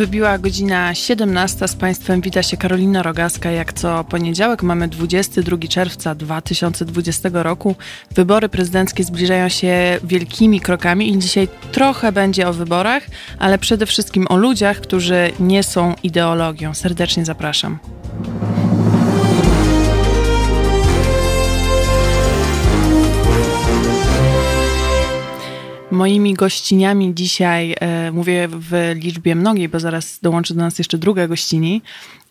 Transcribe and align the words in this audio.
Wybiła 0.00 0.38
godzina 0.38 0.94
17. 0.94 1.68
Z 1.68 1.76
Państwem 1.76 2.20
wita 2.20 2.42
się 2.42 2.56
Karolina 2.56 3.02
Rogaska. 3.02 3.50
Jak 3.50 3.72
co 3.72 4.04
poniedziałek 4.04 4.62
mamy 4.62 4.88
22 4.88 5.56
czerwca 5.68 6.14
2020 6.14 7.28
roku. 7.32 7.74
Wybory 8.14 8.48
prezydenckie 8.48 9.04
zbliżają 9.04 9.48
się 9.48 9.98
wielkimi 10.04 10.60
krokami 10.60 11.10
i 11.10 11.18
dzisiaj 11.18 11.48
trochę 11.72 12.12
będzie 12.12 12.48
o 12.48 12.52
wyborach, 12.52 13.02
ale 13.38 13.58
przede 13.58 13.86
wszystkim 13.86 14.26
o 14.28 14.36
ludziach, 14.36 14.80
którzy 14.80 15.32
nie 15.40 15.62
są 15.62 15.94
ideologią. 16.02 16.74
Serdecznie 16.74 17.24
zapraszam. 17.24 17.78
Moimi 26.00 26.34
gościniami 26.34 27.14
dzisiaj, 27.14 27.76
e, 27.80 28.12
mówię 28.12 28.48
w 28.50 28.92
liczbie 28.94 29.34
mnogiej, 29.34 29.68
bo 29.68 29.80
zaraz 29.80 30.18
dołączy 30.20 30.54
do 30.54 30.60
nas 30.60 30.78
jeszcze 30.78 30.98
druga 30.98 31.28
gościni, 31.28 31.82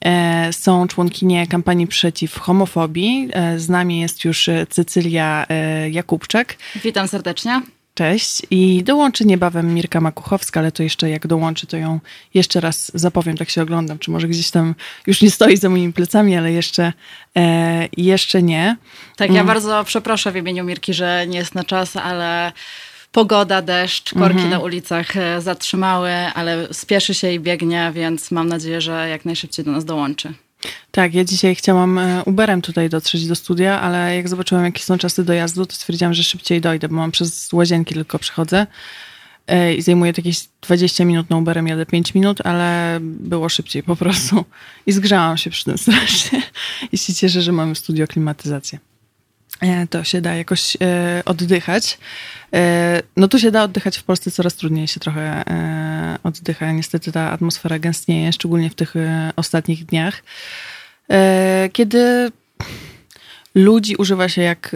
e, 0.05 0.53
są 0.53 0.87
członkinie 0.87 1.47
kampanii 1.47 1.87
przeciw 1.87 2.39
homofobii. 2.39 3.29
E, 3.33 3.59
z 3.59 3.69
nami 3.69 3.99
jest 3.99 4.25
już 4.25 4.49
Cecylia 4.69 5.45
Jakubczak. 5.91 6.57
Witam 6.83 7.07
serdecznie. 7.07 7.61
Cześć. 7.93 8.41
I 8.49 8.83
dołączy 8.83 9.25
niebawem 9.25 9.73
Mirka 9.73 10.01
Makuchowska, 10.01 10.59
ale 10.59 10.71
to 10.71 10.83
jeszcze 10.83 11.09
jak 11.09 11.27
dołączy, 11.27 11.67
to 11.67 11.77
ją 11.77 11.99
jeszcze 12.33 12.59
raz 12.59 12.91
zapowiem, 12.93 13.37
tak 13.37 13.49
się 13.49 13.61
oglądam, 13.61 13.99
czy 13.99 14.11
może 14.11 14.27
gdzieś 14.27 14.51
tam 14.51 14.75
już 15.07 15.21
nie 15.21 15.31
stoi 15.31 15.57
za 15.57 15.69
moimi 15.69 15.93
plecami, 15.93 16.35
ale 16.35 16.51
jeszcze, 16.51 16.93
e, 17.37 17.87
jeszcze 17.97 18.43
nie. 18.43 18.77
Tak, 19.15 19.27
ja 19.27 19.41
mm. 19.41 19.47
bardzo 19.47 19.83
przeproszę 19.83 20.31
w 20.31 20.35
imieniu 20.35 20.63
Mirki, 20.63 20.93
że 20.93 21.27
nie 21.27 21.37
jest 21.37 21.55
na 21.55 21.63
czas, 21.63 21.95
ale 21.95 22.51
pogoda, 23.11 23.61
deszcz, 23.61 24.13
korki 24.13 24.33
mhm. 24.33 24.49
na 24.49 24.59
ulicach 24.59 25.17
e, 25.17 25.41
zatrzymały, 25.41 26.11
ale 26.11 26.67
spieszy 26.71 27.13
się 27.13 27.31
i 27.31 27.39
biegnie, 27.39 27.91
więc 27.95 28.31
mam 28.31 28.47
nadzieję, 28.47 28.81
że 28.81 29.09
jak 29.09 29.25
najszybciej 29.25 29.65
do 29.65 29.71
nas 29.71 29.85
dołączy. 29.85 30.33
Tak, 30.91 31.13
ja 31.13 31.23
dzisiaj 31.23 31.55
chciałam 31.55 31.97
e, 31.97 32.23
Uberem 32.25 32.61
tutaj 32.61 32.89
dotrzeć 32.89 33.27
do 33.27 33.35
studia, 33.35 33.81
ale 33.81 34.15
jak 34.15 34.29
zobaczyłam, 34.29 34.65
jakie 34.65 34.83
są 34.83 34.97
czasy 34.97 35.23
dojazdu, 35.23 35.65
to 35.65 35.75
stwierdziłam, 35.75 36.13
że 36.13 36.23
szybciej 36.23 36.61
dojdę, 36.61 36.87
bo 36.87 36.95
mam 36.95 37.11
przez 37.11 37.53
łazienki 37.53 37.93
tylko 37.93 38.19
przychodzę 38.19 38.67
e, 39.47 39.73
i 39.73 39.81
zajmuje 39.81 40.13
to 40.13 40.21
jakieś 40.21 40.47
20 40.61 41.05
minut 41.05 41.29
na 41.29 41.37
Uberem, 41.37 41.67
jadę 41.67 41.85
5 41.85 42.13
minut, 42.13 42.45
ale 42.45 42.97
było 43.01 43.49
szybciej 43.49 43.83
po 43.83 43.95
prostu. 43.95 44.45
I 44.85 44.91
zgrzałam 44.91 45.37
się 45.37 45.49
przy 45.49 45.65
tym 45.65 45.77
strasznie. 45.87 46.41
I 46.91 46.97
się 46.97 47.13
cieszę, 47.13 47.41
że 47.41 47.51
mamy 47.51 47.75
studio 47.75 48.07
klimatyzację. 48.07 48.79
E, 49.61 49.87
to 49.87 50.03
się 50.03 50.21
da 50.21 50.35
jakoś 50.35 50.77
e, 50.81 51.21
oddychać. 51.25 51.97
E, 52.53 53.01
no 53.17 53.27
tu 53.27 53.39
się 53.39 53.51
da 53.51 53.63
oddychać 53.63 53.97
w 53.97 54.03
Polsce 54.03 54.31
coraz 54.31 54.55
trudniej 54.55 54.87
się 54.87 54.99
trochę 54.99 55.43
oddycha. 56.23 56.71
Niestety 56.71 57.11
ta 57.11 57.31
atmosfera 57.31 57.79
gęstnieje, 57.79 58.33
szczególnie 58.33 58.69
w 58.69 58.75
tych 58.75 58.93
ostatnich 59.35 59.85
dniach. 59.85 60.23
Kiedy 61.73 62.31
ludzi 63.55 63.95
używa 63.95 64.29
się 64.29 64.41
jak 64.41 64.75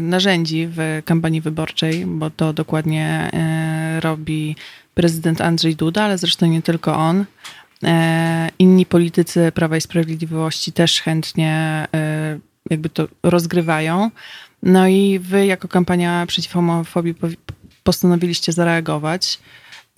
narzędzi 0.00 0.68
w 0.70 1.02
kampanii 1.04 1.40
wyborczej, 1.40 2.06
bo 2.06 2.30
to 2.30 2.52
dokładnie 2.52 3.30
robi 4.00 4.56
prezydent 4.94 5.40
Andrzej 5.40 5.76
Duda, 5.76 6.02
ale 6.02 6.18
zresztą 6.18 6.46
nie 6.46 6.62
tylko 6.62 6.96
on. 6.96 7.24
Inni 8.58 8.86
politycy 8.86 9.52
Prawa 9.54 9.76
i 9.76 9.80
Sprawiedliwości 9.80 10.72
też 10.72 11.00
chętnie 11.00 11.86
jakby 12.70 12.88
to 12.88 13.08
rozgrywają. 13.22 14.10
No 14.62 14.88
i 14.88 15.18
wy 15.18 15.46
jako 15.46 15.68
kampania 15.68 16.26
przeciw 16.26 16.52
homofobii 16.52 17.14
postanowiliście 17.82 18.52
zareagować. 18.52 19.38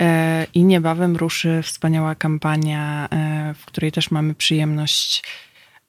E, 0.00 0.46
I 0.54 0.64
niebawem 0.64 1.16
ruszy 1.16 1.60
wspaniała 1.62 2.14
kampania, 2.14 3.08
e, 3.10 3.54
w 3.54 3.64
której 3.64 3.92
też 3.92 4.10
mamy 4.10 4.34
przyjemność 4.34 5.24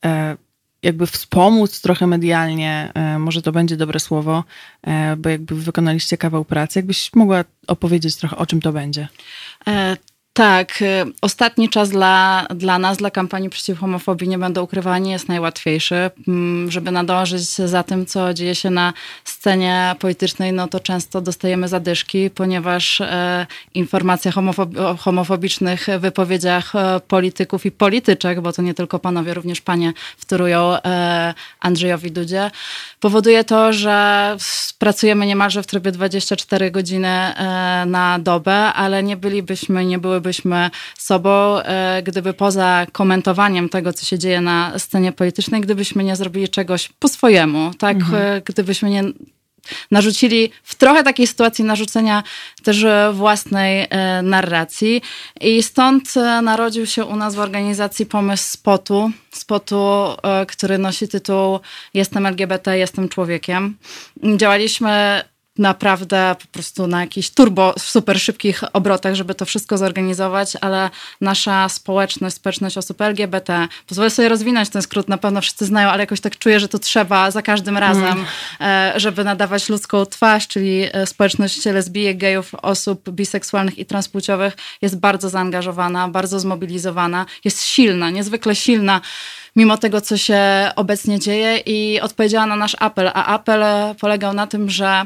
e, 0.06 0.38
jakby 0.84 1.08
wspomóc 1.08 1.82
trochę 1.82 2.08
medialnie, 2.08 2.92
może 3.20 3.42
to 3.42 3.52
będzie 3.52 3.78
dobre 3.78 4.00
słowo, 4.00 4.44
bo 5.18 5.30
jakby 5.30 5.56
wykonaliście 5.56 6.18
kawał 6.18 6.46
pracy. 6.46 6.80
Jakbyś 6.80 7.14
mogła 7.16 7.44
opowiedzieć 7.68 8.16
trochę, 8.16 8.38
o 8.38 8.46
czym 8.46 8.62
to 8.62 8.72
będzie? 8.72 9.08
Tak, 10.34 10.82
y, 10.82 10.86
ostatni 11.22 11.70
czas 11.70 11.90
dla, 11.90 12.48
dla 12.56 12.80
nas, 12.80 12.98
dla 12.98 13.12
kampanii 13.12 13.50
przeciw 13.50 13.80
homofobii, 13.80 14.28
nie 14.28 14.38
będę 14.38 14.62
ukrywać, 14.62 15.04
nie 15.04 15.12
jest 15.12 15.28
najłatwiejszy. 15.28 16.10
Mm, 16.28 16.72
żeby 16.72 16.92
nadążyć 16.92 17.42
za 17.42 17.84
tym, 17.84 18.06
co 18.06 18.34
dzieje 18.34 18.56
się 18.56 18.70
na 18.70 18.94
scenie 19.24 19.96
politycznej, 20.00 20.54
no 20.54 20.68
to 20.68 20.80
często 20.80 21.22
dostajemy 21.22 21.68
zadyszki, 21.68 22.30
ponieważ 22.30 23.02
e, 23.02 23.46
informacje 23.74 24.32
homofobi 24.32 24.80
o 24.80 24.98
homofobicznych 24.98 25.88
wypowiedziach 26.00 26.76
e, 26.76 27.00
polityków 27.08 27.66
i 27.66 27.72
polityczek, 27.72 28.42
bo 28.42 28.54
to 28.54 28.62
nie 28.62 28.74
tylko 28.74 29.00
panowie, 29.00 29.34
również 29.34 29.62
panie 29.62 29.94
wtórują 30.18 30.74
e, 30.74 31.34
Andrzejowi 31.60 32.12
Dudzie, 32.12 32.52
powoduje 33.00 33.44
to, 33.44 33.74
że 33.74 34.38
pracujemy 34.80 35.26
niemalże 35.26 35.64
w 35.64 35.68
trybie 35.68 35.92
24 35.92 36.72
godziny 36.72 37.08
e, 37.08 37.86
na 37.88 38.20
dobę, 38.20 38.54
ale 38.54 39.04
nie 39.04 39.18
bylibyśmy, 39.18 39.86
nie 39.86 40.00
były 40.00 40.23
bylibyśmy 40.24 40.70
sobą, 40.98 41.60
e, 41.60 42.04
gdyby 42.04 42.34
poza 42.34 42.88
komentowaniem 42.92 43.70
tego, 43.70 43.94
co 43.94 44.06
się 44.06 44.20
dzieje 44.20 44.42
na 44.42 44.80
scenie 44.80 45.12
politycznej, 45.12 45.62
gdybyśmy 45.62 46.04
nie 46.04 46.16
zrobili 46.16 46.50
czegoś 46.50 46.90
po 47.00 47.08
swojemu, 47.08 47.72
tak? 47.78 47.98
Mhm. 47.98 48.24
E, 48.24 48.42
gdybyśmy 48.42 48.90
nie 48.90 49.04
narzucili 49.92 50.50
w 50.64 50.76
trochę 50.76 51.04
takiej 51.04 51.28
sytuacji 51.28 51.64
narzucenia 51.66 52.24
też 52.64 52.86
własnej 53.14 53.88
e, 53.90 54.22
narracji. 54.22 55.02
I 55.42 55.64
stąd 55.64 56.14
narodził 56.42 56.86
się 56.86 57.06
u 57.06 57.16
nas 57.16 57.36
w 57.36 57.40
organizacji 57.40 58.06
pomysł 58.06 58.52
spotu, 58.52 59.12
spotu, 59.32 60.08
który 60.48 60.78
nosi 60.78 61.08
tytuł 61.08 61.60
Jestem 61.94 62.26
LGBT, 62.26 62.78
jestem 62.78 63.10
człowiekiem. 63.10 63.78
Działaliśmy 64.38 65.24
naprawdę 65.58 66.36
po 66.42 66.48
prostu 66.48 66.88
na 66.88 67.02
jakichś 67.02 67.30
turbo, 67.30 67.74
super 67.80 68.20
szybkich 68.20 68.64
obrotach, 68.74 69.16
żeby 69.16 69.36
to 69.36 69.46
wszystko 69.46 69.78
zorganizować, 69.78 70.54
ale 70.62 70.90
nasza 71.22 71.70
społeczność, 71.70 72.36
społeczność 72.36 72.78
osób 72.78 73.02
LGBT, 73.02 73.68
pozwolę 73.88 74.10
sobie 74.10 74.30
rozwinąć 74.30 74.70
ten 74.70 74.82
skrót, 74.82 75.08
na 75.08 75.18
pewno 75.18 75.42
wszyscy 75.42 75.66
znają, 75.66 75.90
ale 75.90 76.04
jakoś 76.04 76.22
tak 76.22 76.38
czuję, 76.38 76.60
że 76.60 76.68
to 76.68 76.80
trzeba 76.80 77.32
za 77.32 77.42
każdym 77.42 77.78
razem, 77.78 78.26
mm. 78.60 79.00
żeby 79.00 79.24
nadawać 79.24 79.70
ludzką 79.70 80.06
twarz, 80.06 80.48
czyli 80.48 80.84
e, 80.92 81.08
społeczność 81.08 81.66
lesbijek, 81.66 82.18
gejów, 82.18 82.56
osób 82.56 83.10
biseksualnych 83.10 83.80
i 83.80 83.86
transpłciowych 83.86 84.58
jest 84.82 85.00
bardzo 85.00 85.30
zaangażowana, 85.30 86.08
bardzo 86.08 86.40
zmobilizowana, 86.40 87.26
jest 87.44 87.64
silna, 87.64 88.10
niezwykle 88.10 88.56
silna 88.56 89.02
mimo 89.56 89.78
tego, 89.78 90.02
co 90.02 90.18
się 90.18 90.42
obecnie 90.76 91.20
dzieje 91.20 91.58
i 91.58 92.02
odpowiedziała 92.02 92.46
na 92.46 92.56
nasz 92.56 92.76
apel, 92.80 93.12
a 93.14 93.26
apel 93.26 93.64
polegał 94.00 94.34
na 94.34 94.48
tym, 94.48 94.70
że 94.70 95.06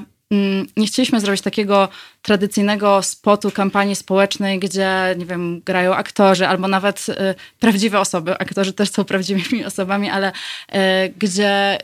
nie 0.77 0.87
chcieliśmy 0.87 1.19
zrobić 1.19 1.41
takiego 1.41 1.89
tradycyjnego 2.21 3.03
spotu 3.03 3.51
kampanii 3.51 3.95
społecznej, 3.95 4.59
gdzie, 4.59 5.15
nie 5.17 5.25
wiem, 5.25 5.61
grają 5.65 5.95
aktorzy 5.95 6.47
albo 6.47 6.67
nawet 6.67 7.05
y, 7.09 7.35
prawdziwe 7.59 7.99
osoby. 7.99 8.37
Aktorzy 8.37 8.73
też 8.73 8.91
są 8.91 9.03
prawdziwymi 9.03 9.65
osobami, 9.71 10.09
ale 10.09 10.31
y, 10.31 10.75
gdzie 11.17 11.77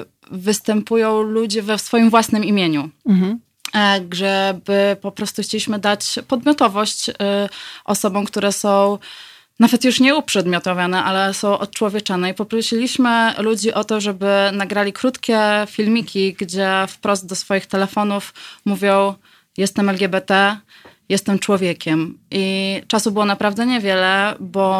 y, 0.00 0.04
występują 0.30 1.22
ludzie 1.22 1.62
we 1.62 1.78
swoim 1.78 2.10
własnym 2.10 2.44
imieniu. 2.44 2.90
Mhm 3.06 3.40
e, 3.74 4.00
żeby 4.12 4.96
po 5.00 5.12
prostu 5.12 5.42
chcieliśmy 5.42 5.78
dać 5.78 6.18
podmiotowość 6.28 7.10
osobom, 7.84 8.24
które 8.24 8.52
są 8.52 8.98
nawet 9.60 9.84
już 9.84 10.00
nie 10.00 10.14
uprzedmiotowane, 10.14 11.04
ale 11.04 11.34
są 11.34 11.58
odczłowieczane. 11.58 12.30
I 12.30 12.34
poprosiliśmy 12.34 13.34
ludzi 13.38 13.72
o 13.72 13.84
to, 13.84 14.00
żeby 14.00 14.26
nagrali 14.52 14.92
krótkie 14.92 15.40
filmiki, 15.66 16.34
gdzie 16.34 16.70
wprost 16.88 17.26
do 17.26 17.36
swoich 17.36 17.66
telefonów 17.66 18.34
mówią: 18.64 19.14
Jestem 19.56 19.88
LGBT, 19.88 20.60
jestem 21.08 21.38
człowiekiem. 21.38 22.18
I 22.30 22.82
czasu 22.88 23.12
było 23.12 23.24
naprawdę 23.24 23.66
niewiele, 23.66 24.34
bo 24.40 24.76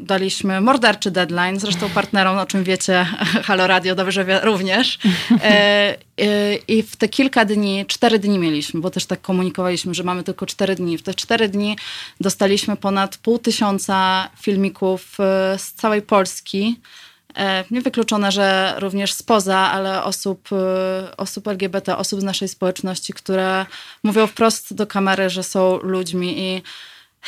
daliśmy 0.00 0.60
morderczy 0.60 1.10
deadline, 1.10 1.60
zresztą 1.60 1.90
partnerom, 1.90 2.38
o 2.38 2.46
czym 2.46 2.64
wiecie, 2.64 3.06
Halo 3.46 3.66
Radio 3.66 3.94
dobrze 3.94 4.24
wie 4.24 4.40
również. 4.40 4.98
E, 5.30 5.96
e, 6.20 6.54
I 6.68 6.82
w 6.82 6.96
te 6.96 7.08
kilka 7.08 7.44
dni, 7.44 7.84
cztery 7.86 8.18
dni 8.18 8.38
mieliśmy, 8.38 8.80
bo 8.80 8.90
też 8.90 9.06
tak 9.06 9.20
komunikowaliśmy, 9.20 9.94
że 9.94 10.02
mamy 10.02 10.22
tylko 10.22 10.46
cztery 10.46 10.74
dni. 10.74 10.98
W 10.98 11.02
te 11.02 11.14
cztery 11.14 11.48
dni 11.48 11.76
dostaliśmy 12.20 12.76
ponad 12.76 13.16
pół 13.16 13.38
tysiąca 13.38 14.28
filmików 14.40 15.20
e, 15.20 15.58
z 15.58 15.72
całej 15.72 16.02
Polski 16.02 16.80
niewykluczone, 17.70 18.32
że 18.32 18.74
również 18.78 19.12
spoza, 19.12 19.58
ale 19.58 20.04
osób, 20.04 20.48
e, 20.52 21.16
osób 21.16 21.48
LGBT, 21.48 21.96
osób 21.96 22.20
z 22.20 22.24
naszej 22.24 22.48
społeczności, 22.48 23.12
które 23.12 23.66
mówią 24.02 24.26
wprost 24.26 24.74
do 24.74 24.86
kamery, 24.86 25.30
że 25.30 25.42
są 25.42 25.78
ludźmi 25.78 26.38
i 26.38 26.62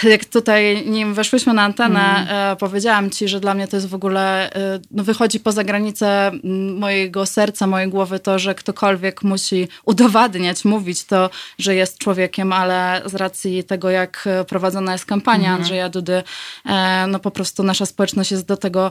jak 0.03 0.25
tutaj, 0.25 0.87
nim 0.87 1.15
weszłyśmy 1.15 1.55
na 1.55 1.63
antenę, 1.63 2.27
mm. 2.31 2.57
powiedziałam 2.57 3.11
ci, 3.11 3.29
że 3.29 3.41
dla 3.41 3.55
mnie 3.55 3.69
to 3.69 3.77
jest 3.77 3.89
w 3.89 3.95
ogóle, 3.95 4.53
e, 4.53 4.81
no 4.91 5.05
wychodzi 5.05 5.41
poza 5.41 5.65
granicę 5.65 6.31
mojego 6.79 7.27
serca, 7.27 7.67
mojej 7.67 7.89
głowy 7.89 8.19
to, 8.19 8.39
że 8.39 8.55
ktokolwiek 8.55 9.23
musi 9.23 9.69
udowadniać, 9.85 10.65
mówić 10.65 11.05
to, 11.05 11.31
że 11.59 11.75
jest 11.75 11.99
człowiekiem, 11.99 12.53
ale 12.53 13.03
z 13.05 13.15
racji 13.15 13.65
tego, 13.65 13.91
jak 13.91 14.29
prowadzona 14.49 14.93
jest 14.93 15.07
kampania 15.07 15.49
mm. 15.49 15.61
Andrzeja 15.61 15.89
Dudy, 15.89 16.23
e, 16.67 17.07
no 17.07 17.19
po 17.19 17.31
prostu 17.31 17.63
nasza 17.63 17.87
społeczność 17.87 18.31
jest 18.31 18.47
do 18.47 18.57
tego 18.57 18.91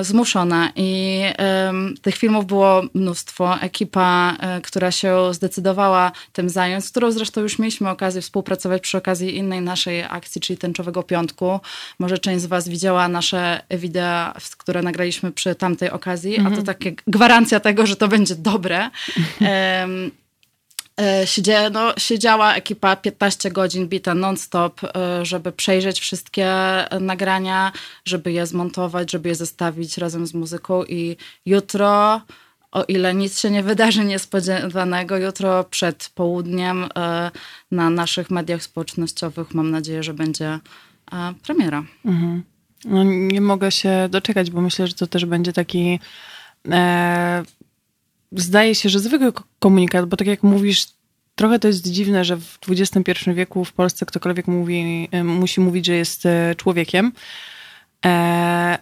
zmuszona 0.00 0.72
i 0.76 1.22
tych 2.02 2.16
filmów 2.16 2.46
było 2.46 2.82
mnóstwo. 2.94 3.60
Ekipa, 3.60 4.36
która 4.62 4.90
się 4.90 5.34
zdecydowała 5.34 6.12
tym 6.32 6.48
zająć, 6.48 6.84
z 6.84 6.90
którą 6.90 7.10
zresztą 7.10 7.40
już 7.40 7.58
mieliśmy 7.58 7.90
okazję 7.90 8.22
współpracować 8.22 8.82
przy 8.82 8.98
okazji 8.98 9.36
innej 9.36 9.60
naszej 9.60 10.02
akcji, 10.02 10.17
czyli 10.40 10.58
Tęczowego 10.58 11.02
Piątku. 11.02 11.60
Może 11.98 12.18
część 12.18 12.42
z 12.42 12.46
Was 12.46 12.68
widziała 12.68 13.08
nasze 13.08 13.60
wideo, 13.70 14.32
które 14.58 14.82
nagraliśmy 14.82 15.32
przy 15.32 15.54
tamtej 15.54 15.90
okazji, 15.90 16.36
mhm. 16.36 16.46
a 16.46 16.50
to 16.50 16.60
mhm. 16.60 16.66
takie 16.66 17.02
gwarancja 17.06 17.60
tego, 17.60 17.86
że 17.86 17.96
to 17.96 18.08
będzie 18.08 18.34
dobre. 18.34 18.78
um, 19.40 20.10
Siedzie, 21.24 21.70
no, 21.70 21.94
siedziała 21.98 22.54
ekipa 22.54 22.96
15 22.96 23.50
godzin 23.50 23.88
bita 23.88 24.14
non-stop, 24.14 24.80
e, 24.84 25.24
żeby 25.24 25.52
przejrzeć 25.52 26.00
wszystkie 26.00 26.54
nagrania, 27.00 27.72
żeby 28.04 28.32
je 28.32 28.46
zmontować, 28.46 29.10
żeby 29.10 29.28
je 29.28 29.34
zestawić 29.34 29.98
razem 29.98 30.26
z 30.26 30.34
muzyką 30.34 30.84
i 30.84 31.16
jutro 31.46 32.20
o 32.72 32.84
ile 32.84 33.14
nic 33.14 33.40
się 33.40 33.50
nie 33.50 33.62
wydarzy 33.62 34.04
niespodziewanego, 34.04 35.16
jutro 35.16 35.64
przed 35.64 36.10
południem 36.14 36.88
e, 36.96 37.30
na 37.70 37.90
naszych 37.90 38.30
mediach 38.30 38.62
społecznościowych 38.62 39.54
mam 39.54 39.70
nadzieję, 39.70 40.02
że 40.02 40.14
będzie 40.14 40.58
e, 41.12 41.34
premiera. 41.42 41.84
Mhm. 42.04 42.42
No, 42.84 43.04
nie 43.04 43.40
mogę 43.40 43.70
się 43.70 44.08
doczekać, 44.10 44.50
bo 44.50 44.60
myślę, 44.60 44.86
że 44.86 44.94
to 44.94 45.06
też 45.06 45.24
będzie 45.24 45.52
taki. 45.52 46.00
E, 46.70 47.42
zdaje 48.32 48.74
się, 48.74 48.88
że 48.88 49.00
zwykły 49.00 49.32
komunikat, 49.58 50.06
bo 50.06 50.16
tak 50.16 50.26
jak 50.26 50.42
mówisz, 50.42 50.86
trochę 51.34 51.58
to 51.58 51.68
jest 51.68 51.86
dziwne, 51.90 52.24
że 52.24 52.36
w 52.36 52.58
XXI 52.68 53.30
wieku 53.34 53.64
w 53.64 53.72
Polsce 53.72 54.06
ktokolwiek 54.06 54.46
mówi, 54.46 55.08
e, 55.10 55.24
musi 55.24 55.60
mówić, 55.60 55.86
że 55.86 55.94
jest 55.94 56.28
człowiekiem. 56.56 57.12
E, 58.06 58.78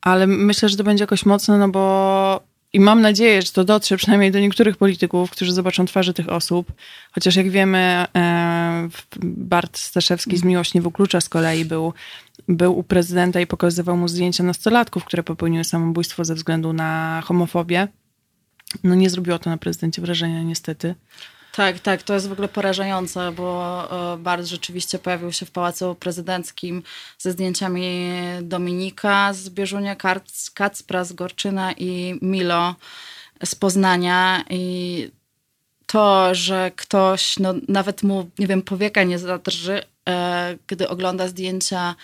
ale 0.00 0.26
myślę, 0.26 0.68
że 0.68 0.76
to 0.76 0.84
będzie 0.84 1.02
jakoś 1.02 1.26
mocne, 1.26 1.58
no 1.58 1.68
bo 1.68 2.47
i 2.72 2.80
mam 2.80 3.00
nadzieję, 3.00 3.42
że 3.42 3.52
to 3.52 3.64
dotrze 3.64 3.96
przynajmniej 3.96 4.30
do 4.30 4.40
niektórych 4.40 4.76
polityków, 4.76 5.30
którzy 5.30 5.52
zobaczą 5.52 5.86
twarze 5.86 6.14
tych 6.14 6.28
osób. 6.28 6.72
Chociaż 7.12 7.36
jak 7.36 7.50
wiemy, 7.50 7.78
e, 8.16 8.88
Bart 9.22 9.78
Staszewski 9.78 10.36
z 10.36 10.44
Miłość 10.44 10.74
nie 10.74 10.82
wyklucza 10.82 11.20
z 11.20 11.28
kolei 11.28 11.64
był, 11.64 11.92
był 12.48 12.78
u 12.78 12.82
prezydenta 12.82 13.40
i 13.40 13.46
pokazywał 13.46 13.96
mu 13.96 14.08
zdjęcia 14.08 14.44
nastolatków, 14.44 15.04
które 15.04 15.22
popełniły 15.22 15.64
samobójstwo 15.64 16.24
ze 16.24 16.34
względu 16.34 16.72
na 16.72 17.22
homofobię. 17.24 17.88
No 18.84 18.94
nie 18.94 19.10
zrobiło 19.10 19.38
to 19.38 19.50
na 19.50 19.58
prezydencie 19.58 20.02
wrażenia 20.02 20.42
niestety. 20.42 20.94
Tak, 21.58 21.80
tak, 21.80 22.02
to 22.02 22.14
jest 22.14 22.28
w 22.28 22.32
ogóle 22.32 22.48
porażające, 22.48 23.32
bo 23.32 24.12
e, 24.14 24.16
Bart 24.16 24.46
rzeczywiście 24.46 24.98
pojawił 24.98 25.32
się 25.32 25.46
w 25.46 25.50
Pałacu 25.50 25.94
Prezydenckim 25.94 26.82
ze 27.18 27.32
zdjęciami 27.32 28.10
Dominika 28.42 29.32
z 29.32 29.48
Bieżunia, 29.48 29.96
Kacpra 30.54 31.04
z 31.04 31.12
Gorczyna 31.12 31.72
i 31.72 32.18
Milo 32.22 32.74
z 33.44 33.54
Poznania. 33.54 34.44
I 34.50 35.10
to, 35.86 36.34
że 36.34 36.70
ktoś, 36.76 37.38
no 37.38 37.54
nawet 37.68 38.02
mu, 38.02 38.30
nie 38.38 38.46
wiem, 38.46 38.62
powieka 38.62 39.02
nie 39.02 39.18
zadrży, 39.18 39.82
e, 40.08 40.56
gdy 40.66 40.88
ogląda 40.88 41.28
zdjęcia 41.28 41.94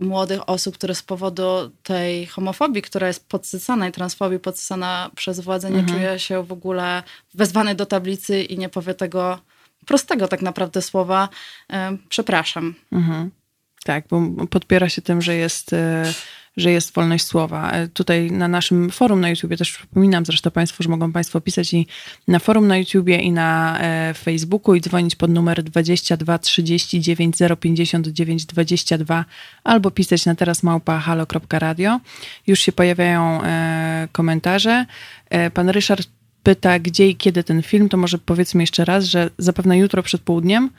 młodych 0.00 0.48
osób, 0.48 0.74
które 0.74 0.94
z 0.94 1.02
powodu 1.02 1.70
tej 1.82 2.26
homofobii, 2.26 2.82
która 2.82 3.06
jest 3.06 3.28
podsycana 3.28 3.88
i 3.88 3.92
transfobii 3.92 4.38
podsycana 4.38 5.10
przez 5.14 5.40
władzę, 5.40 5.70
nie 5.70 5.80
mhm. 5.80 5.98
czuje 5.98 6.18
się 6.18 6.42
w 6.42 6.52
ogóle 6.52 7.02
wezwany 7.34 7.74
do 7.74 7.86
tablicy 7.86 8.42
i 8.42 8.58
nie 8.58 8.68
powie 8.68 8.94
tego 8.94 9.38
prostego 9.86 10.28
tak 10.28 10.42
naprawdę 10.42 10.82
słowa 10.82 11.28
przepraszam. 12.08 12.74
Mhm. 12.92 13.30
Tak, 13.84 14.04
bo 14.10 14.46
podpiera 14.46 14.88
się 14.88 15.02
tym, 15.02 15.22
że 15.22 15.34
jest 15.34 15.72
e, 15.72 16.12
że 16.56 16.70
jest 16.70 16.94
wolność 16.94 17.26
słowa. 17.26 17.70
E, 17.70 17.88
tutaj 17.88 18.30
na 18.30 18.48
naszym 18.48 18.90
forum 18.90 19.20
na 19.20 19.28
YouTubie 19.30 19.56
też 19.56 19.72
przypominam 19.72 20.26
zresztą 20.26 20.50
Państwu, 20.50 20.82
że 20.82 20.88
mogą 20.88 21.12
Państwo 21.12 21.40
pisać 21.40 21.74
i 21.74 21.86
na 22.28 22.38
forum 22.38 22.66
na 22.66 22.78
YouTubie 22.78 23.18
i 23.18 23.32
na 23.32 23.78
e, 23.80 24.14
Facebooku 24.14 24.74
i 24.74 24.80
dzwonić 24.80 25.16
pod 25.16 25.30
numer 25.30 25.62
22 25.62 26.38
39 26.38 27.36
059 27.60 28.46
22 28.46 29.24
albo 29.64 29.90
pisać 29.90 30.26
na 30.26 30.34
teraz 30.34 30.62
małpa 30.62 30.98
halo.radio. 30.98 32.00
Już 32.46 32.60
się 32.60 32.72
pojawiają 32.72 33.42
e, 33.42 34.08
komentarze. 34.12 34.86
Pan 35.54 35.68
Ryszard 35.68 36.08
pyta, 36.44 36.78
gdzie 36.78 37.08
i 37.08 37.16
kiedy 37.16 37.44
ten 37.44 37.62
film, 37.62 37.88
to 37.88 37.96
może 37.96 38.18
powiedzmy 38.18 38.62
jeszcze 38.62 38.84
raz, 38.84 39.04
że 39.04 39.30
zapewne 39.38 39.78
jutro 39.78 40.02
przed 40.02 40.20
południem. 40.20 40.70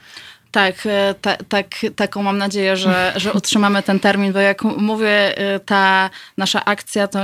Tak, 0.56 0.86
e, 0.86 1.14
ta, 1.20 1.36
tak, 1.36 1.66
taką 1.96 2.22
mam 2.22 2.38
nadzieję, 2.38 2.76
że, 2.76 3.12
że 3.16 3.32
utrzymamy 3.32 3.82
ten 3.82 4.00
termin, 4.00 4.32
bo 4.32 4.38
jak 4.38 4.62
mówię, 4.62 5.38
e, 5.38 5.60
ta 5.60 6.10
nasza 6.36 6.64
akcja 6.64 7.08
to 7.08 7.18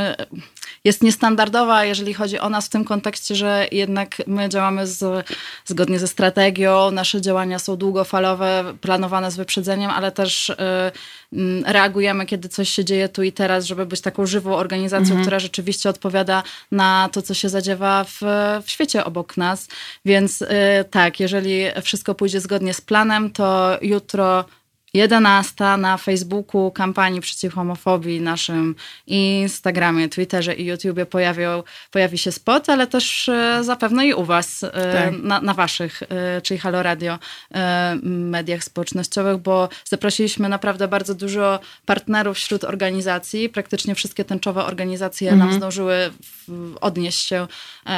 jest 0.84 1.02
niestandardowa, 1.02 1.84
jeżeli 1.84 2.14
chodzi 2.14 2.38
o 2.38 2.48
nas 2.48 2.66
w 2.66 2.68
tym 2.68 2.84
kontekście, 2.84 3.34
że 3.34 3.66
jednak 3.72 4.22
my 4.26 4.48
działamy 4.48 4.86
z, 4.86 5.26
zgodnie 5.64 5.98
ze 5.98 6.08
strategią, 6.08 6.90
nasze 6.90 7.20
działania 7.20 7.58
są 7.58 7.76
długofalowe, 7.76 8.74
planowane 8.80 9.30
z 9.30 9.36
wyprzedzeniem, 9.36 9.90
ale 9.90 10.12
też 10.12 10.48
y, 10.48 10.54
reagujemy, 11.66 12.26
kiedy 12.26 12.48
coś 12.48 12.68
się 12.68 12.84
dzieje 12.84 13.08
tu 13.08 13.22
i 13.22 13.32
teraz, 13.32 13.64
żeby 13.64 13.86
być 13.86 14.00
taką 14.00 14.26
żywą 14.26 14.54
organizacją, 14.54 15.06
mhm. 15.06 15.20
która 15.22 15.38
rzeczywiście 15.38 15.88
odpowiada 15.88 16.42
na 16.72 17.08
to, 17.12 17.22
co 17.22 17.34
się 17.34 17.48
zadziewa 17.48 18.04
w, 18.04 18.20
w 18.64 18.70
świecie 18.70 19.04
obok 19.04 19.36
nas. 19.36 19.68
Więc 20.04 20.42
y, 20.42 20.48
tak, 20.90 21.20
jeżeli 21.20 21.64
wszystko 21.82 22.14
pójdzie 22.14 22.40
zgodnie 22.40 22.74
z 22.74 22.80
planem, 22.80 23.21
to 23.30 23.78
jutro 23.82 24.44
11 24.94 25.76
na 25.76 25.96
Facebooku 25.96 26.70
kampanii 26.70 27.20
przeciw 27.20 27.54
homofobii, 27.54 28.20
naszym 28.20 28.74
Instagramie, 29.06 30.08
Twitterze 30.08 30.54
i 30.54 30.64
YouTubie 30.64 31.06
pojawią, 31.06 31.62
pojawi 31.90 32.18
się 32.18 32.32
spot, 32.32 32.68
ale 32.68 32.86
też 32.86 33.28
e, 33.28 33.64
zapewne 33.64 34.06
i 34.06 34.14
u 34.14 34.24
Was, 34.24 34.64
e, 34.64 34.70
tak. 34.70 35.22
na, 35.22 35.40
na, 35.40 35.54
Waszych, 35.54 36.02
e, 36.02 36.40
czyli 36.40 36.60
Halo 36.60 36.82
Radio, 36.82 37.18
mediach 38.02 38.64
społecznościowych, 38.64 39.36
bo 39.36 39.68
zaprosiliśmy 39.84 40.48
naprawdę 40.48 40.88
bardzo 40.88 41.14
dużo 41.14 41.60
partnerów 41.86 42.36
wśród 42.36 42.64
organizacji. 42.64 43.48
Praktycznie 43.48 43.94
wszystkie 43.94 44.24
tęczowe 44.24 44.64
organizacje 44.64 45.30
mhm. 45.30 45.50
nam 45.50 45.58
zdążyły 45.58 46.10
odnieść 46.80 47.28
się 47.28 47.46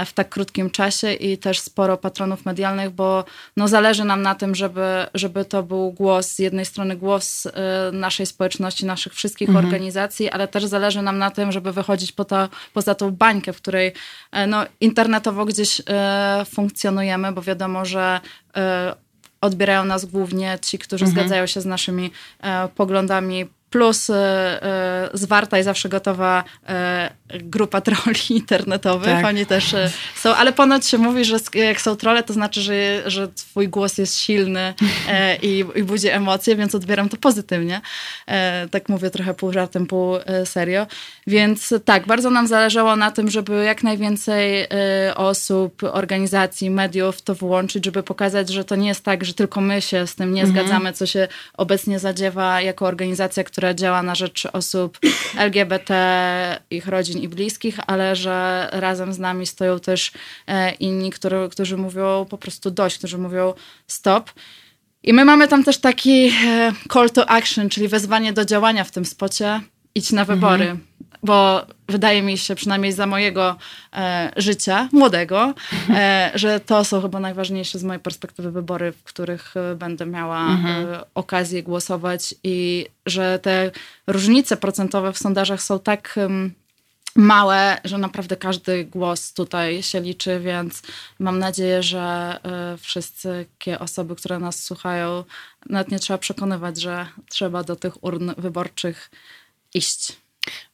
w 0.07 0.13
tak 0.13 0.29
krótkim 0.29 0.71
czasie 0.71 1.13
i 1.13 1.39
też 1.39 1.61
sporo 1.61 1.97
patronów 1.97 2.45
medialnych, 2.45 2.91
bo 2.91 3.25
no, 3.57 3.69
zależy 3.69 4.05
nam 4.05 4.23
na 4.23 4.35
tym, 4.35 4.55
żeby, 4.55 5.07
żeby 5.15 5.45
to 5.45 5.63
był 5.63 5.93
głos 5.93 6.27
z 6.27 6.39
jednej 6.39 6.65
strony 6.65 6.84
strony 6.85 6.97
głos 6.97 7.47
y, 7.47 7.53
naszej 7.93 8.27
społeczności, 8.27 8.87
naszych 8.87 9.15
wszystkich 9.15 9.49
mhm. 9.49 9.65
organizacji, 9.65 10.31
ale 10.31 10.49
też 10.49 10.65
zależy 10.65 11.03
nam 11.03 11.19
na 11.19 11.31
tym, 11.31 11.53
żeby 11.53 11.73
wychodzić 11.73 12.13
po 12.13 12.25
to, 12.25 12.49
poza 12.73 12.95
tą 12.95 13.11
bańkę, 13.11 13.53
w 13.53 13.57
której 13.57 13.93
e, 14.33 14.47
no, 14.47 14.67
internetowo 14.81 15.45
gdzieś 15.45 15.83
e, 15.87 16.45
funkcjonujemy, 16.55 17.33
bo 17.33 17.43
wiadomo, 17.43 17.85
że 17.85 18.21
e, 18.57 18.95
odbierają 19.41 19.85
nas 19.85 20.05
głównie 20.05 20.59
ci, 20.63 20.79
którzy 20.79 21.05
mhm. 21.05 21.21
zgadzają 21.21 21.47
się 21.47 21.61
z 21.61 21.67
naszymi 21.67 22.11
poglądami 22.75 23.47
plus 23.71 24.11
zwarta 25.15 25.59
i 25.59 25.63
zawsze 25.63 25.89
gotowa 25.89 26.45
grupa 27.29 27.81
troli 27.81 28.21
internetowych. 28.31 29.09
Tak. 29.09 29.25
Oni 29.25 29.47
też 29.47 29.75
są, 30.17 30.35
ale 30.35 30.53
ponoć 30.53 30.87
się 30.87 30.99
mówi, 30.99 31.25
że 31.25 31.37
jak 31.55 31.81
są 31.81 31.97
trole, 31.97 32.23
to 32.23 32.33
znaczy, 32.33 32.61
że, 32.61 33.03
że 33.07 33.29
twój 33.29 33.69
głos 33.69 33.99
jest 33.99 34.19
silny 34.19 34.75
i, 35.43 35.65
i 35.75 35.83
budzi 35.83 36.09
emocje, 36.09 36.57
więc 36.57 36.75
odbieram 36.75 37.09
to 37.09 37.17
pozytywnie. 37.17 37.81
Tak 38.71 38.89
mówię 38.89 39.11
trochę 39.11 39.35
pół 39.35 39.53
żartem, 39.53 39.87
pół 39.87 40.17
serio. 40.45 40.87
Więc 41.27 41.75
tak, 41.85 42.07
bardzo 42.07 42.31
nam 42.31 42.47
zależało 42.47 42.97
na 42.97 43.11
tym, 43.11 43.31
żeby 43.31 43.65
jak 43.65 43.83
najwięcej 43.83 44.67
osób, 45.15 45.83
organizacji, 45.83 46.71
mediów 46.71 47.23
to 47.23 47.35
włączyć, 47.35 47.85
żeby 47.85 48.03
pokazać, 48.03 48.51
że 48.51 48.65
to 48.65 48.77
nie 48.77 48.89
jest 48.89 49.05
tak, 49.05 49.25
że 49.25 49.35
tylko 49.35 49.61
my 49.61 49.83
się 49.83 50.07
z 50.07 50.15
tym 50.15 50.35
nie 50.35 50.43
mhm. 50.43 50.67
zgadzamy, 50.67 50.93
co 50.93 51.07
się 51.07 51.29
obecnie 51.57 51.99
zadziewa 51.99 52.61
jako 52.61 52.87
organizacja, 52.87 53.45
która 53.45 53.65
która 53.65 53.75
działa 53.75 54.03
na 54.03 54.15
rzecz 54.15 54.47
osób 54.53 54.99
LGBT, 55.39 55.95
ich 56.71 56.87
rodzin 56.87 57.14
i 57.23 57.29
bliskich, 57.29 57.77
ale 57.87 58.17
że 58.17 58.69
razem 58.73 59.13
z 59.13 59.19
nami 59.19 59.47
stoją 59.47 59.81
też 59.81 60.13
e, 60.47 60.73
inni, 60.73 61.11
który, 61.11 61.49
którzy 61.49 61.77
mówią 61.77 62.27
po 62.31 62.39
prostu 62.39 62.71
dość, 62.71 62.99
którzy 62.99 63.19
mówią 63.19 63.55
stop. 63.87 64.31
I 65.03 65.13
my 65.13 65.25
mamy 65.25 65.49
tam 65.49 65.65
też 65.65 65.79
taki 65.79 66.33
e, 66.47 66.73
call 66.93 67.11
to 67.11 67.31
action, 67.31 67.69
czyli 67.69 67.89
wezwanie 67.89 68.33
do 68.33 68.45
działania 68.45 68.85
w 68.85 68.91
tym 68.91 69.05
spocie. 69.05 69.61
Idź 69.95 70.13
na 70.13 70.25
wybory. 70.25 70.65
Mhm 70.65 70.95
bo 71.25 71.67
wydaje 71.89 72.23
mi 72.23 72.39
się, 72.39 72.55
przynajmniej 72.55 72.93
za 72.93 73.07
mojego 73.07 73.57
e, 73.93 74.33
życia, 74.37 74.89
młodego, 74.93 75.55
e, 75.91 76.31
że 76.35 76.61
to 76.61 76.85
są 76.85 77.03
chyba 77.03 77.21
najważniejsze 77.21 77.79
z 77.79 77.85
mojej 77.85 78.01
perspektywy 78.01 78.51
wybory, 78.51 78.93
w 78.93 79.03
których 79.03 79.57
e, 79.57 79.75
będę 79.75 80.07
miała 80.07 80.47
mhm. 80.47 80.87
e, 80.95 81.05
okazję 81.15 81.63
głosować 81.63 82.35
i 82.43 82.87
że 83.07 83.39
te 83.39 83.71
różnice 84.07 84.57
procentowe 84.57 85.13
w 85.13 85.19
sondażach 85.19 85.63
są 85.63 85.79
tak 85.79 86.19
małe, 87.17 87.79
że 87.85 87.99
naprawdę 87.99 88.37
każdy 88.37 88.85
głos 88.85 89.33
tutaj 89.33 89.83
się 89.83 90.01
liczy, 90.01 90.41
więc 90.41 90.83
mam 91.19 91.39
nadzieję, 91.39 91.83
że 91.83 92.39
y, 92.75 92.79
wszystkie 92.79 93.79
osoby, 93.79 94.17
które 94.17 94.39
nas 94.39 94.63
słuchają, 94.63 95.25
nawet 95.67 95.91
nie 95.91 95.99
trzeba 95.99 96.19
przekonywać, 96.19 96.81
że 96.81 97.07
trzeba 97.31 97.65
do 97.65 97.77
tych 97.77 98.05
urn 98.05 98.31
wyborczych 98.39 99.11
iść. 99.75 100.13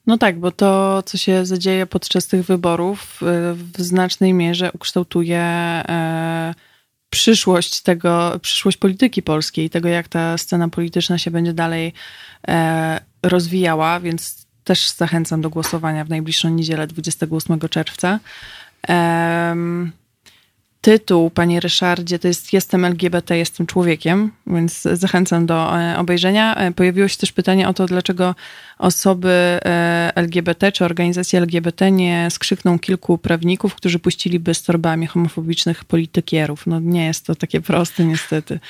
No 0.07 0.19
tak, 0.19 0.41
bo 0.41 0.51
to, 0.51 1.03
co 1.03 1.19
się 1.19 1.47
zadzieje 1.47 1.87
podczas 1.87 2.27
tych 2.27 2.45
wyborów, 2.45 3.23
y, 3.23 3.27
w 3.55 3.75
znacznej 3.79 4.35
mierze 4.35 4.71
ukształtuje 4.73 5.41
e, 5.41 6.55
przyszłość 7.11 7.81
tego, 7.81 8.39
przyszłość 8.43 8.77
polityki 8.77 9.23
polskiej, 9.23 9.71
tego, 9.71 9.89
jak 9.89 10.09
ta 10.09 10.39
scena 10.39 10.69
polityczna 10.69 11.19
się 11.19 11.31
będzie 11.31 11.53
dalej 11.53 11.93
e, 12.49 13.01
rozwijała, 13.23 14.01
więc 14.01 14.47
też 14.65 14.91
zachęcam 14.91 15.41
do 15.41 15.51
głosowania 15.51 16.05
w 16.05 16.09
najbliższą 16.09 16.49
niedzielę 16.49 16.87
28 16.87 17.59
czerwca. 17.69 18.21
Um, 18.89 19.93
tytuł, 20.81 21.31
panie 21.31 21.61
Ryszardzie, 21.61 22.19
to 22.19 22.29
jest 22.29 22.53
Jestem 22.53 22.85
LGBT, 22.85 23.39
jestem 23.39 23.67
człowiekiem, 23.67 24.31
więc 24.47 24.83
zachęcam 24.83 25.47
do 25.47 25.81
e, 25.81 25.99
obejrzenia. 25.99 26.55
E, 26.55 26.73
pojawiło 26.73 27.09
się 27.09 27.17
też 27.17 27.33
pytanie 27.33 27.69
o 27.69 27.75
to, 27.75 27.87
dlaczego 27.87 28.35
osoby 28.81 29.29
e, 29.29 30.13
LGBT 30.15 30.73
czy 30.73 30.85
organizacje 30.85 31.39
LGBT 31.39 31.91
nie 31.91 32.29
skrzykną 32.31 32.79
kilku 32.79 33.19
prawników, 33.19 33.75
którzy 33.75 33.99
puściliby 33.99 34.55
z 34.55 34.63
torbami 34.63 35.07
homofobicznych 35.07 35.85
politykierów. 35.85 36.67
No 36.67 36.81
nie 36.81 37.07
jest 37.07 37.27
to 37.27 37.35
takie 37.35 37.61
proste 37.61 38.05
niestety. 38.05 38.61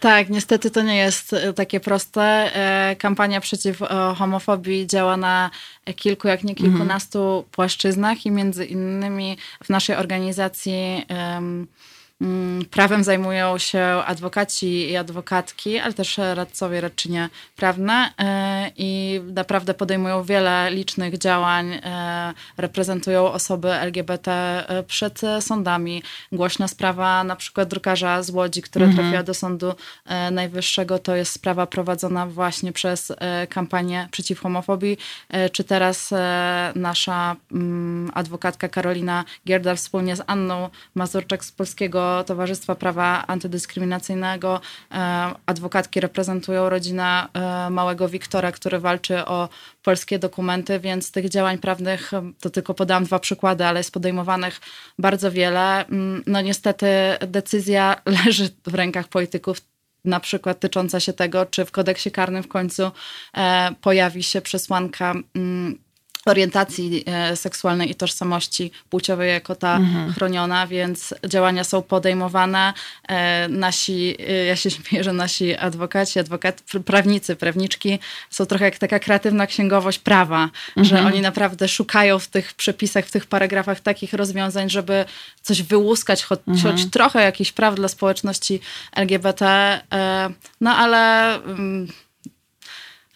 Tak, 0.00 0.28
niestety 0.28 0.70
to 0.70 0.82
nie 0.82 0.96
jest 0.96 1.34
takie 1.56 1.80
proste. 1.80 2.50
Kampania 2.98 3.40
przeciw 3.40 3.78
homofobii 4.16 4.86
działa 4.86 5.16
na 5.16 5.50
kilku, 5.96 6.28
jak 6.28 6.44
nie 6.44 6.54
kilkunastu 6.54 7.18
mhm. 7.18 7.44
płaszczyznach 7.50 8.26
i 8.26 8.30
między 8.30 8.64
innymi 8.64 9.38
w 9.64 9.68
naszej 9.68 9.96
organizacji 9.96 11.06
um, 11.34 11.66
prawem 12.70 13.04
zajmują 13.04 13.58
się 13.58 13.82
adwokaci 13.84 14.90
i 14.90 14.96
adwokatki, 14.96 15.78
ale 15.78 15.92
też 15.92 16.18
radcowie, 16.34 16.80
radczynie 16.80 17.28
prawne 17.56 18.10
e, 18.18 18.70
i 18.76 19.20
naprawdę 19.32 19.74
podejmują 19.74 20.22
wiele 20.22 20.70
licznych 20.70 21.18
działań, 21.18 21.72
e, 21.72 22.34
reprezentują 22.56 23.32
osoby 23.32 23.72
LGBT 23.72 24.32
e, 24.32 24.82
przed 24.82 25.20
sądami. 25.40 26.02
Głośna 26.32 26.68
sprawa 26.68 27.24
na 27.24 27.36
przykład 27.36 27.68
drukarza 27.68 28.22
z 28.22 28.30
Łodzi, 28.30 28.62
która 28.62 28.86
mhm. 28.86 29.04
trafiła 29.04 29.22
do 29.22 29.34
Sądu 29.34 29.74
Najwyższego, 30.32 30.98
to 30.98 31.16
jest 31.16 31.32
sprawa 31.32 31.66
prowadzona 31.66 32.26
właśnie 32.26 32.72
przez 32.72 33.12
kampanię 33.48 34.08
przeciw 34.10 34.40
homofobii, 34.40 34.98
czy 35.52 35.64
teraz 35.64 36.10
nasza 36.74 37.36
mm, 37.52 38.10
adwokatka 38.14 38.68
Karolina 38.68 39.24
Gierda 39.46 39.74
wspólnie 39.74 40.16
z 40.16 40.22
Anną 40.26 40.68
Mazurczak 40.94 41.44
z 41.44 41.52
Polskiego 41.52 42.05
Towarzystwa 42.26 42.74
Prawa 42.74 43.26
Antydyskryminacyjnego. 43.26 44.60
E, 44.92 45.30
adwokatki 45.46 46.00
reprezentują 46.00 46.68
rodzinę 46.68 47.28
e, 47.32 47.70
małego 47.70 48.08
Wiktora, 48.08 48.52
który 48.52 48.78
walczy 48.78 49.24
o 49.24 49.48
polskie 49.82 50.18
dokumenty, 50.18 50.80
więc 50.80 51.10
tych 51.10 51.28
działań 51.28 51.58
prawnych, 51.58 52.10
to 52.40 52.50
tylko 52.50 52.74
podam 52.74 53.04
dwa 53.04 53.18
przykłady, 53.18 53.64
ale 53.64 53.80
jest 53.80 53.92
podejmowanych 53.92 54.60
bardzo 54.98 55.30
wiele. 55.32 55.86
Mm, 55.86 56.22
no 56.26 56.40
niestety 56.40 56.86
decyzja 57.26 57.96
leży 58.24 58.48
w 58.66 58.74
rękach 58.74 59.08
polityków 59.08 59.60
na 60.06 60.20
przykład 60.20 60.60
tycząca 60.60 61.00
się 61.00 61.12
tego, 61.12 61.46
czy 61.46 61.64
w 61.64 61.70
kodeksie 61.70 62.10
karnym 62.10 62.42
w 62.42 62.48
końcu 62.48 62.90
e, 63.36 63.70
pojawi 63.80 64.22
się 64.22 64.40
przesłanka 64.40 65.14
mm, 65.34 65.85
orientacji 66.26 67.04
e, 67.06 67.36
seksualnej 67.36 67.90
i 67.90 67.94
tożsamości 67.94 68.70
płciowej 68.90 69.30
jako 69.30 69.54
ta 69.54 69.76
mhm. 69.76 70.12
chroniona, 70.12 70.66
więc 70.66 71.14
działania 71.26 71.64
są 71.64 71.82
podejmowane. 71.82 72.72
E, 73.08 73.48
nasi, 73.48 74.16
e, 74.28 74.32
ja 74.44 74.56
się 74.56 74.70
śmieję, 74.76 75.04
że 75.04 75.12
nasi 75.12 75.56
adwokaci, 75.56 76.18
adwokat, 76.18 76.62
prawnicy, 76.84 77.36
prawniczki 77.36 77.98
są 78.30 78.46
trochę 78.46 78.64
jak 78.64 78.78
taka 78.78 78.98
kreatywna 78.98 79.46
księgowość 79.46 79.98
prawa, 79.98 80.50
mhm. 80.68 80.84
że 80.84 81.06
oni 81.06 81.20
naprawdę 81.20 81.68
szukają 81.68 82.18
w 82.18 82.28
tych 82.28 82.54
przepisach, 82.54 83.06
w 83.06 83.10
tych 83.10 83.26
paragrafach 83.26 83.80
takich 83.80 84.12
rozwiązań, 84.12 84.70
żeby 84.70 85.04
coś 85.42 85.62
wyłuskać, 85.62 86.24
choć, 86.24 86.40
mhm. 86.48 86.76
choć 86.76 86.90
trochę 86.90 87.22
jakichś 87.22 87.52
praw 87.52 87.74
dla 87.74 87.88
społeczności 87.88 88.60
LGBT. 88.92 89.80
No 90.60 90.76
ale 90.76 91.34
mm, 91.34 91.88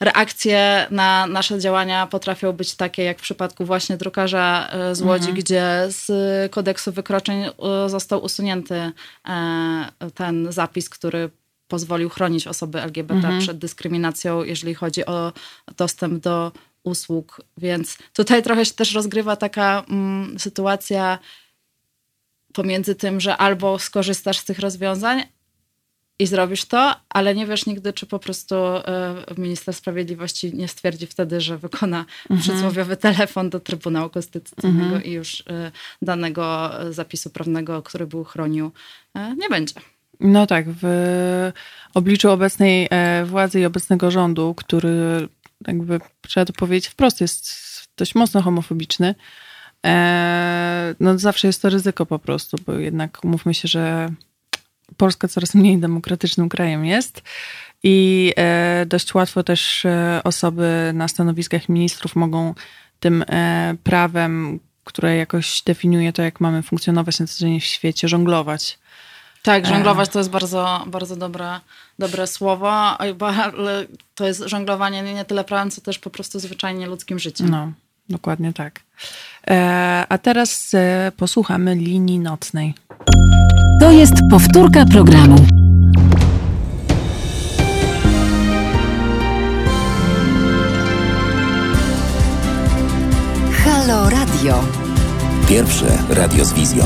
reakcje 0.01 0.87
na 0.91 1.27
nasze 1.27 1.59
działania 1.59 2.07
potrafią 2.07 2.53
być 2.53 2.75
takie, 2.75 3.03
jak 3.05 3.19
w 3.19 3.23
przypadku 3.23 3.65
właśnie 3.65 3.97
drukarza 3.97 4.69
e, 4.73 4.95
z 4.95 5.03
Łodzi, 5.03 5.29
mhm. 5.29 5.37
gdzie 5.37 5.87
z 5.89 6.07
kodeksu 6.53 6.93
wykroczeń 6.93 7.45
e, 7.45 7.53
został 7.89 8.25
usunięty 8.25 8.75
e, 8.75 8.93
ten 10.15 10.53
zapis, 10.53 10.89
który 10.89 11.31
pozwolił 11.69 12.09
chronić 12.09 12.47
osoby 12.47 12.83
LGBT 12.83 13.15
mhm. 13.15 13.41
przed 13.41 13.59
dyskryminacją, 13.59 14.45
jeżeli 14.45 14.75
chodzi 14.75 15.07
o 15.07 15.33
dostęp 15.77 16.23
do 16.23 16.53
usług. 16.83 17.41
Więc 17.57 17.99
tutaj 18.13 18.43
trochę 18.43 18.65
się 18.65 18.75
też 18.75 18.95
rozgrywa 18.95 19.37
taka 19.37 19.85
mm, 19.89 20.39
sytuacja 20.39 21.19
pomiędzy 22.53 22.95
tym, 22.95 23.21
że 23.21 23.37
albo 23.37 23.79
skorzystasz 23.79 24.39
z 24.39 24.45
tych 24.45 24.59
rozwiązań, 24.59 25.23
i 26.21 26.27
zrobisz 26.27 26.65
to, 26.65 26.95
ale 27.09 27.35
nie 27.35 27.47
wiesz 27.47 27.67
nigdy, 27.67 27.93
czy 27.93 28.07
po 28.07 28.19
prostu 28.19 28.55
y, 28.57 29.41
minister 29.41 29.75
sprawiedliwości 29.75 30.55
nie 30.55 30.69
stwierdzi 30.69 31.07
wtedy, 31.07 31.41
że 31.41 31.59
wykona 31.59 32.05
mhm. 32.31 32.41
przysłowiowy 32.41 32.97
telefon 32.97 33.51
do 33.51 33.61
Trybunału 33.61 34.11
Konstytucyjnego 34.11 34.85
mhm. 34.85 35.05
i 35.05 35.11
już 35.11 35.41
y, 35.41 35.45
danego 36.03 36.71
zapisu 36.91 37.31
prawnego, 37.31 37.83
który 37.83 38.07
był 38.07 38.25
chronił, 38.25 38.71
nie 39.15 39.49
będzie. 39.49 39.75
No 40.21 40.47
tak, 40.47 40.67
w 40.83 41.53
obliczu 41.95 42.31
obecnej 42.31 42.89
e, 42.91 43.25
władzy 43.25 43.61
i 43.61 43.65
obecnego 43.65 44.11
rządu, 44.11 44.55
który 44.55 45.29
jakby 45.67 46.01
trzeba 46.21 46.45
to 46.45 46.53
powiedzieć 46.53 46.89
wprost, 46.89 47.21
jest 47.21 47.51
dość 47.97 48.15
mocno 48.15 48.43
homofobiczny, 48.43 49.15
e, 49.87 50.95
no 51.01 51.19
zawsze 51.19 51.47
jest 51.47 51.63
to 51.63 51.71
ryzyko 51.71 52.07
po 52.07 52.19
prostu, 52.19 52.57
bo 52.67 52.73
jednak 52.73 53.25
umówmy 53.25 53.55
się, 53.55 53.69
że 53.69 54.09
Polska 54.97 55.29
coraz 55.29 55.55
mniej 55.55 55.79
demokratycznym 55.79 56.49
krajem 56.49 56.85
jest 56.85 57.23
i 57.83 58.33
e, 58.37 58.87
dość 58.87 59.15
łatwo 59.15 59.43
też 59.43 59.85
e, 59.85 60.21
osoby 60.25 60.91
na 60.95 61.09
stanowiskach 61.09 61.69
ministrów 61.69 62.17
mogą 62.17 62.55
tym 63.01 63.25
e, 63.29 63.75
prawem, 63.85 64.61
które 64.85 65.17
jakoś 65.17 65.63
definiuje 65.63 66.13
to, 66.13 66.23
jak 66.23 66.41
mamy 66.41 66.63
funkcjonować 66.63 67.21
na 67.21 67.27
co 67.27 67.39
dzień 67.39 67.61
w 67.61 67.65
świecie, 67.65 68.09
żonglować. 68.09 68.79
Tak, 69.43 69.67
żonglować 69.67 70.09
to 70.09 70.19
jest 70.19 70.31
bardzo, 70.31 70.85
bardzo 70.87 71.17
dobre, 71.17 71.61
dobre 71.99 72.27
słowo, 72.27 72.71
ale 72.73 73.87
to 74.15 74.27
jest 74.27 74.43
żonglowanie 74.47 75.03
nie 75.03 75.25
tyle 75.25 75.45
prawem, 75.45 75.71
co 75.71 75.81
też 75.81 75.99
po 75.99 76.11
prostu 76.11 76.41
zwyczajnie 76.41 76.87
ludzkim 76.87 77.19
życiem. 77.19 77.49
No, 77.49 77.73
dokładnie 78.09 78.53
tak. 78.53 78.81
A 80.09 80.19
teraz 80.23 80.73
posłuchamy 81.17 81.75
linii 81.75 82.19
nocnej. 82.19 82.75
To 83.81 83.91
jest 83.91 84.15
powtórka 84.31 84.85
programu. 84.87 85.37
Halo 93.65 94.11
Radio. 94.11 94.65
Pierwsze 95.49 95.99
radio 96.09 96.45
z 96.45 96.53
wizją. 96.53 96.85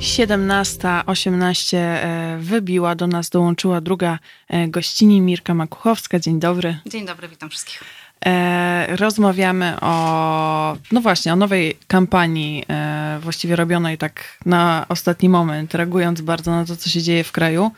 17.18 0.00 1.76
e, 1.76 2.38
wybiła, 2.40 2.94
do 2.94 3.06
nas 3.06 3.30
dołączyła 3.30 3.80
druga 3.80 4.18
e, 4.48 4.68
gościni 4.68 5.20
Mirka 5.20 5.54
Makuchowska. 5.54 6.18
Dzień 6.18 6.40
dobry. 6.40 6.78
Dzień 6.86 7.06
dobry, 7.06 7.28
witam 7.28 7.50
wszystkich. 7.50 7.82
E, 8.26 8.96
rozmawiamy 8.96 9.80
o, 9.80 10.76
no 10.92 11.00
właśnie, 11.00 11.32
o 11.32 11.36
nowej 11.36 11.76
kampanii, 11.86 12.64
e, 12.68 13.18
właściwie 13.22 13.56
robionej 13.56 13.98
tak 13.98 14.38
na 14.46 14.86
ostatni 14.88 15.28
moment, 15.28 15.74
reagując 15.74 16.20
bardzo 16.20 16.50
na 16.50 16.64
to, 16.64 16.76
co 16.76 16.90
się 16.90 17.02
dzieje 17.02 17.24
w 17.24 17.32
kraju. 17.32 17.70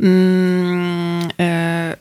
Mm, 0.00 1.28
e, 1.40 1.96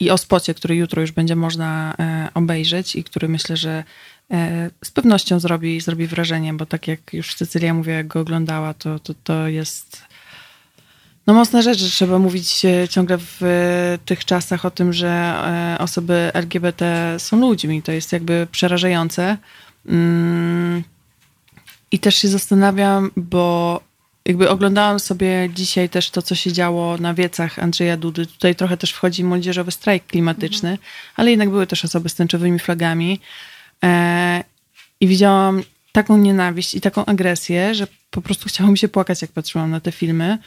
I 0.00 0.10
o 0.10 0.18
spocie, 0.18 0.54
który 0.54 0.76
jutro 0.76 1.02
już 1.02 1.12
będzie 1.12 1.36
można 1.36 1.94
obejrzeć 2.34 2.96
i 2.96 3.04
który 3.04 3.28
myślę, 3.28 3.56
że 3.56 3.84
z 4.84 4.90
pewnością 4.90 5.40
zrobi, 5.40 5.80
zrobi 5.80 6.06
wrażenie, 6.06 6.54
bo 6.54 6.66
tak 6.66 6.88
jak 6.88 7.12
już 7.12 7.34
Cecylia 7.34 7.74
mówiła, 7.74 7.96
jak 7.96 8.06
go 8.06 8.20
oglądała, 8.20 8.74
to, 8.74 8.98
to, 8.98 9.14
to 9.24 9.48
jest 9.48 10.02
No 11.26 11.34
mocna 11.34 11.62
rzecz, 11.62 11.78
że 11.78 11.90
trzeba 11.90 12.18
mówić 12.18 12.62
ciągle 12.90 13.18
w 13.18 13.40
tych 14.04 14.24
czasach 14.24 14.64
o 14.64 14.70
tym, 14.70 14.92
że 14.92 15.08
e, 15.08 15.76
osoby 15.78 16.30
LGBT 16.34 17.14
są 17.18 17.40
ludźmi. 17.40 17.82
To 17.82 17.92
jest 17.92 18.12
jakby 18.12 18.46
przerażające. 18.52 19.36
Mm. 19.86 20.82
I 21.92 21.98
też 21.98 22.16
się 22.16 22.28
zastanawiam, 22.28 23.10
bo 23.16 23.80
jakby 24.24 24.50
oglądałam 24.50 25.00
sobie 25.00 25.50
dzisiaj 25.54 25.88
też 25.88 26.10
to, 26.10 26.22
co 26.22 26.34
się 26.34 26.52
działo 26.52 26.98
na 26.98 27.14
wiecach 27.14 27.58
Andrzeja 27.58 27.96
Dudy. 27.96 28.26
Tutaj 28.26 28.54
trochę 28.54 28.76
też 28.76 28.92
wchodzi 28.92 29.24
młodzieżowy 29.24 29.70
strajk 29.70 30.06
klimatyczny, 30.06 30.70
mhm. 30.70 30.88
ale 31.16 31.30
jednak 31.30 31.50
były 31.50 31.66
też 31.66 31.84
osoby 31.84 32.08
z 32.08 32.14
tęczowymi 32.14 32.58
flagami. 32.58 33.20
E, 33.84 34.44
I 35.00 35.06
widziałam 35.06 35.62
taką 35.92 36.16
nienawiść 36.16 36.74
i 36.74 36.80
taką 36.80 37.04
agresję, 37.04 37.74
że 37.74 37.86
po 38.10 38.22
prostu 38.22 38.48
chciało 38.48 38.70
mi 38.70 38.78
się 38.78 38.88
płakać, 38.88 39.22
jak 39.22 39.32
patrzyłam 39.32 39.70
na 39.70 39.80
te 39.80 39.92
filmy. 39.92 40.38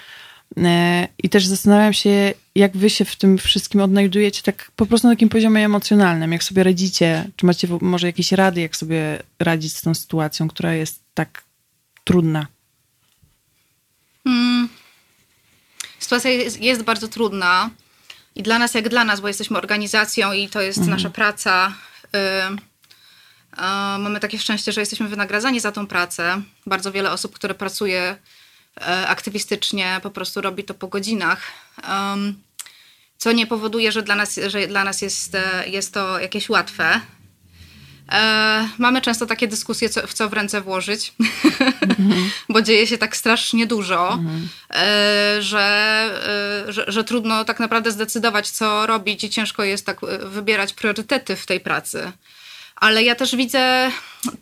E, 0.58 1.08
I 1.24 1.30
też 1.30 1.46
zastanawiam 1.46 1.94
się, 1.94 2.34
jak 2.56 2.78
wy 2.78 2.90
się 2.90 3.06
w 3.06 3.16
tym 3.16 3.38
wszystkim 3.38 3.82
odnajdujecie, 3.82 4.44
tak 4.44 4.72
po 4.76 4.86
prostu 4.86 5.08
na 5.08 5.14
takim 5.14 5.30
poziomie 5.30 5.66
emocjonalnym, 5.66 6.32
jak 6.32 6.44
sobie 6.44 6.64
radzicie, 6.64 7.30
czy 7.36 7.46
macie 7.46 7.68
może 7.82 8.08
jakieś 8.08 8.32
rady, 8.32 8.62
jak 8.62 8.76
sobie 8.76 9.24
radzić 9.40 9.76
z 9.78 9.82
tą 9.82 9.96
sytuacją, 9.96 10.48
która 10.48 10.74
jest 10.74 11.00
tak 11.14 11.44
trudna? 12.04 12.48
Hmm. 14.24 14.70
Sytuacja 16.00 16.32
jest, 16.32 16.62
jest, 16.62 16.84
bardzo 16.84 17.08
trudna 17.08 17.70
i 18.36 18.44
dla 18.44 18.60
nas, 18.60 18.74
jak 18.74 18.90
dla 18.90 19.06
nas, 19.06 19.22
bo 19.22 19.28
jesteśmy 19.28 19.58
organizacją 19.58 20.34
i 20.34 20.50
to 20.50 20.62
jest 20.62 20.78
mhm. 20.78 20.98
nasza 20.98 21.10
praca. 21.10 21.74
Y 22.16 22.78
Mamy 24.00 24.20
takie 24.20 24.40
szczęście, 24.40 24.72
że 24.72 24.82
jesteśmy 24.82 25.08
wynagradzani 25.08 25.60
za 25.60 25.72
tą 25.72 25.88
pracę. 25.88 26.42
Bardzo 26.66 26.92
wiele 26.92 27.12
osób, 27.12 27.36
które 27.36 27.56
pracuje 27.56 28.18
aktywistycznie, 29.08 30.00
po 30.04 30.10
prostu 30.10 30.42
robi 30.42 30.64
to 30.64 30.74
po 30.74 30.88
godzinach. 30.88 31.42
Co 33.18 33.32
nie 33.32 33.48
powoduje, 33.48 33.92
że 33.92 34.04
dla 34.04 34.16
nas, 34.16 34.40
że 34.48 34.68
dla 34.68 34.84
nas 34.84 35.02
jest, 35.02 35.36
e, 35.36 35.70
jest 35.70 35.94
to 35.94 36.20
jakieś 36.20 36.50
łatwe. 36.50 37.02
E, 38.12 38.70
mamy 38.78 39.02
często 39.02 39.26
takie 39.26 39.48
dyskusje, 39.48 39.90
co, 39.90 40.08
w 40.08 40.14
co 40.14 40.30
w 40.30 40.34
ręce 40.34 40.62
włożyć, 40.62 41.14
bo 42.50 42.62
dzieje 42.62 42.88
się 42.88 42.98
tak 42.98 43.18
strasznie 43.18 43.68
dużo, 43.68 44.20
e, 44.74 45.38
że, 45.40 45.66
e, 46.68 46.74
że, 46.74 46.86
że, 46.88 47.04
trudno 47.04 47.46
tak 47.46 47.60
naprawdę 47.60 47.92
zdecydować, 47.92 48.50
co 48.50 48.88
robić, 48.88 49.24
i 49.24 49.30
ciężko 49.30 49.64
jest 49.64 49.86
tak 49.86 50.00
wybierać 50.26 50.74
priorytety 50.74 51.36
w 51.36 51.46
tej 51.46 51.60
pracy 51.60 52.12
ale 52.80 53.04
ja 53.04 53.16
też 53.16 53.36
widzę 53.36 53.92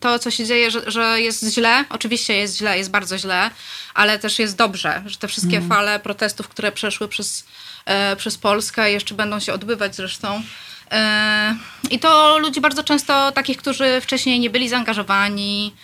to, 0.00 0.18
co 0.18 0.30
się 0.30 0.44
dzieje, 0.44 0.70
że, 0.70 0.90
że 0.90 1.20
jest 1.20 1.54
źle. 1.54 1.84
Oczywiście 1.90 2.36
jest 2.36 2.56
źle, 2.56 2.78
jest 2.78 2.90
bardzo 2.90 3.18
źle, 3.18 3.50
ale 3.94 4.18
też 4.18 4.38
jest 4.38 4.56
dobrze, 4.56 5.02
że 5.06 5.16
te 5.16 5.28
wszystkie 5.28 5.56
mm. 5.56 5.68
fale 5.68 6.00
protestów, 6.00 6.48
które 6.48 6.72
przeszły 6.72 7.08
przez, 7.08 7.46
e, 7.84 8.16
przez 8.16 8.38
Polskę, 8.38 8.92
jeszcze 8.92 9.14
będą 9.14 9.40
się 9.40 9.52
odbywać 9.52 9.96
zresztą. 9.96 10.42
E, 10.90 11.56
I 11.90 11.98
to 11.98 12.38
ludzi 12.38 12.60
bardzo 12.60 12.84
często 12.84 13.32
takich, 13.32 13.56
którzy 13.56 14.00
wcześniej 14.00 14.40
nie 14.40 14.50
byli 14.50 14.68
zaangażowani, 14.68 15.74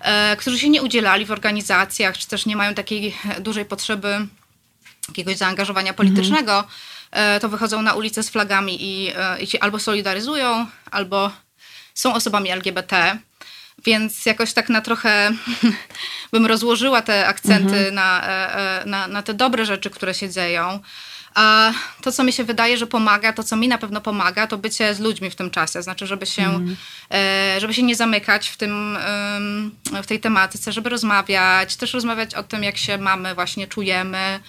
e, 0.00 0.36
którzy 0.36 0.58
się 0.58 0.68
nie 0.68 0.82
udzielali 0.82 1.26
w 1.26 1.30
organizacjach, 1.30 2.18
czy 2.18 2.28
też 2.28 2.46
nie 2.46 2.56
mają 2.56 2.74
takiej 2.74 3.16
dużej 3.40 3.64
potrzeby 3.64 4.26
jakiegoś 5.08 5.36
zaangażowania 5.36 5.90
mhm. 5.90 5.96
politycznego, 5.96 6.64
mm. 7.10 7.40
to 7.40 7.48
wychodzą 7.48 7.82
na 7.82 7.94
ulicę 7.94 8.22
z 8.22 8.30
flagami 8.30 8.76
i, 8.80 9.12
i 9.40 9.46
się 9.46 9.60
albo 9.60 9.78
solidaryzują, 9.78 10.66
albo 10.90 11.30
są 11.94 12.14
osobami 12.14 12.50
LGBT, 12.50 13.18
więc 13.84 14.26
jakoś 14.26 14.52
tak 14.52 14.68
na 14.68 14.80
trochę 14.80 15.32
bym 16.32 16.46
rozłożyła 16.46 17.02
te 17.02 17.26
akcenty 17.26 17.76
mhm. 17.76 17.94
na, 17.94 18.28
e, 18.28 18.54
e, 18.82 18.86
na, 18.86 19.08
na 19.08 19.22
te 19.22 19.34
dobre 19.34 19.64
rzeczy, 19.66 19.90
które 19.90 20.14
się 20.14 20.30
dzieją. 20.30 20.80
A 21.34 21.72
to, 22.02 22.12
co 22.12 22.24
mi 22.24 22.32
się 22.32 22.44
wydaje, 22.44 22.76
że 22.78 22.86
pomaga, 22.86 23.32
to 23.32 23.42
co 23.42 23.56
mi 23.56 23.68
na 23.68 23.78
pewno 23.78 24.00
pomaga, 24.00 24.46
to 24.46 24.58
bycie 24.58 24.94
z 24.94 25.00
ludźmi 25.00 25.30
w 25.30 25.34
tym 25.34 25.50
czasie. 25.50 25.82
Znaczy, 25.82 26.06
żeby 26.06 26.26
się, 26.26 26.42
mm. 26.42 26.76
żeby 27.58 27.74
się 27.74 27.82
nie 27.82 27.96
zamykać 27.96 28.48
w, 28.48 28.56
tym, 28.56 28.98
w 30.02 30.06
tej 30.06 30.20
tematyce, 30.20 30.72
żeby 30.72 30.88
rozmawiać, 30.88 31.76
też 31.76 31.94
rozmawiać 31.94 32.34
o 32.34 32.42
tym, 32.42 32.62
jak 32.62 32.76
się 32.76 32.98
mamy, 32.98 33.34
właśnie 33.34 33.66
czujemy, 33.66 34.40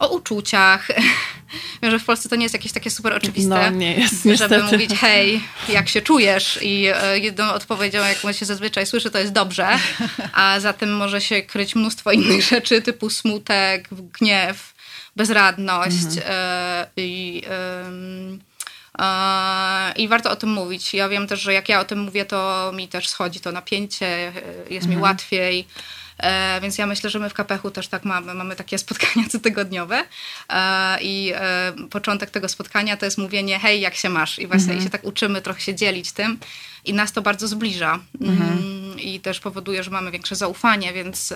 o 0.00 0.08
uczuciach. 0.08 0.88
Wiem, 1.82 1.90
że 1.90 1.98
w 1.98 2.04
Polsce 2.04 2.28
to 2.28 2.36
nie 2.36 2.42
jest 2.42 2.54
jakieś 2.54 2.72
takie 2.72 2.90
super 2.90 3.12
oczywiste, 3.12 3.70
no, 3.70 3.70
nie 3.70 3.94
jest, 3.94 4.24
żeby 4.34 4.62
mówić 4.62 4.90
hej, 4.90 5.40
jak 5.68 5.88
się 5.88 6.02
czujesz 6.02 6.58
i 6.62 6.86
e, 6.94 7.18
jedną 7.18 7.52
odpowiedzią, 7.52 8.04
jaką 8.04 8.32
się 8.32 8.46
zazwyczaj 8.46 8.86
słyszy, 8.86 9.10
to 9.10 9.18
jest 9.18 9.32
dobrze, 9.32 9.68
a 10.32 10.60
za 10.60 10.72
tym 10.72 10.96
może 10.96 11.20
się 11.20 11.42
kryć 11.42 11.74
mnóstwo 11.74 12.12
innych 12.12 12.42
rzeczy, 12.42 12.82
typu 12.82 13.10
smutek, 13.10 13.88
gniew, 14.20 14.74
bezradność 15.16 16.16
mhm. 16.16 16.24
e, 16.26 16.86
i... 16.96 17.42
I 19.96 20.08
warto 20.08 20.30
o 20.30 20.36
tym 20.36 20.50
mówić. 20.50 20.94
Ja 20.94 21.08
wiem 21.08 21.26
też, 21.26 21.40
że 21.40 21.54
jak 21.54 21.68
ja 21.68 21.80
o 21.80 21.84
tym 21.84 21.98
mówię, 21.98 22.24
to 22.24 22.72
mi 22.74 22.88
też 22.88 23.08
schodzi 23.08 23.40
to 23.40 23.52
napięcie, 23.52 24.06
e, 24.06 24.32
jest 24.70 24.86
mhm. 24.86 24.90
mi 24.90 24.96
łatwiej. 24.96 25.66
E, 26.22 26.60
więc 26.60 26.78
ja 26.78 26.86
myślę, 26.86 27.10
że 27.10 27.18
my 27.18 27.30
w 27.30 27.34
Kapechu 27.34 27.70
też 27.70 27.88
tak 27.88 28.04
mamy. 28.04 28.34
Mamy 28.34 28.56
takie 28.56 28.78
spotkania 28.84 29.28
cotygodniowe 29.28 30.04
e, 30.48 31.02
i 31.02 31.32
e, 31.34 31.72
początek 31.90 32.30
tego 32.30 32.48
spotkania 32.48 32.96
to 32.96 33.04
jest 33.04 33.18
mówienie 33.18 33.58
hej, 33.58 33.80
jak 33.80 33.94
się 33.94 34.08
masz? 34.08 34.38
I 34.38 34.46
właśnie 34.46 34.72
mhm. 34.72 34.78
i 34.78 34.82
się 34.82 34.90
tak 34.90 35.04
uczymy 35.04 35.42
trochę 35.42 35.60
się 35.60 35.74
dzielić 35.74 36.12
tym 36.12 36.38
i 36.84 36.94
nas 36.94 37.12
to 37.12 37.22
bardzo 37.22 37.48
zbliża 37.48 37.98
mhm. 38.20 38.58
Mm, 38.58 39.00
i 39.00 39.20
też 39.20 39.40
powoduje, 39.40 39.82
że 39.82 39.90
mamy 39.90 40.10
większe 40.10 40.36
zaufanie, 40.36 40.92
więc 40.92 41.34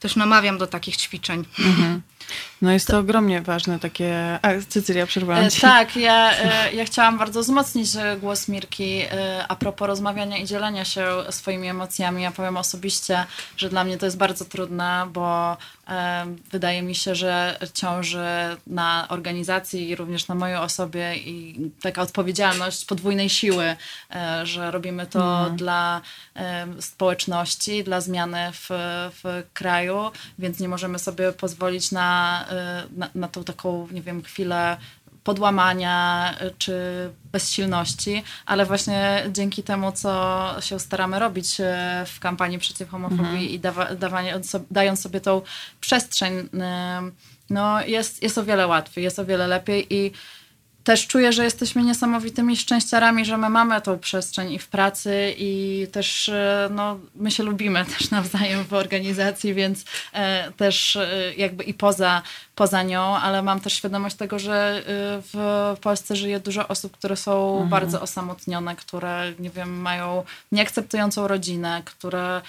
też 0.00 0.16
namawiam 0.16 0.58
do 0.58 0.66
takich 0.66 0.96
ćwiczeń. 0.96 1.44
Mhm. 1.58 2.02
No 2.62 2.72
jest 2.72 2.86
to 2.86 2.98
ogromnie 2.98 3.42
ważne 3.42 3.78
takie... 3.78 4.38
A, 4.42 4.48
Cycylia, 4.68 5.06
przerwałam 5.06 5.44
e, 5.44 5.50
ci. 5.50 5.60
Tak, 5.60 5.96
ja, 5.96 6.32
e, 6.38 6.72
ja 6.72 6.84
chciałam 6.84 7.18
bardzo 7.18 7.40
wzmocnić 7.40 7.96
e, 7.96 8.16
głos 8.16 8.48
Mirki 8.48 9.02
a 9.48 9.56
propos 9.56 9.88
rozmawiania 9.88 10.36
i 10.36 10.44
dzielenia 10.44 10.84
się 10.84 11.06
swoimi 11.30 11.68
emocjami. 11.68 12.22
Ja 12.22 12.30
powiem 12.30 12.56
osobiście, 12.56 13.24
że 13.56 13.68
dla 13.68 13.84
mnie 13.84 13.98
to 13.98 14.06
jest 14.06 14.18
bardzo 14.18 14.44
trudne, 14.44 15.06
bo 15.12 15.56
wydaje 16.52 16.82
mi 16.82 16.94
się, 16.94 17.14
że 17.14 17.58
ciąży 17.74 18.26
na 18.66 19.06
organizacji 19.08 19.88
i 19.88 19.96
również 19.96 20.28
na 20.28 20.34
mojej 20.34 20.56
osobie 20.56 21.16
i 21.16 21.56
taka 21.82 22.02
odpowiedzialność 22.02 22.84
podwójnej 22.84 23.28
siły, 23.28 23.76
że 24.42 24.70
robimy 24.70 25.06
to 25.06 25.38
mhm. 25.38 25.56
dla 25.56 26.00
społeczności, 26.80 27.84
dla 27.84 28.00
zmiany 28.00 28.38
w, 28.52 28.68
w 29.22 29.42
kraju, 29.52 30.10
więc 30.38 30.60
nie 30.60 30.68
możemy 30.68 30.98
sobie 30.98 31.32
pozwolić 31.32 31.92
na 31.92 32.15
Y, 32.86 32.98
na, 32.98 33.10
na 33.14 33.28
tą 33.28 33.44
taką, 33.44 33.88
nie 33.92 34.02
wiem, 34.02 34.22
chwilę 34.22 34.76
podłamania 35.24 36.34
y, 36.42 36.50
czy 36.58 36.74
bezsilności, 37.32 38.22
ale 38.46 38.66
właśnie 38.66 39.24
dzięki 39.32 39.62
temu, 39.62 39.92
co 39.92 40.54
się 40.60 40.80
staramy 40.80 41.18
robić 41.18 41.60
y, 41.60 41.64
w 42.06 42.20
kampanii 42.20 42.58
przeciw 42.58 42.88
homofobii 42.88 43.24
mhm. 43.24 43.42
i 43.42 43.58
dawa, 43.58 43.94
dawanie, 43.94 44.40
dając 44.70 45.00
sobie 45.00 45.20
tą 45.20 45.42
przestrzeń, 45.80 46.48
no 47.50 47.82
jest, 47.82 48.22
jest 48.22 48.38
o 48.38 48.44
wiele 48.44 48.66
łatwiej, 48.66 49.04
jest 49.04 49.18
o 49.18 49.24
wiele 49.24 49.46
lepiej 49.46 49.94
i 49.94 50.12
też 50.86 51.06
czuję, 51.06 51.32
że 51.32 51.44
jesteśmy 51.44 51.82
niesamowitymi 51.82 52.56
szczęściarami, 52.56 53.24
że 53.24 53.38
my 53.38 53.50
mamy 53.50 53.80
tą 53.80 53.98
przestrzeń 53.98 54.52
i 54.52 54.58
w 54.58 54.68
pracy 54.68 55.34
i 55.38 55.86
też 55.92 56.28
e, 56.28 56.68
no, 56.70 56.98
my 57.14 57.30
się 57.30 57.42
lubimy 57.42 57.84
też 57.98 58.10
nawzajem 58.10 58.64
w 58.64 58.72
organizacji, 58.72 59.54
więc 59.54 59.84
e, 60.12 60.52
też 60.52 60.96
e, 60.96 61.08
jakby 61.36 61.64
i 61.64 61.74
poza, 61.74 62.22
poza 62.54 62.82
nią, 62.82 63.16
ale 63.16 63.42
mam 63.42 63.60
też 63.60 63.72
świadomość 63.72 64.16
tego, 64.16 64.38
że 64.38 64.82
w 65.32 65.76
Polsce 65.80 66.16
żyje 66.16 66.40
dużo 66.40 66.68
osób, 66.68 66.96
które 66.96 67.16
są 67.16 67.52
mhm. 67.52 67.68
bardzo 67.68 68.00
osamotnione, 68.00 68.76
które 68.76 69.32
nie 69.38 69.50
wiem, 69.50 69.80
mają 69.80 70.24
nieakceptującą 70.52 71.28
rodzinę, 71.28 71.82
które 71.84 72.42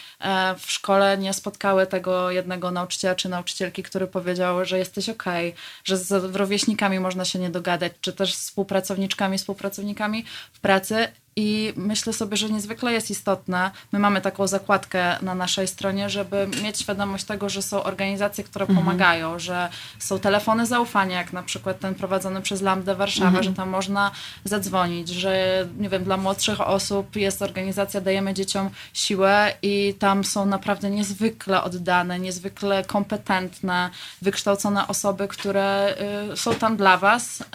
w 0.60 0.71
szkole 0.71 1.17
nie 1.17 1.34
spotkały 1.34 1.88
tego 1.88 2.32
jednego 2.32 2.71
nauczyciela 2.71 3.15
czy 3.15 3.30
nauczycielki, 3.30 3.84
który 3.84 4.08
powiedział, 4.08 4.65
że 4.65 4.78
jesteś 4.78 5.10
okej, 5.10 5.50
okay, 5.50 5.62
że 5.84 5.97
z 5.97 6.36
rówieśnikami 6.36 7.00
można 7.00 7.26
się 7.26 7.39
nie 7.39 7.50
dogadać, 7.50 7.93
czy 8.02 8.13
też 8.13 8.27
też 8.28 8.36
z 8.36 8.42
współpracowniczkami, 8.42 9.38
współpracownikami 9.38 10.24
w 10.54 10.60
pracy 10.60 11.08
i 11.38 11.73
myślę 11.76 12.13
sobie, 12.13 12.38
że 12.38 12.50
niezwykle 12.50 12.93
jest 12.93 13.12
istotne, 13.12 13.71
my 13.91 14.00
mamy 14.00 14.21
taką 14.21 14.47
zakładkę 14.47 15.17
na 15.21 15.36
naszej 15.36 15.67
stronie, 15.67 16.10
żeby 16.10 16.47
mieć 16.63 16.80
świadomość 16.80 17.23
tego, 17.23 17.50
że 17.50 17.62
są 17.62 17.84
organizacje, 17.84 18.43
które 18.43 18.65
mhm. 18.65 18.80
pomagają, 18.80 19.39
że 19.39 19.69
są 20.00 20.19
telefony 20.19 20.65
zaufania, 20.65 21.17
jak 21.17 21.34
na 21.34 21.43
przykład 21.43 21.80
ten 21.80 21.95
prowadzony 21.95 22.41
przez 22.41 22.62
Lambda 22.62 22.95
Warszawa, 22.95 23.28
mhm. 23.28 23.43
że 23.43 23.54
tam 23.54 23.69
można 23.69 24.12
zadzwonić, 24.43 25.10
że 25.10 25.67
nie 25.80 25.89
wiem, 25.89 26.04
dla 26.04 26.17
młodszych 26.17 26.62
osób 26.62 27.15
jest 27.15 27.41
organizacja 27.41 28.02
Dajemy 28.02 28.34
Dzieciom 28.34 28.69
Siłę 28.93 29.54
i 29.62 29.93
tam 30.00 30.23
są 30.23 30.45
naprawdę 30.45 30.89
niezwykle 30.89 31.63
oddane, 31.63 32.19
niezwykle 32.19 32.84
kompetentne, 32.84 33.89
wykształcone 34.21 34.88
osoby, 34.88 35.28
które 35.28 35.95
y, 36.34 36.38
są 36.38 36.56
tam 36.56 36.78
dla 36.78 36.97
Was, 36.97 37.41
y, 37.41 37.45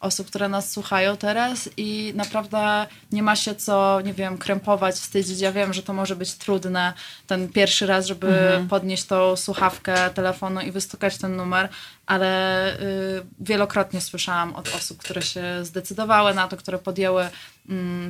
osób, 0.00 0.26
które 0.26 0.48
nas 0.48 0.70
słuchają 0.70 1.16
teraz 1.16 1.68
i 1.76 2.12
naprawdę 2.16 2.86
nie 3.14 3.22
ma 3.22 3.36
się 3.36 3.54
co, 3.54 4.00
nie 4.00 4.14
wiem, 4.14 4.38
krępować, 4.38 4.94
wstydzić. 4.94 5.40
Ja 5.40 5.52
wiem, 5.52 5.72
że 5.72 5.82
to 5.82 5.92
może 5.92 6.16
być 6.16 6.34
trudne, 6.34 6.92
ten 7.26 7.48
pierwszy 7.48 7.86
raz, 7.86 8.06
żeby 8.06 8.26
mhm. 8.26 8.68
podnieść 8.68 9.04
tą 9.04 9.36
słuchawkę 9.36 10.10
telefonu 10.10 10.60
i 10.60 10.70
wystukać 10.70 11.18
ten 11.18 11.36
numer, 11.36 11.68
ale 12.06 12.72
y, 12.80 13.22
wielokrotnie 13.40 14.00
słyszałam 14.00 14.54
od 14.54 14.74
osób, 14.74 14.98
które 14.98 15.22
się 15.22 15.44
zdecydowały 15.62 16.34
na 16.34 16.48
to, 16.48 16.56
które 16.56 16.78
podjęły 16.78 17.24
y, 17.24 17.30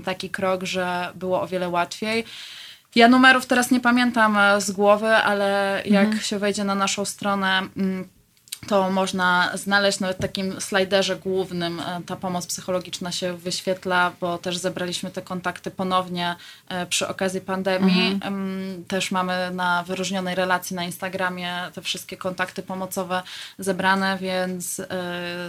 taki 0.05 0.31
krok, 0.31 0.65
że 0.65 1.13
było 1.15 1.43
o 1.43 1.47
wiele 1.47 1.69
łatwiej. 1.69 2.25
Ja 2.95 3.09
numerów 3.09 3.47
teraz 3.47 3.71
nie 3.71 3.81
pamiętam 3.81 4.39
e, 4.39 4.61
z 4.61 4.71
głowy, 4.71 5.09
ale 5.09 5.83
jak 5.85 6.05
mhm. 6.05 6.23
się 6.23 6.39
wejdzie 6.39 6.65
na 6.65 6.75
naszą 6.75 7.05
stronę 7.05 7.63
mm, 7.77 8.09
to 8.69 8.91
można 8.91 9.51
znaleźć 9.55 10.01
nawet 10.01 10.17
w 10.17 10.21
takim 10.21 10.61
slajderze 10.61 11.17
głównym. 11.17 11.81
E, 11.81 12.01
ta 12.07 12.17
pomoc 12.17 12.47
psychologiczna 12.47 13.13
się 13.13 13.37
wyświetla, 13.37 14.13
bo 14.21 14.39
też 14.39 14.57
zebraliśmy 14.57 15.11
te 15.11 15.23
kontakty 15.23 15.71
ponownie 15.71 16.37
e, 16.69 16.87
przy 16.87 17.09
okazji 17.09 17.41
pandemii. 17.41 18.13
Mhm. 18.13 18.85
Też 18.89 19.11
mamy 19.11 19.51
na 19.51 19.83
wyróżnionej 19.83 20.35
relacji 20.35 20.77
na 20.77 20.85
Instagramie 20.85 21.55
te 21.75 21.83
wszystkie 21.83 22.17
kontakty 22.17 22.63
pomocowe 22.63 23.23
zebrane, 23.59 24.19
więc 24.21 24.81
e, 24.81 24.87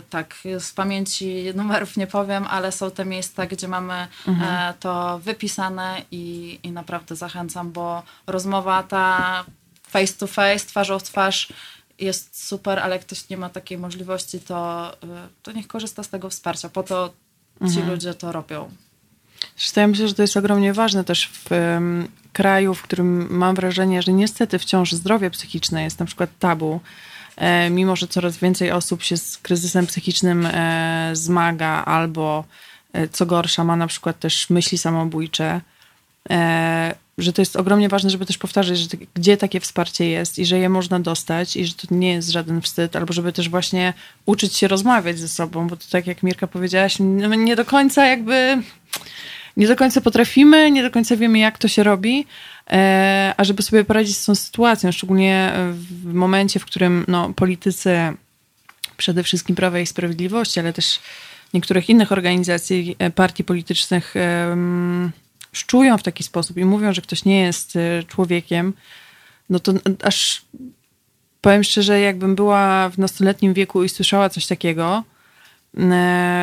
tak, 0.10 0.36
z 0.60 0.72
pamięci 0.72 1.46
numerów 1.56 1.98
nie 1.98 2.08
powiem, 2.08 2.46
ale 2.50 2.72
są 2.72 2.92
te 2.92 3.06
miejsca, 3.06 3.46
gdzie 3.46 3.68
mamy 3.68 4.08
mhm. 4.28 4.74
to 4.80 5.20
wypisane 5.20 6.02
i, 6.12 6.60
i 6.64 6.72
naprawdę 6.72 7.16
zachęcam, 7.16 7.72
bo 7.72 8.04
rozmowa 8.28 8.84
ta 8.84 9.46
face 9.96 10.14
to 10.14 10.28
face, 10.28 10.66
twarzą 10.66 11.00
w 11.00 11.04
twarz, 11.04 11.54
jest 12.00 12.48
super, 12.48 12.80
ale 12.80 12.96
jak 12.96 13.06
ktoś 13.06 13.30
nie 13.30 13.38
ma 13.38 13.50
takiej 13.50 13.78
możliwości, 13.78 14.40
to, 14.40 14.92
y, 15.04 15.08
to 15.44 15.52
niech 15.52 15.68
korzysta 15.68 16.04
z 16.04 16.10
tego 16.10 16.30
wsparcia. 16.30 16.70
Po 16.70 16.84
to 16.84 17.14
ci 17.60 17.66
mhm. 17.66 17.90
ludzie 17.90 18.14
to 18.14 18.32
robią. 18.32 18.70
Zresztą 19.58 19.82
ja 19.82 19.88
myślę, 19.88 20.08
że 20.08 20.14
to 20.14 20.22
jest 20.22 20.38
ogromnie 20.38 20.74
ważne 20.74 21.04
też 21.04 21.28
w 21.28 21.52
um, 21.52 22.08
kraju, 22.34 22.74
w 22.74 22.82
którym 22.82 23.28
mam 23.30 23.56
wrażenie, 23.56 24.02
że 24.02 24.14
niestety 24.14 24.60
wciąż 24.60 24.92
zdrowie 24.92 25.30
psychiczne 25.30 25.84
jest 25.84 26.00
na 26.00 26.06
przykład 26.06 26.30
tabu. 26.40 26.80
E, 27.36 27.70
mimo, 27.70 27.96
że 27.96 28.08
coraz 28.08 28.38
więcej 28.38 28.72
osób 28.72 29.04
się 29.04 29.18
z 29.18 29.38
kryzysem 29.38 29.88
psychicznym 29.88 30.46
e, 30.46 31.10
zmaga 31.14 31.86
albo 31.86 32.44
e, 32.94 33.08
co 33.08 33.26
gorsza 33.26 33.64
ma 33.64 33.76
na 33.76 33.88
przykład 33.88 34.20
też 34.20 34.50
myśli 34.50 34.78
samobójcze, 34.78 35.62
e, 36.30 36.96
że 37.18 37.34
to 37.34 37.42
jest 37.42 37.56
ogromnie 37.56 37.90
ważne, 37.90 38.10
żeby 38.10 38.26
też 38.26 38.38
powtarzać, 38.38 38.78
że 38.78 38.88
gdzie 39.14 39.38
takie 39.38 39.60
wsparcie 39.60 40.06
jest 40.10 40.40
i 40.40 40.46
że 40.46 40.60
je 40.60 40.70
można 40.70 41.00
dostać 41.00 41.56
i 41.56 41.66
że 41.66 41.74
to 41.74 41.88
nie 41.92 42.14
jest 42.14 42.30
żaden 42.30 42.62
wstyd, 42.62 42.96
albo 42.96 43.14
żeby 43.14 43.34
też 43.34 43.50
właśnie 43.50 43.94
uczyć 44.26 44.56
się 44.56 44.68
rozmawiać 44.68 45.20
ze 45.20 45.28
sobą, 45.28 45.68
bo 45.68 45.78
to 45.78 45.86
tak 45.92 46.08
jak 46.08 46.24
Mirka 46.24 46.48
powiedziałaś, 46.48 46.98
nie 47.38 47.56
do 47.56 47.66
końca 47.66 48.06
jakby, 48.06 48.62
nie 49.58 49.68
do 49.68 49.76
końca 49.76 50.02
potrafimy, 50.02 50.72
nie 50.72 50.84
do 50.84 50.92
końca 50.92 51.18
wiemy 51.18 51.40
jak 51.40 51.58
to 51.58 51.68
się 51.68 51.84
robi, 51.84 52.26
e, 52.72 53.34
a 53.38 53.44
żeby 53.44 53.64
sobie 53.64 53.84
poradzić 53.84 54.18
z 54.18 54.26
tą 54.26 54.36
sytuacją, 54.36 54.92
szczególnie 54.92 55.54
w 55.72 56.14
momencie, 56.14 56.60
w 56.60 56.66
którym 56.66 57.06
no, 57.08 57.34
politycy 57.34 57.98
przede 58.98 59.24
wszystkim 59.24 59.56
Prawa 59.56 59.80
i 59.80 59.86
Sprawiedliwości, 59.86 60.60
ale 60.60 60.74
też 60.74 61.00
niektórych 61.54 61.90
innych 61.90 62.12
organizacji, 62.12 62.96
e, 63.00 63.12
partii 63.12 63.44
politycznych 63.44 64.14
szczują 65.56 65.98
w 65.98 66.04
taki 66.04 66.24
sposób 66.24 66.58
i 66.58 66.66
mówią, 66.66 66.94
że 66.94 67.02
ktoś 67.02 67.26
nie 67.26 67.42
jest 67.42 67.76
y, 67.76 68.04
człowiekiem, 68.08 68.74
no 69.50 69.60
to 69.60 69.74
aż 70.04 70.46
powiem 71.42 71.64
szczerze, 71.64 72.00
jakbym 72.00 72.36
była 72.36 72.90
w 72.90 72.98
nastoletnim 72.98 73.54
wieku 73.54 73.84
i 73.84 73.90
słyszała 73.90 74.30
coś 74.30 74.48
takiego, 74.48 75.04
y, 75.78 75.82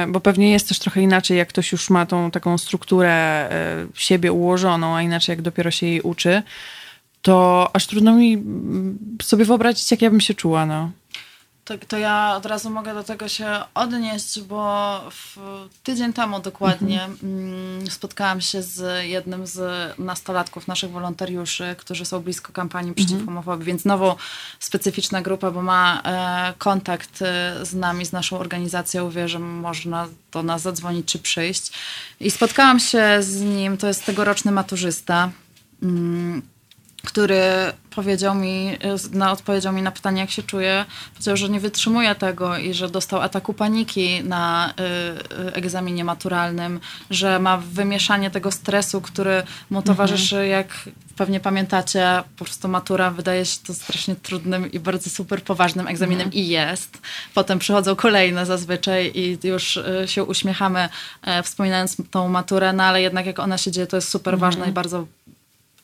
bo 0.08 0.20
pewnie 0.20 0.50
jest 0.50 0.68
też 0.68 0.78
trochę 0.78 1.02
inaczej, 1.02 1.38
jak 1.38 1.48
ktoś 1.48 1.72
już 1.72 1.90
ma 1.90 2.06
tą 2.06 2.30
taką 2.30 2.58
strukturę 2.58 3.48
y, 3.94 4.00
siebie 4.00 4.32
ułożoną, 4.32 4.96
a 4.96 5.02
inaczej 5.02 5.32
jak 5.32 5.42
dopiero 5.42 5.70
się 5.70 5.86
jej 5.86 6.00
uczy, 6.00 6.42
to 7.22 7.70
aż 7.72 7.86
trudno 7.86 8.14
mi 8.14 8.34
mm, 8.34 8.98
sobie 9.22 9.44
wyobrazić, 9.44 9.90
jak 9.90 10.02
ja 10.02 10.10
bym 10.10 10.20
się 10.20 10.34
czuła. 10.34 10.66
No 10.66 10.90
to, 11.64 11.74
to 11.88 11.98
ja 11.98 12.34
od 12.36 12.46
razu 12.46 12.70
mogę 12.70 12.94
do 12.94 13.04
tego 13.04 13.28
się 13.28 13.60
odnieść, 13.74 14.40
bo 14.40 15.00
w, 15.10 15.38
tydzień 15.82 16.12
temu 16.12 16.40
dokładnie 16.40 17.04
mhm. 17.04 17.90
spotkałam 17.90 18.40
się 18.40 18.62
z 18.62 19.06
jednym 19.06 19.46
z 19.46 19.60
nastolatków, 19.98 20.68
naszych 20.68 20.90
wolontariuszy, 20.90 21.74
którzy 21.78 22.04
są 22.04 22.20
blisko 22.20 22.52
kampanii 22.52 22.94
przeciwhomofobii, 22.94 23.60
mhm. 23.60 23.66
więc 23.66 23.82
znowu 23.82 24.14
specyficzna 24.58 25.22
grupa, 25.22 25.50
bo 25.50 25.62
ma 25.62 26.02
e, 26.04 26.54
kontakt 26.58 27.22
e, 27.22 27.56
z 27.66 27.74
nami, 27.74 28.06
z 28.06 28.12
naszą 28.12 28.38
organizacją, 28.38 29.10
wie, 29.10 29.28
że 29.28 29.38
można 29.38 30.08
do 30.32 30.42
nas 30.42 30.62
zadzwonić 30.62 31.06
czy 31.06 31.18
przyjść. 31.18 31.72
I 32.20 32.30
spotkałam 32.30 32.80
się 32.80 33.16
z 33.20 33.40
nim, 33.40 33.76
to 33.76 33.88
jest 33.88 34.06
tegoroczny 34.06 34.52
maturzysta. 34.52 35.30
Który 37.06 37.42
powiedział 37.94 38.34
mi, 38.34 38.78
na, 39.12 39.32
odpowiedział 39.32 39.72
mi 39.72 39.82
na 39.82 39.90
pytanie, 39.90 40.20
jak 40.20 40.30
się 40.30 40.42
czuje, 40.42 40.84
powiedział, 41.12 41.36
że 41.36 41.48
nie 41.48 41.60
wytrzymuje 41.60 42.14
tego 42.14 42.58
i 42.58 42.74
że 42.74 42.88
dostał 42.88 43.20
ataku 43.20 43.54
paniki 43.54 44.24
na 44.24 44.74
y, 44.80 45.48
y, 45.48 45.54
egzaminie 45.54 46.04
maturalnym, 46.04 46.80
że 47.10 47.38
ma 47.38 47.56
wymieszanie 47.56 48.30
tego 48.30 48.50
stresu, 48.50 49.00
który 49.00 49.42
mu 49.70 49.78
mhm. 49.78 49.84
towarzyszy, 49.84 50.36
mhm. 50.36 50.50
jak 50.50 50.88
pewnie 51.16 51.40
pamiętacie, 51.40 52.22
po 52.36 52.44
prostu 52.44 52.68
matura 52.68 53.10
wydaje 53.10 53.44
się 53.44 53.58
to 53.66 53.74
strasznie 53.74 54.16
trudnym 54.16 54.72
i 54.72 54.80
bardzo 54.80 55.10
super 55.10 55.42
poważnym 55.42 55.88
egzaminem 55.88 56.26
mhm. 56.26 56.44
i 56.44 56.48
jest. 56.48 56.98
Potem 57.34 57.58
przychodzą 57.58 57.96
kolejne 57.96 58.46
zazwyczaj 58.46 59.12
i 59.14 59.38
już 59.44 59.76
y, 59.76 60.04
się 60.06 60.24
uśmiechamy, 60.24 60.88
y, 61.38 61.42
wspominając 61.42 61.96
tą 62.10 62.28
maturę, 62.28 62.72
no 62.72 62.82
ale 62.82 63.02
jednak 63.02 63.26
jak 63.26 63.38
ona 63.38 63.58
się 63.58 63.70
dzieje, 63.70 63.86
to 63.86 63.96
jest 63.96 64.08
super 64.08 64.34
mhm. 64.34 64.50
ważna 64.50 64.66
i 64.66 64.72
bardzo 64.72 65.06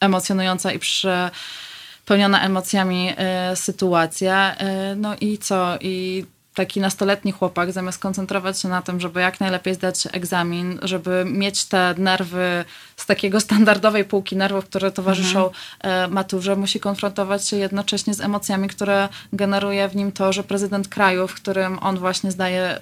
emocjonująca 0.00 0.72
i 0.72 0.78
przepełniona 0.78 2.44
emocjami 2.44 3.10
y, 3.52 3.56
sytuacja. 3.56 4.56
Y, 4.92 4.96
no 4.96 5.16
i 5.20 5.38
co? 5.38 5.78
I 5.80 6.24
taki 6.58 6.80
nastoletni 6.80 7.32
chłopak, 7.32 7.72
zamiast 7.72 7.98
koncentrować 7.98 8.60
się 8.60 8.68
na 8.68 8.82
tym, 8.82 9.00
żeby 9.00 9.20
jak 9.20 9.40
najlepiej 9.40 9.74
zdać 9.74 10.08
egzamin, 10.12 10.78
żeby 10.82 11.24
mieć 11.24 11.64
te 11.64 11.94
nerwy 11.98 12.64
z 12.96 13.06
takiego 13.06 13.40
standardowej 13.46 14.04
półki 14.04 14.36
nerwów, 14.36 14.64
które 14.64 14.92
towarzyszą 14.92 15.50
mhm. 15.80 16.12
maturze, 16.12 16.56
musi 16.56 16.80
konfrontować 16.80 17.48
się 17.48 17.56
jednocześnie 17.56 18.14
z 18.14 18.20
emocjami, 18.20 18.68
które 18.68 19.08
generuje 19.32 19.88
w 19.88 19.96
nim 19.96 20.12
to, 20.12 20.32
że 20.32 20.44
prezydent 20.44 20.88
kraju, 20.88 21.28
w 21.28 21.34
którym 21.34 21.78
on 21.78 21.98
właśnie 21.98 22.30
zdaje 22.30 22.76
y, 22.76 22.78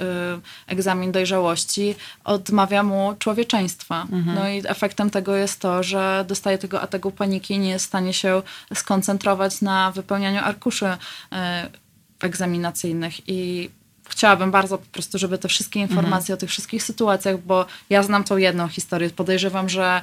egzamin 0.66 1.12
dojrzałości, 1.12 1.94
odmawia 2.24 2.82
mu 2.82 3.14
człowieczeństwa. 3.18 4.06
Mhm. 4.12 4.36
No 4.36 4.48
i 4.48 4.62
efektem 4.66 5.10
tego 5.10 5.36
jest 5.36 5.60
to, 5.60 5.82
że 5.82 6.24
dostaje 6.28 6.58
tego 6.58 6.80
ataku 6.80 7.10
paniki 7.10 7.54
i 7.54 7.58
nie 7.58 7.70
jest 7.70 7.84
w 7.84 7.88
stanie 7.88 8.12
się 8.12 8.42
skoncentrować 8.74 9.60
na 9.60 9.90
wypełnianiu 9.90 10.40
arkuszy 10.44 10.86
y, 10.86 11.85
egzaminacyjnych 12.20 13.28
i 13.28 13.70
chciałabym 14.08 14.50
bardzo 14.50 14.78
po 14.78 14.86
prostu, 14.86 15.18
żeby 15.18 15.38
te 15.38 15.48
wszystkie 15.48 15.80
informacje 15.80 16.32
mhm. 16.32 16.38
o 16.38 16.40
tych 16.40 16.50
wszystkich 16.50 16.82
sytuacjach, 16.82 17.38
bo 17.38 17.66
ja 17.90 18.02
znam 18.02 18.24
tą 18.24 18.36
jedną 18.36 18.68
historię, 18.68 19.10
podejrzewam, 19.10 19.68
że 19.68 20.02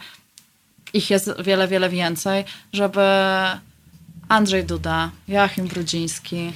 ich 0.94 1.10
jest 1.10 1.42
wiele, 1.42 1.68
wiele 1.68 1.90
więcej, 1.90 2.46
żeby 2.74 3.02
Andrzej 4.30 4.64
Duda, 4.64 5.12
Joachim 5.28 5.68
Brudziński 5.68 6.54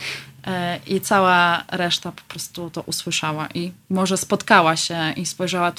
e, 0.48 0.80
i 0.88 1.02
cała 1.02 1.64
reszta 1.68 2.12
po 2.12 2.22
prostu 2.28 2.70
to 2.70 2.82
usłyszała 2.82 3.48
i 3.54 3.72
może 3.90 4.18
spotkała 4.18 4.76
się 4.76 5.14
i 5.16 5.26
spojrzała 5.26 5.72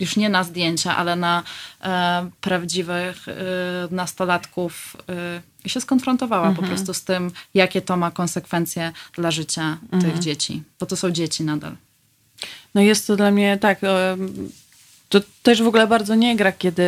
już 0.00 0.16
nie 0.16 0.28
na 0.28 0.44
zdjęcia, 0.44 0.96
ale 0.96 1.16
na 1.16 1.42
e, 1.82 2.30
prawdziwych 2.40 3.28
e, 3.28 3.34
nastolatków 3.90 4.96
e, 5.08 5.49
się 5.66 5.80
skonfrontowała 5.80 6.48
mhm. 6.48 6.56
po 6.56 6.72
prostu 6.72 6.94
z 6.94 7.04
tym, 7.04 7.30
jakie 7.54 7.82
to 7.82 7.96
ma 7.96 8.10
konsekwencje 8.10 8.92
dla 9.14 9.30
życia 9.30 9.78
mhm. 9.92 10.02
tych 10.02 10.22
dzieci, 10.22 10.62
bo 10.80 10.86
to 10.86 10.96
są 10.96 11.10
dzieci 11.10 11.44
nadal. 11.44 11.76
No 12.74 12.80
jest 12.80 13.06
to 13.06 13.16
dla 13.16 13.30
mnie 13.30 13.58
tak. 13.58 13.80
To 15.08 15.20
też 15.42 15.62
w 15.62 15.66
ogóle 15.66 15.86
bardzo 15.86 16.14
nie 16.14 16.36
gra, 16.36 16.52
kiedy 16.52 16.82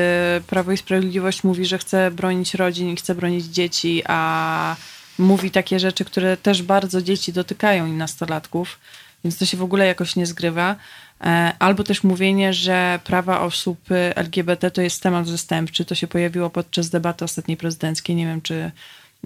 Prawo 0.46 0.72
i 0.72 0.76
Sprawiedliwość 0.76 1.44
mówi, 1.44 1.66
że 1.66 1.78
chce 1.78 2.10
bronić 2.10 2.54
rodzin 2.54 2.90
i 2.90 2.96
chce 2.96 3.14
bronić 3.14 3.44
dzieci, 3.44 4.02
a 4.06 4.76
mówi 5.18 5.50
takie 5.50 5.80
rzeczy, 5.80 6.04
które 6.04 6.36
też 6.36 6.62
bardzo 6.62 7.02
dzieci 7.02 7.32
dotykają 7.32 7.86
i 7.86 7.92
nastolatków, 7.92 8.78
więc 9.24 9.38
to 9.38 9.46
się 9.46 9.56
w 9.56 9.62
ogóle 9.62 9.86
jakoś 9.86 10.16
nie 10.16 10.26
zgrywa. 10.26 10.76
E, 11.22 11.52
albo 11.58 11.84
też 11.84 12.04
mówienie, 12.04 12.54
że 12.54 13.00
prawa 13.04 13.40
osób 13.40 13.78
LGBT 14.14 14.70
to 14.70 14.82
jest 14.82 15.02
temat 15.02 15.26
zastępczy. 15.26 15.84
To 15.84 15.94
się 15.94 16.06
pojawiło 16.06 16.50
podczas 16.50 16.90
debaty 16.90 17.24
ostatniej 17.24 17.56
prezydenckiej. 17.56 18.16
Nie 18.16 18.26
wiem, 18.26 18.42
czy 18.42 18.70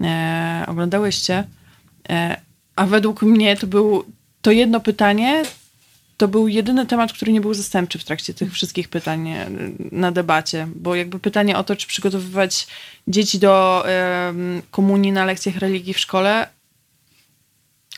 e, 0.02 0.64
oglądałyście. 0.66 1.44
E, 2.08 2.40
a 2.76 2.86
według 2.86 3.22
mnie 3.22 3.56
to 3.56 3.66
był 3.66 4.04
to 4.42 4.50
jedno 4.50 4.80
pytanie, 4.80 5.42
to 6.16 6.28
był 6.28 6.48
jedyny 6.48 6.86
temat, 6.86 7.12
który 7.12 7.32
nie 7.32 7.40
był 7.40 7.54
zastępczy 7.54 7.98
w 7.98 8.04
trakcie 8.04 8.34
tych 8.34 8.52
wszystkich 8.52 8.88
pytań 8.88 9.28
e, 9.28 9.46
na 9.92 10.12
debacie, 10.12 10.68
bo 10.74 10.94
jakby 10.94 11.18
pytanie 11.18 11.56
o 11.56 11.64
to, 11.64 11.76
czy 11.76 11.86
przygotowywać 11.86 12.66
dzieci 13.08 13.38
do 13.38 13.84
komunii 14.70 15.12
na 15.12 15.24
lekcjach 15.24 15.56
religii 15.56 15.94
w 15.94 15.98
szkole, 15.98 16.48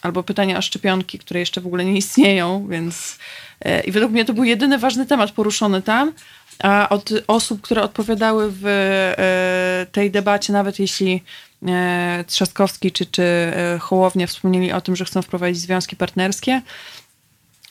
albo 0.03 0.23
pytanie 0.23 0.59
o 0.59 0.63
szczepionki, 0.63 1.19
które 1.19 1.41
jeszcze 1.41 1.61
w 1.61 1.67
ogóle 1.67 1.85
nie 1.85 1.97
istnieją, 1.97 2.67
więc 2.69 3.19
e, 3.61 3.81
i 3.81 3.93
według 3.93 4.13
mnie 4.13 4.25
to 4.25 4.35
był 4.35 4.45
jedyny 4.45 4.79
ważny 4.79 5.07
temat 5.07 5.31
poruszony 5.31 5.83
tam, 5.83 6.13
A 6.59 6.89
od 6.89 7.11
osób, 7.27 7.61
które 7.61 7.83
odpowiadały 7.83 8.53
w 8.53 8.67
e, 8.67 9.87
tej 9.93 10.11
debacie, 10.11 10.53
nawet 10.53 10.79
jeśli 10.79 11.23
e, 11.67 12.25
Trzaskowski 12.27 12.93
czy, 12.93 13.07
czy 13.07 13.53
Hołownia 13.81 14.27
wspomnieli 14.27 14.73
o 14.73 14.81
tym, 14.81 14.97
że 14.97 15.05
chcą 15.05 15.23
wprowadzić 15.23 15.61
związki 15.61 15.97
partnerskie, 15.97 16.63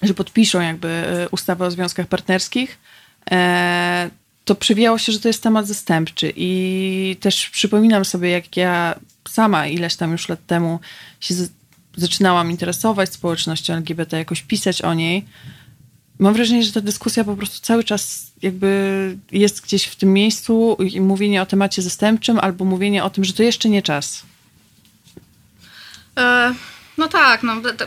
że 0.01 0.13
podpiszą 0.13 0.61
jakby 0.61 1.03
ustawę 1.31 1.65
o 1.65 1.71
związkach 1.71 2.07
partnerskich, 2.07 2.77
to 4.45 4.55
przewijało 4.55 4.97
się, 4.97 5.11
że 5.11 5.19
to 5.19 5.27
jest 5.27 5.43
temat 5.43 5.67
zastępczy. 5.67 6.33
I 6.35 7.17
też 7.19 7.49
przypominam 7.49 8.05
sobie, 8.05 8.29
jak 8.29 8.57
ja 8.57 8.99
sama 9.29 9.67
ileś 9.67 9.95
tam 9.95 10.11
już 10.11 10.29
lat 10.29 10.45
temu 10.45 10.79
się 11.19 11.33
zaczynałam 11.97 12.51
interesować 12.51 13.13
społecznością 13.13 13.73
LGBT, 13.73 14.17
jakoś 14.17 14.41
pisać 14.41 14.81
o 14.81 14.93
niej, 14.93 15.25
mam 16.19 16.33
wrażenie, 16.33 16.63
że 16.63 16.71
ta 16.71 16.81
dyskusja 16.81 17.23
po 17.23 17.35
prostu 17.35 17.65
cały 17.65 17.83
czas 17.83 18.31
jakby 18.41 19.17
jest 19.31 19.61
gdzieś 19.61 19.85
w 19.85 19.95
tym 19.95 20.13
miejscu 20.13 20.77
i 20.79 21.01
mówienie 21.01 21.41
o 21.41 21.45
temacie 21.45 21.81
zastępczym 21.81 22.39
albo 22.39 22.65
mówienie 22.65 23.03
o 23.03 23.09
tym, 23.09 23.23
że 23.23 23.33
to 23.33 23.43
jeszcze 23.43 23.69
nie 23.69 23.81
czas. 23.81 24.23
E, 26.17 26.53
no 26.97 27.07
tak, 27.07 27.43
no, 27.43 27.61
to, 27.61 27.85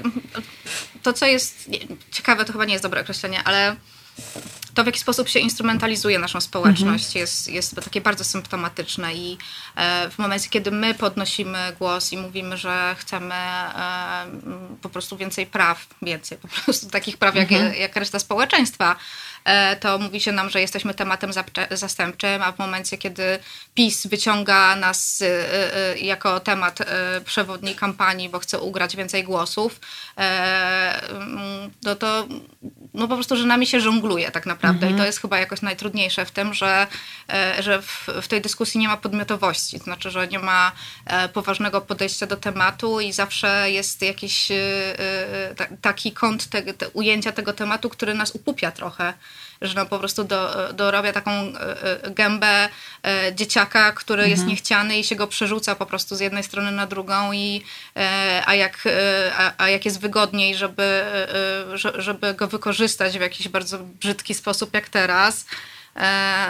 to, 1.03 1.12
co 1.12 1.27
jest 1.27 1.70
ciekawe, 2.11 2.44
to 2.44 2.53
chyba 2.53 2.64
nie 2.64 2.73
jest 2.73 2.85
dobre 2.85 3.01
określenie, 3.01 3.44
ale 3.44 3.77
to, 4.80 4.84
w 4.84 4.86
jaki 4.86 5.00
sposób 5.00 5.28
się 5.28 5.38
instrumentalizuje 5.38 6.18
naszą 6.18 6.40
społeczność, 6.40 7.04
mhm. 7.04 7.20
jest, 7.20 7.48
jest 7.48 7.74
takie 7.74 8.00
bardzo 8.00 8.24
symptomatyczne 8.24 9.14
i 9.14 9.38
e, 9.76 10.10
w 10.10 10.18
momencie, 10.18 10.48
kiedy 10.48 10.70
my 10.70 10.94
podnosimy 10.94 11.58
głos 11.78 12.12
i 12.12 12.16
mówimy, 12.16 12.56
że 12.56 12.96
chcemy 12.98 13.34
e, 13.34 14.26
po 14.82 14.88
prostu 14.88 15.16
więcej 15.16 15.46
praw, 15.46 15.86
więcej 16.02 16.38
po 16.38 16.48
prostu 16.48 16.90
takich 16.90 17.16
praw 17.16 17.36
mhm. 17.36 17.64
jak, 17.64 17.78
jak 17.78 17.96
reszta 17.96 18.18
społeczeństwa, 18.18 18.96
to 19.81 19.98
mówi 19.98 20.20
się 20.20 20.33
nam, 20.33 20.50
że 20.50 20.61
jesteśmy 20.61 20.94
tematem 20.94 21.31
zastępczym, 21.70 22.42
a 22.42 22.53
w 22.53 22.59
momencie, 22.59 22.98
kiedy 22.98 23.38
PiS 23.74 24.07
wyciąga 24.07 24.76
nas 24.76 25.22
e, 25.22 25.26
e, 25.92 25.98
jako 25.98 26.40
temat 26.40 26.79
przewodniej 27.24 27.74
kampanii, 27.74 28.29
bo 28.29 28.38
chce 28.38 28.59
ugrać 28.59 28.96
więcej 28.96 29.24
głosów, 29.24 29.81
no 31.85 31.94
to 31.94 32.26
no 32.94 33.09
po 33.09 33.14
prostu, 33.14 33.37
że 33.37 33.46
nami 33.46 33.66
się 33.66 33.81
żongluje 33.81 34.31
tak 34.31 34.46
naprawdę. 34.46 34.87
Mhm. 34.87 34.94
i 34.94 34.98
to 34.98 35.07
jest 35.07 35.20
chyba 35.20 35.38
jakoś 35.38 35.62
najtrudniejsze 35.62 36.26
w 36.26 36.31
tym, 36.31 36.55
że, 36.55 36.87
że 37.59 37.83
w, 37.83 38.09
w 38.22 38.29
tej 38.29 38.40
dyskusji 38.40 38.81
nie 38.81 38.88
ma 38.88 38.96
podmiotowości, 38.96 39.79
to 39.79 39.85
znaczy, 39.85 40.11
że 40.11 40.29
nie 40.29 40.38
ma 40.38 40.72
poważnego 41.33 41.81
podejścia 41.81 42.26
do 42.26 42.37
tematu 42.37 43.00
i 43.00 43.12
zawsze 43.12 43.70
jest 43.70 44.03
jakiś 44.03 44.48
taki 45.81 46.12
kąt 46.12 46.48
te, 46.48 46.62
te 46.62 46.88
ujęcia 46.88 47.33
tego 47.33 47.53
tematu, 47.53 47.90
który 47.90 48.14
nas 48.14 48.31
upupia 48.35 48.70
trochę 48.70 49.14
że 49.62 49.74
no 49.74 49.86
po 49.86 49.98
prostu 49.98 50.24
do, 50.24 50.72
dorabia 50.72 51.12
taką 51.12 51.30
e, 51.30 51.52
e, 52.04 52.10
gębę 52.10 52.68
e, 53.02 53.34
dzieciaka, 53.34 53.92
który 53.92 54.22
mhm. 54.22 54.30
jest 54.30 54.46
niechciany 54.46 54.98
i 54.98 55.04
się 55.04 55.16
go 55.16 55.26
przerzuca 55.26 55.74
po 55.74 55.86
prostu 55.86 56.16
z 56.16 56.20
jednej 56.20 56.42
strony 56.42 56.72
na 56.72 56.86
drugą 56.86 57.32
i 57.32 57.62
a 58.46 58.54
jak, 58.54 58.88
a, 59.38 59.52
a 59.58 59.68
jak 59.68 59.84
jest 59.84 60.00
wygodniej, 60.00 60.56
żeby, 60.56 61.04
żeby 61.94 62.34
go 62.34 62.48
wykorzystać 62.48 63.18
w 63.18 63.20
jakiś 63.20 63.48
bardzo 63.48 63.78
brzydki 63.78 64.34
sposób 64.34 64.74
jak 64.74 64.88
teraz, 64.88 65.46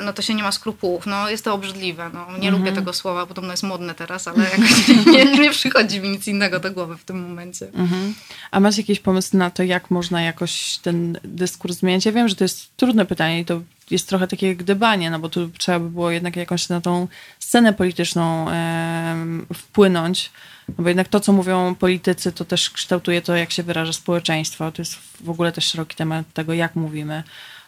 no 0.02 0.12
to 0.12 0.22
się 0.22 0.34
nie 0.34 0.42
ma 0.42 0.52
skrupułów. 0.52 1.06
No 1.06 1.30
jest 1.30 1.44
to 1.44 1.54
obrzydliwe. 1.54 2.10
No, 2.14 2.38
nie 2.38 2.50
lubię 2.50 2.68
mhm. 2.68 2.76
tego 2.76 2.92
słowa, 2.92 3.26
podobno 3.26 3.50
jest 3.50 3.62
modne 3.62 3.94
teraz, 3.94 4.28
ale 4.28 4.44
jakoś 4.44 4.88
nie, 5.14 5.24
nie 5.24 5.50
przychodzi 5.50 6.00
mi 6.00 6.08
nic 6.08 6.26
innego 6.26 6.60
do 6.60 6.70
głowy 6.70 6.96
w 6.96 7.04
tym 7.04 7.28
momencie. 7.28 7.66
Mhm. 7.66 8.14
A 8.50 8.60
masz 8.60 8.78
jakiś 8.78 9.00
pomysł 9.00 9.36
na 9.36 9.50
to, 9.50 9.62
jak 9.62 9.90
można 9.90 10.22
jakoś 10.22 10.78
ten 10.78 11.18
dyskurs 11.24 11.76
zmieniać? 11.76 12.06
Ja 12.06 12.12
wiem, 12.12 12.28
że 12.28 12.36
to 12.36 12.44
jest 12.44 12.76
trudne 12.76 13.06
pytanie 13.06 13.40
i 13.40 13.44
to 13.44 13.60
jest 13.90 14.08
trochę 14.08 14.28
takie 14.28 14.56
gdybanie, 14.56 15.10
no 15.10 15.18
bo 15.18 15.28
tu 15.28 15.48
trzeba 15.48 15.78
by 15.78 15.90
było 15.90 16.10
jednak 16.10 16.36
jakoś 16.36 16.68
na 16.68 16.80
tą 16.80 17.08
scenę 17.38 17.72
polityczną 17.72 18.50
e, 18.50 19.16
wpłynąć. 19.54 20.30
No 20.68 20.74
bo 20.82 20.88
jednak 20.88 21.08
to, 21.08 21.20
co 21.20 21.32
mówią 21.32 21.74
politycy, 21.74 22.32
to 22.32 22.44
też 22.44 22.70
kształtuje 22.70 23.22
to, 23.22 23.36
jak 23.36 23.52
się 23.52 23.62
wyraża 23.62 23.92
społeczeństwo. 23.92 24.72
To 24.72 24.82
jest 24.82 24.94
w 25.20 25.30
ogóle 25.30 25.52
też 25.52 25.64
szeroki 25.64 25.96
temat 25.96 26.26
tego, 26.34 26.52
jak 26.52 26.76
mówimy 26.76 27.22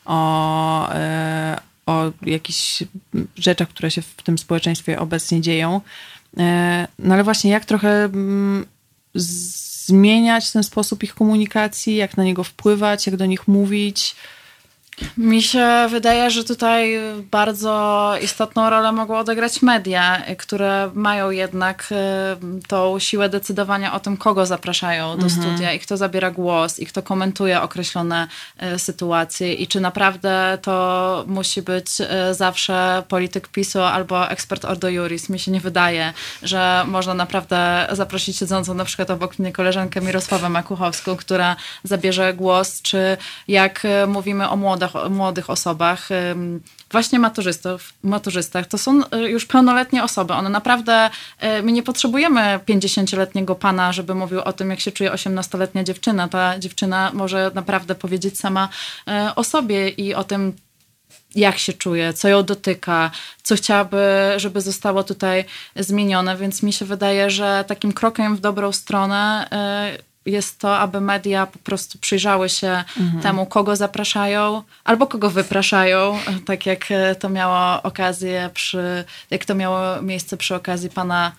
o, 0.05 0.93
e, 0.93 1.61
o 1.87 2.13
jakichś 2.23 2.83
rzeczach, 3.37 3.69
które 3.69 3.91
się 3.91 4.03
w 4.03 4.23
tym 4.23 4.39
społeczeństwie 4.39 4.99
obecnie 4.99 5.41
dzieją. 5.41 5.81
E, 6.39 6.89
no 6.99 7.15
ale 7.15 7.25
właśnie 7.25 7.51
jak 7.51 7.65
trochę 7.65 8.05
mm, 8.05 8.67
zmieniać 9.15 10.53
ten 10.53 10.63
sposób 10.63 11.03
ich 11.03 11.15
komunikacji, 11.15 11.97
jak 11.97 12.17
na 12.17 12.25
niego 12.25 12.45
wpływać, 12.45 13.07
jak 13.07 13.17
do 13.17 13.27
nich 13.27 13.49
mówić, 13.49 14.17
mi 15.17 15.43
się 15.43 15.87
wydaje, 15.91 16.31
że 16.31 16.45
tutaj 16.45 16.99
bardzo 17.31 18.15
istotną 18.23 18.71
rolę 18.71 18.93
mogą 18.93 19.19
odegrać 19.19 19.63
media, 19.63 20.23
które 20.39 20.91
mają 20.95 21.31
jednak 21.31 21.89
y, 21.93 22.67
tą 22.69 22.99
siłę 22.99 23.29
decydowania 23.29 23.95
o 23.95 24.01
tym, 24.01 24.17
kogo 24.17 24.47
zapraszają 24.47 25.17
do 25.19 25.25
mhm. 25.25 25.31
studia 25.31 25.73
i 25.73 25.81
kto 25.81 25.97
zabiera 25.97 26.31
głos 26.31 26.79
i 26.79 26.87
kto 26.87 27.03
komentuje 27.03 27.63
określone 27.63 28.29
y, 28.75 28.79
sytuacje 28.79 29.55
i 29.55 29.67
czy 29.67 29.81
naprawdę 29.81 30.59
to 30.63 31.25
musi 31.27 31.63
być 31.63 31.87
y, 32.01 32.35
zawsze 32.35 33.03
polityk 33.09 33.49
PiSu 33.49 33.81
albo 33.81 34.31
ekspert 34.31 34.65
Ordo 34.65 34.89
Juris. 34.89 35.29
Mi 35.29 35.39
się 35.39 35.51
nie 35.51 35.61
wydaje, 35.61 36.13
że 36.43 36.85
można 36.87 37.15
naprawdę 37.15 37.87
zaprosić 37.93 38.37
siedzącą 38.37 38.75
na 38.75 38.85
przykład 38.85 39.11
obok 39.11 39.39
mnie 39.39 39.53
koleżankę 39.53 40.01
Mirosławę 40.01 40.49
Makuchowską, 40.49 41.17
która 41.17 41.57
zabierze 41.85 42.35
głos, 42.35 42.83
czy 42.83 43.17
jak 43.49 43.83
mówimy 44.07 44.49
o 44.49 44.57
młodych 44.57 44.92
młodych, 45.11 45.33
młodych 45.33 45.51
osobach, 45.51 46.09
właśnie 46.91 47.19
maturzystów, 47.19 47.93
maturzystach, 48.03 48.67
to 48.67 48.79
są 48.79 49.01
y, 49.01 49.31
już 49.31 49.47
pełnoletnie 49.47 50.05
osoby. 50.05 50.35
One 50.35 50.49
naprawdę, 50.49 51.11
y, 51.59 51.63
my 51.63 51.73
nie 51.73 51.83
potrzebujemy 51.83 52.61
50-letniego 52.67 53.55
pana, 53.55 53.93
żeby 53.93 54.15
mówił 54.15 54.41
o 54.41 54.53
tym, 54.53 54.71
jak 54.71 54.81
się 54.81 54.93
czuje 54.93 55.11
18-letnia 55.11 55.85
dziewczyna. 55.85 56.29
Ta 56.29 56.59
dziewczyna 56.59 57.11
może 57.15 57.51
naprawdę 57.55 57.95
powiedzieć 57.95 58.39
sama 58.39 58.69
y, 59.09 59.35
o 59.35 59.45
sobie 59.45 59.89
i 59.89 60.15
o 60.15 60.25
tym, 60.25 60.53
jak 61.35 61.59
się 61.59 61.73
czuje, 61.73 62.13
co 62.13 62.29
ją 62.29 62.43
dotyka, 62.43 63.11
co 63.43 63.55
chciałaby, 63.55 64.07
żeby 64.37 64.61
zostało 64.61 65.05
tutaj 65.05 65.45
zmienione, 65.77 66.37
więc 66.37 66.63
mi 66.63 66.73
się 66.73 66.85
wydaje, 66.85 67.31
że 67.31 67.65
takim 67.67 67.93
krokiem 67.93 68.37
w 68.37 68.41
dobrą 68.41 68.73
stronę 68.73 69.49
jest 70.27 70.59
to, 70.59 70.79
aby 70.79 71.01
media 71.01 71.47
po 71.47 71.59
prostu 71.59 71.99
przyjrzały 71.99 72.49
się 72.49 72.85
mhm. 73.01 73.23
temu, 73.23 73.47
kogo 73.47 73.77
zapraszają 73.77 74.63
albo 74.85 75.07
kogo 75.07 75.31
wypraszają, 75.31 76.19
tak 76.47 76.67
jak 76.67 76.89
to 77.21 77.29
miało 77.29 77.83
okazję 77.83 78.51
przy, 78.55 79.05
jak 79.31 79.45
to 79.45 79.55
miało 79.55 80.03
miejsce 80.03 80.37
przy 80.37 80.55
okazji 80.55 80.91
pana 80.91 81.33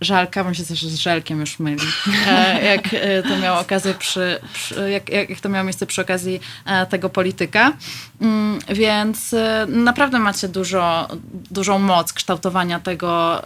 Żalka, 0.00 0.44
bym 0.44 0.54
się 0.54 0.64
też 0.64 0.82
z 0.82 0.94
Żelkiem 0.94 1.40
już 1.40 1.58
myli. 1.58 1.86
E, 2.26 2.64
jak 2.64 2.94
e, 2.94 3.22
to 3.22 3.36
miało 3.36 3.60
okazję 3.60 3.94
przy, 3.94 4.40
przy 4.52 4.90
jak, 4.90 5.08
jak, 5.08 5.40
to 5.40 5.48
miało 5.48 5.64
miejsce 5.64 5.86
przy 5.86 6.02
okazji 6.02 6.40
e, 6.64 6.86
tego 6.86 7.08
polityka. 7.08 7.72
Mm, 8.20 8.58
więc 8.68 9.34
naprawdę 9.68 10.18
macie 10.18 10.48
dużo, 10.48 11.08
dużą 11.50 11.78
moc 11.78 12.12
kształtowania 12.12 12.80
tego 12.80 13.42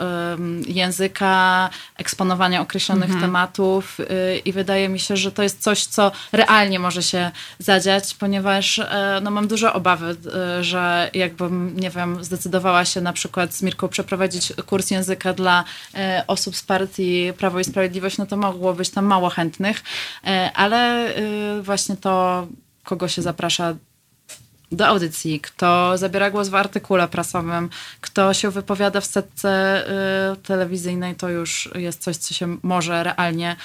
języka, 0.67 1.71
eksponowania 1.97 2.61
określonych 2.61 3.11
mhm. 3.11 3.21
tematów 3.21 3.99
i 4.45 4.53
wydaje 4.53 4.89
mi 4.89 5.01
się, 5.01 5.17
że 5.17 5.33
to 5.33 5.43
jest 5.43 5.63
coś, 5.63 5.85
co 5.85 6.13
realnie 6.33 6.79
może 6.79 7.03
się 7.03 7.31
zadziać, 7.59 8.15
ponieważ 8.15 8.81
no, 9.23 9.31
mam 9.31 9.49
duże 9.49 9.73
obawy, 9.73 10.17
że 10.61 11.11
jakbym, 11.15 11.81
nie 11.81 11.91
wiem, 11.91 12.25
zdecydowała 12.25 12.85
się 12.85 13.01
na 13.01 13.13
przykład 13.13 13.55
z 13.55 13.63
Mirką 13.63 13.89
przeprowadzić 13.89 14.53
kurs 14.67 14.91
języka 14.91 15.33
dla 15.33 15.65
osób 16.27 16.57
z 16.57 16.63
partii 16.63 17.33
Prawo 17.39 17.61
i 17.61 17.65
Sprawiedliwość, 17.65 18.19
no 18.19 18.27
to 18.27 18.37
mogło 18.37 18.75
być 18.75 18.91
tam 18.91 19.05
mało 19.05 19.29
chętnych, 19.29 19.83
e, 20.25 20.51
ale 20.55 21.11
y, 21.59 21.63
właśnie 21.63 21.97
to, 21.97 22.47
kogo 22.85 23.09
się 23.09 23.23
zaprasza 23.23 23.75
do 24.73 24.87
audycji, 24.87 25.41
kto 25.41 25.99
zabiera 25.99 26.31
głos 26.31 26.49
w 26.49 26.55
artykule 26.55 27.09
prasowym, 27.09 27.71
kto 28.01 28.35
się 28.35 28.51
wypowiada 28.51 29.01
w 29.01 29.07
setce 29.07 29.85
telewizyjnej, 30.43 31.15
to 31.15 31.29
już 31.29 31.71
jest 31.75 32.03
coś, 32.03 32.17
co 32.17 32.35
się 32.35 32.57
może 32.63 33.03
realnie 33.05 33.57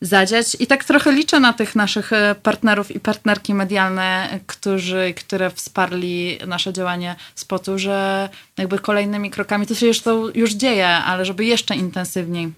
zadziać. 0.00 0.56
I 0.60 0.66
tak 0.66 0.84
trochę 0.84 1.12
liczę 1.12 1.40
na 1.40 1.52
tych 1.52 1.76
naszych 1.76 2.12
e, 2.12 2.34
partnerów 2.42 2.90
i 2.90 3.00
partnerki 3.00 3.54
medialne, 3.54 4.40
którzy, 4.46 5.14
które 5.16 5.50
wsparli 5.50 6.38
nasze 6.46 6.72
działanie 6.72 7.16
spotu, 7.34 7.78
że 7.78 8.28
jakby 8.58 8.78
kolejnymi 8.78 9.30
krokami, 9.30 9.66
to 9.66 9.74
się 9.74 9.86
już, 9.86 10.00
to 10.00 10.28
już 10.34 10.52
dzieje, 10.52 10.88
ale 10.88 11.24
żeby 11.24 11.44
jeszcze 11.44 11.76
intensywniej 11.76 12.52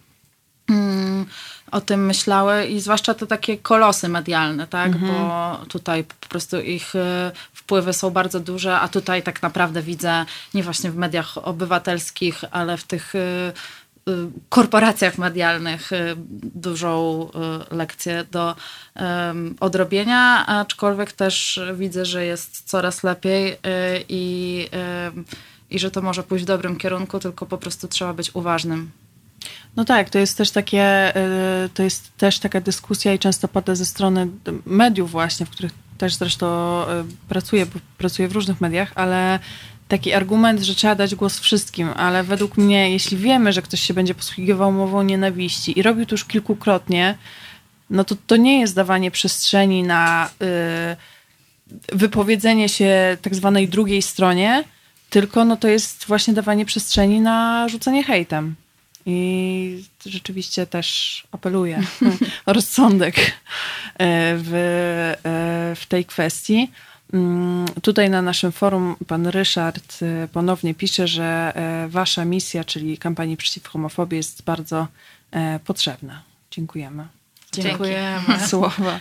mm, 0.71 1.27
o 1.71 1.81
tym 1.81 2.07
myślały 2.07 2.67
i 2.67 2.81
zwłaszcza 2.81 3.15
te 3.15 3.27
takie 3.27 3.59
kolosy 3.59 4.09
medialne, 4.09 4.67
tak, 4.67 4.93
mhm. 4.93 5.13
bo 5.13 5.57
tutaj 5.69 6.05
po 6.05 6.29
prostu 6.29 6.61
ich 6.61 6.97
e, 6.97 7.33
wpływy 7.53 7.93
są 7.93 8.11
bardzo 8.11 8.41
duże, 8.41 8.81
a 8.81 8.89
tutaj 8.89 9.23
tak 9.23 9.43
naprawdę 9.43 9.83
widzę 9.83 10.25
nie 10.55 10.63
właśnie 10.63 10.91
w 10.91 10.97
mediach 10.97 11.39
obywatelskich, 11.39 12.41
ale 12.51 12.77
w 12.77 12.85
tych 12.85 13.15
e, 13.15 13.53
korporacjach 14.49 15.19
medialnych 15.19 15.91
dużą 16.43 17.29
lekcję 17.71 18.25
do 18.31 18.57
odrobienia, 19.61 20.47
aczkolwiek 20.47 21.13
też 21.13 21.61
widzę, 21.75 22.05
że 22.05 22.25
jest 22.25 22.69
coraz 22.69 23.03
lepiej 23.03 23.57
i, 24.09 24.67
i 25.71 25.79
że 25.79 25.91
to 25.91 26.03
może 26.03 26.23
pójść 26.23 26.45
w 26.45 26.49
dobrym 26.49 26.77
kierunku, 26.77 27.19
tylko 27.19 27.47
po 27.47 27.59
prostu 27.59 27.89
trzeba 27.89 28.15
być 28.15 28.35
uważnym. 28.35 28.91
No 29.77 29.85
tak, 29.85 30.11
to 30.11 30.19
jest 30.19 30.37
też 30.37 30.51
takie, 30.51 31.13
to 31.75 31.83
jest 31.83 32.17
też 32.17 32.39
taka 32.39 32.61
dyskusja 32.61 33.15
i 33.15 33.19
często 33.19 33.49
pada 33.49 33.75
ze 33.75 33.87
strony 33.87 34.29
mediów 34.67 35.11
właśnie, 35.11 35.47
w 35.47 35.51
których 35.51 35.73
też 35.99 36.15
zresztą 36.15 36.83
pracuję, 37.29 37.67
bo 37.67 37.81
pracuję 37.99 38.29
w 38.29 38.33
różnych 38.33 38.61
mediach, 38.61 38.93
ale 38.95 39.39
taki 39.91 40.13
argument, 40.13 40.61
że 40.61 40.75
trzeba 40.75 40.95
dać 40.95 41.15
głos 41.15 41.39
wszystkim, 41.39 41.89
ale 41.97 42.23
według 42.25 42.57
mnie, 42.57 42.91
jeśli 42.91 43.17
wiemy, 43.17 43.53
że 43.53 43.63
ktoś 43.63 43.81
się 43.81 43.95
będzie 43.95 44.15
posługiwał 44.15 44.73
mową 44.73 45.03
nienawiści 45.03 45.79
i 45.79 45.83
robił 45.83 46.07
to 46.07 46.15
już 46.15 46.25
kilkukrotnie, 46.25 47.19
no 47.91 48.05
to 48.05 48.17
to 48.27 48.37
nie 48.37 48.61
jest 48.61 48.75
dawanie 48.75 49.11
przestrzeni 49.11 49.83
na 49.83 50.31
y, 51.93 51.97
wypowiedzenie 51.97 52.69
się 52.69 53.17
tak 53.23 53.35
zwanej 53.35 53.69
drugiej 53.69 54.03
stronie, 54.03 54.65
tylko 55.11 55.45
no 55.45 55.57
to 55.57 55.69
jest 55.69 56.05
właśnie 56.07 56.35
dawanie 56.35 56.65
przestrzeni 56.65 57.21
na 57.21 57.69
rzucenie 57.69 58.05
hejtem. 58.05 58.55
I 59.07 59.85
rzeczywiście 60.07 60.67
też 60.67 61.23
apeluję 61.33 61.83
o 62.47 62.53
rozsądek 62.53 63.19
y, 63.19 63.33
w, 64.37 64.53
y, 65.73 65.77
w 65.77 65.87
tej 65.89 66.05
kwestii. 66.05 66.71
Mm, 67.13 67.67
tutaj 67.83 68.11
na 68.11 68.23
naszym 68.23 68.53
forum 68.53 68.97
pan 69.07 69.27
Ryszard 69.27 70.03
y, 70.03 70.29
ponownie 70.33 70.75
pisze, 70.75 71.09
że 71.09 71.53
e, 71.55 71.89
wasza 71.89 72.25
misja, 72.25 72.65
czyli 72.65 72.99
kampanii 72.99 73.37
przeciw 73.37 73.69
homofobii 73.69 74.17
jest 74.17 74.43
bardzo 74.43 74.87
e, 75.31 75.59
potrzebna. 75.65 76.23
Dziękujemy. 76.51 77.07
Dziękujemy. 77.53 78.39
Słowa. 78.49 79.01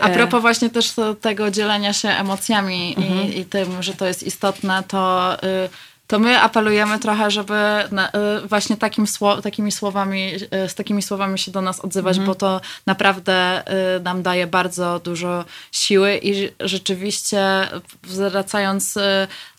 A 0.00 0.08
e, 0.08 0.14
propos 0.14 0.40
właśnie 0.40 0.70
też 0.70 0.92
tego 1.20 1.50
dzielenia 1.50 1.92
się 1.92 2.08
emocjami 2.08 2.94
mhm. 2.96 3.32
i, 3.32 3.38
i, 3.38 3.44
tym, 3.44 3.82
że 3.82 3.94
to 3.94 4.06
jest 4.06 4.22
istotne, 4.22 4.82
to... 4.88 5.34
Y 5.44 5.91
to 6.12 6.18
my 6.18 6.40
apelujemy 6.40 6.98
trochę, 6.98 7.30
żeby 7.30 7.54
na, 7.92 8.08
y, 8.08 8.48
właśnie 8.48 8.76
takim 8.76 9.06
sło, 9.06 9.42
takimi 9.42 9.72
słowami, 9.72 10.34
y, 10.34 10.68
z 10.68 10.74
takimi 10.74 11.02
słowami 11.02 11.38
się 11.38 11.50
do 11.50 11.62
nas 11.62 11.80
odzywać, 11.80 12.16
mhm. 12.16 12.26
bo 12.26 12.34
to 12.34 12.60
naprawdę 12.86 13.62
y, 13.96 14.00
nam 14.00 14.22
daje 14.22 14.46
bardzo 14.46 15.00
dużo 15.04 15.44
siły 15.72 16.20
i 16.22 16.50
rzeczywiście 16.60 17.68
zwracając 18.08 18.98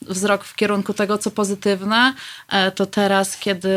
wzrok 0.01 0.43
w 0.43 0.55
kierunku 0.55 0.93
tego, 0.93 1.17
co 1.17 1.31
pozytywne, 1.31 2.13
to 2.75 2.85
teraz, 2.85 3.37
kiedy 3.37 3.69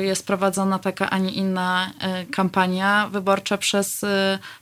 jest 0.00 0.26
prowadzona 0.26 0.78
taka, 0.78 1.10
a 1.10 1.18
nie 1.18 1.30
inna 1.30 1.90
kampania 2.32 3.08
wyborcza 3.12 3.58
przez 3.58 4.04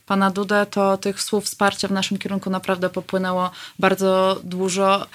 pana 0.05 0.31
Dudę, 0.31 0.65
to 0.65 0.97
tych 0.97 1.21
słów 1.21 1.45
wsparcia 1.45 1.87
w 1.87 1.91
naszym 1.91 2.17
kierunku 2.17 2.49
naprawdę 2.49 2.89
popłynęło 2.89 3.51
bardzo 3.79 4.39
dużo. 4.43 5.05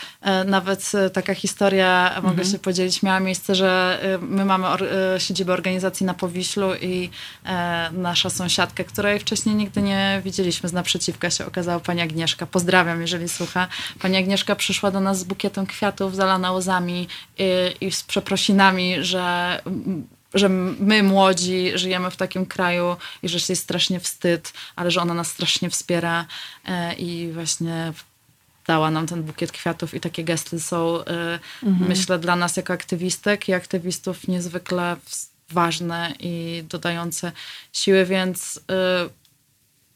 Nawet 0.45 0.93
taka 1.13 1.35
historia 1.35 2.21
mogę 2.33 2.43
mhm. 2.43 2.53
się 2.53 2.59
podzielić, 2.59 3.03
miała 3.03 3.21
miejsce, 3.21 3.55
że 3.55 4.01
y, 4.15 4.19
my 4.19 4.45
mamy 4.45 4.69
or, 4.69 4.83
y, 4.83 5.21
siedzibę 5.21 5.53
organizacji 5.53 6.07
na 6.07 6.15
Powiślu 6.15 6.75
i 6.75 7.11
e, 7.45 7.91
nasza 7.93 8.31
sąsiadka, 8.31 8.85
której 8.85 9.21
wcześniej 9.21 9.55
nigdy 9.55 9.83
nie 9.83 10.23
widzieliśmy 10.25 10.69
z 10.69 10.73
naprzeciwka, 10.73 11.31
się 11.31 11.47
okazała 11.47 11.81
pani 11.81 12.01
Agnieszka. 12.01 12.47
Pozdrawiam, 12.47 13.01
jeżeli 13.01 13.29
słucha. 13.29 13.69
Pani 14.01 14.17
Agnieszka 14.17 14.57
przyszła 14.57 14.91
do 14.91 15.01
nas 15.01 15.19
z 15.19 15.25
bukietem 15.25 15.67
kwiatów, 15.67 16.17
zalana 16.17 16.53
łzami 16.53 17.09
i, 17.39 17.43
y, 17.43 17.75
i 17.81 17.93
z 17.93 18.03
przeprosinami, 18.03 18.97
że 19.05 19.59
że 20.35 20.49
my 20.49 21.03
młodzi 21.03 21.73
żyjemy 21.75 22.11
w 22.11 22.17
takim 22.17 22.47
kraju 22.47 22.97
i 23.23 23.29
że 23.29 23.41
się 23.41 23.53
jest 23.53 23.63
strasznie 23.63 24.01
wstyd, 24.01 24.53
ale 24.77 24.91
że 24.91 25.01
ona 25.01 25.15
nas 25.15 25.29
strasznie 25.29 25.71
wspiera 25.71 26.27
e, 26.65 26.95
i 26.95 27.33
właśnie 27.33 27.93
dała 28.67 28.91
nam 28.91 29.07
ten 29.07 29.23
bukiet 29.23 29.53
kwiatów 29.53 29.95
i 29.95 30.01
takie 30.01 30.25
gesty 30.25 30.61
są, 30.61 31.01
y, 31.01 31.03
mhm. 31.63 31.89
myślę, 31.89 32.19
dla 32.19 32.37
nas 32.37 32.57
jako 32.57 32.73
aktywistek 32.73 33.49
i 33.49 33.55
aktywistów 33.55 34.29
niezwykle 34.29 34.97
ważne 35.51 36.13
i 36.21 36.65
dodające 36.69 37.33
siły, 37.73 38.05
więc 38.05 38.57
y, 38.57 38.61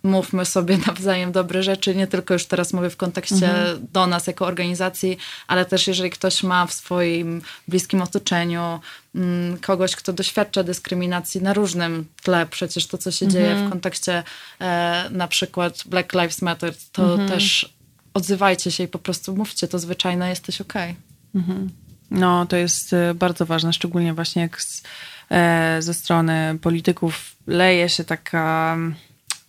mówmy 0.06 0.44
sobie 0.44 0.78
nawzajem 0.86 1.32
dobre 1.32 1.62
rzeczy, 1.62 1.94
nie 1.94 2.06
tylko 2.06 2.34
już 2.34 2.46
teraz 2.46 2.72
mówię 2.72 2.90
w 2.90 2.96
kontekście 2.96 3.50
mhm. 3.50 3.86
do 3.92 4.06
nas 4.06 4.26
jako 4.26 4.46
organizacji, 4.46 5.18
ale 5.46 5.64
też 5.64 5.86
jeżeli 5.86 6.10
ktoś 6.10 6.42
ma 6.42 6.66
w 6.66 6.72
swoim 6.72 7.42
bliskim 7.68 8.02
otoczeniu 8.02 8.80
mm, 9.14 9.58
kogoś, 9.58 9.96
kto 9.96 10.12
doświadcza 10.12 10.62
dyskryminacji 10.62 11.42
na 11.42 11.54
różnym 11.54 12.06
tle, 12.22 12.46
przecież 12.46 12.86
to, 12.86 12.98
co 12.98 13.10
się 13.10 13.26
mhm. 13.26 13.44
dzieje 13.44 13.66
w 13.66 13.70
kontekście 13.70 14.22
e, 14.60 15.08
na 15.10 15.28
przykład 15.28 15.82
Black 15.86 16.12
Lives 16.12 16.42
Matter, 16.42 16.74
to 16.92 17.12
mhm. 17.12 17.28
też 17.28 17.75
odzywajcie 18.16 18.70
się 18.70 18.84
i 18.84 18.88
po 18.88 18.98
prostu 18.98 19.36
mówcie 19.36 19.68
to 19.68 19.78
zwyczajne, 19.78 20.28
jesteś 20.28 20.60
okej. 20.60 20.90
Okay. 20.90 21.42
Mhm. 21.42 21.70
No, 22.10 22.46
to 22.46 22.56
jest 22.56 22.92
e, 22.92 23.14
bardzo 23.14 23.46
ważne, 23.46 23.72
szczególnie 23.72 24.14
właśnie 24.14 24.42
jak 24.42 24.62
z, 24.62 24.82
e, 25.30 25.76
ze 25.82 25.94
strony 25.94 26.58
polityków 26.62 27.36
leje 27.46 27.88
się 27.88 28.04
taka 28.04 28.72
mm, 28.74 28.94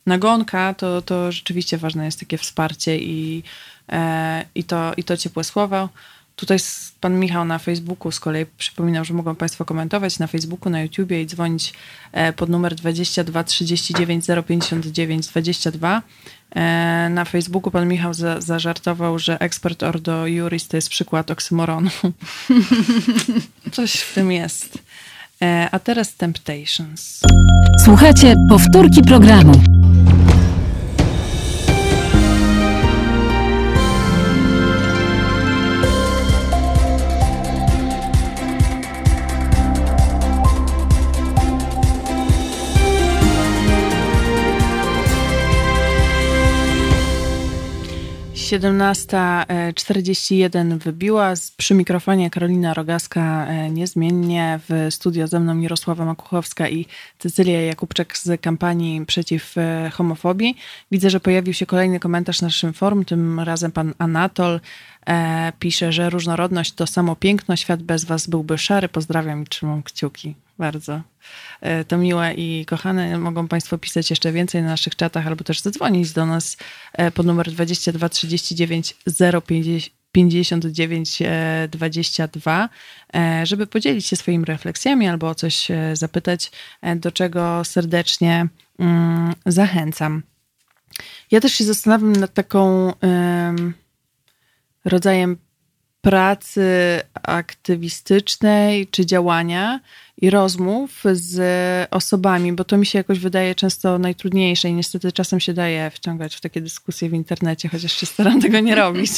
nagonka, 0.06 0.74
to, 0.74 1.02
to 1.02 1.32
rzeczywiście 1.32 1.78
ważne 1.78 2.06
jest 2.06 2.20
takie 2.20 2.38
wsparcie 2.38 2.98
i, 2.98 3.44
e, 3.90 4.46
i, 4.56 4.64
to, 4.64 4.94
i 4.98 5.04
to 5.04 5.18
ciepłe 5.18 5.44
słowa. 5.44 5.90
Tutaj 6.36 6.58
pan 7.02 7.20
Michał 7.20 7.46
na 7.46 7.60
Facebooku 7.60 8.12
z 8.12 8.20
kolei 8.20 8.46
przypominał, 8.58 9.06
że 9.06 9.14
mogą 9.14 9.36
Państwo 9.36 9.66
komentować 9.66 10.20
na 10.20 10.28
Facebooku, 10.28 10.70
na 10.70 10.82
YouTubie 10.82 11.22
i 11.22 11.26
dzwonić 11.26 11.74
e, 12.12 12.34
pod 12.34 12.50
numer 12.50 12.76
22 12.76 13.44
39 13.44 14.26
059 14.48 15.28
22. 15.28 16.02
Na 17.10 17.26
Facebooku 17.26 17.72
pan 17.72 17.88
Michał 17.88 18.14
za, 18.14 18.42
zażartował, 18.42 19.20
że 19.20 19.40
ekspert 19.40 19.84
Ordo 19.84 20.28
Juris 20.28 20.68
to 20.68 20.78
jest 20.78 20.90
przykład 20.90 21.32
oksymoronu. 21.32 21.90
Coś 23.72 23.94
w 23.94 24.14
tym 24.14 24.32
jest. 24.32 24.78
E, 25.42 25.70
a 25.72 25.80
teraz 25.80 26.16
Temptations. 26.16 27.22
Słuchajcie 27.86 28.36
powtórki 28.50 29.02
programu. 29.02 29.77
17.41 48.48 50.78
wybiła. 50.78 51.34
Przy 51.58 51.74
mikrofonie 51.74 52.30
Karolina 52.30 52.74
Rogaska 52.74 53.48
e, 53.48 53.70
niezmiennie. 53.70 54.60
W 54.70 54.88
studio 54.90 55.28
ze 55.28 55.40
mną 55.40 55.56
Mirosława 55.56 56.06
Makuchowska 56.06 56.70
i 56.70 56.86
Cecylia 57.20 57.62
Jakubczak 57.62 58.18
z 58.18 58.42
kampanii 58.42 59.06
przeciw 59.06 59.58
e, 59.58 59.92
homofobii. 59.94 60.58
Widzę, 60.92 61.10
że 61.10 61.20
pojawił 61.20 61.54
się 61.54 61.66
kolejny 61.66 62.00
komentarz 62.00 62.42
na 62.42 62.48
naszym 62.48 62.74
forum. 62.74 63.06
Tym 63.06 63.40
razem 63.40 63.72
pan 63.72 63.94
Anatol 63.98 64.60
e, 65.08 65.54
pisze, 65.60 65.92
że 65.92 66.10
różnorodność 66.10 66.74
to 66.74 66.88
samo 66.88 67.16
piękno. 67.16 67.56
Świat 67.56 67.84
bez 67.84 68.06
was 68.06 68.28
byłby 68.28 68.58
szary. 68.58 68.90
Pozdrawiam 68.90 69.44
i 69.44 69.48
trzymam 69.48 69.84
kciuki 69.84 70.47
bardzo. 70.58 71.02
E, 71.62 71.86
to 71.86 71.98
miłe 71.98 72.34
i 72.34 72.66
kochane. 72.66 73.18
Mogą 73.18 73.48
Państwo 73.48 73.78
pisać 73.78 74.10
jeszcze 74.10 74.32
więcej 74.32 74.62
na 74.62 74.68
naszych 74.68 74.96
czatach 74.96 75.28
albo 75.28 75.44
też 75.44 75.60
zadzwonić 75.60 76.12
do 76.12 76.26
nas 76.26 76.58
e, 76.94 77.12
pod 77.12 77.26
numer 77.26 77.52
22 77.52 78.10
39 78.10 78.96
059 80.12 81.20
22, 81.70 82.70
żeby 83.44 83.68
podzielić 83.68 84.06
się 84.06 84.16
swoimi 84.16 84.46
refleksjami 84.46 85.08
albo 85.08 85.30
o 85.30 85.36
coś 85.36 85.72
e, 85.72 85.96
zapytać, 85.96 86.52
do 86.96 87.12
czego 87.12 87.64
serdecznie 87.64 88.48
mm, 88.80 89.34
zachęcam. 89.46 90.24
Ja 91.32 91.40
też 91.40 91.54
się 91.54 91.64
zastanawiam 91.64 92.14
nad 92.14 92.34
taką 92.34 92.94
rodzajem 94.86 95.38
pracy 96.02 97.02
aktywistycznej 97.24 98.88
czy 98.88 99.06
działania, 99.06 99.80
i 100.22 100.30
rozmów 100.30 101.04
z 101.14 101.38
osobami, 101.92 102.54
bo 102.54 102.64
to 102.64 102.78
mi 102.78 102.86
się 102.86 102.98
jakoś 102.98 103.20
wydaje 103.20 103.56
często 103.56 104.00
najtrudniejsze 104.00 104.70
i 104.70 104.74
niestety 104.74 105.12
czasem 105.12 105.40
się 105.40 105.54
daje 105.54 105.90
wciągać 105.90 106.36
w 106.36 106.42
takie 106.42 106.62
dyskusje 106.62 107.10
w 107.10 107.14
internecie, 107.14 107.70
chociaż 107.70 107.94
się 107.94 108.06
staram 108.06 108.42
tego 108.42 108.60
nie 108.60 108.76
robić, 108.76 109.12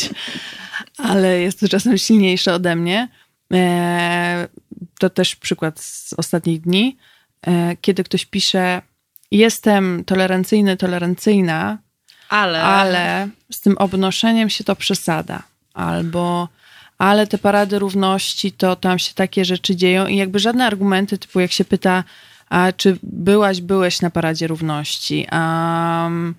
ale 0.97 1.39
jest 1.39 1.59
to 1.59 1.67
czasem 1.67 1.97
silniejsze 1.97 2.53
ode 2.53 2.75
mnie. 2.75 3.07
E, 3.53 4.47
to 4.99 5.09
też 5.09 5.35
przykład 5.35 5.79
z 5.79 6.13
ostatnich 6.13 6.61
dni, 6.61 6.97
e, 7.47 7.75
kiedy 7.81 8.03
ktoś 8.03 8.25
pisze: 8.25 8.81
Jestem 9.31 10.03
tolerancyjny, 10.05 10.77
tolerancyjna, 10.77 11.77
ale, 12.29 12.63
ale 12.63 13.29
z 13.51 13.61
tym 13.61 13.77
obnoszeniem 13.77 14.49
się 14.49 14.63
to 14.63 14.75
przesada. 14.75 15.43
Albo 15.73 16.49
ale 16.99 17.27
te 17.27 17.37
parady 17.37 17.79
równości, 17.79 18.51
to 18.51 18.75
tam 18.75 18.99
się 18.99 19.13
takie 19.13 19.45
rzeczy 19.45 19.75
dzieją 19.75 20.07
i 20.07 20.15
jakby 20.15 20.39
żadne 20.39 20.65
argumenty, 20.65 21.17
typu 21.17 21.39
jak 21.39 21.51
się 21.51 21.65
pyta, 21.65 22.03
a 22.49 22.71
czy 22.71 22.97
byłaś, 23.03 23.61
byłeś 23.61 24.01
na 24.01 24.09
paradzie 24.09 24.47
równości, 24.47 25.27
um, 25.31 26.35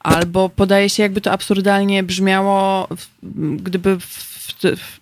albo 0.00 0.48
podaje 0.48 0.90
się, 0.90 1.02
jakby 1.02 1.20
to 1.20 1.32
absurdalnie 1.32 2.02
brzmiało, 2.02 2.88
gdyby 3.56 4.00
w, 4.00 4.34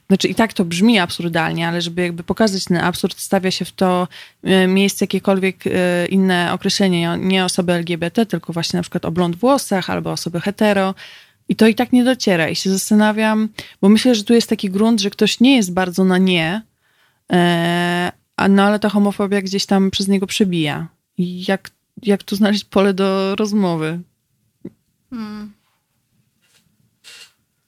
znaczy 0.09 0.29
i 0.29 0.35
tak 0.35 0.53
to 0.53 0.65
brzmi 0.65 0.99
absurdalnie, 0.99 1.69
ale 1.69 1.83
żeby 1.83 2.03
jakby 2.03 2.23
pokazać 2.23 2.65
ten 2.65 2.77
absurd, 2.77 3.21
stawia 3.21 3.51
się 3.51 3.65
w 3.65 3.73
to 3.73 4.09
e, 4.45 4.67
miejsce 4.67 5.05
jakiekolwiek 5.05 5.67
e, 5.67 6.07
inne 6.07 6.53
określenie, 6.53 7.17
nie 7.21 7.45
osoby 7.45 7.73
LGBT, 7.73 8.27
tylko 8.27 8.53
właśnie 8.53 8.77
na 8.77 8.83
przykład 8.83 9.05
o 9.05 9.11
blond 9.11 9.37
włosach 9.37 9.91
albo 9.91 10.13
osoby 10.13 10.41
hetero. 10.41 10.95
I 11.49 11.57
to 11.57 11.67
i 11.67 11.75
tak 11.75 11.93
nie 11.93 12.05
dociera. 12.05 12.49
I 12.49 12.57
się 12.57 12.71
zastanawiam, 12.71 13.49
bo 13.81 13.89
myślę, 13.89 14.15
że 14.15 14.25
tu 14.25 14.35
jest 14.35 14.49
taki 14.49 14.71
grunt, 14.71 15.01
że 15.01 15.11
ktoś 15.11 15.41
nie 15.41 15.57
jest 15.57 15.73
bardzo 15.73 16.05
na 16.05 16.19
nie, 16.19 16.63
e, 17.33 18.13
a 18.37 18.49
no 18.49 18.63
ale 18.63 18.79
ta 18.79 18.89
homofobia 18.89 19.43
gdzieś 19.43 19.67
tam 19.67 19.91
przez 19.91 20.09
niego 20.09 20.27
przebija. 20.27 20.89
I 21.19 21.45
jak, 21.49 21.71
jak 22.03 22.23
tu 22.23 22.37
znaleźć 22.37 22.65
pole 22.65 22.95
do 22.95 23.37
rozmowy? 23.37 24.01
Hmm. 25.11 25.53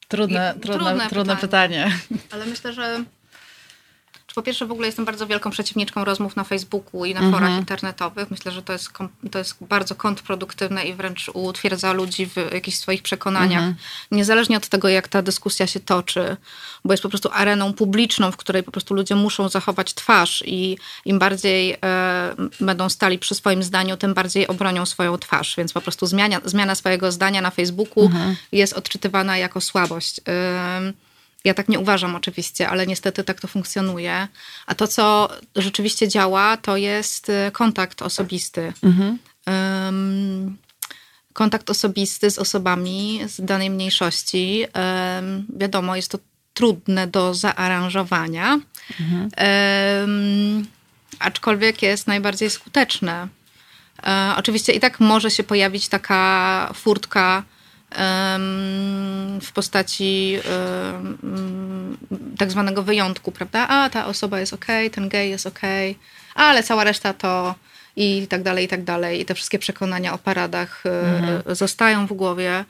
Trudne, 0.08 0.54
trudne, 0.60 0.84
trudne, 0.84 1.08
trudne 1.08 1.36
pytanie. 1.36 1.92
pytanie. 2.08 2.22
Ale 2.30 2.46
myślę, 2.46 2.72
że 2.72 3.04
po 4.34 4.42
pierwsze 4.42 4.66
w 4.66 4.72
ogóle 4.72 4.88
jestem 4.88 5.04
bardzo 5.04 5.26
wielką 5.26 5.50
przeciwniczką 5.50 6.04
rozmów 6.04 6.36
na 6.36 6.44
Facebooku 6.44 7.04
i 7.04 7.14
na 7.14 7.20
forach 7.20 7.34
mhm. 7.34 7.58
internetowych. 7.58 8.30
Myślę, 8.30 8.52
że 8.52 8.62
to 8.62 8.72
jest, 8.72 8.88
to 9.30 9.38
jest 9.38 9.56
bardzo 9.60 9.94
kontrproduktywne 9.94 10.84
i 10.84 10.94
wręcz 10.94 11.30
utwierdza 11.34 11.92
ludzi 11.92 12.26
w 12.26 12.36
jakichś 12.52 12.76
swoich 12.76 13.02
przekonaniach. 13.02 13.62
Mhm. 13.62 13.74
Niezależnie 14.10 14.56
od 14.56 14.68
tego, 14.68 14.88
jak 14.88 15.08
ta 15.08 15.22
dyskusja 15.22 15.66
się 15.66 15.80
toczy, 15.80 16.36
bo 16.84 16.92
jest 16.92 17.02
po 17.02 17.08
prostu 17.08 17.28
areną 17.32 17.72
publiczną, 17.72 18.30
w 18.30 18.36
której 18.36 18.62
po 18.62 18.70
prostu 18.70 18.94
ludzie 18.94 19.14
muszą 19.14 19.48
zachować 19.48 19.94
twarz 19.94 20.42
i 20.46 20.78
im 21.04 21.18
bardziej 21.18 21.76
e, 21.84 22.34
będą 22.60 22.88
stali 22.88 23.18
przy 23.18 23.34
swoim 23.34 23.62
zdaniu, 23.62 23.96
tym 23.96 24.14
bardziej 24.14 24.46
obronią 24.46 24.86
swoją 24.86 25.18
twarz. 25.18 25.56
Więc 25.56 25.72
po 25.72 25.80
prostu 25.80 26.06
zmiana, 26.06 26.40
zmiana 26.44 26.74
swojego 26.74 27.12
zdania 27.12 27.40
na 27.40 27.50
Facebooku 27.50 28.04
mhm. 28.04 28.36
jest 28.52 28.72
odczytywana 28.72 29.38
jako 29.38 29.60
słabość. 29.60 30.20
Ja 31.44 31.54
tak 31.54 31.68
nie 31.68 31.78
uważam 31.78 32.16
oczywiście, 32.16 32.68
ale 32.68 32.86
niestety 32.86 33.24
tak 33.24 33.40
to 33.40 33.48
funkcjonuje. 33.48 34.28
A 34.66 34.74
to, 34.74 34.88
co 34.88 35.28
rzeczywiście 35.56 36.08
działa, 36.08 36.56
to 36.56 36.76
jest 36.76 37.28
y, 37.28 37.50
kontakt 37.52 38.02
osobisty. 38.02 38.72
Mhm. 38.82 39.18
Um, 39.46 40.56
kontakt 41.32 41.70
osobisty 41.70 42.30
z 42.30 42.38
osobami 42.38 43.20
z 43.26 43.44
danej 43.44 43.70
mniejszości. 43.70 44.66
Um, 44.74 45.46
wiadomo, 45.56 45.96
jest 45.96 46.10
to 46.10 46.18
trudne 46.54 47.06
do 47.06 47.34
zaaranżowania, 47.34 48.60
mhm. 49.00 49.30
um, 50.00 50.66
aczkolwiek 51.18 51.82
jest 51.82 52.06
najbardziej 52.06 52.50
skuteczne. 52.50 53.28
E, 54.06 54.34
oczywiście 54.36 54.72
i 54.72 54.80
tak 54.80 55.00
może 55.00 55.30
się 55.30 55.42
pojawić 55.42 55.88
taka 55.88 56.70
furtka 56.74 57.42
w 59.40 59.52
postaci 59.54 60.38
tak 62.38 62.50
zwanego 62.50 62.82
wyjątku, 62.82 63.32
prawda? 63.32 63.68
A 63.68 63.90
ta 63.90 64.06
osoba 64.06 64.40
jest 64.40 64.52
ok, 64.52 64.66
ten 64.92 65.08
gej 65.08 65.30
jest 65.30 65.46
ok, 65.46 65.60
ale 66.34 66.62
cała 66.62 66.84
reszta 66.84 67.12
to 67.12 67.54
i 67.96 68.26
tak 68.26 68.42
dalej, 68.42 68.64
i 68.64 68.68
tak 68.68 68.84
dalej. 68.84 69.20
I 69.20 69.24
te 69.24 69.34
wszystkie 69.34 69.58
przekonania 69.58 70.14
o 70.14 70.18
paradach 70.18 70.86
e, 70.86 71.16
mhm. 71.16 71.56
zostają 71.56 72.06
w 72.06 72.12
głowie. 72.12 72.64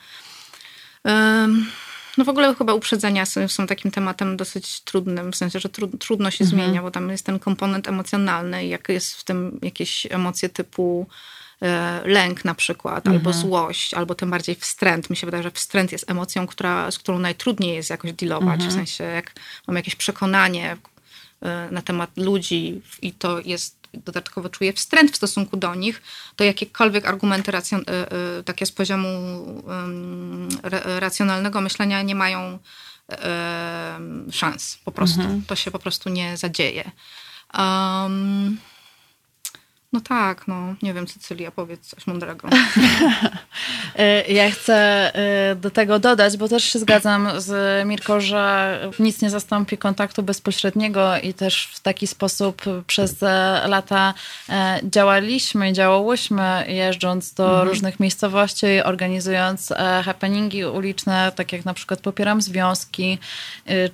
No 2.19 2.25
w 2.25 2.29
ogóle 2.29 2.55
chyba 2.55 2.75
uprzedzenia 2.75 3.27
są, 3.27 3.49
są, 3.49 3.67
takim 3.67 3.91
tematem 3.91 4.37
dosyć 4.37 4.81
trudnym, 4.81 5.33
w 5.33 5.37
sensie, 5.37 5.61
że 5.61 5.69
tru, 5.69 5.89
trudno 5.89 6.31
się 6.31 6.45
mhm. 6.45 6.61
zmienia, 6.61 6.83
bo 6.83 6.91
tam 6.91 7.11
jest 7.11 7.27
ten 7.27 7.39
komponent 7.39 7.89
emocjonalny 7.89 8.65
i 8.65 8.69
jak 8.69 8.89
jest 8.89 9.15
w 9.17 9.25
tym 9.25 9.59
jakieś 9.63 10.07
emocje 10.11 10.49
typu 10.49 11.07
lęk 12.05 12.45
na 12.45 12.55
przykład, 12.55 13.07
mhm. 13.07 13.17
albo 13.17 13.33
złość, 13.33 13.95
albo 13.95 14.15
tym 14.15 14.31
bardziej 14.31 14.55
wstręt. 14.55 15.11
Mi 15.11 15.17
się 15.17 15.27
wydaje, 15.27 15.43
że 15.43 15.51
wstręt 15.51 15.93
jest 15.93 16.11
emocją, 16.11 16.47
która, 16.47 16.91
z 16.91 16.99
którą 16.99 17.19
najtrudniej 17.19 17.75
jest 17.75 17.91
jakoś 17.91 18.13
dealować. 18.13 18.55
Mhm. 18.55 18.71
W 18.71 18.75
sensie, 18.75 19.05
jak 19.05 19.33
mam 19.67 19.77
jakieś 19.77 19.97
przekonanie 19.97 20.77
e, 21.43 21.69
na 21.71 21.83
temat 21.83 22.11
ludzi 22.17 22.83
i 23.03 23.13
to 23.13 23.41
jest 23.41 23.85
dodatkowo 23.93 24.49
czuję 24.49 24.73
wstręt 24.73 25.13
w 25.13 25.17
stosunku 25.17 25.57
do 25.57 25.75
nich, 25.75 26.03
to 26.37 26.45
jakiekolwiek 26.45 27.07
argumenty 27.07 27.51
racjon, 27.51 27.85
e, 27.87 28.43
takie 28.43 28.67
z 28.67 28.73
poziomu 28.73 29.45
racjonalnego 30.99 31.61
myślenia 31.61 32.03
nie 32.03 32.15
mają 32.15 32.59
szans. 34.33 34.79
Po 34.85 34.93
prostu. 34.93 35.21
Mhm. 35.21 35.43
To 35.47 35.57
się 35.57 35.71
po 35.71 35.79
prostu 35.79 36.09
nie 36.09 36.37
zadzieje. 36.37 36.91
Um, 37.59 38.59
no 39.95 40.01
tak, 40.01 40.49
no 40.49 40.75
nie 40.83 40.95
wiem, 40.95 41.07
Cecylia, 41.07 41.51
powiedz 41.51 41.87
coś 41.87 42.07
mądrego. 42.07 42.49
E, 43.99 44.33
ja 44.33 44.51
chcę 44.51 44.75
e, 45.15 45.57
do 45.57 45.71
tego 45.71 45.99
dodać, 45.99 46.37
bo 46.37 46.49
też 46.49 46.65
się 46.65 46.79
zgadzam 46.79 47.29
z 47.37 47.87
Mirko, 47.87 48.21
że 48.21 48.79
nic 48.99 49.23
nie 49.23 49.31
zastąpi 49.31 49.79
kontaktu 49.79 50.23
bezpośredniego 50.23 51.19
i 51.19 51.35
też 51.35 51.71
w 51.73 51.81
taki 51.81 52.07
sposób 52.07 52.63
przez 52.87 53.21
lata 53.67 54.15
e, 54.49 54.81
działaliśmy, 54.83 55.73
działałyśmy 55.73 56.65
jeżdżąc 56.69 57.35
do 57.35 57.49
mhm. 57.49 57.69
różnych 57.69 58.01
miejscowości, 58.01 58.67
organizując 58.85 59.73
happeningi 60.05 60.65
uliczne, 60.65 61.33
tak 61.37 61.53
jak 61.53 61.65
na 61.65 61.75
przykład 61.75 62.01
Popieram 62.01 62.43
Związki, 62.43 63.19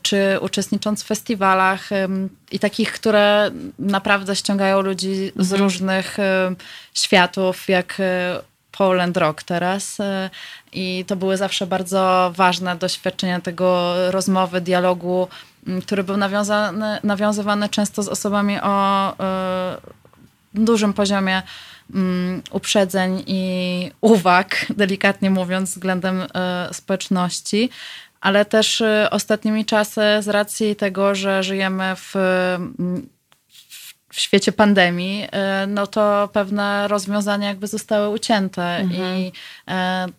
czy 0.03 0.39
uczestnicząc 0.41 1.03
w 1.03 1.07
festiwalach 1.07 1.91
i 2.51 2.59
takich, 2.59 2.93
które 2.93 3.51
naprawdę 3.79 4.37
ściągają 4.37 4.81
ludzi 4.81 5.33
z 5.37 5.53
mhm. 5.53 5.63
różnych 5.63 6.19
y, 6.19 6.23
światów, 6.95 7.69
jak 7.69 8.01
y, 8.01 8.05
Poland 8.73 9.17
Rock 9.17 9.43
teraz. 9.43 10.01
Y, 10.01 10.05
I 10.73 11.05
to 11.07 11.17
były 11.17 11.37
zawsze 11.37 11.67
bardzo 11.67 12.33
ważne 12.37 12.77
doświadczenia 12.77 13.41
tego 13.41 13.95
rozmowy, 14.11 14.61
dialogu, 14.61 15.29
który 15.83 16.05
był 16.05 16.17
nawiązany, 16.17 16.99
nawiązywany 17.05 17.69
często 17.69 18.03
z 18.03 18.09
osobami 18.09 18.61
o 18.61 19.13
dużym 20.55 20.93
poziomie 20.93 21.43
uprzedzeń 22.51 23.23
i 23.27 23.93
uwag, 24.01 24.67
delikatnie 24.77 25.31
mówiąc, 25.31 25.71
względem 25.71 26.23
społeczności 26.73 27.71
ale 28.21 28.45
też 28.45 28.81
y, 28.81 29.07
ostatnimi 29.11 29.65
czasy 29.65 30.01
z 30.21 30.29
racji 30.29 30.77
tego, 30.77 31.15
że 31.15 31.43
żyjemy 31.43 31.97
w, 31.97 32.15
w 34.13 34.21
świecie 34.21 34.53
pandemii, 34.53 35.25
y, 35.25 35.67
no 35.67 35.87
to 35.87 36.29
pewne 36.33 36.89
rozwiązania 36.89 37.49
jakby 37.49 37.67
zostały 37.67 38.09
ucięte 38.09 38.63
mhm. 38.77 39.19
I, 39.19 39.33
y, 39.69 39.73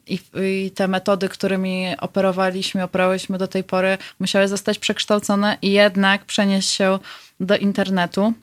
i, 0.07 0.19
i, 0.65 0.71
te 0.71 0.87
metody, 0.87 1.29
którymi 1.29 1.95
operowaliśmy, 1.99 2.83
operowałyśmy 2.83 3.37
do 3.37 3.47
tej 3.47 3.63
pory, 3.63 3.97
musiały 4.19 4.47
zostać 4.47 4.79
przekształcone 4.79 5.57
i 5.61 5.71
jednak 5.71 6.25
przenieść 6.25 6.69
się 6.69 6.99
do 7.39 7.57
internetu. 7.57 8.33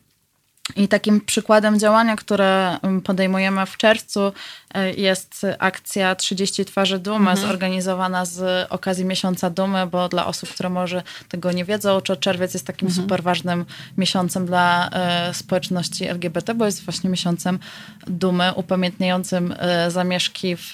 I 0.76 0.88
takim 0.88 1.20
przykładem 1.20 1.78
działania, 1.78 2.16
które 2.16 2.78
mm, 2.82 3.00
podejmujemy 3.00 3.66
w 3.66 3.76
czerwcu, 3.76 4.32
e, 4.74 4.92
jest 4.92 5.46
akcja 5.58 6.14
30 6.14 6.64
twarzy 6.64 6.98
dumy, 6.98 7.30
mhm. 7.30 7.48
zorganizowana 7.48 8.24
z 8.24 8.66
okazji 8.72 9.04
Miesiąca 9.04 9.50
Dumy, 9.50 9.86
bo 9.86 10.08
dla 10.08 10.26
osób, 10.26 10.48
które 10.48 10.68
może 10.68 11.02
tego 11.28 11.52
nie 11.52 11.64
wiedzą, 11.64 12.00
to 12.00 12.16
czerwiec 12.16 12.54
jest 12.54 12.66
takim 12.66 12.88
mhm. 12.88 13.04
super 13.04 13.22
ważnym 13.22 13.64
miesiącem 13.98 14.46
dla 14.46 14.90
e, 14.90 15.34
społeczności 15.34 16.04
LGBT, 16.04 16.54
bo 16.54 16.66
jest 16.66 16.84
właśnie 16.84 17.10
miesiącem 17.10 17.58
dumy, 18.06 18.52
upamiętniającym 18.54 19.54
e, 19.58 19.90
zamieszki 19.90 20.56
w 20.56 20.72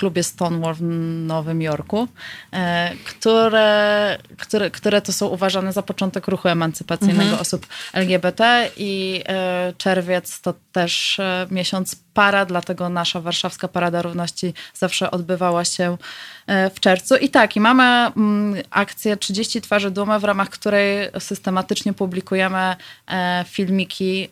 klubie 0.00 0.22
Stonewall 0.22 0.74
w 0.74 0.82
Nowym 1.26 1.62
Jorku, 1.62 2.08
e, 2.52 2.94
które, 3.04 4.18
które, 4.38 4.70
które 4.70 5.02
to 5.02 5.12
są 5.12 5.26
uważane 5.26 5.72
za 5.72 5.82
początek 5.82 6.28
ruchu 6.28 6.48
emancypacyjnego 6.48 7.22
mhm. 7.22 7.40
osób 7.40 7.66
LGBT 7.92 8.70
i 8.76 9.22
e, 9.28 9.72
czerwiec 9.78 10.40
to 10.40 10.54
też 10.72 11.18
e, 11.18 11.46
miesiąc 11.50 11.96
para, 12.14 12.46
dlatego 12.46 12.88
nasza 12.88 13.20
warszawska 13.20 13.68
Parada 13.68 14.02
Równości 14.02 14.54
zawsze 14.74 15.10
odbywała 15.10 15.64
się 15.64 15.96
w 16.74 16.80
czerwcu. 16.80 17.16
I 17.16 17.28
tak, 17.28 17.56
i 17.56 17.60
mamy 17.60 17.84
mm, 17.84 18.62
akcję 18.70 19.16
30 19.16 19.60
twarzy 19.60 19.90
dumy, 19.90 20.18
w 20.18 20.24
ramach 20.24 20.50
której 20.50 21.10
systematycznie 21.18 21.92
publikujemy 21.92 22.76
filmiki 23.46 24.28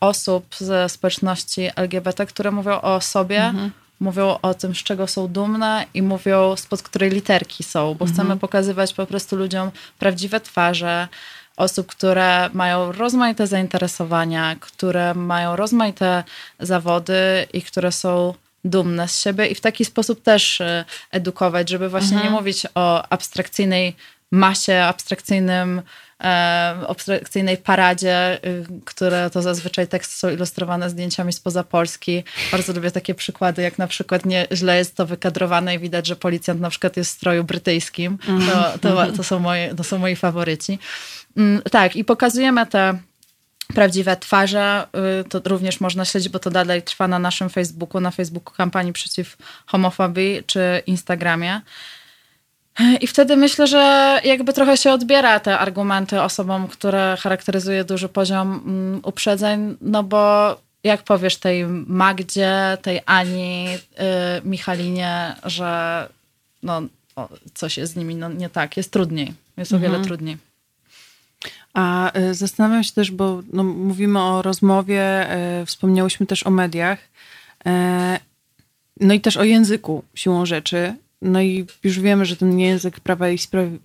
osób 0.00 0.54
ze 0.58 0.88
społeczności 0.88 1.70
LGBT, 1.76 2.26
które 2.26 2.50
mówią 2.50 2.80
o 2.80 3.00
sobie, 3.00 3.44
mhm 3.44 3.70
mówią 4.00 4.38
o 4.42 4.54
tym, 4.54 4.74
z 4.74 4.78
czego 4.78 5.06
są 5.06 5.28
dumne 5.28 5.86
i 5.94 6.02
mówią, 6.02 6.56
spod 6.56 6.82
której 6.82 7.10
literki 7.10 7.64
są, 7.64 7.94
bo 7.94 8.04
mhm. 8.04 8.12
chcemy 8.12 8.36
pokazywać 8.36 8.94
po 8.94 9.06
prostu 9.06 9.36
ludziom 9.36 9.70
prawdziwe 9.98 10.40
twarze 10.40 11.08
osób, 11.56 11.86
które 11.86 12.50
mają 12.52 12.92
rozmaite 12.92 13.46
zainteresowania, 13.46 14.56
które 14.60 15.14
mają 15.14 15.56
rozmaite 15.56 16.24
zawody 16.60 17.46
i 17.52 17.62
które 17.62 17.92
są 17.92 18.34
dumne 18.64 19.08
z 19.08 19.22
siebie 19.22 19.46
i 19.46 19.54
w 19.54 19.60
taki 19.60 19.84
sposób 19.84 20.22
też 20.22 20.60
e, 20.60 20.84
edukować, 21.10 21.68
żeby 21.68 21.88
właśnie 21.88 22.16
mhm. 22.16 22.32
nie 22.32 22.38
mówić 22.38 22.66
o 22.74 23.08
abstrakcyjnej 23.08 23.96
masie, 24.30 24.82
abstrakcyjnym 24.82 25.82
abstrakcyjnej 26.88 27.56
paradzie, 27.56 28.38
y, 28.46 28.64
które 28.84 29.30
to 29.30 29.42
zazwyczaj 29.42 29.88
teksty 29.88 30.14
są 30.14 30.30
ilustrowane 30.30 30.90
zdjęciami 30.90 31.32
spoza 31.32 31.64
Polski. 31.64 32.24
Bardzo 32.52 32.72
lubię 32.72 32.90
takie 32.90 33.14
przykłady, 33.14 33.62
jak 33.62 33.78
na 33.78 33.86
przykład 33.86 34.26
nie, 34.26 34.46
źle 34.52 34.76
jest 34.76 34.96
to 34.96 35.06
wykadrowane 35.06 35.74
i 35.74 35.78
widać, 35.78 36.06
że 36.06 36.16
policjant 36.16 36.60
na 36.60 36.70
przykład 36.70 36.96
jest 36.96 37.10
w 37.10 37.14
stroju 37.14 37.44
brytyjskim. 37.44 38.18
To, 38.52 38.78
to, 38.78 39.12
to, 39.12 39.22
są, 39.22 39.38
moje, 39.38 39.74
to 39.74 39.84
są 39.84 39.98
moi 39.98 40.16
faworyci. 40.16 40.78
Mm, 41.36 41.62
tak, 41.62 41.96
i 41.96 42.04
pokazujemy 42.04 42.66
te 42.66 42.98
prawdziwe 43.74 44.16
twarze. 44.16 44.86
Y, 45.20 45.28
to 45.28 45.40
również 45.44 45.80
można 45.80 46.04
śledzić, 46.04 46.28
bo 46.28 46.38
to 46.38 46.50
dalej 46.50 46.82
trwa 46.82 47.08
na 47.08 47.18
naszym 47.18 47.50
Facebooku, 47.50 48.00
na 48.00 48.10
Facebooku 48.10 48.54
kampanii 48.54 48.92
przeciw 48.92 49.36
homofobii 49.66 50.42
czy 50.46 50.82
Instagramie. 50.86 51.60
I 53.00 53.06
wtedy 53.06 53.36
myślę, 53.36 53.66
że 53.66 54.14
jakby 54.24 54.52
trochę 54.52 54.76
się 54.76 54.92
odbiera 54.92 55.40
te 55.40 55.58
argumenty 55.58 56.22
osobom, 56.22 56.68
które 56.68 57.16
charakteryzuje 57.20 57.84
duży 57.84 58.08
poziom 58.08 58.62
mm, 58.66 59.00
uprzedzeń, 59.04 59.76
no 59.80 60.02
bo 60.02 60.56
jak 60.84 61.02
powiesz 61.02 61.36
tej 61.36 61.66
Magdzie, 61.86 62.78
tej 62.82 63.00
Ani, 63.06 63.64
yy, 63.64 63.78
Michalinie, 64.44 65.34
że 65.44 66.08
no, 66.62 66.82
o, 67.16 67.28
coś 67.54 67.76
jest 67.76 67.92
z 67.92 67.96
nimi 67.96 68.16
no, 68.16 68.28
nie 68.28 68.48
tak, 68.48 68.76
jest 68.76 68.92
trudniej, 68.92 69.34
jest 69.56 69.72
mhm. 69.72 69.80
o 69.80 69.82
wiele 69.82 69.98
mhm. 69.98 70.04
trudniej. 70.04 70.36
A 71.74 72.18
y, 72.18 72.34
zastanawiam 72.34 72.84
się 72.84 72.92
też, 72.92 73.10
bo 73.10 73.42
no, 73.52 73.64
mówimy 73.64 74.22
o 74.22 74.42
rozmowie, 74.42 75.28
y, 75.62 75.66
wspomniałyśmy 75.66 76.26
też 76.26 76.46
o 76.46 76.50
mediach, 76.50 76.98
y, 77.66 77.70
no 79.00 79.14
i 79.14 79.20
też 79.20 79.36
o 79.36 79.44
języku 79.44 80.04
siłą 80.14 80.46
rzeczy. 80.46 80.94
No 81.22 81.40
i 81.40 81.66
już 81.84 82.00
wiemy, 82.00 82.24
że 82.24 82.36
ten 82.36 82.58
język 82.58 83.00
prawa 83.00 83.28
i, 83.28 83.38
spraw- 83.38 83.78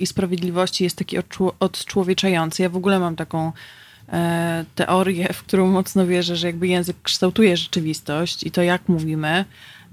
i 0.00 0.06
sprawiedliwości 0.06 0.84
jest 0.84 0.96
taki 0.96 1.16
odczłowieczający. 1.60 2.62
Ja 2.62 2.68
w 2.68 2.76
ogóle 2.76 2.98
mam 2.98 3.16
taką 3.16 3.52
teorię, 4.74 5.32
w 5.32 5.42
którą 5.42 5.66
mocno 5.66 6.06
wierzę, 6.06 6.36
że 6.36 6.46
jakby 6.46 6.68
język 6.68 6.96
kształtuje 7.02 7.56
rzeczywistość 7.56 8.44
i 8.44 8.50
to, 8.50 8.62
jak 8.62 8.88
mówimy, 8.88 9.44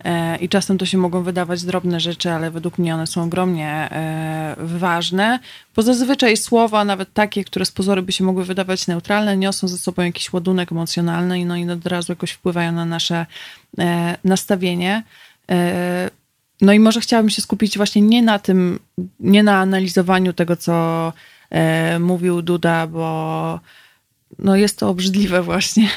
E, 0.03 0.38
I 0.38 0.49
czasem 0.49 0.78
to 0.78 0.86
się 0.86 0.97
mogą 0.97 1.23
wydawać 1.23 1.63
drobne 1.63 1.99
rzeczy, 1.99 2.32
ale 2.32 2.51
według 2.51 2.78
mnie 2.78 2.93
one 2.95 3.07
są 3.07 3.23
ogromnie 3.23 3.69
e, 3.69 4.55
ważne, 4.59 5.39
bo 5.75 5.82
zazwyczaj 5.82 6.38
słowa, 6.38 6.86
nawet 6.86 7.13
takie, 7.13 7.43
które 7.43 7.65
z 7.65 7.71
pozoru 7.71 8.03
by 8.03 8.11
się 8.11 8.23
mogły 8.23 8.45
wydawać 8.45 8.88
neutralne, 8.88 9.38
niosą 9.38 9.67
ze 9.67 9.78
sobą 9.78 10.01
jakiś 10.01 10.34
ładunek 10.34 10.71
emocjonalny 10.71 11.45
no, 11.45 11.57
i 11.57 11.69
od 11.69 11.88
razu 11.88 12.11
jakoś 12.11 12.32
wpływają 12.32 12.71
na 12.71 12.86
nasze 12.86 13.25
e, 13.80 14.17
nastawienie. 14.23 15.03
No 16.62 16.74
i 16.74 16.80
może 16.80 17.01
chciałabym 17.01 17.30
się 17.30 17.41
skupić 17.41 17.78
właśnie 17.78 18.01
nie 18.01 18.22
na 18.22 18.39
tym, 18.39 18.80
nie 19.20 19.43
na 19.43 19.58
analizowaniu 19.58 20.34
tego, 20.34 20.55
co 20.55 21.14
mówił 21.99 22.41
Duda, 22.41 22.88
bo 22.88 23.60
no 24.39 24.55
jest 24.55 24.80
to 24.80 24.89
obrzydliwe 24.89 25.43
właśnie. 25.43 25.89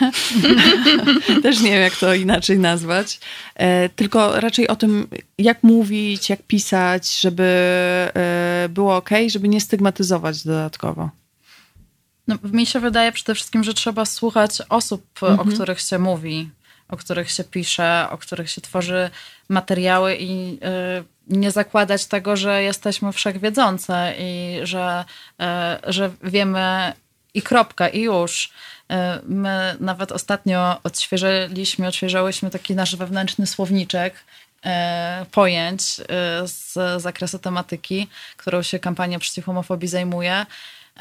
Też 1.42 1.60
nie 1.60 1.70
wiem, 1.70 1.82
jak 1.82 1.96
to 1.96 2.14
inaczej 2.14 2.58
nazwać. 2.58 3.20
E, 3.54 3.88
tylko 3.88 4.40
raczej 4.40 4.68
o 4.68 4.76
tym, 4.76 5.08
jak 5.38 5.62
mówić, 5.62 6.30
jak 6.30 6.42
pisać, 6.42 7.20
żeby 7.20 7.44
e, 8.14 8.68
było 8.70 8.96
ok, 8.96 9.10
żeby 9.26 9.48
nie 9.48 9.60
stygmatyzować 9.60 10.44
dodatkowo. 10.44 11.10
No, 12.28 12.36
mi 12.52 12.66
się 12.66 12.80
wydaje 12.80 13.12
przede 13.12 13.34
wszystkim, 13.34 13.64
że 13.64 13.74
trzeba 13.74 14.04
słuchać 14.04 14.62
osób, 14.68 15.02
mhm. 15.22 15.40
o 15.40 15.52
których 15.52 15.80
się 15.80 15.98
mówi, 15.98 16.50
o 16.90 16.96
których 16.96 17.30
się 17.30 17.44
pisze, 17.44 18.06
o 18.10 18.18
których 18.18 18.50
się 18.50 18.60
tworzy 18.60 19.10
materiały 19.48 20.16
i 20.16 20.52
y, 20.52 21.04
nie 21.26 21.50
zakładać 21.50 22.06
tego, 22.06 22.36
że 22.36 22.62
jesteśmy 22.62 23.12
wszechwiedzące 23.12 24.14
i 24.18 24.60
że, 24.62 25.04
y, 25.86 25.92
że 25.92 26.10
wiemy 26.22 26.92
i 27.34 27.42
kropka, 27.42 27.88
i 27.88 28.00
już. 28.00 28.52
E, 28.90 29.20
my 29.24 29.76
nawet 29.80 30.12
ostatnio 30.12 30.80
odświeżyliśmy, 30.82 31.86
odświeżałyśmy 31.86 32.50
taki 32.50 32.74
nasz 32.74 32.96
wewnętrzny 32.96 33.46
słowniczek 33.46 34.14
pojęć 35.32 35.82
z 36.44 37.02
zakresu 37.02 37.38
tematyki, 37.38 38.08
którą 38.36 38.62
się 38.62 38.78
kampania 38.78 39.18
przeciw 39.18 39.44
homofobii 39.44 39.88
zajmuje. 39.88 40.46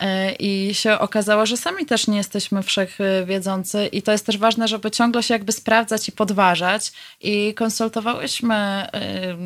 E, 0.01 0.31
I 0.31 0.73
się 0.73 0.99
okazało, 0.99 1.45
że 1.45 1.57
sami 1.57 1.85
też 1.85 2.07
nie 2.07 2.17
jesteśmy 2.17 2.63
wszechwiedzący 2.63 3.87
i 3.87 4.01
to 4.01 4.11
jest 4.11 4.25
też 4.25 4.37
ważne, 4.37 4.67
żeby 4.67 4.91
ciągle 4.91 5.23
się 5.23 5.33
jakby 5.33 5.51
sprawdzać 5.51 6.09
i 6.09 6.11
podważać. 6.11 6.91
I 7.21 7.53
konsultowałyśmy 7.53 8.55
e, 8.55 9.37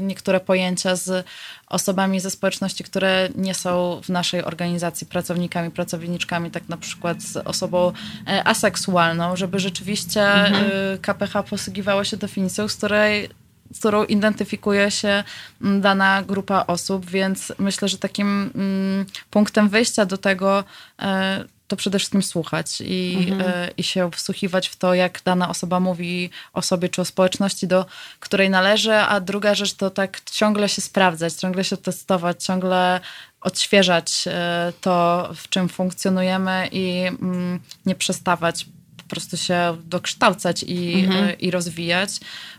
niektóre 0.00 0.40
pojęcia 0.40 0.96
z 0.96 1.26
osobami 1.68 2.20
ze 2.20 2.30
społeczności, 2.30 2.84
które 2.84 3.28
nie 3.34 3.54
są 3.54 4.00
w 4.04 4.08
naszej 4.08 4.44
organizacji 4.44 5.06
pracownikami, 5.06 5.70
pracowniczkami, 5.70 6.50
tak 6.50 6.68
na 6.68 6.76
przykład 6.76 7.22
z 7.22 7.36
osobą 7.36 7.92
e, 8.28 8.46
aseksualną, 8.46 9.36
żeby 9.36 9.58
rzeczywiście 9.58 10.22
mhm. 10.22 10.98
KPH 10.98 11.42
posługiwało 11.50 12.04
się 12.04 12.16
definicją, 12.16 12.68
z 12.68 12.76
której 12.76 13.41
z 13.72 13.78
którą 13.78 14.04
identyfikuje 14.04 14.90
się 14.90 15.24
mm, 15.62 15.80
dana 15.80 16.22
grupa 16.22 16.64
osób, 16.66 17.06
więc 17.06 17.52
myślę, 17.58 17.88
że 17.88 17.98
takim 17.98 18.50
mm, 18.54 19.06
punktem 19.30 19.68
wyjścia 19.68 20.06
do 20.06 20.18
tego 20.18 20.64
e, 20.98 21.44
to 21.72 21.76
przede 21.76 21.98
wszystkim 21.98 22.22
słuchać 22.22 22.80
i, 22.80 23.26
mhm. 23.30 23.50
E, 23.50 23.70
i 23.76 23.82
się 23.82 24.10
wsłuchiwać 24.10 24.68
w 24.68 24.76
to, 24.76 24.94
jak 24.94 25.20
dana 25.24 25.48
osoba 25.48 25.80
mówi 25.80 26.30
o 26.52 26.62
sobie 26.62 26.88
czy 26.88 27.00
o 27.00 27.04
społeczności, 27.04 27.66
do 27.66 27.86
której 28.20 28.50
należy, 28.50 28.94
a 28.94 29.20
druga 29.20 29.54
rzecz 29.54 29.74
to 29.74 29.90
tak 29.90 30.20
ciągle 30.20 30.68
się 30.68 30.82
sprawdzać, 30.82 31.32
ciągle 31.32 31.64
się 31.64 31.76
testować, 31.76 32.44
ciągle 32.44 33.00
odświeżać 33.40 34.24
e, 34.26 34.72
to, 34.80 35.28
w 35.34 35.48
czym 35.48 35.68
funkcjonujemy 35.68 36.68
i 36.72 37.02
mm, 37.06 37.60
nie 37.86 37.94
przestawać 37.94 38.66
prostu 39.12 39.36
się 39.36 39.76
dokształcać 39.84 40.62
i, 40.62 41.04
mhm. 41.04 41.24
E, 41.24 41.32
i 41.32 41.50
rozwijać, 41.50 42.10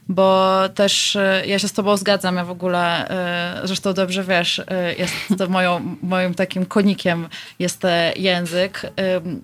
bo 0.07 0.59
też 0.75 1.15
e, 1.15 1.43
ja 1.45 1.59
się 1.59 1.67
z 1.67 1.73
tobą 1.73 1.97
zgadzam, 1.97 2.35
ja 2.35 2.45
w 2.45 2.51
ogóle, 2.51 3.09
e, 3.09 3.67
zresztą 3.67 3.93
dobrze 3.93 4.23
wiesz, 4.23 4.61
jest 4.97 5.13
to 5.37 5.47
moją, 5.47 5.97
moim 6.01 6.33
takim 6.33 6.65
konikiem 6.65 7.27
jest 7.59 7.81
język. 8.15 8.81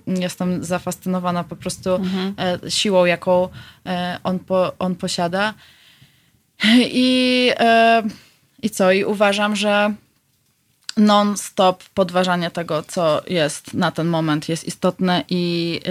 Jestem 0.07 0.64
zafascynowana 0.64 1.43
po 1.43 1.55
prostu 1.55 1.95
mhm. 1.95 2.36
siłą, 2.70 3.05
jaką 3.05 3.49
on, 4.24 4.39
po, 4.39 4.74
on 4.80 4.95
posiada. 4.95 5.53
I, 6.78 7.51
I 8.62 8.70
co? 8.70 8.91
I 8.91 9.03
uważam, 9.03 9.55
że 9.55 9.93
non-stop 10.97 11.84
podważanie 11.93 12.51
tego, 12.51 12.84
co 12.84 13.22
jest 13.28 13.74
na 13.74 13.91
ten 13.91 14.07
moment, 14.07 14.49
jest 14.49 14.64
istotne 14.68 15.24
i 15.30 15.82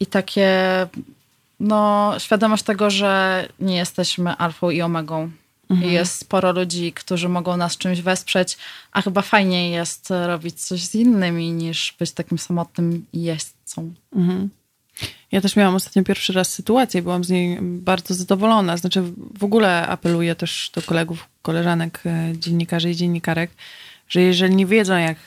i 0.00 0.06
takie 0.06 0.50
no, 1.60 2.14
świadomość 2.18 2.62
tego, 2.62 2.90
że 2.90 3.48
nie 3.60 3.76
jesteśmy 3.76 4.30
alfą 4.30 4.70
i 4.70 4.82
omegą. 4.82 5.30
Mhm. 5.70 5.92
Jest 5.92 6.18
sporo 6.18 6.52
ludzi, 6.52 6.92
którzy 6.92 7.28
mogą 7.28 7.56
nas 7.56 7.76
czymś 7.76 8.00
wesprzeć, 8.00 8.58
a 8.92 9.02
chyba 9.02 9.22
fajniej 9.22 9.72
jest 9.72 10.08
robić 10.26 10.60
coś 10.60 10.84
z 10.84 10.94
innymi 10.94 11.52
niż 11.52 11.94
być 11.98 12.12
takim 12.12 12.38
samotnym 12.38 13.06
jeźdźcą. 13.12 13.94
Mhm. 14.16 14.48
Ja 15.32 15.40
też 15.40 15.56
miałam 15.56 15.74
ostatnio 15.74 16.04
pierwszy 16.04 16.32
raz 16.32 16.52
sytuację, 16.52 17.02
byłam 17.02 17.24
z 17.24 17.28
niej 17.28 17.58
bardzo 17.60 18.14
zadowolona. 18.14 18.76
Znaczy, 18.76 19.02
w 19.38 19.44
ogóle 19.44 19.86
apeluję 19.86 20.34
też 20.34 20.70
do 20.74 20.82
kolegów, 20.82 21.28
koleżanek, 21.42 22.02
e, 22.06 22.32
dziennikarzy 22.38 22.90
i 22.90 22.96
dziennikarek, 22.96 23.50
że 24.08 24.20
jeżeli 24.20 24.54
nie 24.54 24.66
wiedzą, 24.66 24.96
jak 24.96 25.18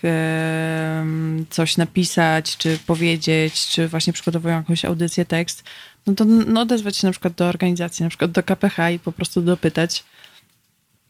coś 1.49 1.77
napisać, 1.77 2.57
czy 2.57 2.79
powiedzieć, 2.85 3.67
czy 3.67 3.87
właśnie 3.87 4.13
przygotowują 4.13 4.55
jakąś 4.55 4.85
audycję, 4.85 5.25
tekst, 5.25 5.63
no 6.07 6.13
to 6.13 6.25
no, 6.25 6.61
odezwać 6.61 6.97
się 6.97 7.07
na 7.07 7.11
przykład 7.11 7.33
do 7.33 7.45
organizacji, 7.45 8.03
na 8.03 8.09
przykład 8.09 8.31
do 8.31 8.43
KPH 8.43 8.91
i 8.91 8.99
po 8.99 9.11
prostu 9.11 9.41
dopytać. 9.41 10.03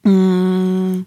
Mm, 0.06 1.06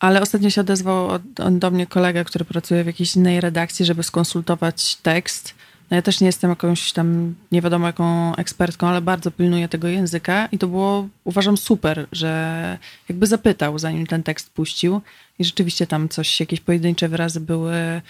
ale 0.00 0.22
ostatnio 0.22 0.50
się 0.50 0.60
odezwał 0.60 1.08
do 1.50 1.70
mnie 1.70 1.86
kolega, 1.86 2.24
który 2.24 2.44
pracuje 2.44 2.84
w 2.84 2.86
jakiejś 2.86 3.16
innej 3.16 3.40
redakcji, 3.40 3.84
żeby 3.84 4.02
skonsultować 4.02 4.96
tekst 4.96 5.54
no 5.90 5.96
ja 5.96 6.02
też 6.02 6.20
nie 6.20 6.26
jestem 6.26 6.50
jakąś 6.50 6.92
tam, 6.92 7.34
nie 7.52 7.62
wiadomo 7.62 7.86
jaką 7.86 8.36
ekspertką, 8.36 8.88
ale 8.88 9.00
bardzo 9.00 9.30
pilnuję 9.30 9.68
tego 9.68 9.88
języka 9.88 10.48
i 10.52 10.58
to 10.58 10.68
było, 10.68 11.08
uważam, 11.24 11.56
super, 11.56 12.06
że 12.12 12.78
jakby 13.08 13.26
zapytał, 13.26 13.78
zanim 13.78 14.06
ten 14.06 14.22
tekst 14.22 14.50
puścił 14.50 15.00
i 15.38 15.44
rzeczywiście 15.44 15.86
tam 15.86 16.08
coś, 16.08 16.40
jakieś 16.40 16.60
pojedyncze 16.60 17.08
wyrazy 17.08 17.40
były, 17.40 18.02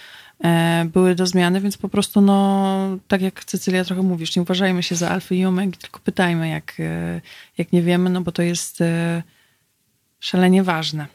e, 0.43 0.85
były 0.93 1.15
do 1.15 1.27
zmiany, 1.27 1.61
więc 1.61 1.77
po 1.77 1.89
prostu, 1.89 2.21
no, 2.21 2.97
tak 3.07 3.21
jak 3.21 3.45
Cecylia 3.45 3.85
trochę 3.85 4.01
mówisz, 4.01 4.35
nie 4.35 4.41
uważajmy 4.41 4.83
się 4.83 4.95
za 4.95 5.09
alfy 5.09 5.35
i 5.35 5.45
omegi, 5.45 5.77
tylko 5.77 5.99
pytajmy, 5.99 6.49
jak, 6.49 6.73
e, 6.79 7.21
jak 7.57 7.71
nie 7.71 7.81
wiemy, 7.81 8.09
no 8.09 8.21
bo 8.21 8.31
to 8.31 8.41
jest 8.41 8.81
e, 8.81 9.23
szalenie 10.19 10.63
ważne. 10.63 11.07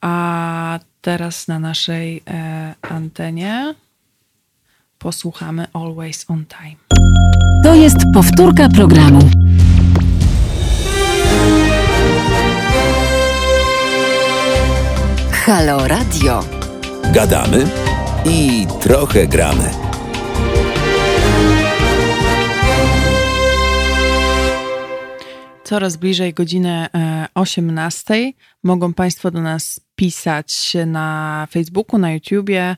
A 0.00 0.80
teraz 1.00 1.48
na 1.48 1.58
naszej 1.58 2.22
e, 2.26 2.74
antenie 2.82 3.74
posłuchamy 4.98 5.66
Always 5.72 6.24
on 6.28 6.44
Time. 6.46 6.76
To 7.64 7.74
jest 7.74 7.96
powtórka 8.14 8.68
programu. 8.68 9.20
Halo 15.30 15.88
Radio. 15.88 16.44
Gadamy 17.12 17.66
i 18.24 18.66
trochę 18.80 19.26
gramy. 19.26 19.70
Coraz 25.64 25.96
bliżej 25.96 26.34
godziny 26.34 26.86
18 27.34 28.14
e, 28.14 28.32
mogą 28.62 28.94
Państwo 28.94 29.30
do 29.30 29.42
nas 29.42 29.80
pisać 29.96 30.76
na 30.86 31.48
Facebooku, 31.50 31.98
na 31.98 32.12
YouTubie, 32.12 32.76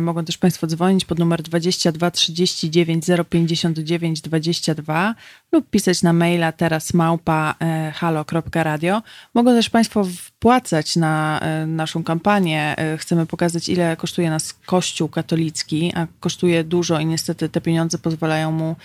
mogą 0.00 0.24
też 0.24 0.38
Państwo 0.38 0.66
dzwonić 0.66 1.04
pod 1.04 1.18
numer 1.18 1.42
22 1.42 2.10
39 2.10 3.04
059 3.30 4.20
22 4.20 5.14
lub 5.52 5.70
pisać 5.70 6.02
na 6.02 6.12
maila 6.12 6.52
teraz 6.52 6.94
małpa 6.94 7.54
e, 7.60 7.92
halo.radio. 7.94 9.02
Mogą 9.34 9.54
też 9.54 9.70
Państwo 9.70 10.04
wpłacać 10.04 10.96
na 10.96 11.40
e, 11.40 11.66
naszą 11.66 12.04
kampanię. 12.04 12.74
E, 12.78 12.98
chcemy 12.98 13.26
pokazać, 13.26 13.68
ile 13.68 13.96
kosztuje 13.96 14.30
nas 14.30 14.52
Kościół 14.66 15.08
katolicki, 15.08 15.92
a 15.94 16.06
kosztuje 16.20 16.64
dużo 16.64 17.00
i 17.00 17.06
niestety 17.06 17.48
te 17.48 17.60
pieniądze 17.60 17.98
pozwalają 17.98 18.52
mu 18.52 18.76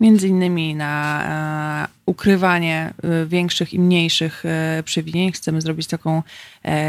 między 0.00 0.28
innymi 0.28 0.74
na 0.74 1.86
e, 1.86 1.88
ukrywanie 2.06 2.94
e, 3.02 3.26
większych 3.26 3.74
i 3.74 3.78
mniejszych 3.78 4.44
e, 4.44 4.82
przewinień. 4.82 5.32
Chcemy 5.32 5.60
zrobić 5.60 5.86
taką 5.86 6.22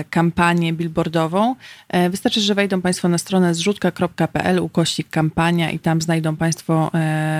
kampanię 0.09 0.73
billboardową. 0.73 1.55
Wystarczy, 2.09 2.41
że 2.41 2.55
wejdą 2.55 2.81
Państwo 2.81 3.09
na 3.09 3.17
stronę 3.17 3.53
zrzutka.pl 3.53 4.59
ukośnik 4.59 5.09
kampania 5.09 5.71
i 5.71 5.79
tam 5.79 6.01
znajdą 6.01 6.35
Państwo 6.35 6.91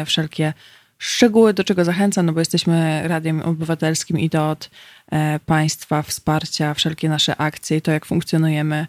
wszelkie 0.06 0.54
szczegóły, 0.98 1.54
do 1.54 1.64
czego 1.64 1.86
zachęcam, 1.86 2.26
no 2.26 2.34
bo 2.34 2.40
jesteśmy 2.40 3.02
Radiem 3.08 3.42
Obywatelskim 3.42 4.20
i 4.20 4.30
to 4.30 4.50
od 4.50 4.70
Państwa 5.46 6.02
wsparcia, 6.02 6.74
wszelkie 6.74 7.10
nasze 7.10 7.36
akcje 7.36 7.78
i 7.78 7.82
to, 7.82 7.92
jak 7.92 8.06
funkcjonujemy, 8.06 8.88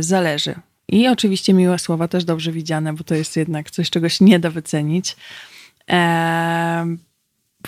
zależy. 0.00 0.54
I 0.88 1.08
oczywiście 1.08 1.54
miłe 1.54 1.78
słowa 1.78 2.08
też 2.08 2.24
dobrze 2.24 2.52
widziane, 2.52 2.92
bo 2.92 3.04
to 3.04 3.14
jest 3.14 3.36
jednak 3.36 3.70
coś, 3.70 3.90
czego 3.90 4.08
się 4.08 4.24
nie 4.24 4.38
da 4.38 4.50
wycenić. 4.50 5.16
Eee, 5.88 6.96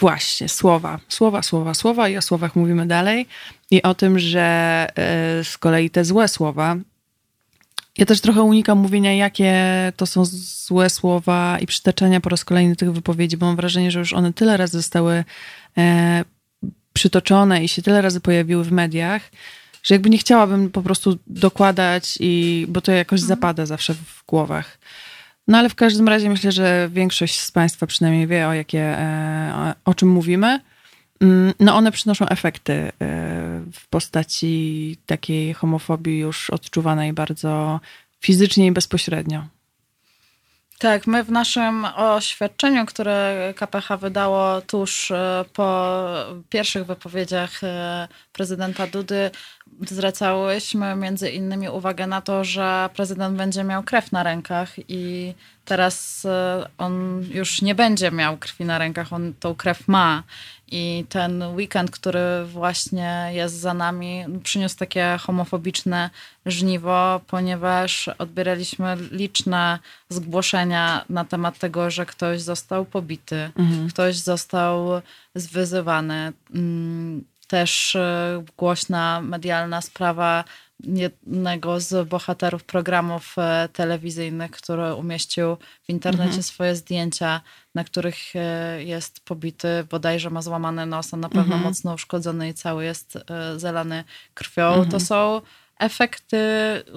właśnie, 0.00 0.48
słowa, 0.48 1.00
słowa, 1.08 1.42
słowa, 1.42 1.74
słowa 1.74 2.08
i 2.08 2.16
o 2.16 2.22
słowach 2.22 2.56
mówimy 2.56 2.86
dalej 2.86 3.26
i 3.70 3.82
o 3.82 3.94
tym, 3.94 4.18
że 4.18 4.86
e, 4.96 5.44
z 5.44 5.58
kolei 5.58 5.90
te 5.90 6.04
złe 6.04 6.28
słowa, 6.28 6.76
ja 7.98 8.06
też 8.06 8.20
trochę 8.20 8.42
unikam 8.42 8.78
mówienia, 8.78 9.14
jakie 9.14 9.54
to 9.96 10.06
są 10.06 10.24
złe 10.66 10.90
słowa 10.90 11.58
i 11.60 11.66
przytaczania 11.66 12.20
po 12.20 12.28
raz 12.28 12.44
kolejny 12.44 12.76
tych 12.76 12.92
wypowiedzi, 12.92 13.36
bo 13.36 13.46
mam 13.46 13.56
wrażenie, 13.56 13.90
że 13.90 13.98
już 13.98 14.12
one 14.12 14.32
tyle 14.32 14.56
razy 14.56 14.72
zostały 14.72 15.24
e, 15.78 16.24
przytoczone 16.92 17.64
i 17.64 17.68
się 17.68 17.82
tyle 17.82 18.02
razy 18.02 18.20
pojawiły 18.20 18.64
w 18.64 18.72
mediach, 18.72 19.22
że 19.82 19.94
jakby 19.94 20.10
nie 20.10 20.18
chciałabym 20.18 20.70
po 20.70 20.82
prostu 20.82 21.18
dokładać 21.26 22.18
i, 22.20 22.66
bo 22.68 22.80
to 22.80 22.92
jakoś 22.92 23.20
mhm. 23.20 23.28
zapada 23.28 23.66
zawsze 23.66 23.94
w 23.94 24.24
głowach. 24.26 24.78
No 25.50 25.58
ale 25.58 25.68
w 25.68 25.74
każdym 25.74 26.08
razie 26.08 26.30
myślę, 26.30 26.52
że 26.52 26.88
większość 26.92 27.40
z 27.40 27.52
Państwa 27.52 27.86
przynajmniej 27.86 28.26
wie, 28.26 28.48
o, 28.48 28.54
jakie, 28.54 28.80
e, 28.80 29.74
o 29.84 29.94
czym 29.94 30.08
mówimy. 30.08 30.60
Mm, 31.20 31.52
no 31.60 31.76
one 31.76 31.92
przynoszą 31.92 32.28
efekty 32.28 32.72
e, 32.72 32.90
w 33.72 33.88
postaci 33.90 34.96
takiej 35.06 35.54
homofobii 35.54 36.18
już 36.18 36.50
odczuwanej 36.50 37.12
bardzo 37.12 37.80
fizycznie 38.20 38.66
i 38.66 38.72
bezpośrednio. 38.72 39.42
Tak, 40.80 41.06
my 41.06 41.24
w 41.24 41.30
naszym 41.30 41.84
oświadczeniu, 41.84 42.86
które 42.86 43.54
KPH 43.56 43.96
wydało 44.00 44.60
tuż 44.60 45.10
e, 45.10 45.44
po 45.52 45.98
pierwszych 46.48 46.86
wypowiedziach 46.86 47.60
prezydenta 48.32 48.86
Dudy, 48.86 49.30
zwracałyśmy 49.86 50.96
między 50.96 51.30
innymi 51.30 51.68
uwagę 51.68 52.06
na 52.06 52.20
to, 52.20 52.44
że 52.44 52.90
prezydent 52.94 53.36
będzie 53.36 53.64
miał 53.64 53.82
krew 53.82 54.12
na 54.12 54.22
rękach 54.22 54.70
i 54.88 55.34
teraz 55.64 56.24
e, 56.24 56.68
on 56.78 57.24
już 57.30 57.62
nie 57.62 57.74
będzie 57.74 58.10
miał 58.10 58.36
krwi 58.36 58.64
na 58.64 58.78
rękach, 58.78 59.12
on 59.12 59.34
tą 59.40 59.54
krew 59.54 59.88
ma. 59.88 60.22
I 60.70 61.04
ten 61.08 61.42
weekend, 61.42 61.90
który 61.90 62.44
właśnie 62.44 63.30
jest 63.32 63.54
za 63.54 63.74
nami, 63.74 64.24
przyniósł 64.42 64.76
takie 64.76 65.16
homofobiczne 65.20 66.10
żniwo, 66.46 67.20
ponieważ 67.26 68.08
odbieraliśmy 68.18 68.96
liczne 69.10 69.78
zgłoszenia 70.08 71.04
na 71.08 71.24
temat 71.24 71.58
tego, 71.58 71.90
że 71.90 72.06
ktoś 72.06 72.40
został 72.40 72.84
pobity, 72.84 73.50
mhm. 73.58 73.88
ktoś 73.88 74.16
został 74.16 75.02
zwyzywany. 75.34 76.32
Mm, 76.54 77.24
też 77.50 77.96
e, 77.96 78.44
głośna 78.56 79.20
medialna 79.20 79.80
sprawa 79.80 80.44
jednego 80.84 81.80
z 81.80 82.08
bohaterów 82.08 82.64
programów 82.64 83.34
e, 83.38 83.68
telewizyjnych, 83.72 84.50
który 84.50 84.94
umieścił 84.94 85.56
w 85.82 85.88
internecie 85.88 86.24
mhm. 86.24 86.42
swoje 86.42 86.76
zdjęcia, 86.76 87.40
na 87.74 87.84
których 87.84 88.36
e, 88.36 88.84
jest 88.84 89.20
pobity, 89.24 89.86
bodajże 89.90 90.30
ma 90.30 90.42
złamany 90.42 90.86
nos, 90.86 91.14
a 91.14 91.16
na 91.16 91.28
pewno 91.28 91.54
mhm. 91.54 91.62
mocno 91.62 91.94
uszkodzony 91.94 92.48
i 92.48 92.54
cały 92.54 92.84
jest 92.84 93.18
zalany 93.56 94.04
krwią. 94.34 94.68
Mhm. 94.68 94.90
To 94.90 95.00
są 95.00 95.40
efekty 95.80 96.38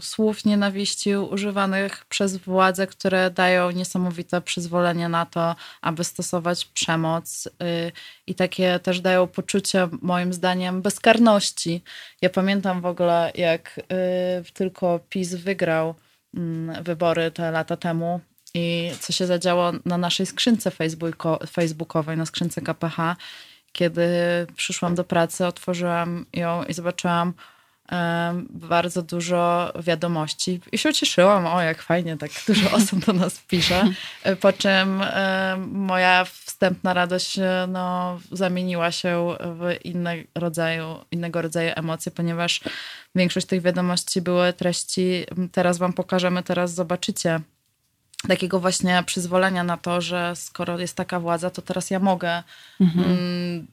słów 0.01 0.45
nienawiści 0.45 1.15
używanych 1.15 2.05
przez 2.05 2.37
władze, 2.37 2.87
które 2.87 3.31
dają 3.31 3.71
niesamowite 3.71 4.41
przyzwolenie 4.41 5.09
na 5.09 5.25
to, 5.25 5.55
aby 5.81 6.03
stosować 6.03 6.65
przemoc 6.65 7.45
y, 7.47 7.49
i 8.27 8.35
takie 8.35 8.79
też 8.79 9.01
dają 9.01 9.27
poczucie, 9.27 9.89
moim 10.01 10.33
zdaniem, 10.33 10.81
bezkarności. 10.81 11.81
Ja 12.21 12.29
pamiętam 12.29 12.81
w 12.81 12.85
ogóle, 12.85 13.31
jak 13.35 13.77
y, 13.77 14.53
tylko 14.53 14.99
PiS 15.09 15.33
wygrał 15.35 15.95
mm, 16.33 16.83
wybory 16.83 17.31
te 17.31 17.51
lata 17.51 17.77
temu 17.77 18.19
i 18.53 18.91
co 18.99 19.13
się 19.13 19.25
zadziało 19.25 19.71
na 19.85 19.97
naszej 19.97 20.25
skrzynce 20.25 20.71
facebookowej, 21.51 22.17
na 22.17 22.25
skrzynce 22.25 22.61
KPH, 22.61 23.15
kiedy 23.71 24.07
przyszłam 24.55 24.95
do 24.95 25.03
pracy, 25.03 25.45
otworzyłam 25.45 26.25
ją 26.33 26.63
i 26.63 26.73
zobaczyłam 26.73 27.33
bardzo 28.49 29.01
dużo 29.01 29.73
wiadomości 29.79 30.61
i 30.71 30.77
się 30.77 30.89
ucieszyłam, 30.89 31.45
o 31.45 31.61
jak 31.61 31.81
fajnie, 31.81 32.17
tak 32.17 32.31
dużo 32.47 32.71
osób 32.77 33.05
do 33.05 33.13
nas 33.13 33.39
pisze, 33.39 33.83
po 34.41 34.53
czym 34.53 35.03
moja 35.57 36.25
wstępna 36.25 36.93
radość 36.93 37.39
no, 37.67 38.19
zamieniła 38.31 38.91
się 38.91 39.35
w 39.39 39.85
inne 39.85 40.15
rodzaju, 40.35 40.85
innego 41.11 41.41
rodzaju 41.41 41.71
emocje, 41.75 42.11
ponieważ 42.11 42.61
większość 43.15 43.47
tych 43.47 43.61
wiadomości 43.61 44.21
były 44.21 44.53
treści, 44.53 45.25
teraz 45.51 45.77
wam 45.77 45.93
pokażemy, 45.93 46.43
teraz 46.43 46.73
zobaczycie, 46.73 47.39
takiego 48.27 48.59
właśnie 48.59 49.03
przyzwolenia 49.05 49.63
na 49.63 49.77
to, 49.77 50.01
że 50.01 50.33
skoro 50.35 50.79
jest 50.79 50.95
taka 50.95 51.19
władza, 51.19 51.49
to 51.49 51.61
teraz 51.61 51.89
ja 51.89 51.99
mogę 51.99 52.43
mhm. 52.81 53.67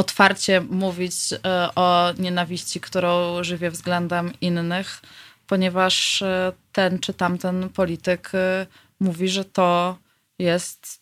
Otwarcie 0.00 0.60
mówić 0.60 1.14
e, 1.32 1.74
o 1.74 2.12
nienawiści, 2.18 2.80
którą 2.80 3.44
żywię 3.44 3.70
względem 3.70 4.32
innych, 4.40 5.02
ponieważ 5.46 6.22
e, 6.22 6.52
ten 6.72 6.98
czy 6.98 7.14
tamten 7.14 7.68
polityk 7.68 8.30
e, 8.34 8.66
mówi, 9.00 9.28
że 9.28 9.44
to 9.44 9.98
jest 10.38 11.00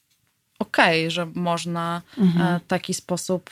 okej, 0.59 1.03
okay, 1.03 1.11
że 1.11 1.27
można 1.27 2.03
mhm. 2.19 2.61
w 2.61 2.67
taki 2.67 2.95
sposób 2.95 3.51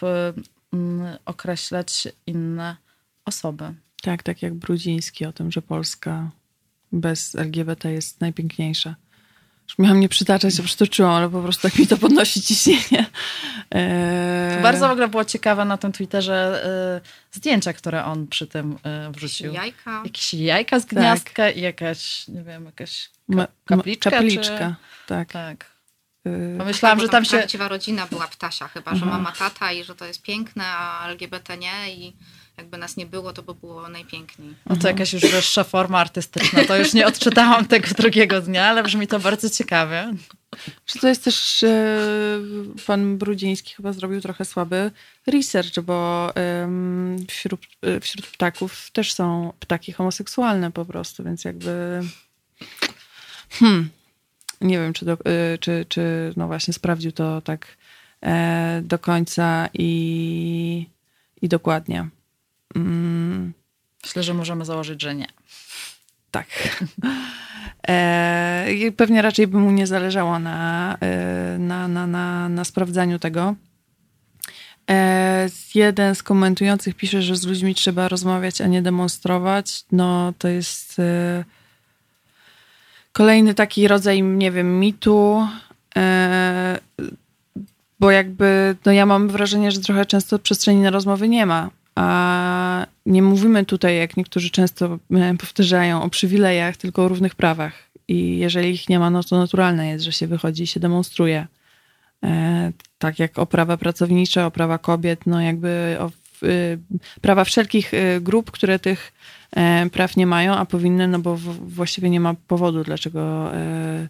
określać 1.24 2.08
inne 2.26 2.76
osoby. 3.24 3.74
Tak, 4.02 4.22
tak 4.22 4.42
jak 4.42 4.54
Brudziński 4.54 5.26
o 5.26 5.32
tym, 5.32 5.52
że 5.52 5.62
Polska 5.62 6.30
bez 6.92 7.34
LGBT 7.34 7.92
jest 7.92 8.20
najpiękniejsza. 8.20 8.96
Już 9.68 9.78
miałam 9.78 10.00
nie 10.00 10.08
przytaczać, 10.08 10.56
to 10.56 10.62
przytoczyłam, 10.62 11.12
ale 11.12 11.30
po 11.30 11.42
prostu 11.42 11.62
tak 11.62 11.78
mi 11.78 11.86
to 11.86 11.96
podnosi 11.96 12.42
ciśnienie. 12.42 13.06
Eee... 13.70 14.62
Bardzo 14.62 14.88
w 14.88 14.90
ogóle 14.90 15.08
było 15.08 15.24
ciekawe 15.24 15.64
na 15.64 15.76
tym 15.76 15.92
Twitterze 15.92 16.64
e, 17.04 17.36
zdjęcia, 17.36 17.72
które 17.72 18.04
on 18.04 18.26
przy 18.26 18.46
tym 18.46 18.78
e, 18.82 19.10
wrzucił. 19.12 19.52
Jajka. 19.52 20.02
Jakieś 20.04 20.34
jajka 20.34 20.80
z 20.80 20.84
gniazdka 20.84 21.46
tak. 21.46 21.56
i 21.56 21.60
jakaś, 21.60 22.28
nie 22.28 22.42
wiem, 22.42 22.64
jakaś 22.64 23.10
ka 23.36 23.46
kapliczka. 23.64 24.10
kapliczka, 24.10 24.56
czy... 24.58 25.06
tak. 25.06 25.32
tak. 25.32 25.75
Y, 26.26 26.58
Pomyślałam, 26.58 27.00
że 27.00 27.08
tam 27.08 27.24
się... 27.24 27.36
Prawdziwa 27.36 27.68
rodzina 27.68 28.06
była 28.06 28.26
ptasia 28.28 28.68
chyba, 28.68 28.90
że 28.90 29.02
mhm. 29.02 29.22
mama, 29.22 29.36
tata 29.36 29.72
i 29.72 29.84
że 29.84 29.94
to 29.94 30.04
jest 30.04 30.22
piękne, 30.22 30.64
a 30.66 31.08
LGBT 31.08 31.56
nie 31.56 31.94
i 31.94 32.16
jakby 32.56 32.78
nas 32.78 32.96
nie 32.96 33.06
było, 33.06 33.32
to 33.32 33.42
by 33.42 33.54
było 33.54 33.88
najpiękniej. 33.88 34.54
No 34.66 34.76
to 34.76 34.88
jakaś 34.88 35.12
już 35.12 35.22
wyższa 35.22 35.64
forma 35.64 35.98
artystyczna. 35.98 36.64
To 36.64 36.76
już 36.76 36.94
nie 36.94 37.06
odczytałam 37.12 37.66
tego 37.66 37.88
drugiego 37.96 38.40
dnia, 38.40 38.66
ale 38.66 38.82
brzmi 38.82 39.06
to 39.06 39.20
bardzo 39.20 39.50
ciekawie. 39.50 40.14
Czy 40.86 40.98
to 40.98 41.08
jest 41.08 41.24
też 41.24 41.62
e, 41.62 41.98
pan 42.86 43.18
Brudziński 43.18 43.74
chyba 43.74 43.92
zrobił 43.92 44.20
trochę 44.20 44.44
słaby 44.44 44.90
research, 45.26 45.80
bo 45.80 46.30
wśród, 47.28 47.60
e, 47.82 48.00
wśród 48.00 48.26
ptaków 48.26 48.90
też 48.90 49.12
są 49.12 49.52
ptaki 49.60 49.92
homoseksualne 49.92 50.72
po 50.72 50.84
prostu, 50.84 51.24
więc 51.24 51.44
jakby 51.44 52.00
hmm, 53.50 53.90
nie 54.60 54.78
wiem, 54.78 54.92
czy, 54.92 55.04
do, 55.04 55.12
e, 55.12 55.58
czy, 55.58 55.86
czy 55.88 56.32
no 56.36 56.46
właśnie 56.46 56.74
sprawdził 56.74 57.12
to 57.12 57.40
tak 57.40 57.76
do 58.82 58.98
końca 58.98 59.68
i, 59.74 60.86
i 61.42 61.48
dokładnie. 61.48 62.08
Mm. 62.74 63.52
Myślę, 64.04 64.22
że 64.22 64.34
możemy 64.34 64.64
założyć, 64.64 65.02
że 65.02 65.14
nie. 65.14 65.26
Tak. 66.30 66.46
E, 67.88 68.92
pewnie 68.96 69.22
raczej 69.22 69.46
by 69.46 69.58
mu 69.58 69.70
nie 69.70 69.86
zależało 69.86 70.38
na, 70.38 70.96
e, 71.00 71.58
na, 71.58 71.88
na, 71.88 72.06
na, 72.06 72.48
na 72.48 72.64
sprawdzaniu 72.64 73.18
tego. 73.18 73.54
E, 74.90 75.48
jeden 75.74 76.14
z 76.14 76.22
komentujących 76.22 76.94
pisze, 76.94 77.22
że 77.22 77.36
z 77.36 77.46
ludźmi 77.46 77.74
trzeba 77.74 78.08
rozmawiać, 78.08 78.60
a 78.60 78.66
nie 78.66 78.82
demonstrować. 78.82 79.84
No 79.92 80.32
to 80.38 80.48
jest 80.48 80.98
e, 80.98 81.44
kolejny 83.16 83.54
taki 83.54 83.88
rodzaj, 83.88 84.22
nie 84.22 84.50
wiem, 84.50 84.80
mitu. 84.80 85.46
E, 85.96 86.78
bo 88.00 88.10
jakby, 88.10 88.76
no 88.84 88.92
ja 88.92 89.06
mam 89.06 89.28
wrażenie, 89.28 89.70
że 89.70 89.80
trochę 89.80 90.06
często 90.06 90.38
przestrzeni 90.38 90.82
na 90.82 90.90
rozmowy 90.90 91.28
nie 91.28 91.46
ma. 91.46 91.70
A 91.94 92.86
nie 93.06 93.22
mówimy 93.22 93.64
tutaj, 93.64 93.98
jak 93.98 94.16
niektórzy 94.16 94.50
często 94.50 94.98
powtarzają, 95.38 96.02
o 96.02 96.10
przywilejach, 96.10 96.76
tylko 96.76 97.04
o 97.04 97.08
równych 97.08 97.34
prawach. 97.34 97.72
I 98.08 98.38
jeżeli 98.38 98.70
ich 98.70 98.88
nie 98.88 98.98
ma, 98.98 99.10
no 99.10 99.22
to 99.22 99.38
naturalne 99.38 99.88
jest, 99.88 100.04
że 100.04 100.12
się 100.12 100.26
wychodzi 100.26 100.62
i 100.62 100.66
się 100.66 100.80
demonstruje. 100.80 101.46
E, 102.24 102.72
tak 102.98 103.18
jak 103.18 103.38
o 103.38 103.46
prawa 103.46 103.76
pracownicze, 103.76 104.46
o 104.46 104.50
prawa 104.50 104.78
kobiet, 104.78 105.26
no 105.26 105.40
jakby 105.40 105.96
o 106.00 106.10
prawa 107.20 107.44
wszelkich 107.44 107.92
grup, 108.20 108.50
które 108.50 108.78
tych 108.78 109.12
e, 109.12 109.15
praw 109.92 110.16
nie 110.16 110.26
mają, 110.26 110.54
a 110.54 110.64
powinny, 110.64 111.08
no 111.08 111.18
bo 111.18 111.36
właściwie 111.60 112.10
nie 112.10 112.20
ma 112.20 112.34
powodu, 112.34 112.84
dlaczego, 112.84 113.54
e, 113.54 114.08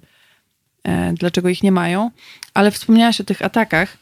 dlaczego 1.15 1.49
ich 1.49 1.63
nie 1.63 1.73
mają. 1.73 2.11
Ale 2.55 2.71
wspomniałaś 2.71 3.21
o 3.21 3.25
tych 3.25 3.43
atakach. 3.43 3.97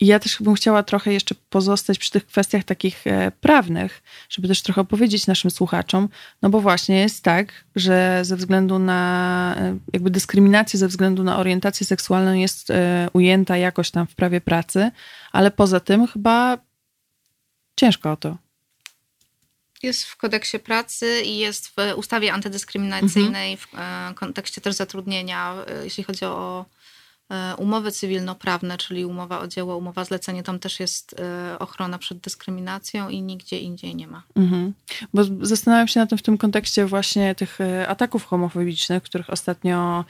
Ja 0.00 0.18
też 0.18 0.42
bym 0.42 0.54
chciała 0.54 0.82
trochę 0.82 1.12
jeszcze 1.12 1.34
pozostać 1.50 1.98
przy 1.98 2.10
tych 2.10 2.26
kwestiach 2.26 2.64
takich 2.64 3.06
e, 3.06 3.32
prawnych, 3.40 4.02
żeby 4.28 4.48
też 4.48 4.62
trochę 4.62 4.80
opowiedzieć 4.80 5.26
naszym 5.26 5.50
słuchaczom, 5.50 6.08
no 6.42 6.50
bo 6.50 6.60
właśnie 6.60 7.00
jest 7.00 7.24
tak, 7.24 7.64
że 7.76 8.20
ze 8.22 8.36
względu 8.36 8.78
na 8.78 9.54
e, 9.58 9.78
jakby 9.92 10.10
dyskryminacja 10.10 10.78
ze 10.78 10.88
względu 10.88 11.24
na 11.24 11.38
orientację 11.38 11.86
seksualną 11.86 12.32
jest 12.32 12.70
e, 12.70 13.08
ujęta 13.12 13.56
jakoś 13.56 13.90
tam 13.90 14.06
w 14.06 14.14
prawie 14.14 14.40
pracy, 14.40 14.90
ale 15.32 15.50
poza 15.50 15.80
tym 15.80 16.06
chyba 16.06 16.58
ciężko 17.76 18.12
o 18.12 18.16
to. 18.16 18.36
Jest 19.82 20.04
w 20.04 20.16
kodeksie 20.16 20.58
pracy 20.58 21.22
i 21.24 21.38
jest 21.38 21.68
w 21.68 21.74
ustawie 21.96 22.32
antydyskryminacyjnej 22.32 23.52
mhm. 23.52 24.14
w 24.14 24.18
kontekście 24.18 24.60
też 24.60 24.74
zatrudnienia, 24.74 25.54
jeśli 25.84 26.04
chodzi 26.04 26.24
o 26.24 26.64
E, 27.32 27.56
umowy 27.56 27.92
cywilnoprawne, 27.92 28.78
czyli 28.78 29.04
umowa 29.04 29.40
o 29.40 29.46
dzieło, 29.46 29.76
umowa 29.76 30.04
zlecenie, 30.04 30.42
tam 30.42 30.58
też 30.58 30.80
jest 30.80 31.20
e, 31.20 31.58
ochrona 31.58 31.98
przed 31.98 32.18
dyskryminacją 32.18 33.08
i 33.08 33.22
nigdzie 33.22 33.58
indziej 33.58 33.96
nie 33.96 34.06
ma. 34.06 34.22
Mhm. 34.36 34.72
Bo 35.14 35.22
zastanawiam 35.40 35.88
się 35.88 36.00
na 36.00 36.06
tym 36.06 36.18
w 36.18 36.22
tym 36.22 36.38
kontekście 36.38 36.86
właśnie 36.86 37.34
tych 37.34 37.60
e, 37.60 37.88
ataków 37.88 38.24
homofobicznych, 38.24 39.02
których 39.02 39.30
ostatnio 39.30 40.04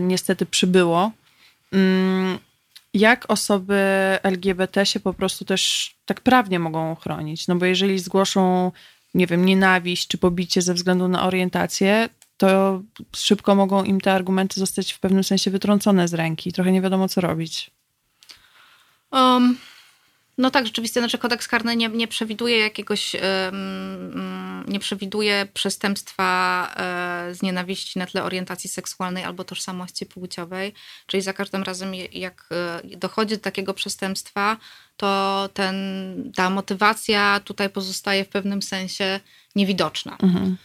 niestety 0.00 0.46
przybyło. 0.46 1.10
Jak 2.98 3.24
osoby 3.28 3.78
LGBT 4.22 4.86
się 4.86 5.00
po 5.00 5.14
prostu 5.14 5.44
też 5.44 5.94
tak 6.04 6.20
prawnie 6.20 6.58
mogą 6.58 6.94
chronić? 6.94 7.48
No 7.48 7.54
bo 7.54 7.66
jeżeli 7.66 7.98
zgłoszą, 7.98 8.72
nie 9.14 9.26
wiem, 9.26 9.44
nienawiść 9.44 10.08
czy 10.08 10.18
pobicie 10.18 10.62
ze 10.62 10.74
względu 10.74 11.08
na 11.08 11.26
orientację, 11.26 12.08
to 12.36 12.82
szybko 13.16 13.54
mogą 13.54 13.84
im 13.84 14.00
te 14.00 14.12
argumenty 14.12 14.60
zostać 14.60 14.92
w 14.92 15.00
pewnym 15.00 15.24
sensie 15.24 15.50
wytrącone 15.50 16.08
z 16.08 16.14
ręki. 16.14 16.52
Trochę 16.52 16.72
nie 16.72 16.82
wiadomo, 16.82 17.08
co 17.08 17.20
robić. 17.20 17.70
Um, 19.12 19.58
no 20.38 20.50
tak, 20.50 20.66
rzeczywiście, 20.66 21.00
znaczy 21.00 21.18
kodeks 21.18 21.48
karny 21.48 21.76
nie, 21.76 21.88
nie 21.88 22.08
przewiduje 22.08 22.58
jakiegoś, 22.58 23.14
um, 23.14 24.64
nie 24.68 24.80
przewiduje 24.80 25.46
przestępstwa 25.54 26.28
um, 26.76 27.34
z 27.34 27.42
nienawiści 27.42 27.98
na 27.98 28.06
tle 28.06 28.24
orientacji 28.24 28.70
seksualnej 28.70 29.24
albo 29.24 29.44
tożsamości 29.44 30.06
płciowej. 30.06 30.74
Czyli 31.06 31.22
za 31.22 31.32
każdym 31.32 31.62
razem, 31.62 31.94
jak 31.94 32.48
e, 32.52 32.96
dochodzi 32.96 33.34
do 33.34 33.40
takiego 33.40 33.74
przestępstwa, 33.74 34.56
to 34.96 35.48
ten, 35.54 35.76
ta 36.36 36.50
motywacja 36.50 37.40
tutaj 37.40 37.70
pozostaje 37.70 38.24
w 38.24 38.28
pewnym 38.28 38.62
sensie 38.62 39.20
niewidoczna. 39.58 40.16
Mhm. 40.22 40.56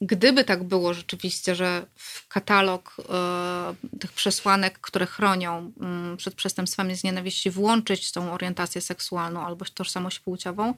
Gdyby 0.00 0.44
tak 0.44 0.64
było 0.64 0.94
rzeczywiście, 0.94 1.54
że 1.54 1.86
w 1.96 2.28
katalog 2.28 2.96
e, 2.98 3.98
tych 4.00 4.12
przesłanek, 4.12 4.78
które 4.78 5.06
chronią 5.06 5.72
mm, 5.80 6.16
przed 6.16 6.34
przestępstwami 6.34 6.96
z 6.96 7.04
nienawiści, 7.04 7.50
włączyć 7.50 8.12
tą 8.12 8.32
orientację 8.32 8.80
seksualną 8.80 9.46
albo 9.46 9.64
tożsamość 9.74 10.20
płciową, 10.20 10.74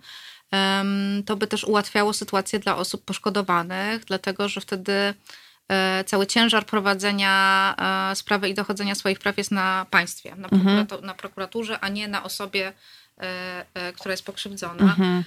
to 1.26 1.36
by 1.36 1.46
też 1.46 1.64
ułatwiało 1.64 2.12
sytuację 2.12 2.58
dla 2.58 2.76
osób 2.76 3.04
poszkodowanych, 3.04 4.04
dlatego 4.04 4.48
że 4.48 4.60
wtedy 4.60 5.14
e, 5.68 6.04
cały 6.04 6.26
ciężar 6.26 6.66
prowadzenia 6.66 7.74
e, 8.12 8.16
sprawy 8.16 8.48
i 8.48 8.54
dochodzenia 8.54 8.94
swoich 8.94 9.18
praw 9.18 9.38
jest 9.38 9.50
na 9.50 9.86
państwie, 9.90 10.34
na, 10.36 10.48
mhm. 10.48 10.86
na 11.02 11.14
prokuraturze, 11.14 11.80
a 11.80 11.88
nie 11.88 12.08
na 12.08 12.22
osobie, 12.22 12.72
która 13.94 14.12
jest 14.12 14.24
pokrzywdzona. 14.24 14.82
Mhm. 14.82 15.24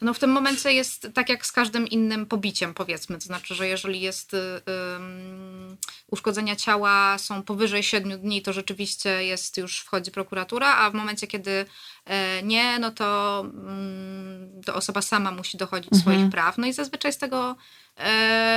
No 0.00 0.14
w 0.14 0.18
tym 0.18 0.30
momencie 0.30 0.72
jest 0.72 1.08
tak 1.14 1.28
jak 1.28 1.46
z 1.46 1.52
każdym 1.52 1.88
innym 1.88 2.26
pobiciem, 2.26 2.74
powiedzmy. 2.74 3.18
To 3.18 3.24
znaczy, 3.24 3.54
że 3.54 3.68
jeżeli 3.68 4.00
jest 4.00 4.32
um, 4.32 5.76
uszkodzenia 6.10 6.56
ciała 6.56 7.18
są 7.18 7.42
powyżej 7.42 7.82
7 7.82 8.20
dni, 8.20 8.42
to 8.42 8.52
rzeczywiście 8.52 9.24
jest 9.24 9.56
już 9.56 9.80
wchodzi 9.80 10.10
prokuratura, 10.10 10.76
a 10.76 10.90
w 10.90 10.94
momencie, 10.94 11.26
kiedy 11.26 11.66
e, 12.04 12.42
nie, 12.42 12.78
no 12.78 12.90
to, 12.90 13.40
um, 13.54 14.62
to 14.66 14.74
osoba 14.74 15.02
sama 15.02 15.30
musi 15.30 15.56
dochodzić 15.56 15.92
mhm. 15.92 16.02
swoich 16.02 16.30
praw. 16.30 16.58
No 16.58 16.66
i 16.66 16.72
zazwyczaj 16.72 17.12
z 17.12 17.18
tego 17.18 17.56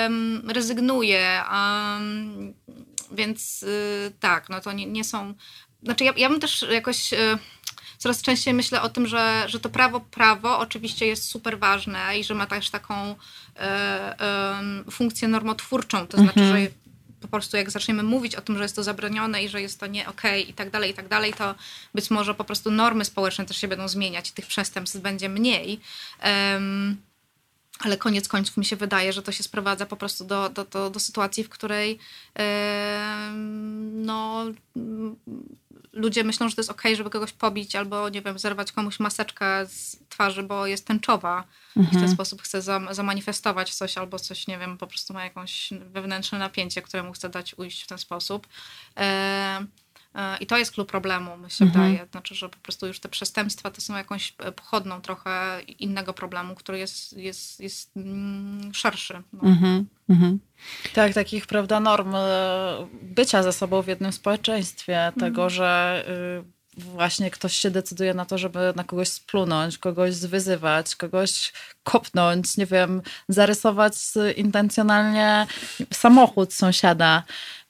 um, 0.03 0.49
rezygnuje. 0.49 1.43
więc 3.11 3.63
y, 3.63 4.11
tak, 4.19 4.49
no 4.49 4.61
to 4.61 4.71
nie, 4.71 4.85
nie 4.85 5.03
są. 5.03 5.33
Znaczy, 5.83 6.03
ja, 6.03 6.13
ja 6.17 6.29
bym 6.29 6.39
też 6.39 6.65
jakoś. 6.71 7.13
Y, 7.99 8.01
coraz 8.01 8.21
częściej 8.21 8.53
myślę 8.53 8.81
o 8.81 8.89
tym, 8.89 9.07
że, 9.07 9.43
że 9.47 9.59
to 9.59 9.69
prawo, 9.69 9.99
prawo 9.99 10.59
oczywiście 10.59 11.07
jest 11.07 11.23
super 11.23 11.59
ważne 11.59 12.19
i 12.19 12.23
że 12.23 12.33
ma 12.33 12.45
też 12.45 12.69
taką 12.69 13.15
e, 13.55 13.61
e, 14.19 14.91
funkcję 14.91 15.27
normotwórczą, 15.27 16.07
to 16.07 16.17
znaczy, 16.17 16.39
mhm. 16.39 16.63
że 16.63 16.71
po 17.21 17.27
prostu 17.27 17.57
jak 17.57 17.71
zaczniemy 17.71 18.03
mówić 18.03 18.35
o 18.35 18.41
tym, 18.41 18.57
że 18.57 18.63
jest 18.63 18.75
to 18.75 18.83
zabronione 18.83 19.43
i 19.43 19.49
że 19.49 19.61
jest 19.61 19.79
to 19.79 19.87
nie 19.87 20.07
okej 20.07 20.41
okay, 20.41 20.51
i 20.51 20.53
tak 20.53 20.69
dalej, 20.69 20.91
i 20.91 20.93
tak 20.93 21.07
dalej, 21.07 21.33
to 21.33 21.55
być 21.95 22.11
może 22.11 22.35
po 22.35 22.43
prostu 22.43 22.71
normy 22.71 23.05
społeczne 23.05 23.45
też 23.45 23.57
się 23.57 23.67
będą 23.67 23.87
zmieniać 23.87 24.29
i 24.29 24.33
tych 24.33 24.47
przestępstw 24.47 24.97
będzie 24.97 25.29
mniej. 25.29 25.79
Um, 26.23 26.97
ale 27.79 27.97
koniec 27.97 28.27
końców 28.27 28.57
mi 28.57 28.65
się 28.65 28.75
wydaje, 28.75 29.13
że 29.13 29.21
to 29.21 29.31
się 29.31 29.43
sprowadza 29.43 29.85
po 29.85 29.97
prostu 29.97 30.25
do, 30.25 30.49
do, 30.49 30.65
do, 30.65 30.89
do 30.89 30.99
sytuacji, 30.99 31.43
w 31.43 31.49
której 31.49 31.99
yy, 32.37 32.43
no, 33.93 34.45
ludzie 35.93 36.23
myślą, 36.23 36.49
że 36.49 36.55
to 36.55 36.61
jest 36.61 36.71
ok, 36.71 36.81
żeby 36.95 37.09
kogoś 37.09 37.31
pobić 37.31 37.75
albo, 37.75 38.09
nie 38.09 38.21
wiem, 38.21 38.39
zerwać 38.39 38.71
komuś 38.71 38.99
maseczkę 38.99 39.65
z 39.65 39.97
twarzy, 40.09 40.43
bo 40.43 40.67
jest 40.67 40.85
tęczowa 40.85 41.43
mhm. 41.77 41.85
i 41.85 41.87
w 41.87 41.89
ten 41.89 41.99
mhm. 41.99 42.13
sposób 42.13 42.41
chce 42.41 42.61
zamanifestować 42.91 43.75
coś 43.75 43.97
albo 43.97 44.19
coś, 44.19 44.47
nie 44.47 44.57
wiem, 44.57 44.77
po 44.77 44.87
prostu 44.87 45.13
ma 45.13 45.23
jakąś 45.23 45.69
wewnętrzne 45.91 46.39
napięcie, 46.39 46.81
któremu 46.81 47.13
chce 47.13 47.29
dać 47.29 47.55
ujść 47.57 47.83
w 47.83 47.87
ten 47.87 47.97
sposób. 47.97 48.47
Yy, 48.97 49.03
I 50.39 50.45
to 50.45 50.57
jest 50.57 50.71
klucz 50.71 50.87
problemu, 50.87 51.37
mi 51.37 51.51
się 51.51 51.65
mhm. 51.65 51.85
wydaje. 51.85 52.07
Znaczy, 52.11 52.35
że 52.35 52.49
po 52.49 52.57
prostu 52.57 52.87
już 52.87 52.99
te 52.99 53.09
przestępstwa 53.09 53.71
to 53.71 53.81
są 53.81 53.97
jakąś 53.97 54.33
e, 54.39 54.51
pochodną 54.51 55.01
trochę 55.01 55.61
innego 55.61 56.13
problemu, 56.13 56.55
który 56.55 56.79
jest, 56.79 57.17
jest, 57.17 57.59
jest 57.59 57.97
mm, 57.97 58.73
szerszy. 58.73 59.21
No. 59.33 59.49
Mhm. 59.49 59.85
Mhm. 60.09 60.39
Tak, 60.93 61.13
takich, 61.13 61.47
prawda, 61.47 61.79
norm 61.79 62.15
e, 62.15 62.87
bycia 63.01 63.43
ze 63.43 63.53
sobą 63.53 63.81
w 63.81 63.87
jednym 63.87 64.11
społeczeństwie, 64.11 65.11
tego, 65.19 65.43
mhm. 65.43 65.49
że 65.49 66.03
y, 66.47 66.59
właśnie 66.79 67.31
ktoś 67.31 67.53
się 67.53 67.71
decyduje 67.71 68.13
na 68.13 68.25
to, 68.25 68.37
żeby 68.37 68.73
na 68.75 68.83
kogoś 68.83 69.09
splunąć, 69.09 69.77
kogoś 69.77 70.13
zwyzywać, 70.13 70.95
kogoś 70.95 71.53
kopnąć, 71.83 72.57
nie 72.57 72.65
wiem, 72.65 73.01
zarysować 73.29 73.93
intencjonalnie 74.35 75.47
samochód 75.93 76.53
sąsiada. 76.53 77.23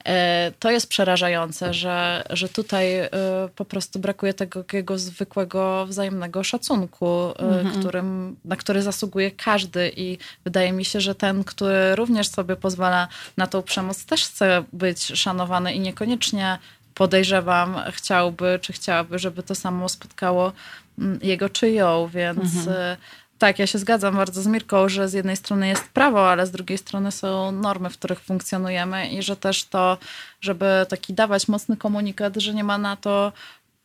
E, 0.09 0.51
to 0.59 0.71
jest 0.71 0.89
przerażające, 0.89 1.73
że, 1.73 2.23
że 2.29 2.49
tutaj 2.49 2.97
e, 2.97 3.09
po 3.55 3.65
prostu 3.65 3.99
brakuje 3.99 4.33
tego 4.33 4.63
takiego 4.63 4.97
zwykłego 4.97 5.85
wzajemnego 5.85 6.43
szacunku, 6.43 7.33
mm 7.37 7.69
którym, 7.79 8.35
na 8.45 8.55
który 8.55 8.81
zasługuje 8.81 9.31
każdy. 9.31 9.91
I 9.95 10.17
wydaje 10.43 10.71
mi 10.71 10.85
się, 10.85 11.01
że 11.01 11.15
ten, 11.15 11.43
który 11.43 11.95
również 11.95 12.27
sobie 12.27 12.55
pozwala 12.55 13.07
na 13.37 13.47
tą 13.47 13.61
przemoc, 13.61 14.05
też 14.05 14.25
chce 14.25 14.63
być 14.73 15.05
szanowany 15.05 15.73
i 15.73 15.79
niekoniecznie 15.79 16.59
podejrzewam, 16.93 17.77
chciałby 17.91 18.59
czy 18.61 18.73
chciałaby, 18.73 19.19
żeby 19.19 19.43
to 19.43 19.55
samo 19.55 19.89
spotkało 19.89 20.51
mm, 20.99 21.19
jego 21.23 21.49
czy 21.49 21.71
ją, 21.71 22.07
więc 22.13 22.55
mhm. 22.55 22.97
Tak, 23.39 23.59
ja 23.59 23.67
się 23.67 23.79
zgadzam 23.79 24.15
bardzo 24.15 24.41
z 24.41 24.47
Mirką, 24.47 24.89
że 24.89 25.09
z 25.09 25.13
jednej 25.13 25.37
strony 25.37 25.67
jest 25.67 25.89
prawo, 25.89 26.29
ale 26.29 26.47
z 26.47 26.51
drugiej 26.51 26.77
strony 26.77 27.11
są 27.11 27.51
normy, 27.51 27.89
w 27.89 27.97
których 27.97 28.19
funkcjonujemy 28.19 29.09
i 29.09 29.21
że 29.21 29.35
też 29.35 29.63
to, 29.63 29.97
żeby 30.41 30.85
taki 30.89 31.13
dawać 31.13 31.47
mocny 31.47 31.77
komunikat, 31.77 32.37
że 32.37 32.53
nie 32.53 32.63
ma 32.63 32.77
na 32.77 32.95
to 32.95 33.31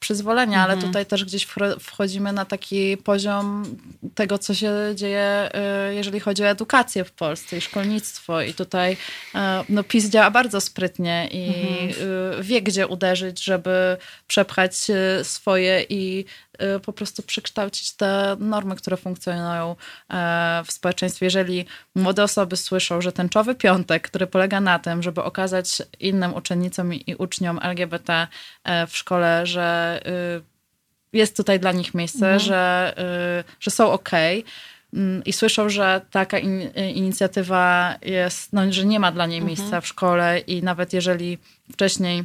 przyzwolenia, 0.04 0.62
ale 0.62 0.72
mhm. 0.74 0.92
tutaj 0.92 1.06
też 1.06 1.24
gdzieś 1.24 1.46
wchodzimy 1.80 2.32
na 2.32 2.44
taki 2.44 2.96
poziom 2.96 3.64
tego, 4.14 4.38
co 4.38 4.54
się 4.54 4.72
dzieje, 4.94 5.50
y, 5.90 5.94
jeżeli 5.94 6.20
chodzi 6.20 6.42
o 6.42 6.46
edukację 6.46 7.04
w 7.04 7.12
Polsce 7.12 7.56
i 7.56 7.60
szkolnictwo. 7.60 8.42
I 8.42 8.54
tutaj 8.54 8.92
y, 8.92 9.38
no, 9.68 9.84
PiS 9.84 10.08
działa 10.10 10.30
bardzo 10.30 10.60
sprytnie 10.60 11.28
i 11.32 11.48
mhm. 11.48 12.42
wie, 12.42 12.62
gdzie 12.62 12.86
uderzyć, 12.86 13.44
żeby 13.44 13.96
przepchać 14.26 14.76
swoje 15.22 15.84
i 15.88 16.24
po 16.82 16.92
prostu 16.92 17.22
przekształcić 17.22 17.92
te 17.92 18.36
normy, 18.38 18.76
które 18.76 18.96
funkcjonują 18.96 19.76
w 20.64 20.72
społeczeństwie. 20.72 21.26
Jeżeli 21.26 21.66
młode 21.94 22.22
osoby 22.22 22.56
słyszą, 22.56 23.00
że 23.00 23.12
tęczowy 23.12 23.54
piątek, 23.54 24.08
który 24.08 24.26
polega 24.26 24.60
na 24.60 24.78
tym, 24.78 25.02
żeby 25.02 25.22
okazać 25.22 25.82
innym 26.00 26.34
uczennicom 26.34 26.94
i 26.94 27.14
uczniom 27.14 27.58
LGBT 27.62 28.26
w 28.88 28.96
szkole, 28.96 29.46
że 29.46 29.94
Y, 30.06 30.42
jest 31.12 31.36
tutaj 31.36 31.60
dla 31.60 31.72
nich 31.72 31.94
miejsce, 31.94 32.26
mhm. 32.26 32.40
że, 32.40 32.94
y, 33.40 33.54
że 33.60 33.70
są 33.70 33.92
ok 33.92 34.10
mm, 34.94 35.24
i 35.24 35.32
słyszą, 35.32 35.68
że 35.68 36.00
taka 36.10 36.38
in, 36.38 36.60
inicjatywa 36.94 37.94
jest, 38.02 38.52
no, 38.52 38.72
że 38.72 38.84
nie 38.84 39.00
ma 39.00 39.12
dla 39.12 39.26
niej 39.26 39.42
miejsca 39.42 39.64
mhm. 39.64 39.82
w 39.82 39.86
szkole 39.86 40.38
i 40.38 40.62
nawet 40.62 40.92
jeżeli 40.92 41.38
wcześniej 41.72 42.24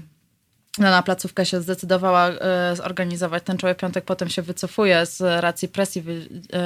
dana 0.79 1.03
placówka 1.03 1.45
się 1.45 1.61
zdecydowała 1.61 2.29
y, 2.29 2.35
zorganizować 2.75 3.43
ten 3.43 3.57
czoły 3.57 3.75
piątek, 3.75 4.05
potem 4.05 4.29
się 4.29 4.41
wycofuje 4.41 5.05
z 5.05 5.21
racji 5.41 5.67
presji 5.67 6.03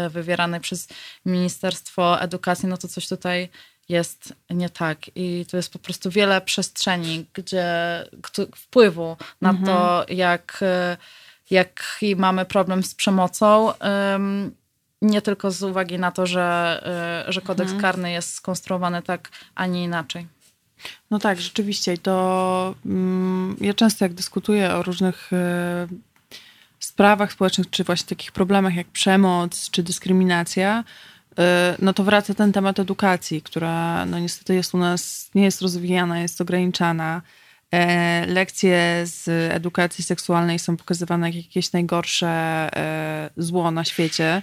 wywieranej 0.09 0.59
przez 0.59 0.87
Ministerstwo 1.25 2.21
Edukacji, 2.21 2.69
no 2.69 2.77
to 2.77 2.87
coś 2.87 3.07
tutaj 3.07 3.49
jest 3.89 4.33
nie 4.49 4.69
tak. 4.69 4.97
I 5.15 5.45
tu 5.49 5.57
jest 5.57 5.73
po 5.73 5.79
prostu 5.79 6.09
wiele 6.09 6.41
przestrzeni, 6.41 7.25
gdzie 7.33 7.65
wpływu 8.55 9.17
na 9.41 9.49
mhm. 9.49 9.65
to, 9.65 10.05
jak, 10.09 10.63
jaki 11.49 12.15
mamy 12.15 12.45
problem 12.45 12.83
z 12.83 12.95
przemocą. 12.95 13.73
Nie 15.01 15.21
tylko 15.21 15.51
z 15.51 15.63
uwagi 15.63 15.99
na 15.99 16.11
to, 16.11 16.25
że, 16.25 16.81
że 17.27 17.41
kodeks 17.41 17.71
mhm. 17.71 17.81
karny 17.81 18.11
jest 18.11 18.33
skonstruowany 18.33 19.01
tak, 19.01 19.29
a 19.55 19.65
nie 19.65 19.83
inaczej. 19.83 20.27
No 21.11 21.19
tak, 21.19 21.41
rzeczywiście. 21.41 21.97
To 21.97 22.75
mm, 22.85 23.57
ja 23.61 23.73
często 23.73 24.05
jak 24.05 24.13
dyskutuję 24.13 24.73
o 24.73 24.83
różnych 24.83 25.33
e, 25.33 25.87
sprawach 26.79 27.33
społecznych, 27.33 27.69
czy 27.69 27.83
właśnie 27.83 28.07
takich 28.07 28.31
problemach 28.31 28.75
jak 28.75 28.87
przemoc, 28.87 29.69
czy 29.69 29.83
dyskryminacja, 29.83 30.83
Y, 31.39 31.75
no 31.79 31.93
to 31.93 32.03
wraca 32.03 32.33
ten 32.33 32.51
temat 32.51 32.79
edukacji, 32.79 33.41
która 33.41 34.05
no 34.05 34.19
niestety 34.19 34.53
jest 34.55 34.73
u 34.73 34.77
nas, 34.77 35.29
nie 35.35 35.43
jest 35.43 35.61
rozwijana, 35.61 36.19
jest 36.19 36.41
ograniczana. 36.41 37.21
E, 37.71 38.25
lekcje 38.25 39.01
z 39.05 39.27
edukacji 39.53 40.03
seksualnej 40.03 40.59
są 40.59 40.77
pokazywane 40.77 41.27
jak 41.27 41.35
jakieś 41.35 41.71
najgorsze 41.71 42.27
e, 42.27 43.29
zło 43.37 43.71
na 43.71 43.83
świecie. 43.83 44.41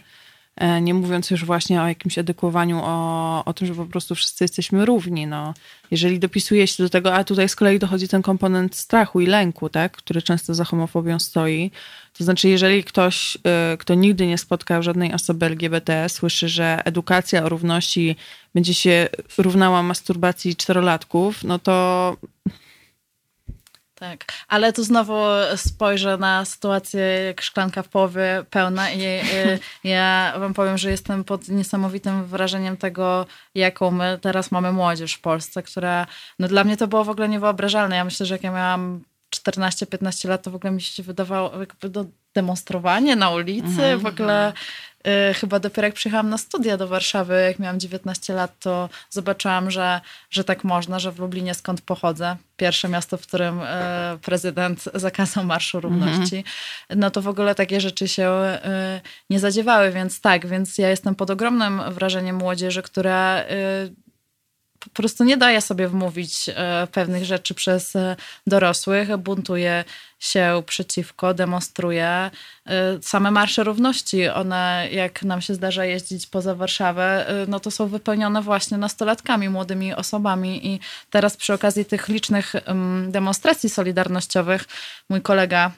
E, 0.57 0.81
nie 0.81 0.95
mówiąc 0.95 1.31
już 1.31 1.45
właśnie 1.45 1.83
o 1.83 1.89
jakimś 1.89 2.19
edukowaniu, 2.19 2.81
o, 2.83 3.45
o 3.45 3.53
tym, 3.53 3.67
że 3.67 3.75
po 3.75 3.87
prostu 3.87 4.15
wszyscy 4.15 4.45
jesteśmy 4.45 4.85
równi. 4.85 5.27
No. 5.27 5.55
Jeżeli 5.91 6.19
dopisuje 6.19 6.67
się 6.67 6.83
do 6.83 6.89
tego, 6.89 7.15
a 7.15 7.25
tutaj 7.25 7.49
z 7.49 7.57
kolei 7.57 7.79
dochodzi 7.79 8.09
ten 8.09 8.23
komponent 8.23 8.77
strachu 8.77 9.21
i 9.21 9.27
lęku, 9.27 9.69
tak, 9.69 9.93
który 9.93 10.23
często 10.23 10.55
za 10.55 10.65
homofobią 10.65 11.19
stoi, 11.19 11.71
to 12.19 12.25
znaczy 12.25 12.49
jeżeli 12.49 12.85
ktoś, 12.85 13.39
e, 13.45 13.77
kto 13.79 13.95
nigdy 13.95 14.27
nie 14.27 14.39
spotkał 14.39 14.83
żadnej 14.83 15.13
osoby 15.13 15.47
LGBT, 15.47 16.09
słyszy, 16.09 16.49
że 16.49 16.83
edukacja 16.85 17.45
o 17.45 17.49
równości 17.49 18.17
będzie 18.55 18.75
się 18.75 19.09
równała 19.39 19.83
masturbacji 19.83 20.57
czterolatków, 20.57 21.45
no 21.45 21.59
to 21.59 22.17
tak, 24.01 24.25
ale 24.49 24.73
tu 24.73 24.85
znowu 24.85 25.15
spojrzę 25.57 26.17
na 26.17 26.45
sytuację 26.45 27.01
jak 27.01 27.41
szklanka 27.43 27.83
w 27.83 27.89
połowie 27.89 28.45
pełna 28.51 28.91
i 28.91 29.03
y, 29.03 29.59
ja 29.85 30.35
wam 30.39 30.55
powiem, 30.55 30.79
że 30.79 30.91
jestem 30.91 31.25
pod 31.25 31.49
niesamowitym 31.49 32.25
wrażeniem 32.25 32.77
tego, 32.77 33.27
jaką 33.55 33.91
my 33.91 34.19
teraz 34.23 34.51
mamy 34.51 34.73
młodzież 34.73 35.15
w 35.15 35.21
Polsce, 35.21 35.63
która, 35.63 36.07
no 36.39 36.49
dla 36.49 36.65
mnie 36.65 36.77
to 36.77 36.87
było 36.87 37.05
w 37.05 37.09
ogóle 37.09 37.29
niewyobrażalne. 37.29 37.97
Ja 37.97 38.05
myślę, 38.05 38.27
że 38.27 38.35
jak 38.35 38.43
ja 38.43 38.53
miałam 38.53 39.05
14-15 39.37 40.29
lat, 40.29 40.43
to 40.43 40.51
w 40.51 40.55
ogóle 40.55 40.71
mi 40.71 40.83
się 40.83 41.03
wydawało 41.03 41.61
jakby 41.61 41.89
do 41.89 42.05
demonstrowanie 42.35 43.17
na 43.17 43.31
ulicy, 43.31 43.67
mhm. 43.83 43.99
w 43.99 44.07
ogóle 44.07 44.53
Y, 45.31 45.35
chyba 45.35 45.59
dopiero 45.59 45.87
jak 45.87 45.95
przyjechałam 45.95 46.29
na 46.29 46.39
studia 46.39 46.77
do 46.77 46.89
Warszawy, 46.89 47.35
jak 47.35 47.59
miałam 47.59 47.81
19 47.81 48.35
lat, 48.35 48.59
to 48.59 48.89
zobaczyłam, 49.11 49.71
że, 49.71 50.01
że 50.31 50.45
tak 50.45 50.65
można, 50.65 50.99
że 50.99 51.13
w 51.13 51.19
Lublinie, 51.19 51.55
skąd 51.55 51.81
pochodzę, 51.81 52.37
pierwsze 52.57 52.89
miasto, 52.89 53.17
w 53.17 53.23
którym 53.23 53.61
y, 53.61 53.65
prezydent 54.23 54.85
zakazał 54.95 55.45
Marszu 55.45 55.81
Równości, 55.81 56.37
mhm. 56.37 56.45
no 56.97 57.11
to 57.11 57.23
w 57.23 57.29
ogóle 57.29 57.55
takie 57.55 57.81
rzeczy 57.81 58.09
się 58.09 58.31
y, 58.31 59.01
nie 59.31 59.41
zadziewały, 59.41 59.91
więc 59.91 60.21
tak, 60.21 60.47
więc 60.47 60.79
ja 60.79 60.91
jestem 60.91 61.15
pod 61.15 61.31
ogromnym 61.31 61.83
wrażeniem 61.91 62.37
młodzieży, 62.37 62.83
która 62.83 63.45
po 64.81 64.91
prostu 64.91 65.25
nie 65.25 65.37
daje 65.37 65.61
sobie 65.61 65.89
wmówić 65.89 66.49
e, 66.49 66.87
pewnych 66.93 67.25
rzeczy 67.25 67.55
przez 67.55 67.97
e, 67.97 68.17
dorosłych, 68.47 69.17
buntuje 69.17 69.85
się 70.19 70.63
przeciwko, 70.67 71.35
demonstruje. 71.35 72.07
E, 72.07 72.31
same 73.03 73.31
marsze 73.31 73.65
równości, 73.65 74.29
one 74.29 74.89
jak 74.93 75.23
nam 75.23 75.41
się 75.41 75.55
zdarza 75.55 75.85
jeździć 75.85 76.27
poza 76.27 76.55
Warszawę, 76.55 77.27
no 77.49 77.61
to 77.61 77.71
są 77.71 77.87
wypełnione 77.87 78.43
właśnie 78.43 78.79
nastolatkami, 78.79 79.49
młodymi 79.49 79.95
osobami 79.95 80.67
i 80.67 80.81
teraz 81.11 81.37
przy 81.37 81.55
okazji 81.55 81.85
tych 81.85 82.09
licznych 82.09 82.53
demonstracji 83.09 83.71
solidarnościowych 83.71 84.65
mój 85.09 85.23
kolega, 85.23 85.73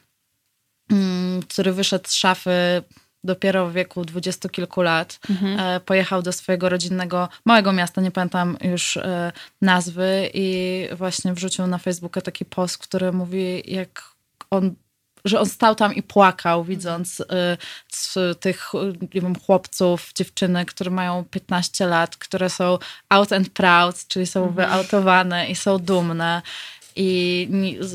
mm, 0.90 1.42
który 1.42 1.72
wyszedł 1.72 2.08
z 2.08 2.12
szafy 2.14 2.82
dopiero 3.24 3.68
w 3.68 3.72
wieku 3.72 4.04
dwudziestu 4.04 4.48
kilku 4.48 4.82
lat 4.82 5.18
mhm. 5.30 5.60
E, 5.60 5.80
pojechał 5.80 6.22
do 6.22 6.32
swojego 6.32 6.68
rodzinnego 6.68 7.28
małego 7.44 7.72
miasta, 7.72 8.00
nie 8.00 8.10
pamiętam 8.10 8.56
już 8.60 8.96
e, 8.96 9.32
nazwy 9.60 10.30
i 10.34 10.88
właśnie 10.92 11.32
wrzucił 11.32 11.66
na 11.66 11.78
Facebooka 11.78 12.20
taki 12.20 12.44
post, 12.44 12.78
który 12.78 13.12
mówi 13.12 13.62
jak 13.66 14.12
on 14.50 14.74
że 15.24 15.40
on 15.40 15.46
stał 15.46 15.74
tam 15.74 15.94
i 15.94 16.02
płakał, 16.02 16.64
widząc 16.64 17.20
y, 17.20 18.34
tych 18.34 18.72
nie 19.14 19.20
wiem, 19.20 19.34
chłopców, 19.46 20.12
dziewczyny, 20.14 20.64
które 20.64 20.90
mają 20.90 21.24
15 21.30 21.86
lat, 21.86 22.16
które 22.16 22.50
są 22.50 22.78
out 23.08 23.32
and 23.32 23.48
proud, 23.48 24.06
czyli 24.08 24.26
są 24.26 24.40
mhm. 24.40 24.56
wyautowane 24.56 25.46
i 25.46 25.54
są 25.54 25.78
dumne 25.78 26.42
i 26.96 27.48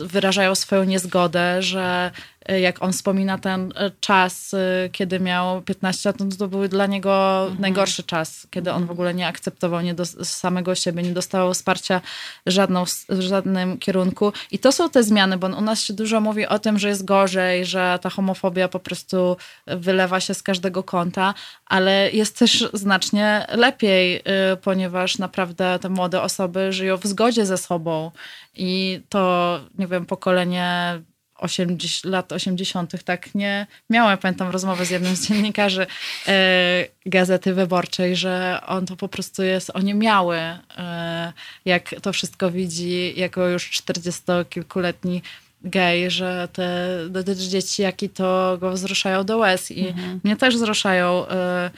wyrażają 0.05 0.55
swoją 0.55 0.83
niezgodę, 0.83 1.61
że 1.61 2.11
e, 2.11 2.36
jak 2.55 2.83
on 2.83 2.93
wspomina 2.93 3.37
ten 3.37 3.73
e, 3.75 3.91
czas, 3.99 4.53
e, 4.53 4.89
kiedy 4.91 5.19
miał 5.19 5.61
15 5.61 6.09
lat, 6.09 6.19
no 6.19 6.25
to 6.39 6.47
był 6.47 6.67
dla 6.67 6.85
niego 6.85 7.41
mhm. 7.41 7.61
najgorszy 7.61 8.03
czas, 8.03 8.47
kiedy 8.49 8.71
on 8.71 8.85
w 8.85 8.91
ogóle 8.91 9.13
nie 9.13 9.27
akceptował 9.27 9.81
nie 9.81 9.93
do, 9.93 10.05
samego 10.23 10.75
siebie, 10.75 11.03
nie 11.03 11.11
dostawał 11.11 11.53
wsparcia 11.53 12.01
żadną, 12.45 12.85
w 13.09 13.21
żadnym 13.21 13.77
kierunku. 13.77 14.33
I 14.51 14.59
to 14.59 14.71
są 14.71 14.89
te 14.89 15.03
zmiany, 15.03 15.37
bo 15.37 15.47
u 15.47 15.61
nas 15.61 15.83
się 15.83 15.93
dużo 15.93 16.21
mówi 16.21 16.45
o 16.45 16.59
tym, 16.59 16.79
że 16.79 16.87
jest 16.89 17.05
gorzej, 17.05 17.65
że 17.65 17.99
ta 18.01 18.09
homofobia 18.09 18.67
po 18.67 18.79
prostu 18.79 19.37
wylewa 19.67 20.19
się 20.19 20.33
z 20.33 20.43
każdego 20.43 20.83
kąta, 20.83 21.33
ale 21.65 22.11
jest 22.11 22.39
też 22.39 22.69
znacznie 22.73 23.45
lepiej, 23.49 24.23
ponieważ 24.61 25.17
naprawdę 25.17 25.79
te 25.79 25.89
młode 25.89 26.21
osoby 26.21 26.73
żyją 26.73 26.97
w 26.97 27.05
zgodzie 27.05 27.45
ze 27.45 27.57
sobą 27.57 28.11
i 28.55 29.01
to, 29.09 29.59
nie 29.77 29.87
wiem, 29.87 30.05
pokolenie 30.05 31.01
80, 31.37 32.05
lat 32.05 32.31
80. 32.31 33.03
tak 33.03 33.35
nie 33.35 33.67
miało. 33.89 34.09
Ja 34.09 34.17
pamiętam 34.17 34.49
rozmowę 34.49 34.85
z 34.85 34.89
jednym 34.89 35.15
z 35.15 35.27
dziennikarzy 35.27 35.87
e, 36.27 36.85
Gazety 37.05 37.53
Wyborczej, 37.53 38.15
że 38.15 38.61
on 38.67 38.85
to 38.85 38.95
po 38.95 39.07
prostu 39.07 39.43
jest 39.43 39.69
oniemiały, 39.73 40.37
e, 40.37 41.33
jak 41.65 41.95
to 42.01 42.13
wszystko 42.13 42.51
widzi 42.51 43.13
jako 43.19 43.47
już 43.47 43.71
40-kilkuletni 43.71 45.21
gej, 45.61 46.11
że 46.11 46.47
te, 46.53 47.23
te 47.25 47.35
dzieci, 47.35 47.81
jaki 47.81 48.09
to 48.09 48.57
go 48.59 48.71
wzruszają 48.71 49.23
do 49.23 49.37
łez 49.37 49.71
i 49.71 49.87
mhm. 49.87 50.19
mnie 50.23 50.35
też 50.35 50.55
wzruszają 50.55 51.27
e, 51.27 51.69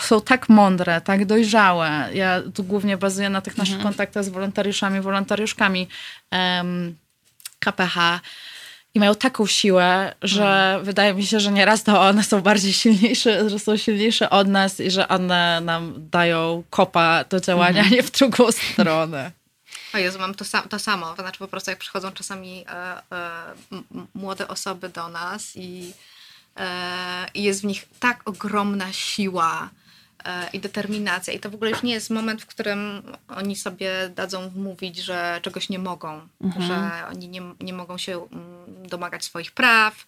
są 0.00 0.20
tak 0.20 0.48
mądre, 0.48 1.00
tak 1.00 1.24
dojrzałe. 1.24 2.08
Ja 2.14 2.42
tu 2.54 2.64
głównie 2.64 2.96
bazuję 2.96 3.30
na 3.30 3.40
tych 3.40 3.56
naszych 3.56 3.74
mhm. 3.74 3.92
kontaktach 3.92 4.24
z 4.24 4.28
wolontariuszami, 4.28 5.00
wolontariuszkami 5.00 5.88
um, 6.32 6.96
KPH 7.58 8.20
i 8.96 9.00
mają 9.00 9.14
taką 9.14 9.46
siłę, 9.46 10.14
że 10.22 10.44
mhm. 10.44 10.84
wydaje 10.84 11.14
mi 11.14 11.26
się, 11.26 11.40
że 11.40 11.52
nieraz 11.52 11.82
to 11.82 12.00
one 12.00 12.24
są 12.24 12.40
bardziej 12.40 12.72
silniejsze, 12.72 13.50
że 13.50 13.58
są 13.58 13.76
silniejsze 13.76 14.30
od 14.30 14.48
nas 14.48 14.80
i 14.80 14.90
że 14.90 15.08
one 15.08 15.60
nam 15.60 15.94
dają 15.96 16.62
kopa 16.70 17.24
do 17.24 17.40
działania, 17.40 17.80
mhm. 17.80 17.94
nie 17.94 18.02
w 18.02 18.10
drugą 18.10 18.52
stronę. 18.52 19.32
O 19.94 19.98
Jezu, 19.98 20.18
mam 20.18 20.34
to, 20.34 20.44
sam, 20.44 20.68
to 20.68 20.78
samo. 20.78 21.14
To 21.14 21.22
znaczy 21.22 21.38
po 21.38 21.48
prostu 21.48 21.70
jak 21.70 21.78
przychodzą 21.78 22.12
czasami 22.12 22.64
e, 22.68 22.72
e, 23.12 23.54
młode 24.14 24.48
osoby 24.48 24.88
do 24.88 25.08
nas 25.08 25.56
i, 25.56 25.92
e, 26.56 26.66
i 27.34 27.42
jest 27.42 27.60
w 27.60 27.64
nich 27.64 27.88
tak 28.00 28.20
ogromna 28.24 28.92
siła, 28.92 29.70
i 30.52 30.60
determinacja. 30.60 31.32
I 31.32 31.40
to 31.40 31.50
w 31.50 31.54
ogóle 31.54 31.70
już 31.70 31.82
nie 31.82 31.92
jest 31.92 32.10
moment, 32.10 32.42
w 32.42 32.46
którym 32.46 33.02
oni 33.28 33.56
sobie 33.56 34.10
dadzą 34.14 34.50
mówić, 34.56 34.96
że 34.96 35.40
czegoś 35.42 35.68
nie 35.68 35.78
mogą, 35.78 36.28
mhm. 36.40 36.66
że 36.66 37.08
oni 37.08 37.28
nie, 37.28 37.42
nie 37.60 37.72
mogą 37.72 37.98
się 37.98 38.12
mm, 38.16 38.88
domagać 38.88 39.24
swoich 39.24 39.52
praw, 39.52 40.06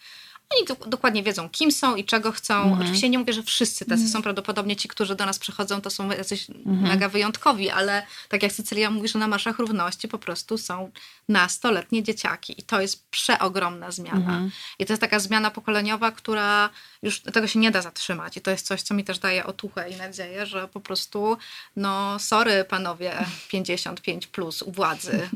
oni 0.56 0.66
do, 0.66 0.86
dokładnie 0.86 1.22
wiedzą, 1.22 1.48
kim 1.48 1.72
są 1.72 1.96
i 1.96 2.04
czego 2.04 2.32
chcą. 2.32 2.54
Mhm. 2.54 2.82
Oczywiście 2.82 3.08
nie 3.08 3.18
mówię, 3.18 3.32
że 3.32 3.42
wszyscy 3.42 3.84
tacy 3.84 3.92
mhm. 3.94 4.10
są. 4.10 4.22
Prawdopodobnie 4.22 4.76
ci, 4.76 4.88
którzy 4.88 5.16
do 5.16 5.26
nas 5.26 5.38
przychodzą, 5.38 5.80
to 5.80 5.90
są 5.90 6.10
jacyś 6.10 6.50
mhm. 6.50 6.80
mega 6.80 7.08
wyjątkowi, 7.08 7.70
ale 7.70 8.06
tak 8.28 8.42
jak 8.42 8.52
Cecylia 8.52 8.90
mówi, 8.90 9.08
że 9.08 9.18
na 9.18 9.28
marszach 9.28 9.58
równości 9.58 10.08
po 10.08 10.18
prostu 10.18 10.58
są 10.58 10.90
nastoletnie 11.28 12.02
dzieciaki. 12.02 12.60
I 12.60 12.62
to 12.62 12.80
jest 12.80 13.08
przeogromna 13.10 13.90
zmiana. 13.90 14.18
Mhm. 14.18 14.50
I 14.78 14.86
to 14.86 14.92
jest 14.92 15.00
taka 15.00 15.20
zmiana 15.20 15.50
pokoleniowa, 15.50 16.10
która 16.10 16.70
już 17.02 17.20
tego 17.20 17.46
się 17.46 17.58
nie 17.58 17.70
da 17.70 17.82
zatrzymać. 17.82 18.36
I 18.36 18.40
to 18.40 18.50
jest 18.50 18.66
coś, 18.66 18.82
co 18.82 18.94
mi 18.94 19.04
też 19.04 19.18
daje 19.18 19.46
otuchę 19.46 19.90
i 19.90 19.96
nadzieję, 19.96 20.46
że 20.46 20.68
po 20.68 20.80
prostu, 20.80 21.36
no 21.76 22.18
sorry 22.18 22.64
panowie 22.64 23.26
55 23.48 24.26
plus 24.26 24.62
u 24.62 24.72
władzy, 24.72 25.28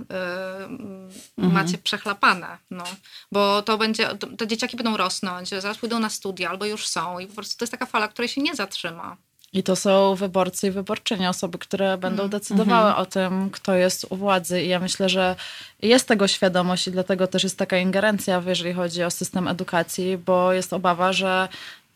yy, 1.39 1.49
macie 1.49 1.79
przechlapane. 1.79 2.59
No. 2.71 2.85
Bo 3.33 3.63
to 3.63 3.79
będzie, 3.79 4.09
te 4.39 4.47
dzieciaki 4.47 4.77
będą 4.77 4.97
rosnąć, 5.03 5.49
zaraz 5.49 5.79
pójdą 5.79 5.99
na 5.99 6.11
studia 6.11 6.51
albo 6.51 6.65
już 6.65 6.89
są 6.89 7.19
i 7.19 7.27
po 7.27 7.35
prostu 7.35 7.59
to 7.59 7.63
jest 7.63 7.73
taka 7.73 7.87
fala, 7.87 8.09
której 8.09 8.29
się 8.29 8.43
nie 8.43 8.55
zatrzyma. 8.55 9.17
I 9.53 9.63
to 9.63 9.77
są 9.77 10.15
wyborcy 10.15 10.67
i 10.67 10.71
wyborczynie, 10.71 11.29
osoby, 11.29 11.59
które 11.59 11.99
będą 11.99 12.23
mm. 12.23 12.31
decydowały 12.31 12.87
mm 12.87 12.95
-hmm. 12.95 13.03
o 13.03 13.07
tym, 13.07 13.51
kto 13.51 13.75
jest 13.75 14.07
u 14.11 14.17
władzy. 14.17 14.63
I 14.63 14.69
ja 14.69 14.81
myślę, 14.81 15.09
że 15.09 15.37
jest 15.83 16.09
tego 16.09 16.29
świadomość 16.29 16.89
i 16.89 16.91
dlatego 16.91 17.27
też 17.27 17.45
jest 17.45 17.59
taka 17.59 17.79
ingerencja, 17.79 18.43
jeżeli 18.47 18.73
chodzi 18.73 19.05
o 19.05 19.11
system 19.11 19.49
edukacji, 19.49 20.19
bo 20.19 20.53
jest 20.53 20.73
obawa, 20.73 21.13
że 21.13 21.49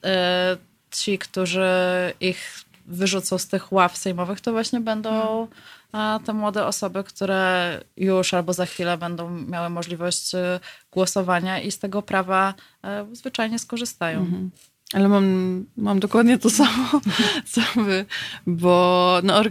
y, 0.04 0.08
ci, 0.90 1.18
którzy 1.18 1.68
ich 2.20 2.64
wyrzucą 2.86 3.38
z 3.38 3.46
tych 3.46 3.72
ław 3.72 3.96
sejmowych, 3.96 4.40
to 4.40 4.52
właśnie 4.52 4.80
będą 4.80 5.32
mm. 5.32 5.48
A, 5.92 6.20
te 6.24 6.32
młode 6.32 6.66
osoby, 6.66 7.04
które 7.04 7.80
już 7.96 8.34
albo 8.34 8.52
za 8.52 8.66
chwilę 8.66 8.98
będą 8.98 9.30
miały 9.30 9.68
możliwość 9.68 10.34
y, 10.34 10.38
głosowania 10.90 11.60
i 11.60 11.70
z 11.70 11.78
tego 11.78 12.02
prawa 12.02 12.54
y, 13.12 13.16
zwyczajnie 13.16 13.58
skorzystają. 13.58 14.24
-hmm. 14.24 14.48
Ale 14.92 15.08
mam, 15.08 15.66
mam 15.76 16.00
dokładnie 16.00 16.38
to 16.38 16.50
samo, 16.50 17.00
co 17.52 17.60
wy, 17.76 18.04
bo 18.46 19.20
no, 19.22 19.42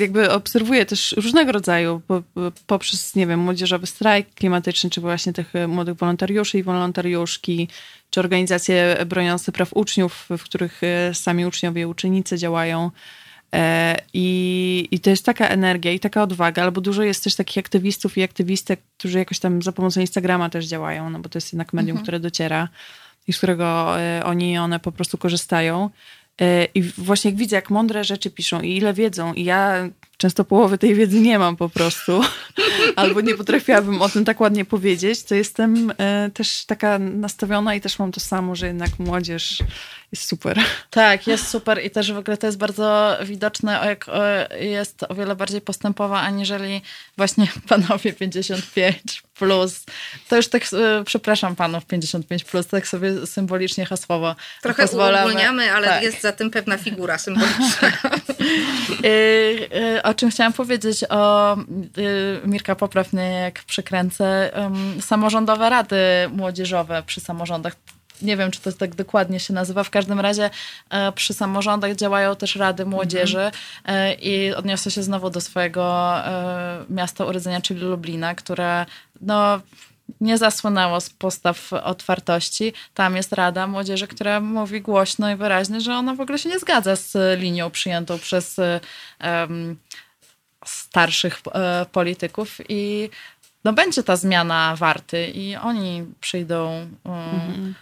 jakby 0.00 0.30
obserwuję 0.30 0.86
też 0.86 1.12
różnego 1.12 1.52
rodzaju, 1.52 2.00
po, 2.06 2.22
poprzez, 2.66 3.14
nie 3.14 3.26
wiem, 3.26 3.40
młodzieżowy 3.40 3.86
strajk 3.86 4.34
klimatyczny, 4.34 4.90
czy 4.90 5.00
właśnie 5.00 5.32
tych 5.32 5.52
młodych 5.68 5.94
wolontariuszy 5.94 6.58
i 6.58 6.62
wolontariuszki, 6.62 7.68
czy 8.10 8.20
organizacje 8.20 8.96
broniące 9.06 9.52
praw 9.52 9.72
uczniów, 9.72 10.28
w 10.38 10.42
których 10.42 10.80
e, 10.82 11.14
sami 11.14 11.46
uczniowie 11.46 11.82
i 11.82 11.86
uczennice 11.86 12.38
działają. 12.38 12.90
E, 13.54 13.96
I, 14.14 14.88
I 14.90 15.00
to 15.00 15.10
jest 15.10 15.24
taka 15.24 15.48
energia 15.48 15.92
i 15.92 16.00
taka 16.00 16.22
odwaga, 16.22 16.62
albo 16.62 16.80
dużo 16.80 17.02
jest 17.02 17.24
też 17.24 17.34
takich 17.34 17.58
aktywistów 17.58 18.18
i 18.18 18.22
aktywistek, 18.22 18.80
którzy 18.98 19.18
jakoś 19.18 19.38
tam 19.38 19.62
za 19.62 19.72
pomocą 19.72 20.00
Instagrama 20.00 20.50
też 20.50 20.66
działają, 20.66 21.10
no 21.10 21.18
bo 21.18 21.28
to 21.28 21.36
jest 21.36 21.52
jednak 21.52 21.72
medium, 21.72 21.90
mhm. 21.90 22.02
które 22.02 22.20
dociera 22.20 22.68
i 23.26 23.32
z 23.32 23.38
którego 23.38 24.00
e, 24.00 24.22
oni 24.24 24.58
one 24.58 24.80
po 24.80 24.92
prostu 24.92 25.18
korzystają. 25.18 25.90
E, 26.40 26.64
I 26.64 26.82
właśnie 26.82 27.30
jak 27.30 27.38
widzę, 27.38 27.56
jak 27.56 27.70
mądre 27.70 28.04
rzeczy 28.04 28.30
piszą 28.30 28.60
i 28.60 28.76
ile 28.76 28.94
wiedzą, 28.94 29.34
i 29.34 29.44
ja 29.44 29.88
często 30.22 30.44
połowy 30.44 30.78
tej 30.78 30.94
wiedzy 30.94 31.20
nie 31.20 31.38
mam 31.38 31.56
po 31.56 31.68
prostu, 31.68 32.20
albo 32.96 33.20
nie 33.20 33.34
potrafiłabym 33.34 34.02
o 34.02 34.08
tym 34.08 34.24
tak 34.24 34.40
ładnie 34.40 34.64
powiedzieć, 34.64 35.22
to 35.22 35.34
jestem 35.34 35.92
e, 35.98 36.30
też 36.34 36.64
taka 36.64 36.98
nastawiona 36.98 37.74
i 37.74 37.80
też 37.80 37.98
mam 37.98 38.12
to 38.12 38.20
samo, 38.20 38.56
że 38.56 38.66
jednak 38.66 38.98
młodzież 38.98 39.58
jest 40.12 40.28
super. 40.28 40.58
Tak, 40.90 41.26
jest 41.26 41.48
super 41.48 41.84
i 41.84 41.90
też 41.90 42.12
w 42.12 42.18
ogóle 42.18 42.36
to 42.36 42.46
jest 42.46 42.58
bardzo 42.58 43.16
widoczne, 43.24 43.80
jak 43.84 44.06
jest 44.60 45.04
o 45.08 45.14
wiele 45.14 45.36
bardziej 45.36 45.60
postępowa, 45.60 46.20
aniżeli 46.20 46.82
właśnie 47.16 47.46
panowie 47.68 48.12
55 48.12 49.22
plus. 49.34 49.84
To 50.28 50.36
już 50.36 50.48
tak, 50.48 50.62
e, 50.62 51.04
przepraszam 51.04 51.56
panów 51.56 51.86
55 51.86 52.44
plus, 52.44 52.66
tak 52.66 52.88
sobie 52.88 53.26
symbolicznie 53.26 53.86
hasłowo 53.86 54.36
Trochę 54.62 54.86
uogólniamy, 54.86 55.72
ale 55.72 55.86
tak. 55.86 56.02
jest 56.02 56.20
za 56.20 56.32
tym 56.32 56.50
pewna 56.50 56.78
figura 56.78 57.18
symboliczna. 57.18 57.92
o 60.12 60.14
czym 60.14 60.30
chciałam 60.30 60.52
powiedzieć, 60.52 61.04
o 61.10 61.56
Mirka 62.46 62.76
poprawnie 62.76 63.22
jak 63.22 63.64
przykręcę, 63.64 64.50
samorządowe 65.00 65.70
rady 65.70 65.96
młodzieżowe 66.32 67.02
przy 67.06 67.20
samorządach 67.20 67.76
nie 68.22 68.36
wiem, 68.36 68.50
czy 68.50 68.60
to 68.60 68.72
tak 68.72 68.94
dokładnie 68.94 69.40
się 69.40 69.54
nazywa. 69.54 69.84
W 69.84 69.90
każdym 69.90 70.20
razie 70.20 70.50
e, 70.90 71.12
przy 71.12 71.34
samorządach 71.34 71.96
działają 71.96 72.36
też 72.36 72.56
rady 72.56 72.86
młodzieży 72.86 73.50
mhm. 73.84 74.20
i 74.20 74.52
odniosę 74.54 74.90
się 74.90 75.02
znowu 75.02 75.30
do 75.30 75.40
swojego 75.40 76.14
e, 76.18 76.84
miasta 76.90 77.24
urodzenia, 77.24 77.60
czyli 77.60 77.80
Lublina, 77.80 78.34
które 78.34 78.86
no, 79.20 79.60
nie 80.20 80.38
zasłynęło 80.38 81.00
z 81.00 81.10
postaw 81.10 81.72
otwartości. 81.72 82.72
Tam 82.94 83.16
jest 83.16 83.32
Rada 83.32 83.66
Młodzieży, 83.66 84.06
która 84.06 84.40
mówi 84.40 84.80
głośno 84.80 85.30
i 85.30 85.36
wyraźnie, 85.36 85.80
że 85.80 85.94
ona 85.94 86.14
w 86.14 86.20
ogóle 86.20 86.38
się 86.38 86.48
nie 86.48 86.58
zgadza 86.58 86.96
z 86.96 87.40
linią 87.40 87.70
przyjętą 87.70 88.18
przez 88.18 88.58
um, 88.58 89.76
starszych 90.64 91.40
e, 91.52 91.86
polityków 91.92 92.58
i 92.68 93.10
no, 93.64 93.72
będzie 93.72 94.02
ta 94.02 94.16
zmiana 94.16 94.76
warty 94.76 95.26
i 95.26 95.56
oni 95.56 96.04
przyjdą 96.20 96.88
um, 97.04 97.14
mhm 97.14 97.74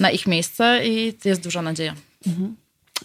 na 0.00 0.10
ich 0.10 0.26
miejsce 0.26 0.80
i 0.86 1.14
jest 1.24 1.42
duża 1.42 1.62
nadzieja. 1.62 1.94
Mhm. 2.26 2.56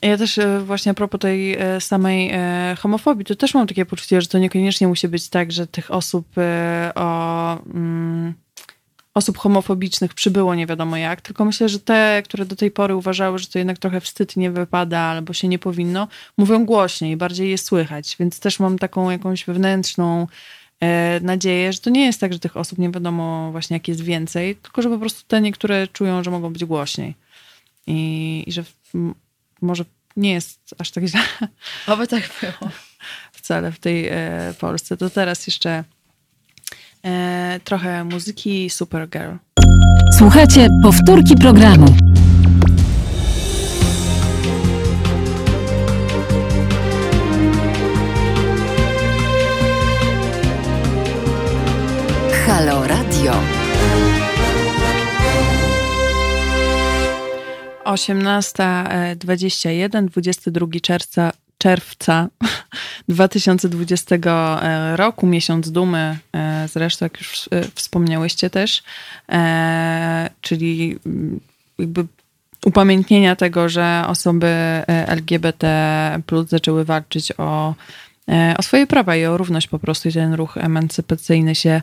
Ja 0.01 0.17
też 0.17 0.37
e, 0.37 0.59
właśnie 0.59 0.91
a 0.91 0.95
propos 0.95 1.19
tej 1.19 1.53
e, 1.53 1.81
samej 1.81 2.29
e, 2.33 2.75
homofobii, 2.79 3.25
to 3.25 3.35
też 3.35 3.53
mam 3.53 3.67
takie 3.67 3.85
poczucie, 3.85 4.21
że 4.21 4.27
to 4.27 4.37
niekoniecznie 4.37 4.87
musi 4.87 5.07
być 5.07 5.29
tak, 5.29 5.51
że 5.51 5.67
tych 5.67 5.91
osób 5.91 6.27
o 6.95 7.59
mm, 7.65 8.33
osób 9.15 9.37
homofobicznych 9.37 10.13
przybyło 10.13 10.55
nie 10.55 10.67
wiadomo 10.67 10.97
jak, 10.97 11.21
tylko 11.21 11.45
myślę, 11.45 11.69
że 11.69 11.79
te, 11.79 12.21
które 12.25 12.45
do 12.45 12.55
tej 12.55 12.71
pory 12.71 12.95
uważały, 12.95 13.39
że 13.39 13.47
to 13.47 13.57
jednak 13.59 13.77
trochę 13.77 14.01
wstyd 14.01 14.37
nie 14.37 14.51
wypada 14.51 14.99
albo 14.99 15.33
się 15.33 15.47
nie 15.47 15.59
powinno, 15.59 16.07
mówią 16.37 16.65
głośniej, 16.65 17.17
bardziej 17.17 17.49
je 17.49 17.57
słychać, 17.57 18.15
więc 18.19 18.39
też 18.39 18.59
mam 18.59 18.79
taką 18.79 19.09
jakąś 19.09 19.45
wewnętrzną 19.45 20.27
E, 20.79 21.19
nadzieję, 21.19 21.73
że 21.73 21.79
to 21.79 21.89
nie 21.89 22.05
jest 22.05 22.19
tak, 22.19 22.33
że 22.33 22.39
tych 22.39 22.57
osób 22.57 22.79
nie 22.79 22.89
wiadomo 22.89 23.51
właśnie 23.51 23.75
jak 23.75 23.87
jest 23.87 24.01
więcej, 24.01 24.55
tylko 24.55 24.81
że 24.81 24.89
po 24.89 24.97
prostu 24.97 25.23
te 25.27 25.41
niektóre 25.41 25.87
czują, 25.87 26.23
że 26.23 26.31
mogą 26.31 26.53
być 26.53 26.65
głośniej. 26.65 27.15
I, 27.87 28.43
i 28.47 28.51
że 28.51 28.63
może 29.61 29.85
nie 30.17 30.33
jest 30.33 30.75
aż 30.77 30.91
tak 30.91 31.05
źle. 31.05 31.21
Oby 31.87 32.07
tak 32.07 32.29
było. 32.41 32.71
Wcale 33.31 33.71
w 33.71 33.79
tej 33.79 34.07
e, 34.07 34.53
Polsce. 34.59 34.97
To 34.97 35.09
teraz 35.09 35.47
jeszcze 35.47 35.83
e, 37.05 37.59
trochę 37.63 38.03
muzyki 38.03 38.69
Supergirl. 38.69 39.31
Słuchajcie, 40.17 40.69
powtórki 40.83 41.35
programu. 41.35 41.85
Halo 52.45 52.87
Radio. 52.87 53.33
18.21, 57.85 60.05
22 60.05 60.67
czerwca, 60.81 61.31
czerwca 61.65 62.27
2020 63.09 64.15
e, 64.15 64.97
roku, 64.97 65.27
miesiąc 65.27 65.71
dumy, 65.71 66.17
e, 66.35 66.67
zresztą 66.67 67.05
jak 67.05 67.17
już 67.17 67.49
e, 67.51 67.63
wspomniałyście 67.75 68.49
też, 68.49 68.83
czyli 70.41 70.99
mm, 71.05 71.39
jakby 71.79 72.05
upamiętnienia 72.65 73.35
tego, 73.35 73.69
że 73.69 74.03
osoby 74.07 74.47
LGBT 74.87 75.67
plus 76.25 76.49
zaczęły 76.49 76.85
walczyć 76.85 77.31
o 77.37 77.75
o 78.57 78.61
swoje 78.63 78.87
prawa 78.87 79.15
i 79.15 79.25
o 79.25 79.37
równość 79.37 79.67
po 79.67 79.79
prostu 79.79 80.09
i 80.09 80.13
ten 80.13 80.33
ruch 80.33 80.57
emancypacyjny 80.57 81.55
się 81.55 81.81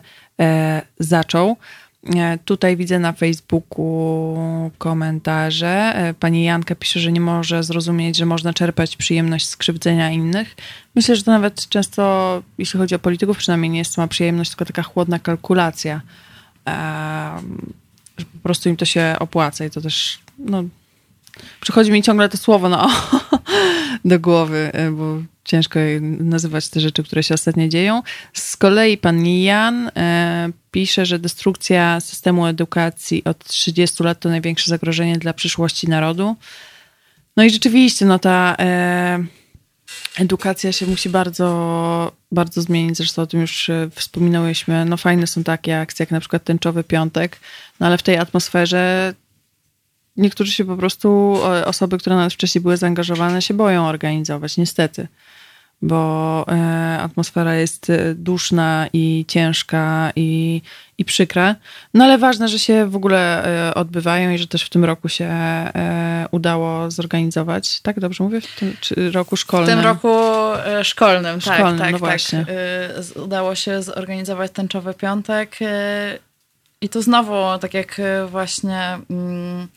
zaczął. 0.99 1.57
E, 2.03 2.37
tutaj 2.45 2.77
widzę 2.77 2.99
na 2.99 3.13
Facebooku 3.13 4.71
komentarze. 4.77 6.13
Pani 6.19 6.43
Janka 6.43 6.75
pisze, 6.75 6.99
że 6.99 7.11
nie 7.11 7.21
może 7.21 7.63
zrozumieć, 7.63 8.17
że 8.17 8.25
można 8.25 8.53
czerpać 8.53 8.97
przyjemność 8.97 9.49
z 9.49 9.57
krzywdzenia 9.57 10.11
innych. 10.11 10.55
Myślę, 10.95 11.15
że 11.15 11.23
to 11.23 11.31
nawet 11.31 11.69
często, 11.69 12.43
jeśli 12.57 12.79
chodzi 12.79 12.95
o 12.95 12.99
polityków, 12.99 13.37
przynajmniej 13.37 13.69
nie 13.71 13.79
jest 13.79 13.93
sama 13.93 14.07
przyjemność, 14.07 14.51
tylko 14.51 14.65
taka 14.65 14.83
chłodna 14.83 15.19
kalkulacja. 15.19 16.01
Że 18.17 18.25
po 18.25 18.39
prostu 18.43 18.69
im 18.69 18.77
to 18.77 18.85
się 18.85 19.15
opłaca 19.19 19.65
i 19.65 19.69
to 19.69 19.81
też, 19.81 20.19
no, 20.39 20.63
przychodzi 21.61 21.91
mi 21.91 22.03
ciągle 22.03 22.29
to 22.29 22.37
słowo 22.37 22.69
no, 22.69 22.89
do 24.05 24.19
głowy, 24.19 24.71
bo 24.91 25.32
ciężko 25.43 25.79
nazywać 26.19 26.69
te 26.69 26.79
rzeczy, 26.79 27.03
które 27.03 27.23
się 27.23 27.33
ostatnio 27.33 27.67
dzieją. 27.67 28.01
Z 28.33 28.57
kolei 28.57 28.97
pan 28.97 29.25
Jan 29.25 29.91
e, 29.95 30.49
pisze, 30.71 31.05
że 31.05 31.19
destrukcja 31.19 31.99
systemu 31.99 32.47
edukacji 32.47 33.23
od 33.23 33.43
30 33.43 34.03
lat 34.03 34.19
to 34.19 34.29
największe 34.29 34.69
zagrożenie 34.69 35.17
dla 35.17 35.33
przyszłości 35.33 35.87
narodu. 35.89 36.35
No 37.37 37.43
i 37.43 37.49
rzeczywiście, 37.49 38.05
no 38.05 38.19
ta, 38.19 38.55
e, 38.59 39.25
edukacja 40.19 40.71
się 40.71 40.87
musi 40.87 41.09
bardzo, 41.09 42.11
bardzo 42.31 42.61
zmienić. 42.61 42.97
Zresztą 42.97 43.21
o 43.21 43.27
tym 43.27 43.41
już 43.41 43.69
e, 43.69 43.89
wspominałyśmy. 43.95 44.85
No 44.85 44.97
fajne 44.97 45.27
są 45.27 45.43
takie 45.43 45.79
akcje, 45.79 46.03
jak 46.03 46.11
na 46.11 46.19
przykład 46.19 46.43
Tęczowy 46.43 46.83
Piątek, 46.83 47.39
no 47.79 47.87
ale 47.87 47.97
w 47.97 48.03
tej 48.03 48.17
atmosferze 48.17 49.13
niektórzy 50.17 50.51
się 50.51 50.65
po 50.65 50.77
prostu, 50.77 51.37
osoby, 51.65 51.97
które 51.97 52.15
nawet 52.15 52.33
wcześniej 52.33 52.61
były 52.61 52.77
zaangażowane, 52.77 53.41
się 53.41 53.53
boją 53.53 53.87
organizować, 53.87 54.57
niestety 54.57 55.07
bo 55.83 56.45
e, 56.47 56.99
atmosfera 57.01 57.55
jest 57.55 57.89
e, 57.89 58.15
duszna 58.15 58.87
i 58.93 59.25
ciężka 59.27 60.11
i, 60.15 60.61
i 60.97 61.05
przykra. 61.05 61.55
No 61.93 62.03
ale 62.03 62.17
ważne, 62.17 62.47
że 62.47 62.59
się 62.59 62.85
w 62.85 62.95
ogóle 62.95 63.45
e, 63.69 63.73
odbywają 63.73 64.31
i 64.31 64.37
że 64.37 64.47
też 64.47 64.63
w 64.63 64.69
tym 64.69 64.85
roku 64.85 65.09
się 65.09 65.31
udało 66.31 66.91
zorganizować. 66.91 67.81
Tak, 67.81 67.99
dobrze 67.99 68.23
mówię? 68.23 68.41
W 68.41 68.55
tym 68.55 68.73
roku 69.13 69.37
szkolnym. 69.37 69.79
W 69.79 69.81
tym 69.81 69.85
roku 69.85 70.17
szkolnym, 70.83 71.39
tak. 71.41 71.55
Szkolnym, 71.55 71.79
tak, 71.79 71.91
no 71.91 71.99
tak. 71.99 72.07
właśnie. 72.07 72.45
Udało 73.15 73.55
się 73.55 73.81
zorganizować 73.81 74.51
tęczowy 74.51 74.93
piątek 74.93 75.59
i 76.81 76.89
tu 76.89 77.01
znowu, 77.01 77.59
tak 77.61 77.73
jak 77.73 78.01
właśnie 78.29 78.97
mm, 79.09 79.67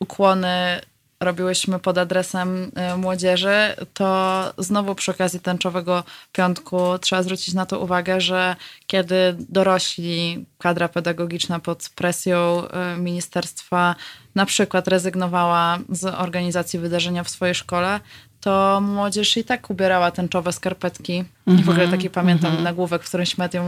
ukłony 0.00 0.80
robiłyśmy 1.20 1.78
pod 1.78 1.98
adresem 1.98 2.70
y, 2.94 2.96
młodzieży, 2.96 3.74
to 3.94 4.52
znowu 4.58 4.94
przy 4.94 5.10
okazji 5.10 5.40
tęczowego 5.40 6.04
piątku 6.32 6.98
trzeba 7.00 7.22
zwrócić 7.22 7.54
na 7.54 7.66
to 7.66 7.80
uwagę, 7.80 8.20
że 8.20 8.56
kiedy 8.86 9.36
dorośli, 9.38 10.46
kadra 10.58 10.88
pedagogiczna 10.88 11.58
pod 11.60 11.88
presją 11.94 12.62
y, 12.64 13.00
ministerstwa 13.00 13.94
na 14.34 14.46
przykład 14.46 14.88
rezygnowała 14.88 15.78
z 15.88 16.04
organizacji 16.04 16.78
wydarzenia 16.78 17.24
w 17.24 17.30
swojej 17.30 17.54
szkole, 17.54 18.00
to 18.48 18.80
młodzież 18.80 19.36
i 19.36 19.44
tak 19.44 19.70
ubierała 19.70 20.10
tęczowe 20.10 20.52
skarpetki. 20.52 21.24
Mm 21.46 21.58
-hmm, 21.58 21.64
w 21.64 21.68
ogóle 21.68 21.84
mhm, 21.84 21.90
taki 21.90 22.10
pamiętam 22.10 22.50
mm 22.50 22.60
-hmm. 22.60 22.64
nagłówek 22.64 23.02
w 23.02 23.08
którymś 23.08 23.38
medium, 23.38 23.66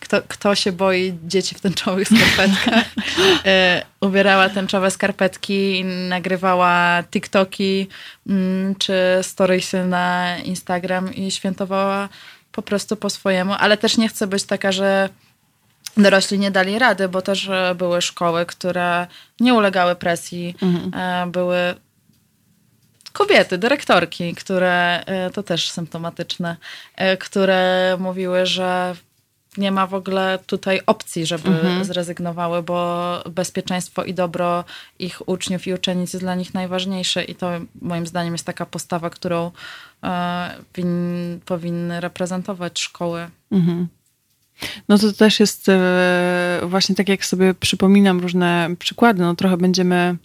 kto, 0.00 0.22
kto 0.28 0.54
się 0.54 0.72
boi 0.72 1.14
dzieci 1.24 1.54
w 1.54 1.60
tęczowych 1.60 2.08
skarpetkach. 2.08 2.84
e, 3.46 3.82
ubierała 4.00 4.48
tęczowe 4.48 4.90
skarpetki 4.90 5.84
nagrywała 5.84 7.02
TikToki 7.10 7.88
mm, 8.28 8.74
czy 8.74 8.94
storiesy 9.22 9.84
na 9.84 10.38
Instagram 10.38 11.14
i 11.14 11.30
świętowała 11.30 12.08
po 12.52 12.62
prostu 12.62 12.96
po 12.96 13.10
swojemu, 13.10 13.54
ale 13.58 13.76
też 13.76 13.96
nie 13.96 14.08
chcę 14.08 14.26
być 14.26 14.44
taka, 14.44 14.72
że 14.72 15.08
dorośli 15.96 16.38
nie 16.38 16.50
dali 16.50 16.78
rady, 16.78 17.08
bo 17.08 17.22
też 17.22 17.50
były 17.76 18.02
szkoły, 18.02 18.46
które 18.46 19.06
nie 19.40 19.54
ulegały 19.54 19.94
presji, 19.94 20.54
mhm. 20.62 20.94
E, 20.94 21.30
były 21.30 21.74
kobiety, 23.12 23.58
dyrektorki, 23.58 24.34
które, 24.34 25.04
e, 25.06 25.30
to 25.30 25.42
też 25.42 25.70
symptomatyczne, 25.70 26.56
e, 26.96 27.16
które 27.16 27.96
mówiły, 28.00 28.46
że 28.46 28.94
nie 29.56 29.72
ma 29.72 29.86
w 29.86 29.94
ogóle 29.94 30.38
tutaj 30.46 30.80
opcji, 30.86 31.26
żeby 31.26 31.48
mhm. 31.48 31.84
zrezygnowały, 31.84 32.62
bo 32.62 33.18
bezpieczeństwo 33.30 34.04
i 34.04 34.14
dobro 34.14 34.64
ich 34.98 35.28
uczniów 35.28 35.66
i 35.66 35.72
uczennic 35.72 36.12
jest 36.12 36.24
dla 36.24 36.34
nich 36.34 36.54
najważniejsze 36.54 37.24
i 37.24 37.34
to 37.34 37.50
moim 37.82 38.06
zdaniem 38.06 38.34
jest 38.34 38.46
taka 38.46 38.66
postawa, 38.66 39.10
którą 39.10 39.50
e, 40.04 40.54
win, 40.74 41.40
powinny 41.44 42.00
reprezentować 42.00 42.80
szkoły. 42.80 43.30
Mhm. 43.52 43.88
No 44.88 44.98
to 44.98 45.12
też 45.12 45.40
jest 45.40 45.68
e, 45.68 46.60
właśnie 46.62 46.94
tak, 46.94 47.08
jak 47.08 47.24
sobie 47.24 47.54
przypominam 47.54 48.20
różne 48.20 48.74
przykłady, 48.78 49.22
no 49.22 49.34
trochę 49.34 49.56
będziemy 49.56 50.16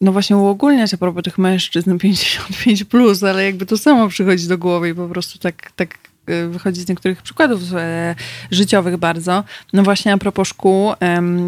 no 0.00 0.12
właśnie 0.12 0.36
uogólniać 0.36 0.94
a 0.94 0.96
propos 0.96 1.22
tych 1.22 1.38
mężczyzn 1.38 1.96
55+, 1.96 2.84
plus, 2.84 3.22
ale 3.22 3.44
jakby 3.44 3.66
to 3.66 3.78
samo 3.78 4.08
przychodzi 4.08 4.48
do 4.48 4.58
głowy 4.58 4.88
i 4.88 4.94
po 4.94 5.08
prostu 5.08 5.38
tak, 5.38 5.72
tak 5.76 5.98
e, 6.26 6.46
wychodzi 6.46 6.80
z 6.80 6.88
niektórych 6.88 7.22
przykładów 7.22 7.60
e, 7.74 8.14
życiowych 8.50 8.96
bardzo. 8.96 9.44
No 9.72 9.82
właśnie 9.82 10.12
a 10.12 10.18
propos 10.18 10.48
szkół, 10.48 10.92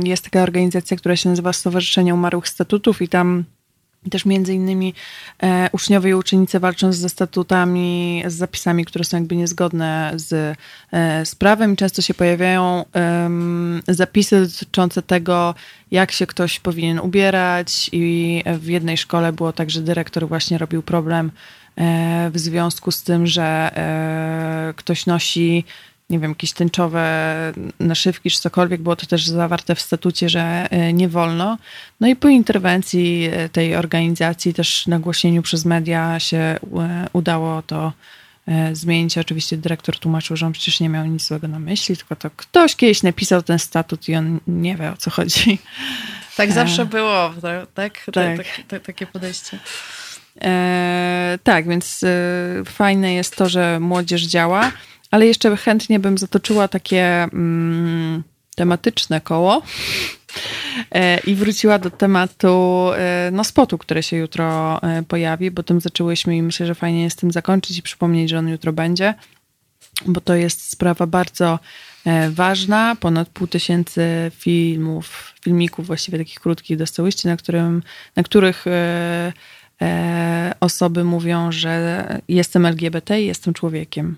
jest 0.04 0.24
taka 0.24 0.42
organizacja, 0.42 0.96
która 0.96 1.16
się 1.16 1.28
nazywa 1.28 1.52
Stowarzyszenie 1.52 2.14
Umarłych 2.14 2.48
Statutów 2.48 3.02
i 3.02 3.08
tam 3.08 3.44
też 4.10 4.24
między 4.24 4.54
innymi 4.54 4.94
e, 5.42 5.68
uczniowie 5.72 6.10
i 6.10 6.14
uczennice 6.14 6.60
walczą 6.60 6.92
ze 6.92 7.08
statutami, 7.08 8.22
z 8.26 8.34
zapisami, 8.34 8.84
które 8.84 9.04
są 9.04 9.16
jakby 9.16 9.36
niezgodne 9.36 10.12
z, 10.16 10.58
e, 10.92 11.26
z 11.26 11.34
prawem. 11.34 11.76
Często 11.76 12.02
się 12.02 12.14
pojawiają 12.14 12.84
e, 12.94 13.30
zapisy 13.88 14.40
dotyczące 14.46 15.02
tego, 15.02 15.54
jak 15.90 16.12
się 16.12 16.26
ktoś 16.26 16.60
powinien 16.60 16.98
ubierać 16.98 17.90
i 17.92 18.42
w 18.58 18.66
jednej 18.66 18.96
szkole 18.96 19.32
było 19.32 19.52
tak, 19.52 19.70
że 19.70 19.80
dyrektor 19.80 20.28
właśnie 20.28 20.58
robił 20.58 20.82
problem 20.82 21.30
e, 21.76 22.30
w 22.34 22.38
związku 22.38 22.90
z 22.90 23.02
tym, 23.02 23.26
że 23.26 23.70
e, 23.76 24.74
ktoś 24.76 25.06
nosi 25.06 25.64
nie 26.10 26.18
wiem, 26.18 26.30
jakieś 26.30 26.52
tęczowe 26.52 27.34
naszywki 27.80 28.30
czy 28.30 28.40
cokolwiek, 28.40 28.80
było 28.80 28.96
to 28.96 29.06
też 29.06 29.26
zawarte 29.26 29.74
w 29.74 29.80
statucie, 29.80 30.28
że 30.28 30.66
e, 30.70 30.92
nie 30.92 31.08
wolno. 31.08 31.58
No 32.00 32.08
i 32.08 32.16
po 32.16 32.28
interwencji 32.28 33.30
e, 33.32 33.48
tej 33.48 33.76
organizacji, 33.76 34.54
też 34.54 34.86
nagłośnieniu 34.86 35.42
przez 35.42 35.64
media 35.64 36.20
się 36.20 36.36
e, 36.36 36.58
udało 37.12 37.62
to 37.62 37.92
zmienić. 38.72 39.18
Oczywiście 39.18 39.56
dyrektor 39.56 39.98
tłumaczył, 39.98 40.36
że 40.36 40.46
on 40.46 40.52
przecież 40.52 40.80
nie 40.80 40.88
miał 40.88 41.06
nic 41.06 41.26
złego 41.26 41.48
na 41.48 41.58
myśli, 41.58 41.96
tylko 41.96 42.16
to 42.16 42.30
ktoś 42.36 42.76
kiedyś 42.76 43.02
napisał 43.02 43.42
ten 43.42 43.58
statut 43.58 44.08
i 44.08 44.16
on 44.16 44.40
nie 44.46 44.76
wie 44.76 44.92
o 44.92 44.96
co 44.96 45.10
chodzi. 45.10 45.58
Tak 46.36 46.52
zawsze 46.52 46.86
było, 46.86 47.34
tak? 47.74 48.06
tak. 48.12 48.46
tak. 48.68 48.82
takie 48.82 49.06
podejście. 49.06 49.58
Tak, 51.44 51.68
więc 51.68 52.04
fajne 52.64 53.14
jest 53.14 53.36
to, 53.36 53.48
że 53.48 53.80
młodzież 53.80 54.22
działa. 54.22 54.72
Ale 55.10 55.26
jeszcze 55.26 55.56
chętnie 55.56 55.98
bym 55.98 56.18
zatoczyła 56.18 56.68
takie 56.68 57.22
mm, 57.22 58.22
tematyczne 58.58 59.20
koło 59.20 59.62
e, 60.90 61.18
i 61.18 61.34
wróciła 61.34 61.78
do 61.78 61.90
tematu 61.90 62.86
e, 62.96 63.30
no, 63.32 63.44
spotu, 63.44 63.78
który 63.78 64.02
się 64.02 64.16
jutro 64.16 64.78
e, 64.82 65.02
pojawi, 65.02 65.50
bo 65.50 65.62
tym 65.62 65.80
zaczęłyśmy 65.80 66.36
i 66.36 66.42
myślę, 66.42 66.66
że 66.66 66.74
fajnie 66.74 67.02
jest 67.02 67.20
tym 67.20 67.32
zakończyć 67.32 67.78
i 67.78 67.82
przypomnieć, 67.82 68.30
że 68.30 68.38
on 68.38 68.48
jutro 68.48 68.72
będzie, 68.72 69.14
bo 70.06 70.20
to 70.20 70.34
jest 70.34 70.70
sprawa 70.70 71.06
bardzo 71.06 71.58
ważna. 72.30 72.96
Ponad 73.00 73.28
pół 73.28 73.46
tysięcy 73.46 74.30
filmów, 74.34 75.34
filmików 75.44 75.86
właściwie 75.86 76.18
takich 76.18 76.40
krótkich 76.40 76.76
dostałyście, 76.76 77.28
na, 77.28 77.36
którym, 77.36 77.82
na 78.16 78.22
których 78.22 78.64
osoby 80.60 81.04
mówią, 81.04 81.52
że 81.52 82.04
jestem 82.28 82.66
LGBT 82.66 83.22
i 83.22 83.26
jestem 83.26 83.54
człowiekiem. 83.54 84.16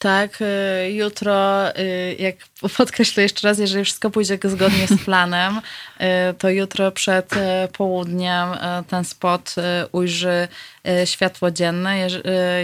Tak, 0.00 0.38
y, 0.40 0.92
jutro, 0.92 1.68
y, 1.78 2.16
jak 2.18 2.36
podkreślę 2.76 3.22
jeszcze 3.22 3.48
raz, 3.48 3.58
jeżeli 3.58 3.84
wszystko 3.84 4.10
pójdzie 4.10 4.38
zgodnie 4.44 4.86
z 4.86 5.04
planem, 5.04 5.58
y, 5.58 6.34
to 6.38 6.50
jutro 6.50 6.92
przed 6.92 7.30
południem 7.72 8.48
ten 8.88 9.04
spot 9.04 9.54
ujrzy 9.92 10.48
światło 11.04 11.50
dzienne. 11.50 12.08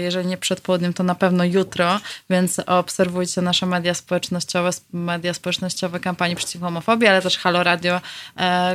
Jeżeli 0.01 0.27
nie 0.27 0.37
przed 0.37 0.61
południem, 0.61 0.93
to 0.95 1.03
na 1.03 1.15
pewno 1.15 1.45
jutro, 1.45 2.01
więc 2.31 2.59
obserwujcie 2.67 3.43
nasze 3.43 3.67
media 3.67 3.95
społecznościowe, 3.95 4.71
media 4.93 5.35
społecznościowe 5.35 6.01
kampanii 6.01 6.37
przeciw 6.37 6.63
homofobii, 6.63 7.09
ale 7.09 7.23
też 7.23 7.39
Halo 7.39 7.63
Radio, 7.63 8.01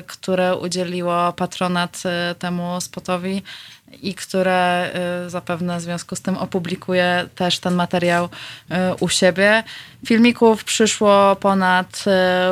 które 0.07 0.55
udzieliło 0.55 1.33
patronat 1.33 2.03
temu 2.39 2.81
spotowi 2.81 3.43
i 4.01 4.13
które 4.13 4.91
y, 5.25 5.29
zapewne 5.29 5.77
w 5.77 5.81
związku 5.81 6.15
z 6.15 6.21
tym 6.21 6.37
opublikuje 6.37 7.29
też 7.35 7.59
ten 7.59 7.73
materiał 7.73 8.25
y, 8.25 8.75
u 8.99 9.09
siebie. 9.09 9.63
Filmików 10.05 10.63
przyszło 10.63 11.35
ponad 11.35 12.03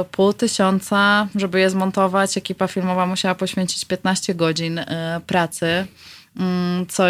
y, 0.02 0.06
pół 0.06 0.34
tysiąca, 0.34 1.28
żeby 1.36 1.60
je 1.60 1.70
zmontować. 1.70 2.38
Ekipa 2.38 2.68
filmowa 2.68 3.06
musiała 3.06 3.36
poświęcić 3.36 3.86
15 3.86 4.36
godzin 4.36 4.86
pracy 5.28 5.88
mm, 6.40 6.86
co 6.88 7.04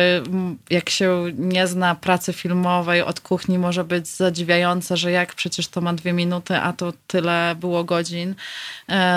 jak 0.70 0.90
się 0.90 1.26
nie 1.38 1.68
zna 1.68 1.96
pracy 1.96 2.34
filmowej 2.34 3.02
od 3.02 3.20
kuchni 3.20 3.60
może 3.60 3.84
być 3.84 4.08
zadziwiające, 4.08 4.98
że 4.98 5.12
jak 5.12 5.36
przecież 5.36 5.68
to 5.68 5.82
ma 5.82 5.94
dwie 5.94 6.14
minuty, 6.14 6.56
a 6.56 6.74
to 6.74 6.94
tyle 7.08 7.56
było 7.60 7.84
godzin 7.84 8.36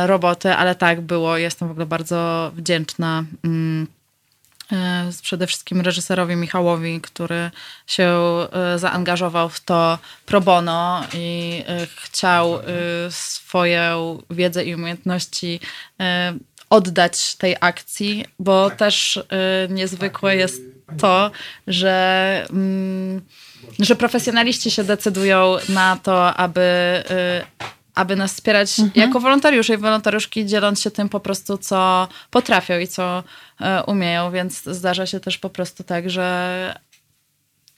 roboty, 0.07 0.53
ale 0.53 0.75
tak 0.75 1.01
było. 1.01 1.37
Jestem 1.37 1.69
w 1.69 1.71
ogóle 1.71 1.87
bardzo 1.87 2.51
wdzięczna 2.55 3.25
mm, 3.45 3.87
przede 5.23 5.47
wszystkim 5.47 5.81
reżyserowi 5.81 6.37
Michałowi, 6.37 7.01
który 7.01 7.51
się 7.87 8.09
e, 8.53 8.79
zaangażował 8.79 9.49
w 9.49 9.61
to 9.61 9.99
pro 10.27 10.41
bono 10.41 11.05
i 11.15 11.63
e, 11.67 11.87
chciał 11.97 12.59
swoją 13.11 14.23
wiedzę 14.31 14.65
i 14.65 14.75
umiejętności 14.75 15.61
oddać 16.71 17.37
tej 17.37 17.57
akcji, 17.61 18.25
bo 18.39 18.71
też 18.71 19.21
niezwykłe 19.69 20.37
jest 20.37 20.63
to, 20.99 21.31
że, 21.67 22.47
mm, 22.51 23.23
że 23.79 23.97
profesjonaliści 23.97 24.71
się 24.71 24.85
decydują 24.85 25.57
na 25.69 25.99
to, 26.03 26.35
aby 26.35 26.63
aby 27.95 28.17
nas 28.17 28.33
wspierać 28.33 28.81
mhm. 28.81 29.01
jako 29.07 29.21
wolontariusze 29.21 29.75
i 29.75 29.77
wolontariuszki, 29.77 30.47
dzieląc 30.47 30.81
się 30.81 30.91
tym 30.91 31.09
po 31.09 31.21
prostu, 31.21 31.59
co 31.59 32.09
potrafią 32.31 32.79
i 32.79 32.89
co 32.89 33.23
e, 33.61 33.83
umieją, 33.83 34.31
więc 34.31 34.63
zdarza 34.63 35.07
się 35.07 35.21
też 35.21 35.39
po 35.39 35.51
prostu 35.51 35.85
tak, 35.85 36.11
że 36.11 36.75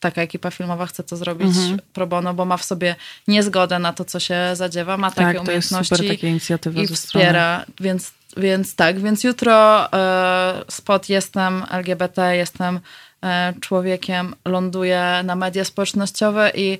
taka 0.00 0.22
ekipa 0.22 0.50
filmowa 0.50 0.86
chce 0.86 1.02
to 1.02 1.16
zrobić 1.16 1.56
mhm. 1.56 1.78
pro 1.92 2.06
bono, 2.06 2.34
bo 2.34 2.44
ma 2.44 2.56
w 2.56 2.64
sobie 2.64 2.96
niezgodę 3.28 3.78
na 3.78 3.92
to, 3.92 4.04
co 4.04 4.20
się 4.20 4.36
zadziewa, 4.54 4.96
ma 4.96 5.10
takie 5.10 5.32
tak, 5.32 5.42
umiejętności 5.42 5.96
to 5.96 6.02
jest 6.02 6.14
super, 6.14 6.30
inicjatywa 6.30 6.82
i 6.82 6.86
wspiera, 6.86 7.64
więc, 7.80 8.12
więc 8.36 8.74
tak, 8.74 9.00
więc 9.00 9.24
jutro 9.24 9.92
e, 9.92 10.64
spot 10.68 11.08
jestem 11.08 11.64
LGBT, 11.70 12.36
jestem 12.36 12.80
e, 13.22 13.54
człowiekiem, 13.60 14.34
ląduję 14.44 15.20
na 15.24 15.36
media 15.36 15.64
społecznościowe 15.64 16.52
i 16.54 16.78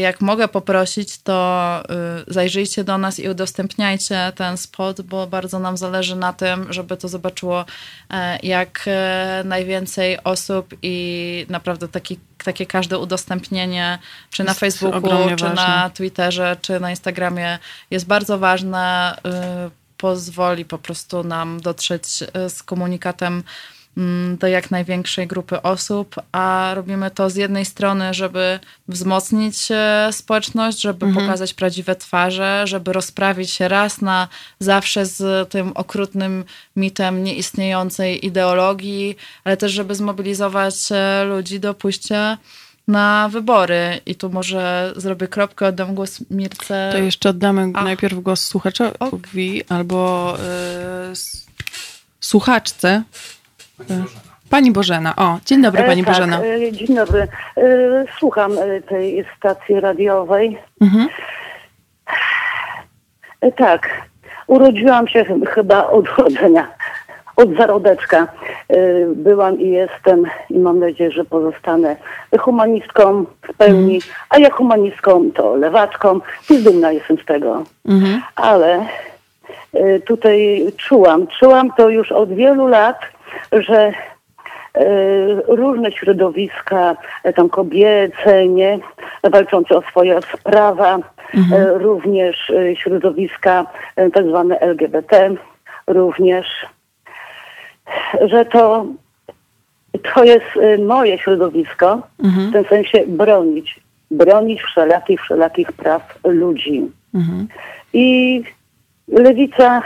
jak 0.00 0.20
mogę 0.20 0.48
poprosić, 0.48 1.18
to 1.18 1.82
y, 2.28 2.32
zajrzyjcie 2.32 2.84
do 2.84 2.98
nas 2.98 3.18
i 3.18 3.28
udostępniajcie 3.28 4.32
ten 4.36 4.56
spot, 4.56 5.00
bo 5.00 5.26
bardzo 5.26 5.58
nam 5.58 5.76
zależy 5.76 6.16
na 6.16 6.32
tym, 6.32 6.72
żeby 6.72 6.96
to 6.96 7.08
zobaczyło 7.08 7.64
e, 8.10 8.38
jak 8.42 8.88
najwięcej 9.44 10.24
osób 10.24 10.74
i 10.82 11.46
naprawdę 11.48 11.88
taki, 11.88 12.18
takie 12.44 12.66
każde 12.66 12.98
udostępnienie, 12.98 13.98
czy 14.30 14.44
na 14.44 14.54
Facebooku, 14.54 15.28
czy 15.36 15.44
ważne. 15.44 15.54
na 15.54 15.90
Twitterze, 15.90 16.56
czy 16.62 16.80
na 16.80 16.90
Instagramie 16.90 17.58
jest 17.90 18.06
bardzo 18.06 18.38
ważne. 18.38 19.16
Y, 19.66 19.80
pozwoli 20.00 20.64
po 20.64 20.78
prostu 20.78 21.24
nam 21.24 21.60
dotrzeć 21.60 22.04
y, 22.46 22.50
z 22.50 22.62
komunikatem 22.62 23.42
do 24.38 24.46
jak 24.46 24.70
największej 24.70 25.26
grupy 25.26 25.62
osób, 25.62 26.14
a 26.32 26.72
robimy 26.74 27.10
to 27.10 27.30
z 27.30 27.36
jednej 27.36 27.64
strony, 27.64 28.14
żeby 28.14 28.60
wzmocnić 28.88 29.68
e, 29.70 30.08
społeczność, 30.12 30.80
żeby 30.80 31.06
mhm. 31.06 31.26
pokazać 31.26 31.54
prawdziwe 31.54 31.96
twarze, 31.96 32.62
żeby 32.66 32.92
rozprawić 32.92 33.50
się 33.50 33.68
raz 33.68 34.00
na 34.00 34.28
zawsze 34.58 35.06
z 35.06 35.48
tym 35.48 35.72
okrutnym 35.74 36.44
mitem 36.76 37.24
nieistniejącej 37.24 38.26
ideologii, 38.26 39.16
ale 39.44 39.56
też, 39.56 39.72
żeby 39.72 39.94
zmobilizować 39.94 40.74
e, 40.92 41.24
ludzi 41.24 41.60
do 41.60 41.74
pójścia 41.74 42.38
na 42.88 43.28
wybory. 43.32 44.00
I 44.06 44.14
tu 44.14 44.30
może 44.30 44.92
zrobię 44.96 45.28
kropkę, 45.28 45.66
oddam 45.66 45.94
głos 45.94 46.18
Mirce. 46.30 46.90
To 46.92 46.98
jeszcze 46.98 47.28
oddamy 47.28 47.72
Ach. 47.74 47.84
najpierw 47.84 48.20
głos 48.20 48.46
słuchaczowi 48.46 49.64
okay. 49.64 49.78
albo 49.78 50.36
y, 50.36 51.12
słuchaczce, 52.20 53.02
Pani 54.50 54.72
Bożena. 54.72 55.16
O, 55.16 55.38
dzień 55.46 55.62
dobry 55.62 55.82
Pani 55.82 56.00
e, 56.00 56.04
tak, 56.04 56.14
Bożena. 56.14 56.40
E, 56.40 56.72
dzień 56.72 56.96
dobry. 56.96 57.20
E, 57.20 57.28
słucham 58.18 58.52
tej 58.88 59.24
stacji 59.36 59.80
radiowej. 59.80 60.58
Mhm. 60.80 61.08
Tak. 63.56 63.88
Urodziłam 64.46 65.08
się 65.08 65.24
chyba 65.46 65.86
od 65.86 66.18
urodzenia, 66.18 66.68
od 67.36 67.56
zarodeczka. 67.56 68.26
Byłam 69.16 69.60
i 69.60 69.68
jestem 69.68 70.24
i 70.50 70.58
mam 70.58 70.78
nadzieję, 70.78 71.10
że 71.10 71.24
pozostanę 71.24 71.96
humanistką 72.38 73.24
w 73.42 73.56
pełni, 73.56 73.94
mhm. 73.94 74.14
a 74.30 74.38
ja 74.38 74.50
humanistką 74.50 75.30
to 75.34 75.56
lewaczką 75.56 76.20
i 76.50 76.58
dumna 76.58 76.92
jestem 76.92 77.18
z 77.18 77.24
tego. 77.24 77.64
Mhm. 77.88 78.22
Ale 78.36 78.86
tutaj 80.06 80.66
czułam, 80.76 81.26
czułam 81.26 81.72
to 81.76 81.88
już 81.88 82.12
od 82.12 82.32
wielu 82.34 82.66
lat, 82.66 83.00
że 83.52 83.78
e, 83.78 83.92
różne 85.48 85.92
środowiska, 85.92 86.96
e, 87.24 87.32
tam 87.32 87.48
kobiece, 87.48 88.48
nie, 88.48 88.78
walczące 89.22 89.76
o 89.76 89.82
swoje 89.82 90.20
prawa, 90.44 90.98
mhm. 91.34 91.62
E, 91.62 91.78
również 91.78 92.52
środowiska 92.74 93.66
tak 94.14 94.26
zwane 94.26 94.60
LGBT, 94.60 95.30
również, 95.86 96.46
że 98.20 98.44
to, 98.44 98.86
to 100.14 100.24
jest 100.24 100.46
moje 100.86 101.18
środowisko, 101.18 102.02
mhm. 102.24 102.48
w 102.48 102.52
tym 102.52 102.64
sensie 102.64 103.04
bronić, 103.06 103.80
bronić 104.10 104.62
wszelakich, 104.62 105.20
wszelakich 105.20 105.72
praw 105.72 106.18
ludzi. 106.24 106.90
Mhm. 107.14 107.48
I 107.92 108.42
lewica 109.08 109.82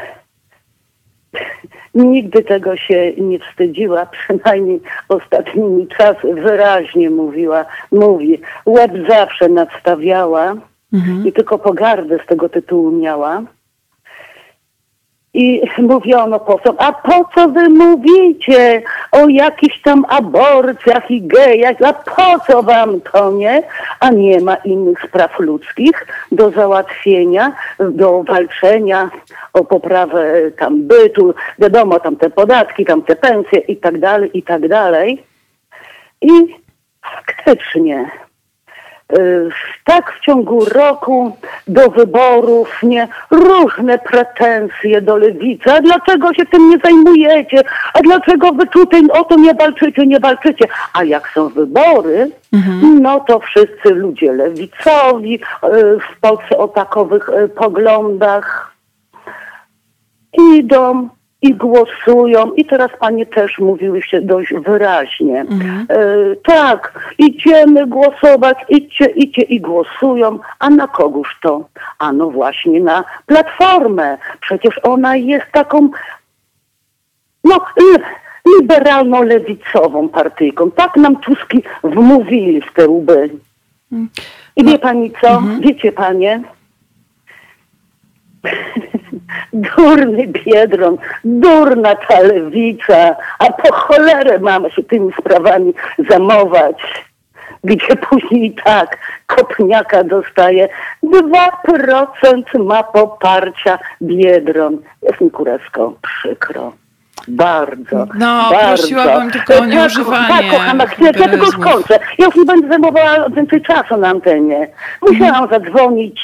Nigdy 1.94 2.42
tego 2.42 2.76
się 2.76 3.12
nie 3.12 3.38
wstydziła, 3.38 4.06
przynajmniej 4.18 4.80
ostatnimi 5.08 5.88
czasy 5.88 6.34
wyraźnie 6.34 7.10
mówiła, 7.10 7.64
mówi. 7.92 8.40
Łeb 8.66 8.92
zawsze 9.08 9.48
nadstawiała 9.48 10.54
mhm. 10.92 11.26
i 11.26 11.32
tylko 11.32 11.58
pogardę 11.58 12.18
z 12.24 12.26
tego 12.26 12.48
tytułu 12.48 12.90
miała. 12.90 13.42
I 15.34 15.62
mówiono 15.78 16.40
posłom, 16.40 16.76
a 16.78 16.92
po 16.92 17.28
co 17.34 17.48
wy 17.48 17.68
mówicie 17.68 18.82
o 19.12 19.28
jakichś 19.28 19.82
tam 19.82 20.04
aborcjach 20.08 21.10
i 21.10 21.22
gejach, 21.22 21.76
a 21.82 21.92
po 21.92 22.38
co 22.46 22.62
wam 22.62 23.00
to, 23.00 23.32
nie? 23.32 23.62
A 24.00 24.10
nie 24.10 24.40
ma 24.40 24.54
innych 24.54 25.02
spraw 25.08 25.38
ludzkich 25.38 26.06
do 26.32 26.50
załatwienia, 26.50 27.52
do 27.78 28.22
walczenia 28.22 29.10
o 29.52 29.64
poprawę 29.64 30.50
tam 30.58 30.82
bytu, 30.82 31.34
wiadomo, 31.58 32.00
tam 32.00 32.16
te 32.16 32.30
podatki, 32.30 32.84
tam 32.84 33.02
te 33.02 33.16
pensje 33.16 33.58
i 33.58 33.76
tak 33.76 33.98
dalej, 33.98 34.30
i 34.38 34.42
tak 34.42 34.68
dalej. 34.68 35.22
I 36.20 36.30
faktycznie 37.02 38.10
tak 39.84 40.12
w 40.12 40.20
ciągu 40.20 40.64
roku 40.64 41.36
do 41.68 41.90
wyborów, 41.90 42.82
nie, 42.82 43.08
różne 43.30 43.98
pretensje 43.98 45.00
do 45.00 45.16
lewicy. 45.16 45.72
A 45.72 45.80
dlaczego 45.80 46.34
się 46.34 46.46
tym 46.46 46.70
nie 46.70 46.78
zajmujecie? 46.78 47.62
A 47.94 48.00
dlaczego 48.00 48.52
wy 48.52 48.66
tutaj 48.66 49.02
o 49.12 49.24
to 49.24 49.36
nie 49.36 49.54
walczycie, 49.54 50.06
nie 50.06 50.20
walczycie? 50.20 50.64
A 50.92 51.04
jak 51.04 51.28
są 51.28 51.48
wybory, 51.48 52.30
mhm. 52.52 53.02
no 53.02 53.20
to 53.20 53.40
wszyscy 53.40 53.90
ludzie 53.90 54.32
lewicowi 54.32 55.34
y, 55.34 55.38
w 55.98 56.20
Polsce 56.20 56.58
o 56.58 56.68
takowych 56.68 57.28
y, 57.28 57.48
poglądach 57.48 58.74
idą 60.54 61.08
i 61.44 61.54
głosują. 61.54 62.52
I 62.52 62.64
teraz 62.64 62.90
panie 63.00 63.26
też 63.26 63.58
mówiłyście 63.58 64.20
dość 64.20 64.54
wyraźnie. 64.54 65.40
Mhm. 65.40 65.86
E, 65.88 65.96
tak, 66.36 67.12
idziemy 67.18 67.86
głosować, 67.86 68.58
idźcie, 68.68 69.04
idźcie 69.04 69.42
i 69.42 69.60
głosują. 69.60 70.38
A 70.58 70.70
na 70.70 70.88
kogóż 70.88 71.38
to? 71.42 71.64
A 71.98 72.12
no 72.12 72.30
właśnie 72.30 72.80
na 72.80 73.04
Platformę. 73.26 74.18
Przecież 74.40 74.80
ona 74.82 75.16
jest 75.16 75.46
taką, 75.52 75.88
no, 77.44 77.60
liberalno-lewicową 78.60 80.08
partyjką. 80.08 80.70
Tak 80.70 80.96
nam 80.96 81.16
Tuski 81.16 81.62
wmówili 81.82 82.60
w 82.60 82.72
te 82.72 82.88
łby. 82.88 83.30
Mhm. 83.92 84.10
I 84.56 84.64
wie 84.64 84.78
pani 84.78 85.12
co? 85.20 85.28
Mhm. 85.28 85.60
Wiecie 85.60 85.92
panie? 85.92 86.42
Durny 89.52 90.26
Biedron, 90.26 90.96
durna 91.24 91.94
ta 91.94 92.20
lewica, 92.20 93.16
a 93.38 93.52
po 93.52 93.72
cholerę 93.72 94.38
mamy 94.38 94.70
się 94.70 94.82
tymi 94.82 95.12
sprawami 95.20 95.74
zamować, 96.10 97.04
gdzie 97.64 97.96
później 97.96 98.44
i 98.44 98.54
tak 98.54 98.98
Kopniaka 99.26 100.04
dostaje 100.04 100.68
2% 101.04 102.64
ma 102.64 102.82
poparcia 102.82 103.78
Biedron. 104.02 104.78
Jest 105.02 105.20
mi 105.20 105.30
kurewsko 105.30 105.94
przykro. 106.02 106.72
Bardzo. 107.28 108.06
No, 108.14 108.50
bardzo. 108.50 108.68
prosiłabym 108.68 109.30
tylko 109.30 109.58
o 109.58 109.66
nieużywanie. 109.66 110.28
Tak, 110.28 110.50
kochana, 110.50 110.86
chwilę, 110.86 111.10
ja 111.18 111.28
tylko 111.28 111.46
skończę. 111.46 111.98
Ja 112.18 112.26
już 112.26 112.36
nie 112.36 112.44
będę 112.44 112.68
zajmowała 112.68 113.28
więcej 113.28 113.62
czasu 113.62 113.96
na 113.96 114.08
antenie. 114.08 114.68
Musiałam 115.02 115.48
zadzwonić 115.50 116.20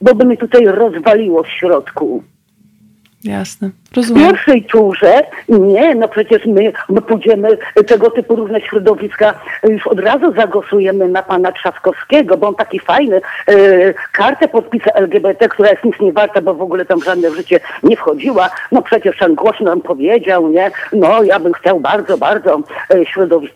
bo 0.00 0.14
by 0.14 0.24
mi 0.24 0.38
tutaj 0.38 0.66
rozwaliło 0.66 1.42
w 1.42 1.48
środku. 1.48 2.22
Jasne, 3.24 3.70
rozumiem. 3.96 4.24
W 4.24 4.26
pierwszej 4.26 4.64
turze, 4.64 5.22
nie, 5.48 5.94
no 5.94 6.08
przecież 6.08 6.46
my, 6.46 6.72
my 6.88 7.02
pójdziemy, 7.02 7.58
tego 7.86 8.10
typu 8.10 8.36
różne 8.36 8.60
środowiska, 8.60 9.40
już 9.68 9.86
od 9.86 10.00
razu 10.00 10.32
zagłosujemy 10.32 11.08
na 11.08 11.22
pana 11.22 11.52
Trzaskowskiego, 11.52 12.36
bo 12.36 12.48
on 12.48 12.54
taki 12.54 12.78
fajny, 12.78 13.20
e, 13.46 13.94
kartę 14.12 14.48
podpisa 14.48 14.90
LGBT, 14.90 15.48
która 15.48 15.70
jest 15.70 15.84
nic 15.84 16.00
nie 16.00 16.12
warta, 16.12 16.40
bo 16.40 16.54
w 16.54 16.62
ogóle 16.62 16.84
tam 16.84 17.02
żadne 17.02 17.30
w 17.30 17.36
życie 17.36 17.60
nie 17.82 17.96
wchodziła, 17.96 18.50
no 18.72 18.82
przecież 18.82 19.22
on 19.22 19.34
głośno 19.34 19.66
nam 19.66 19.80
powiedział, 19.80 20.48
nie, 20.48 20.70
no 20.92 21.22
ja 21.22 21.40
bym 21.40 21.52
chciał 21.52 21.80
bardzo, 21.80 22.18
bardzo 22.18 22.60
e, 22.94 23.06
środowisk 23.06 23.54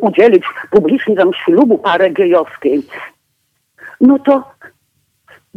udzielić 0.00 0.44
publicznie 0.70 1.16
tam 1.16 1.30
ślubu 1.44 1.78
parę 1.78 2.10
gejowskiej. 2.10 2.82
No 4.00 4.18
to 4.18 4.44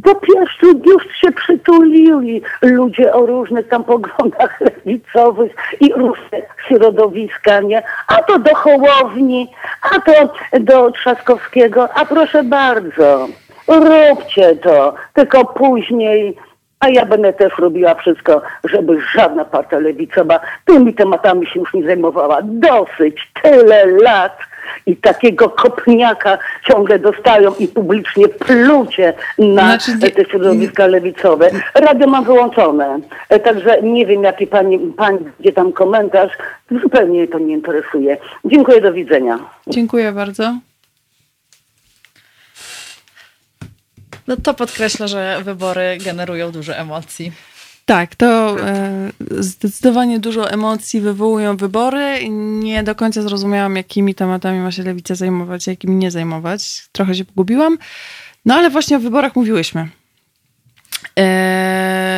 po 0.03 0.15
pierwsze 0.15 0.67
już 0.85 1.17
się 1.21 1.31
przytulili 1.31 2.41
ludzie 2.61 3.13
o 3.13 3.25
różnych 3.25 3.67
tam 3.67 3.83
poglądach 3.83 4.61
lewicowych 4.85 5.55
i 5.79 5.93
różne 5.93 6.41
środowiska, 6.67 7.61
nie? 7.61 7.83
A 8.07 8.15
to 8.15 8.39
do 8.39 8.55
Hołowni, 8.55 9.51
a 9.81 9.99
to 9.99 10.33
do 10.59 10.91
Trzaskowskiego, 10.91 11.89
a 11.93 12.05
proszę 12.05 12.43
bardzo. 12.43 13.27
róbcie 13.67 14.55
to, 14.55 14.93
tylko 15.13 15.45
później 15.45 16.37
a 16.79 16.89
ja 16.89 17.05
będę 17.05 17.33
też 17.33 17.57
robiła 17.57 17.95
wszystko, 17.95 18.41
żeby 18.63 19.01
żadna 19.15 19.45
partia 19.45 19.79
lewicowa 19.79 20.39
tymi 20.65 20.93
tematami 20.93 21.47
się 21.47 21.59
już 21.59 21.73
nie 21.73 21.83
zajmowała. 21.83 22.39
Dosyć, 22.43 23.31
tyle 23.41 23.85
lat 23.85 24.37
i 24.85 24.97
takiego 24.97 25.49
kopniaka 25.49 26.37
ciągle 26.67 26.99
dostają 26.99 27.55
i 27.59 27.67
publicznie 27.67 28.27
plucie 28.27 29.13
na 29.39 29.77
Znaczy, 29.77 30.11
te 30.11 30.25
środowiska 30.25 30.87
lewicowe. 30.87 31.49
Radio 31.75 32.07
mam 32.07 32.23
wyłączone, 32.23 32.99
E, 33.29 33.39
także 33.39 33.81
nie 33.81 34.05
wiem 34.05 34.23
jaki 34.23 34.47
pani, 34.47 34.79
pani 34.79 35.19
gdzie 35.39 35.53
tam 35.53 35.71
komentarz, 35.71 36.31
zupełnie 36.81 37.27
to 37.27 37.39
nie 37.39 37.53
interesuje. 37.53 38.17
Dziękuję, 38.45 38.81
do 38.81 38.93
widzenia. 38.93 39.39
Dziękuję 39.67 40.11
bardzo. 40.11 40.57
No 44.27 44.37
to 44.37 44.53
podkreśla, 44.53 45.07
że 45.07 45.37
wybory 45.43 45.97
generują 46.05 46.51
dużo 46.51 46.75
emocji. 46.75 47.31
Tak, 47.85 48.15
to 48.15 48.57
e, 48.67 49.11
zdecydowanie 49.39 50.19
dużo 50.19 50.51
emocji 50.51 51.01
wywołują 51.01 51.57
wybory. 51.57 52.29
Nie 52.29 52.83
do 52.83 52.95
końca 52.95 53.21
zrozumiałam, 53.21 53.75
jakimi 53.75 54.15
tematami 54.15 54.59
ma 54.59 54.71
się 54.71 54.83
lewica 54.83 55.15
zajmować, 55.15 55.67
a 55.67 55.71
jakimi 55.71 55.95
nie 55.95 56.11
zajmować. 56.11 56.87
Trochę 56.91 57.15
się 57.15 57.25
pogubiłam. 57.25 57.77
No 58.45 58.55
ale 58.55 58.69
właśnie 58.69 58.97
o 58.97 58.99
wyborach 58.99 59.35
mówiłyśmy. 59.35 59.89
E, 61.19 62.14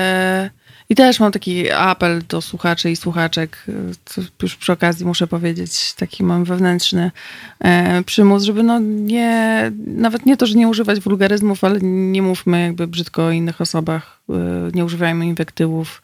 I 0.89 0.95
też 0.95 1.19
mam 1.19 1.31
taki 1.31 1.72
apel 1.72 2.22
do 2.30 2.41
słuchaczy 2.41 2.91
i 2.91 2.95
słuchaczek, 2.95 3.64
e, 3.69 3.72
co 4.05 4.22
już 4.41 4.55
przy 4.55 4.72
okazji 4.72 5.05
muszę 5.05 5.27
powiedzieć, 5.27 5.93
taki 5.93 6.23
mam 6.23 6.43
wewnętrzny 6.43 7.11
e, 7.59 8.03
przymus, 8.03 8.43
żeby 8.43 8.64
no 8.64 8.80
nie, 8.80 9.72
nawet 9.88 10.26
nie 10.26 10.38
to, 10.38 10.45
że 10.45 10.55
nie 10.55 10.68
używać 10.68 10.99
wulgaryzmów, 10.99 11.64
ale 11.64 11.80
nie 11.81 12.22
mówmy 12.22 12.64
jakby 12.64 12.88
brzydko 12.88 13.26
o 13.26 13.31
innych 13.31 13.61
osobach, 13.61 14.22
e, 14.30 14.34
nie 14.73 14.85
używajmy 14.85 15.26
inwektywów, 15.26 16.01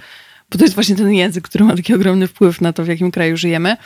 bo 0.52 0.58
to 0.58 0.66
jest 0.66 0.76
właśnie 0.76 0.96
ten 0.96 1.12
język, 1.12 1.44
który 1.44 1.66
ma 1.66 1.76
taki 1.76 1.94
ogromny 1.94 2.28
wpływ 2.28 2.62
na 2.62 2.74
to, 2.74 2.84
w 2.84 2.88
jakim 2.88 3.12
kraju 3.12 3.38
żyjemy. 3.38 3.78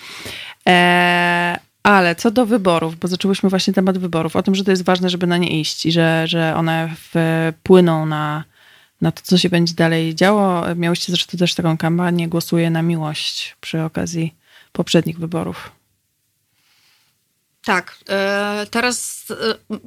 E, 0.67 1.59
ale 1.83 2.15
co 2.15 2.31
do 2.31 2.45
wyborów, 2.45 2.99
bo 2.99 3.07
zaczęłyśmy 3.07 3.49
właśnie 3.49 3.73
temat 3.73 3.97
wyborów, 3.97 4.35
o 4.35 4.43
tym, 4.43 4.55
że 4.55 4.63
to 4.63 4.71
jest 4.71 4.83
ważne, 4.83 5.09
żeby 5.09 5.27
na 5.27 5.37
nie 5.37 5.59
iść 5.59 5.85
i 5.85 5.91
że, 5.91 6.23
że 6.27 6.55
one 6.55 6.89
wpłyną 6.95 8.05
na, 8.05 8.43
na 9.01 9.11
to, 9.11 9.21
co 9.23 9.37
się 9.37 9.49
będzie 9.49 9.73
dalej 9.73 10.15
działo. 10.15 10.75
Miałyście 10.75 11.11
zresztą 11.11 11.37
też 11.37 11.55
taką 11.55 11.77
kampanię 11.77 12.27
Głosuję 12.27 12.69
na 12.69 12.81
miłość 12.81 13.55
przy 13.61 13.83
okazji 13.83 14.35
poprzednich 14.71 15.19
wyborów. 15.19 15.71
Tak. 17.63 17.97
e, 18.09 18.65
Teraz 18.71 19.25
e, 19.31 19.35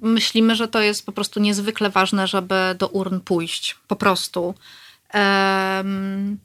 myślimy, 0.02 0.56
że 0.56 0.68
to 0.68 0.80
jest 0.80 1.06
po 1.06 1.12
prostu 1.12 1.40
niezwykle 1.40 1.90
ważne, 1.90 2.26
żeby 2.26 2.54
do 2.78 2.88
urn 2.88 3.20
pójść. 3.20 3.76
Po 3.88 3.96
prostu. 3.96 4.54
Mm, 5.12 6.38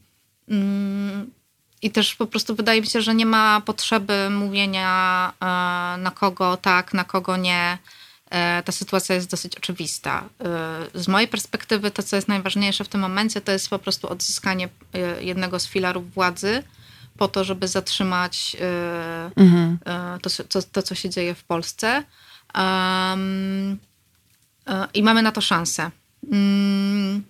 I 1.82 1.92
też 1.92 2.16
po 2.16 2.28
prostu 2.28 2.56
wydaje 2.56 2.82
mi 2.82 2.88
się, 2.88 3.02
że 3.02 3.16
nie 3.16 3.26
ma 3.26 3.62
potrzeby 3.62 4.30
mówienia 4.30 5.32
e, 5.42 5.46
na 5.98 6.12
kogo 6.16 6.58
tak, 6.58 6.94
na 6.94 7.04
kogo 7.04 7.38
nie. 7.38 7.78
E, 8.36 8.64
Ta 8.64 8.72
sytuacja 8.72 9.16
jest 9.16 9.30
dosyć 9.30 9.56
oczywista. 9.56 10.30
E, 10.96 11.00
Z 11.00 11.08
mojej 11.08 11.28
perspektywy 11.28 11.92
to, 11.92 12.04
co 12.04 12.16
jest 12.16 12.28
najważniejsze 12.28 12.84
w 12.84 12.88
tym 12.88 13.02
momencie, 13.02 13.42
to 13.42 13.52
jest 13.52 13.70
po 13.70 13.80
prostu 13.80 14.10
odzyskanie 14.10 14.70
e, 14.94 15.24
jednego 15.24 15.60
z 15.60 15.68
filarów 15.68 16.14
władzy 16.14 16.64
po 17.18 17.28
to, 17.28 17.44
żeby 17.44 17.68
zatrzymać 17.68 18.58
Mhm. 19.36 19.78
to, 20.22 20.30
to, 20.50 20.62
to, 20.72 20.82
co 20.82 20.96
się 20.96 21.10
dzieje 21.10 21.36
w 21.36 21.44
Polsce. 21.44 22.04
Um, 22.56 23.80
I 24.94 25.04
mamy 25.04 25.22
na 25.22 25.32
to 25.32 25.42
szansę. 25.42 25.92
Mm, 26.32 27.24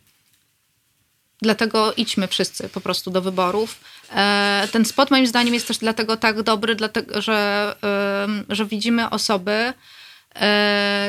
Dlatego 1.41 1.93
idźmy 1.93 2.27
wszyscy 2.27 2.69
po 2.69 2.81
prostu 2.81 3.11
do 3.11 3.21
wyborów. 3.21 3.79
Ten 4.71 4.85
spot 4.85 5.11
moim 5.11 5.27
zdaniem 5.27 5.53
jest 5.53 5.67
też 5.67 5.77
dlatego 5.77 6.17
tak 6.17 6.43
dobry, 6.43 6.75
dlatego, 6.75 7.21
że, 7.21 7.75
że 8.49 8.65
widzimy 8.65 9.09
osoby 9.09 9.73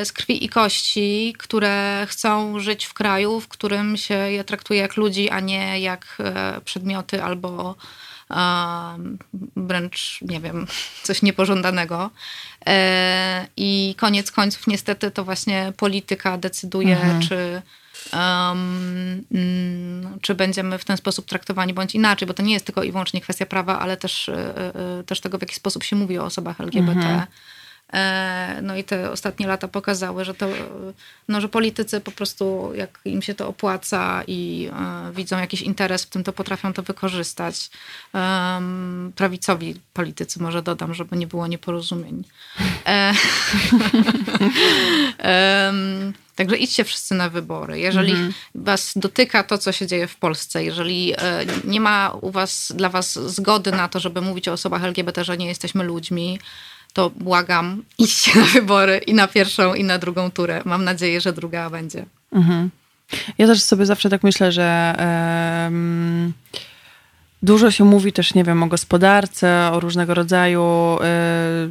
z 0.03 0.11
krwi 0.11 0.45
i 0.45 0.49
kości, 0.49 1.35
które 1.37 2.05
chcą 2.09 2.59
żyć 2.59 2.85
w 2.85 2.93
kraju, 2.93 3.39
w 3.39 3.47
którym 3.47 3.97
się 3.97 4.13
je 4.13 4.43
traktuje 4.43 4.79
jak 4.79 4.97
ludzi, 4.97 5.29
a 5.29 5.39
nie 5.39 5.79
jak 5.79 6.17
e, 6.19 6.61
przedmioty 6.65 7.23
albo 7.23 7.75
em, 8.29 9.17
wręcz, 9.55 10.19
nie 10.21 10.39
wiem, 10.39 10.67
coś 11.03 11.21
niepożądanego. 11.21 12.09
E, 12.65 13.47
I 13.57 13.95
koniec 13.97 14.31
końców, 14.31 14.67
niestety, 14.67 15.11
to 15.11 15.23
właśnie 15.23 15.73
polityka 15.77 16.37
decyduje, 16.37 17.19
czy, 17.27 17.61
um, 18.13 19.25
czy 20.21 20.35
będziemy 20.35 20.77
w 20.77 20.85
ten 20.85 20.97
sposób 20.97 21.25
traktowani 21.25 21.73
bądź 21.73 21.95
inaczej, 21.95 22.27
bo 22.27 22.33
to 22.33 22.43
nie 22.43 22.53
jest 22.53 22.65
tylko 22.65 22.83
i 22.83 22.91
wyłącznie 22.91 23.21
kwestia 23.21 23.45
prawa, 23.45 23.79
ale 23.79 23.97
też, 23.97 24.29
e, 24.29 24.35
e, 24.99 25.03
też 25.03 25.21
tego, 25.21 25.37
w 25.37 25.41
jaki 25.41 25.55
sposób 25.55 25.83
się 25.83 25.95
mówi 25.95 26.19
o 26.19 26.25
osobach 26.25 26.61
LGBT. 26.61 27.01
E, 27.01 27.27
No 28.61 28.75
i 28.75 28.83
te 28.83 29.11
ostatnie 29.11 29.47
lata 29.47 29.67
pokazały, 29.67 30.25
że 30.25 30.33
to, 30.33 30.47
no, 31.27 31.41
że 31.41 31.49
politycy 31.49 32.01
po 32.01 32.11
prostu, 32.11 32.71
jak 32.75 32.99
im 33.05 33.21
się 33.21 33.33
to 33.33 33.47
opłaca 33.47 34.23
i 34.27 34.69
e, 34.73 35.11
widzą 35.13 35.39
jakiś 35.39 35.61
interes 35.61 36.03
w 36.03 36.09
tym, 36.09 36.23
to 36.23 36.33
potrafią 36.33 36.73
to 36.73 36.83
wykorzystać. 36.83 37.69
Prawicowi 39.15 39.81
politycy, 39.93 40.41
może 40.41 40.61
dodam, 40.61 40.93
żeby 40.93 41.17
nie 41.17 41.27
było 41.27 41.47
nieporozumień. 41.47 42.23
E, 42.85 43.13
Także 46.37 46.57
idźcie 46.57 46.83
wszyscy 46.83 47.15
na 47.15 47.29
wybory. 47.29 47.79
Jeżeli 47.79 48.13
was 48.55 48.93
dotyka 48.95 49.43
to, 49.43 49.57
co 49.57 49.71
się 49.71 49.87
dzieje 49.87 50.07
w 50.07 50.15
Polsce, 50.15 50.63
jeżeli 50.63 51.13
e, 51.17 51.45
nie 51.63 51.81
ma 51.81 52.09
u 52.21 52.31
was, 52.31 52.73
dla 52.75 52.89
was 52.89 53.13
zgody 53.13 53.71
na 53.71 53.87
to, 53.87 53.99
żeby 53.99 54.21
mówić 54.21 54.47
o 54.47 54.53
osobach 54.53 54.83
LGBT, 54.83 55.23
że 55.23 55.37
nie 55.37 55.47
jesteśmy 55.47 55.83
ludźmi, 55.83 56.39
to 56.97 57.09
błagam, 57.09 57.83
idźcie 58.03 58.39
na 58.39 58.45
wybory 58.45 58.97
i 58.97 59.13
na 59.13 59.27
pierwszą, 59.27 59.73
i 59.73 59.83
na 59.83 59.97
drugą 59.97 60.31
turę. 60.31 60.61
Mam 60.65 60.83
nadzieję, 60.83 61.21
że 61.21 61.33
druga 61.33 61.69
będzie. 61.69 62.05
Ja 63.37 63.47
też 63.47 63.61
sobie 63.61 63.85
zawsze 63.85 64.09
tak 64.09 64.23
myślę, 64.23 64.51
że 64.51 64.95
em, 64.97 66.33
dużo 67.43 67.71
się 67.71 67.83
mówi 67.83 68.13
też, 68.13 68.33
nie 68.33 68.43
wiem, 68.43 68.63
o 68.63 68.67
gospodarce, 68.67 69.69
o 69.73 69.79
różnego 69.79 70.13
rodzaju 70.13 70.63
y, 70.95 71.69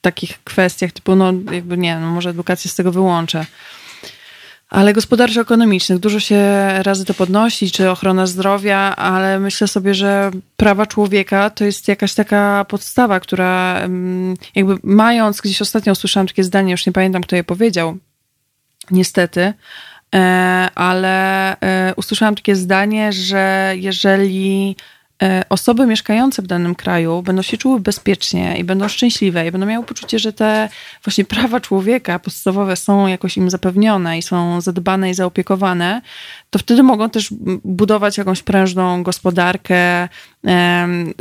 takich 0.00 0.44
kwestiach, 0.44 0.92
typu, 0.92 1.16
no 1.16 1.32
jakby 1.52 1.78
nie, 1.78 1.98
no 1.98 2.10
może 2.10 2.30
edukację 2.30 2.70
z 2.70 2.74
tego 2.74 2.92
wyłączę. 2.92 3.46
Ale 4.70 4.92
gospodarczo-ekonomicznych. 4.92 5.98
Dużo 5.98 6.20
się 6.20 6.38
razy 6.82 7.04
to 7.04 7.14
podnosi, 7.14 7.70
czy 7.70 7.90
ochrona 7.90 8.26
zdrowia, 8.26 8.78
ale 8.96 9.40
myślę 9.40 9.68
sobie, 9.68 9.94
że 9.94 10.30
prawa 10.56 10.86
człowieka 10.86 11.50
to 11.50 11.64
jest 11.64 11.88
jakaś 11.88 12.14
taka 12.14 12.64
podstawa, 12.68 13.20
która 13.20 13.80
em, 13.80 14.34
jakby 14.54 14.78
mając, 14.82 15.40
gdzieś 15.40 15.62
ostatnio 15.62 15.92
usłyszałam 15.92 16.26
takie 16.26 16.44
zdanie, 16.44 16.72
już 16.72 16.86
nie 16.86 16.92
pamiętam, 16.92 17.22
kto 17.22 17.36
je 17.36 17.44
powiedział, 17.44 17.96
niestety, 18.90 19.52
e, 20.14 20.68
ale 20.74 21.56
e, 21.60 21.94
usłyszałam 21.96 22.34
takie 22.34 22.56
zdanie, 22.56 23.12
że 23.12 23.74
jeżeli 23.76 24.76
osoby 25.48 25.86
mieszkające 25.86 26.42
w 26.42 26.46
danym 26.46 26.74
kraju 26.74 27.22
będą 27.22 27.42
się 27.42 27.56
czuły 27.56 27.80
bezpiecznie 27.80 28.58
i 28.58 28.64
będą 28.64 28.88
szczęśliwe 28.88 29.46
i 29.46 29.50
będą 29.50 29.66
miały 29.66 29.86
poczucie, 29.86 30.18
że 30.18 30.32
te 30.32 30.68
właśnie 31.04 31.24
prawa 31.24 31.60
człowieka 31.60 32.18
podstawowe 32.18 32.76
są 32.76 33.06
jakoś 33.06 33.36
im 33.36 33.50
zapewnione 33.50 34.18
i 34.18 34.22
są 34.22 34.60
zadbane 34.60 35.10
i 35.10 35.14
zaopiekowane, 35.14 36.02
to 36.50 36.58
wtedy 36.58 36.82
mogą 36.82 37.10
też 37.10 37.28
budować 37.64 38.18
jakąś 38.18 38.42
prężną 38.42 39.02
gospodarkę, 39.02 40.08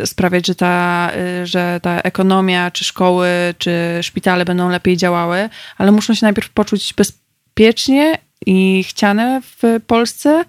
sprawiać, 0.05 0.47
że 0.47 0.55
ta, 0.55 1.11
y, 1.41 1.47
że 1.47 1.79
ta 1.83 2.01
ekonomia, 2.01 2.71
czy 2.71 2.83
szkoły, 2.83 3.27
czy 3.57 3.71
szpitale 4.01 4.45
będą 4.45 4.69
lepiej 4.69 4.97
działały, 4.97 5.49
ale 5.77 5.91
muszą 5.91 6.13
się 6.13 6.25
najpierw 6.25 6.49
poczuć 6.49 6.93
bezpiecznie 6.93 8.17
i 8.45 8.83
chciane 8.83 9.41
w 9.41 9.79
Polsce 9.87 10.29
e, 10.29 10.45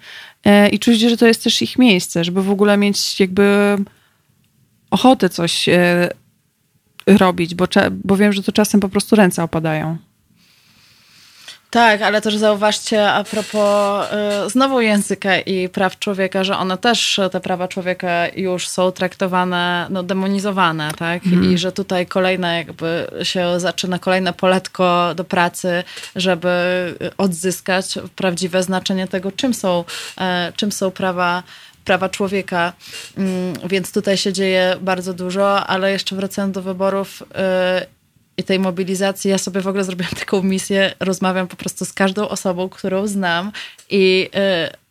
i 0.72 0.78
czuć, 0.78 1.00
że 1.00 1.16
to 1.16 1.26
jest 1.26 1.44
też 1.44 1.62
ich 1.62 1.78
miejsce, 1.78 2.24
żeby 2.24 2.42
w 2.42 2.50
ogóle 2.50 2.76
mieć 2.76 3.20
jakby 3.20 3.76
ochotę 4.90 5.28
coś 5.28 5.68
e, 5.68 6.08
robić, 7.06 7.54
bo, 7.54 7.66
bo 7.90 8.16
wiem, 8.16 8.32
że 8.32 8.42
to 8.42 8.52
czasem 8.52 8.80
po 8.80 8.88
prostu 8.88 9.16
ręce 9.16 9.42
opadają. 9.42 9.96
Tak, 11.74 12.02
ale 12.02 12.20
też 12.20 12.36
zauważcie 12.36 13.12
a 13.12 13.24
propos 13.24 14.06
y, 14.46 14.50
znowu 14.50 14.80
języka 14.80 15.38
i 15.38 15.68
praw 15.68 15.98
człowieka, 15.98 16.44
że 16.44 16.56
one 16.58 16.78
też, 16.78 17.20
te 17.32 17.40
prawa 17.40 17.68
człowieka 17.68 18.28
już 18.28 18.68
są 18.68 18.92
traktowane, 18.92 19.86
no 19.90 20.02
demonizowane, 20.02 20.90
tak? 20.98 21.22
I 21.26 21.58
że 21.58 21.72
tutaj 21.72 22.06
kolejne 22.06 22.56
jakby 22.56 23.06
się 23.22 23.60
zaczyna 23.60 23.98
kolejne 23.98 24.32
poletko 24.32 25.14
do 25.14 25.24
pracy, 25.24 25.84
żeby 26.16 26.48
odzyskać 27.18 27.98
prawdziwe 28.16 28.62
znaczenie 28.62 29.08
tego, 29.08 29.32
czym 29.32 29.54
są, 29.54 29.84
e, 30.20 30.52
czym 30.56 30.72
są 30.72 30.90
prawa 30.90 31.42
prawa 31.84 32.08
człowieka, 32.08 32.72
Mm, 33.18 33.54
więc 33.68 33.92
tutaj 33.92 34.16
się 34.16 34.32
dzieje 34.32 34.76
bardzo 34.80 35.14
dużo, 35.14 35.66
ale 35.66 35.92
jeszcze 35.92 36.16
wracając 36.16 36.54
do 36.54 36.62
wyborów, 36.62 37.22
y, 37.22 37.86
i 38.36 38.42
tej 38.42 38.58
mobilizacji, 38.58 39.30
ja 39.30 39.38
sobie 39.38 39.60
w 39.60 39.68
ogóle 39.68 39.84
zrobiłam 39.84 40.12
taką 40.24 40.42
misję, 40.42 40.94
rozmawiam 41.00 41.48
po 41.48 41.56
prostu 41.56 41.84
z 41.84 41.92
każdą 41.92 42.28
osobą, 42.28 42.68
którą 42.68 43.06
znam 43.06 43.52
i 43.90 44.30
y, 44.70 44.84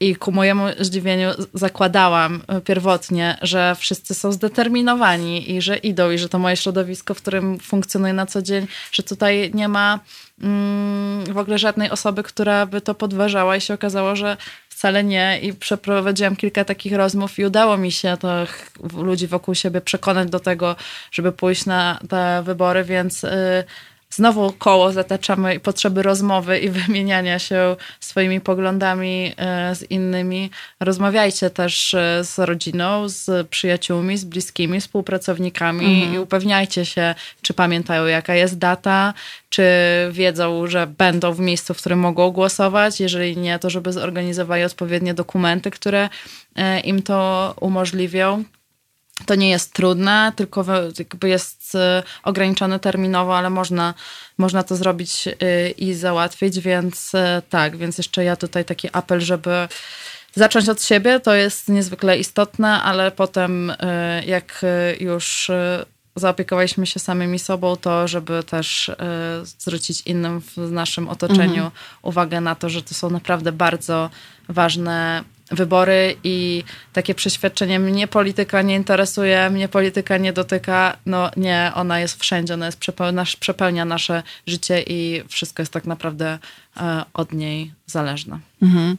i 0.00 0.16
ku 0.16 0.32
mojemu 0.32 0.64
zdziwieniu 0.80 1.30
zakładałam 1.54 2.42
e, 2.48 2.60
pierwotnie, 2.60 3.38
że 3.42 3.76
wszyscy 3.78 4.14
są 4.14 4.32
zdeterminowani 4.32 5.52
i 5.52 5.62
że 5.62 5.76
idą, 5.76 6.10
i 6.10 6.18
że 6.18 6.28
to 6.28 6.38
moje 6.38 6.56
środowisko, 6.56 7.14
w 7.14 7.22
którym 7.22 7.58
funkcjonuję 7.58 8.12
na 8.12 8.26
co 8.26 8.42
dzień, 8.42 8.66
że 8.92 9.02
tutaj 9.02 9.50
nie 9.54 9.68
ma 9.68 10.00
mm, 10.42 11.24
w 11.24 11.38
ogóle 11.38 11.58
żadnej 11.58 11.90
osoby, 11.90 12.22
która 12.22 12.66
by 12.66 12.80
to 12.80 12.94
podważała 12.94 13.56
i 13.56 13.60
się 13.60 13.74
okazało, 13.74 14.16
że 14.16 14.36
wcale 14.76 15.04
nie. 15.04 15.38
I 15.42 15.52
przeprowadziłam 15.52 16.36
kilka 16.36 16.64
takich 16.64 16.92
rozmów 16.92 17.38
i 17.38 17.44
udało 17.44 17.76
mi 17.76 17.92
się 17.92 18.16
to 18.20 18.46
ludzi 18.94 19.26
wokół 19.26 19.54
siebie 19.54 19.80
przekonać 19.80 20.30
do 20.30 20.40
tego, 20.40 20.76
żeby 21.12 21.32
pójść 21.32 21.66
na 21.66 22.00
te 22.08 22.42
wybory, 22.42 22.84
więc. 22.84 23.22
Yy, 23.22 23.64
znowu 24.16 24.52
koło 24.52 24.92
zataczamy 24.92 25.54
i 25.54 25.60
potrzeby 25.60 26.02
rozmowy 26.02 26.58
i 26.58 26.70
wymieniania 26.70 27.38
się 27.38 27.76
swoimi 28.00 28.40
poglądami 28.40 29.32
e, 29.36 29.74
z 29.74 29.90
innymi. 29.90 30.50
Rozmawiajcie 30.80 31.50
też 31.50 31.94
e, 31.94 32.24
z 32.24 32.38
rodziną, 32.38 33.08
z 33.08 33.48
przyjaciółmi, 33.48 34.18
z 34.18 34.24
bliskimi, 34.24 34.80
współpracownikami 34.80 35.86
mhm. 35.86 36.14
i 36.14 36.18
upewniajcie 36.18 36.84
się, 36.84 37.14
czy 37.42 37.54
pamiętają, 37.54 38.06
jaka 38.06 38.34
jest 38.34 38.58
data, 38.58 39.14
czy 39.48 39.64
wiedzą, 40.10 40.66
że 40.66 40.86
będą 40.86 41.32
w 41.32 41.40
miejscu, 41.40 41.74
w 41.74 41.78
którym 41.78 41.98
mogą 41.98 42.30
głosować. 42.30 43.00
Jeżeli 43.00 43.36
nie, 43.36 43.58
to 43.58 43.70
żeby 43.70 43.92
zorganizowali 43.92 44.64
odpowiednie 44.64 45.14
dokumenty, 45.14 45.70
które 45.70 46.08
e, 46.56 46.80
im 46.80 47.02
to 47.02 47.54
umożliwią 47.60 48.44
to 49.26 49.34
nie 49.34 49.50
jest 49.50 49.72
trudne, 49.72 50.32
tylko 50.36 50.64
jakby 50.98 51.28
jest 51.28 51.74
y, 51.74 51.78
ograniczone 52.22 52.78
terminowo, 52.80 53.38
ale 53.38 53.50
można, 53.50 53.94
można 54.38 54.62
to 54.62 54.76
zrobić 54.76 55.26
y, 55.26 55.34
i 55.70 55.94
załatwić, 55.94 56.60
więc 56.60 57.14
y, 57.14 57.42
tak, 57.50 57.76
więc 57.76 57.98
jeszcze 57.98 58.24
ja 58.24 58.36
tutaj 58.36 58.64
taki 58.64 58.88
apel, 58.92 59.20
żeby 59.20 59.68
zacząć 60.34 60.68
od 60.68 60.82
siebie, 60.82 61.20
to 61.20 61.34
jest 61.34 61.68
niezwykle 61.68 62.18
istotne, 62.18 62.82
ale 62.82 63.10
potem 63.10 63.72
jak 64.26 64.64
już 65.00 65.50
zaopiekowaliśmy 66.16 66.86
się 66.86 67.00
samymi 67.00 67.38
sobą, 67.38 67.76
to 67.76 68.08
żeby 68.08 68.42
też 68.42 68.90
zwrócić 69.44 70.00
innym 70.00 70.40
w 70.40 70.56
naszym 70.56 71.08
otoczeniu 71.08 71.64
mhm. 71.64 71.70
uwagę 72.02 72.40
na 72.40 72.54
to, 72.54 72.68
że 72.68 72.82
to 72.82 72.94
są 72.94 73.10
naprawdę 73.10 73.52
bardzo 73.52 74.10
ważne 74.48 75.24
wybory 75.50 76.16
i 76.24 76.64
takie 76.92 77.14
przeświadczenie 77.14 77.78
mnie 77.78 78.08
polityka 78.08 78.62
nie 78.62 78.74
interesuje, 78.74 79.50
mnie 79.50 79.68
polityka 79.68 80.16
nie 80.16 80.32
dotyka, 80.32 80.96
no 81.06 81.30
nie, 81.36 81.72
ona 81.74 82.00
jest 82.00 82.20
wszędzie, 82.20 82.54
ona 82.54 82.66
jest 82.66 82.78
przepełnia, 82.78 83.24
przepełnia 83.40 83.84
nasze 83.84 84.22
życie 84.46 84.82
i 84.82 85.22
wszystko 85.28 85.62
jest 85.62 85.72
tak 85.72 85.84
naprawdę 85.84 86.38
e, 86.76 87.04
od 87.14 87.32
niej 87.32 87.72
zależne. 87.86 88.38
Mhm. 88.62 88.96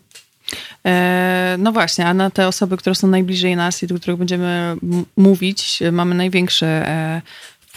E, 0.85 1.55
no 1.59 1.71
właśnie, 1.71 2.05
a 2.05 2.13
na 2.13 2.29
te 2.29 2.47
osoby, 2.47 2.77
które 2.77 2.95
są 2.95 3.07
najbliżej 3.07 3.55
nas 3.55 3.83
i 3.83 3.87
do 3.87 3.95
których 3.95 4.17
będziemy 4.17 4.75
mówić, 5.17 5.79
mamy 5.91 6.15
największy 6.15 6.65
e, 6.65 7.21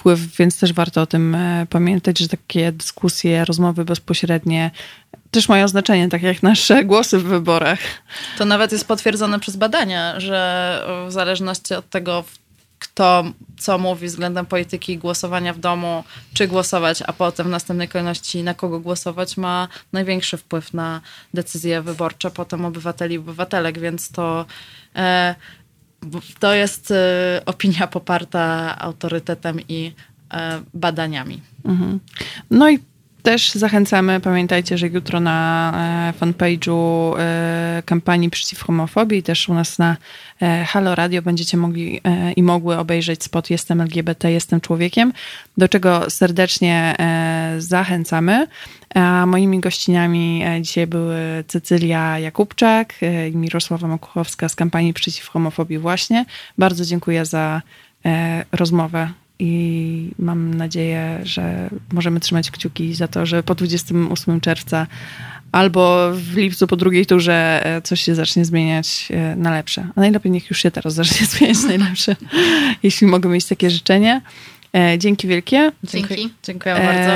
wpływ, 0.00 0.36
więc 0.36 0.58
też 0.58 0.72
warto 0.72 1.02
o 1.02 1.06
tym 1.06 1.36
pamiętać, 1.70 2.18
że 2.18 2.28
takie 2.28 2.72
dyskusje, 2.72 3.44
rozmowy 3.44 3.84
bezpośrednie 3.84 4.70
też 5.30 5.48
mają 5.48 5.68
znaczenie, 5.68 6.08
tak 6.08 6.22
jak 6.22 6.42
nasze 6.42 6.84
głosy 6.90 7.18
w 7.18 7.22
wyborach. 7.22 7.78
To 8.38 8.44
nawet 8.44 8.72
jest 8.72 8.88
potwierdzone 8.88 9.40
przez 9.40 9.56
badania, 9.56 10.20
że 10.20 10.82
w 11.08 11.12
zależności 11.12 11.74
od 11.74 11.90
tego, 11.90 12.24
kto 12.78 13.24
co 13.58 13.78
mówi 13.78 14.06
względem 14.06 14.46
polityki 14.46 14.98
głosowania 14.98 15.52
w 15.52 15.58
domu, 15.58 16.04
czy 16.34 16.48
głosować, 16.48 17.02
a 17.06 17.12
potem 17.12 17.46
w 17.46 17.50
następnej 17.50 17.88
kolejności 17.88 18.42
na 18.42 18.54
kogo 18.54 18.80
głosować, 18.80 19.36
ma 19.36 19.68
największy 19.92 20.36
wpływ 20.36 20.74
na 20.74 21.00
decyzje 21.34 21.82
wyborcze 21.82 22.30
potem 22.30 22.64
obywateli 22.64 23.14
i 23.14 23.18
obywatelek, 23.18 23.78
więc 23.78 24.10
to, 24.10 24.46
e, 24.96 25.34
to 26.38 26.54
jest 26.54 26.90
e, 26.90 27.42
opinia 27.46 27.86
poparta 27.86 28.76
autorytetem 28.78 29.60
i 29.68 29.92
e, 30.32 30.62
badaniami. 30.74 31.40
Mhm. 31.64 32.00
No 32.50 32.70
i 32.70 32.78
też 33.22 33.52
zachęcamy, 33.52 34.20
pamiętajcie, 34.20 34.78
że 34.78 34.88
jutro 34.88 35.20
na 35.20 35.72
e, 36.18 36.24
fanpage'u 36.24 37.14
e, 37.18 37.82
kampanii 37.86 38.30
przeciw 38.30 38.62
homofobii, 38.62 39.22
też 39.22 39.48
u 39.48 39.54
nas 39.54 39.78
na 39.78 39.96
e, 40.42 40.64
Halo 40.64 40.94
Radio 40.94 41.22
będziecie 41.22 41.56
mogli 41.56 42.00
i 42.36 42.42
mogły 42.42 42.78
obejrzeć 42.78 43.24
spot 43.24 43.50
Jestem 43.50 43.80
LGBT, 43.80 44.32
jestem 44.32 44.60
człowiekiem, 44.60 45.12
do 45.56 45.68
czego 45.68 46.10
serdecznie 46.10 46.96
zachęcamy. 47.58 48.46
A 48.94 49.26
moimi 49.26 49.60
gościnami 49.60 50.44
dzisiaj 50.60 50.86
były 50.86 51.44
Cecylia 51.46 52.18
Jakubczak 52.18 52.94
i 53.32 53.36
Mirosława 53.36 53.88
Makuchowska 53.88 54.48
z 54.48 54.54
kampanii 54.54 54.92
przeciw 54.92 55.28
homofobii 55.28 55.78
właśnie. 55.78 56.24
Bardzo 56.58 56.84
dziękuję 56.84 57.24
za 57.26 57.62
rozmowę 58.52 59.10
i 59.40 60.10
mam 60.18 60.54
nadzieję, 60.54 61.20
że 61.22 61.70
możemy 61.92 62.20
trzymać 62.20 62.50
kciuki 62.50 62.94
za 62.94 63.08
to, 63.08 63.26
że 63.26 63.42
po 63.42 63.54
28 63.54 64.40
czerwca 64.40 64.86
albo 65.52 66.10
w 66.14 66.36
lipcu 66.36 66.66
po 66.66 66.76
drugiej 66.76 67.06
turze 67.06 67.66
e, 67.66 67.82
coś 67.82 68.00
się 68.00 68.14
zacznie 68.14 68.44
zmieniać 68.44 69.08
e, 69.10 69.36
na 69.36 69.50
lepsze. 69.50 69.88
A 69.96 70.00
najlepiej 70.00 70.32
niech 70.32 70.50
już 70.50 70.62
się 70.62 70.70
teraz 70.70 70.94
zacznie 70.94 71.26
zmieniać 71.36 71.62
na 71.62 71.68
najlepsze, 71.68 72.16
jeśli 72.82 73.06
mogę 73.06 73.28
mieć 73.28 73.44
takie 73.44 73.70
życzenie. 73.70 74.20
E, 74.76 74.98
dzięki 74.98 75.28
wielkie. 75.28 75.72
Dzięki. 75.84 76.30
Dziękuję 76.42 76.74
bardzo. 76.74 77.12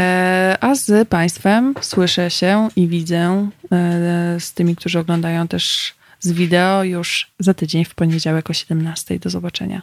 A 0.61 0.75
z 0.75 1.09
Państwem 1.09 1.75
słyszę 1.81 2.31
się 2.31 2.69
i 2.77 2.89
widzę 2.89 3.51
z 4.39 4.53
tymi, 4.53 4.77
którzy 4.77 4.99
oglądają 4.99 5.49
też 5.49 5.95
z 6.21 6.33
wideo 6.33 6.85
już 6.85 7.31
za 7.39 7.55
tydzień 7.55 7.85
w 7.85 7.95
poniedziałek 7.95 8.51
o 8.51 8.53
17. 8.53 9.19
Do 9.19 9.31
zobaczenia. 9.31 9.83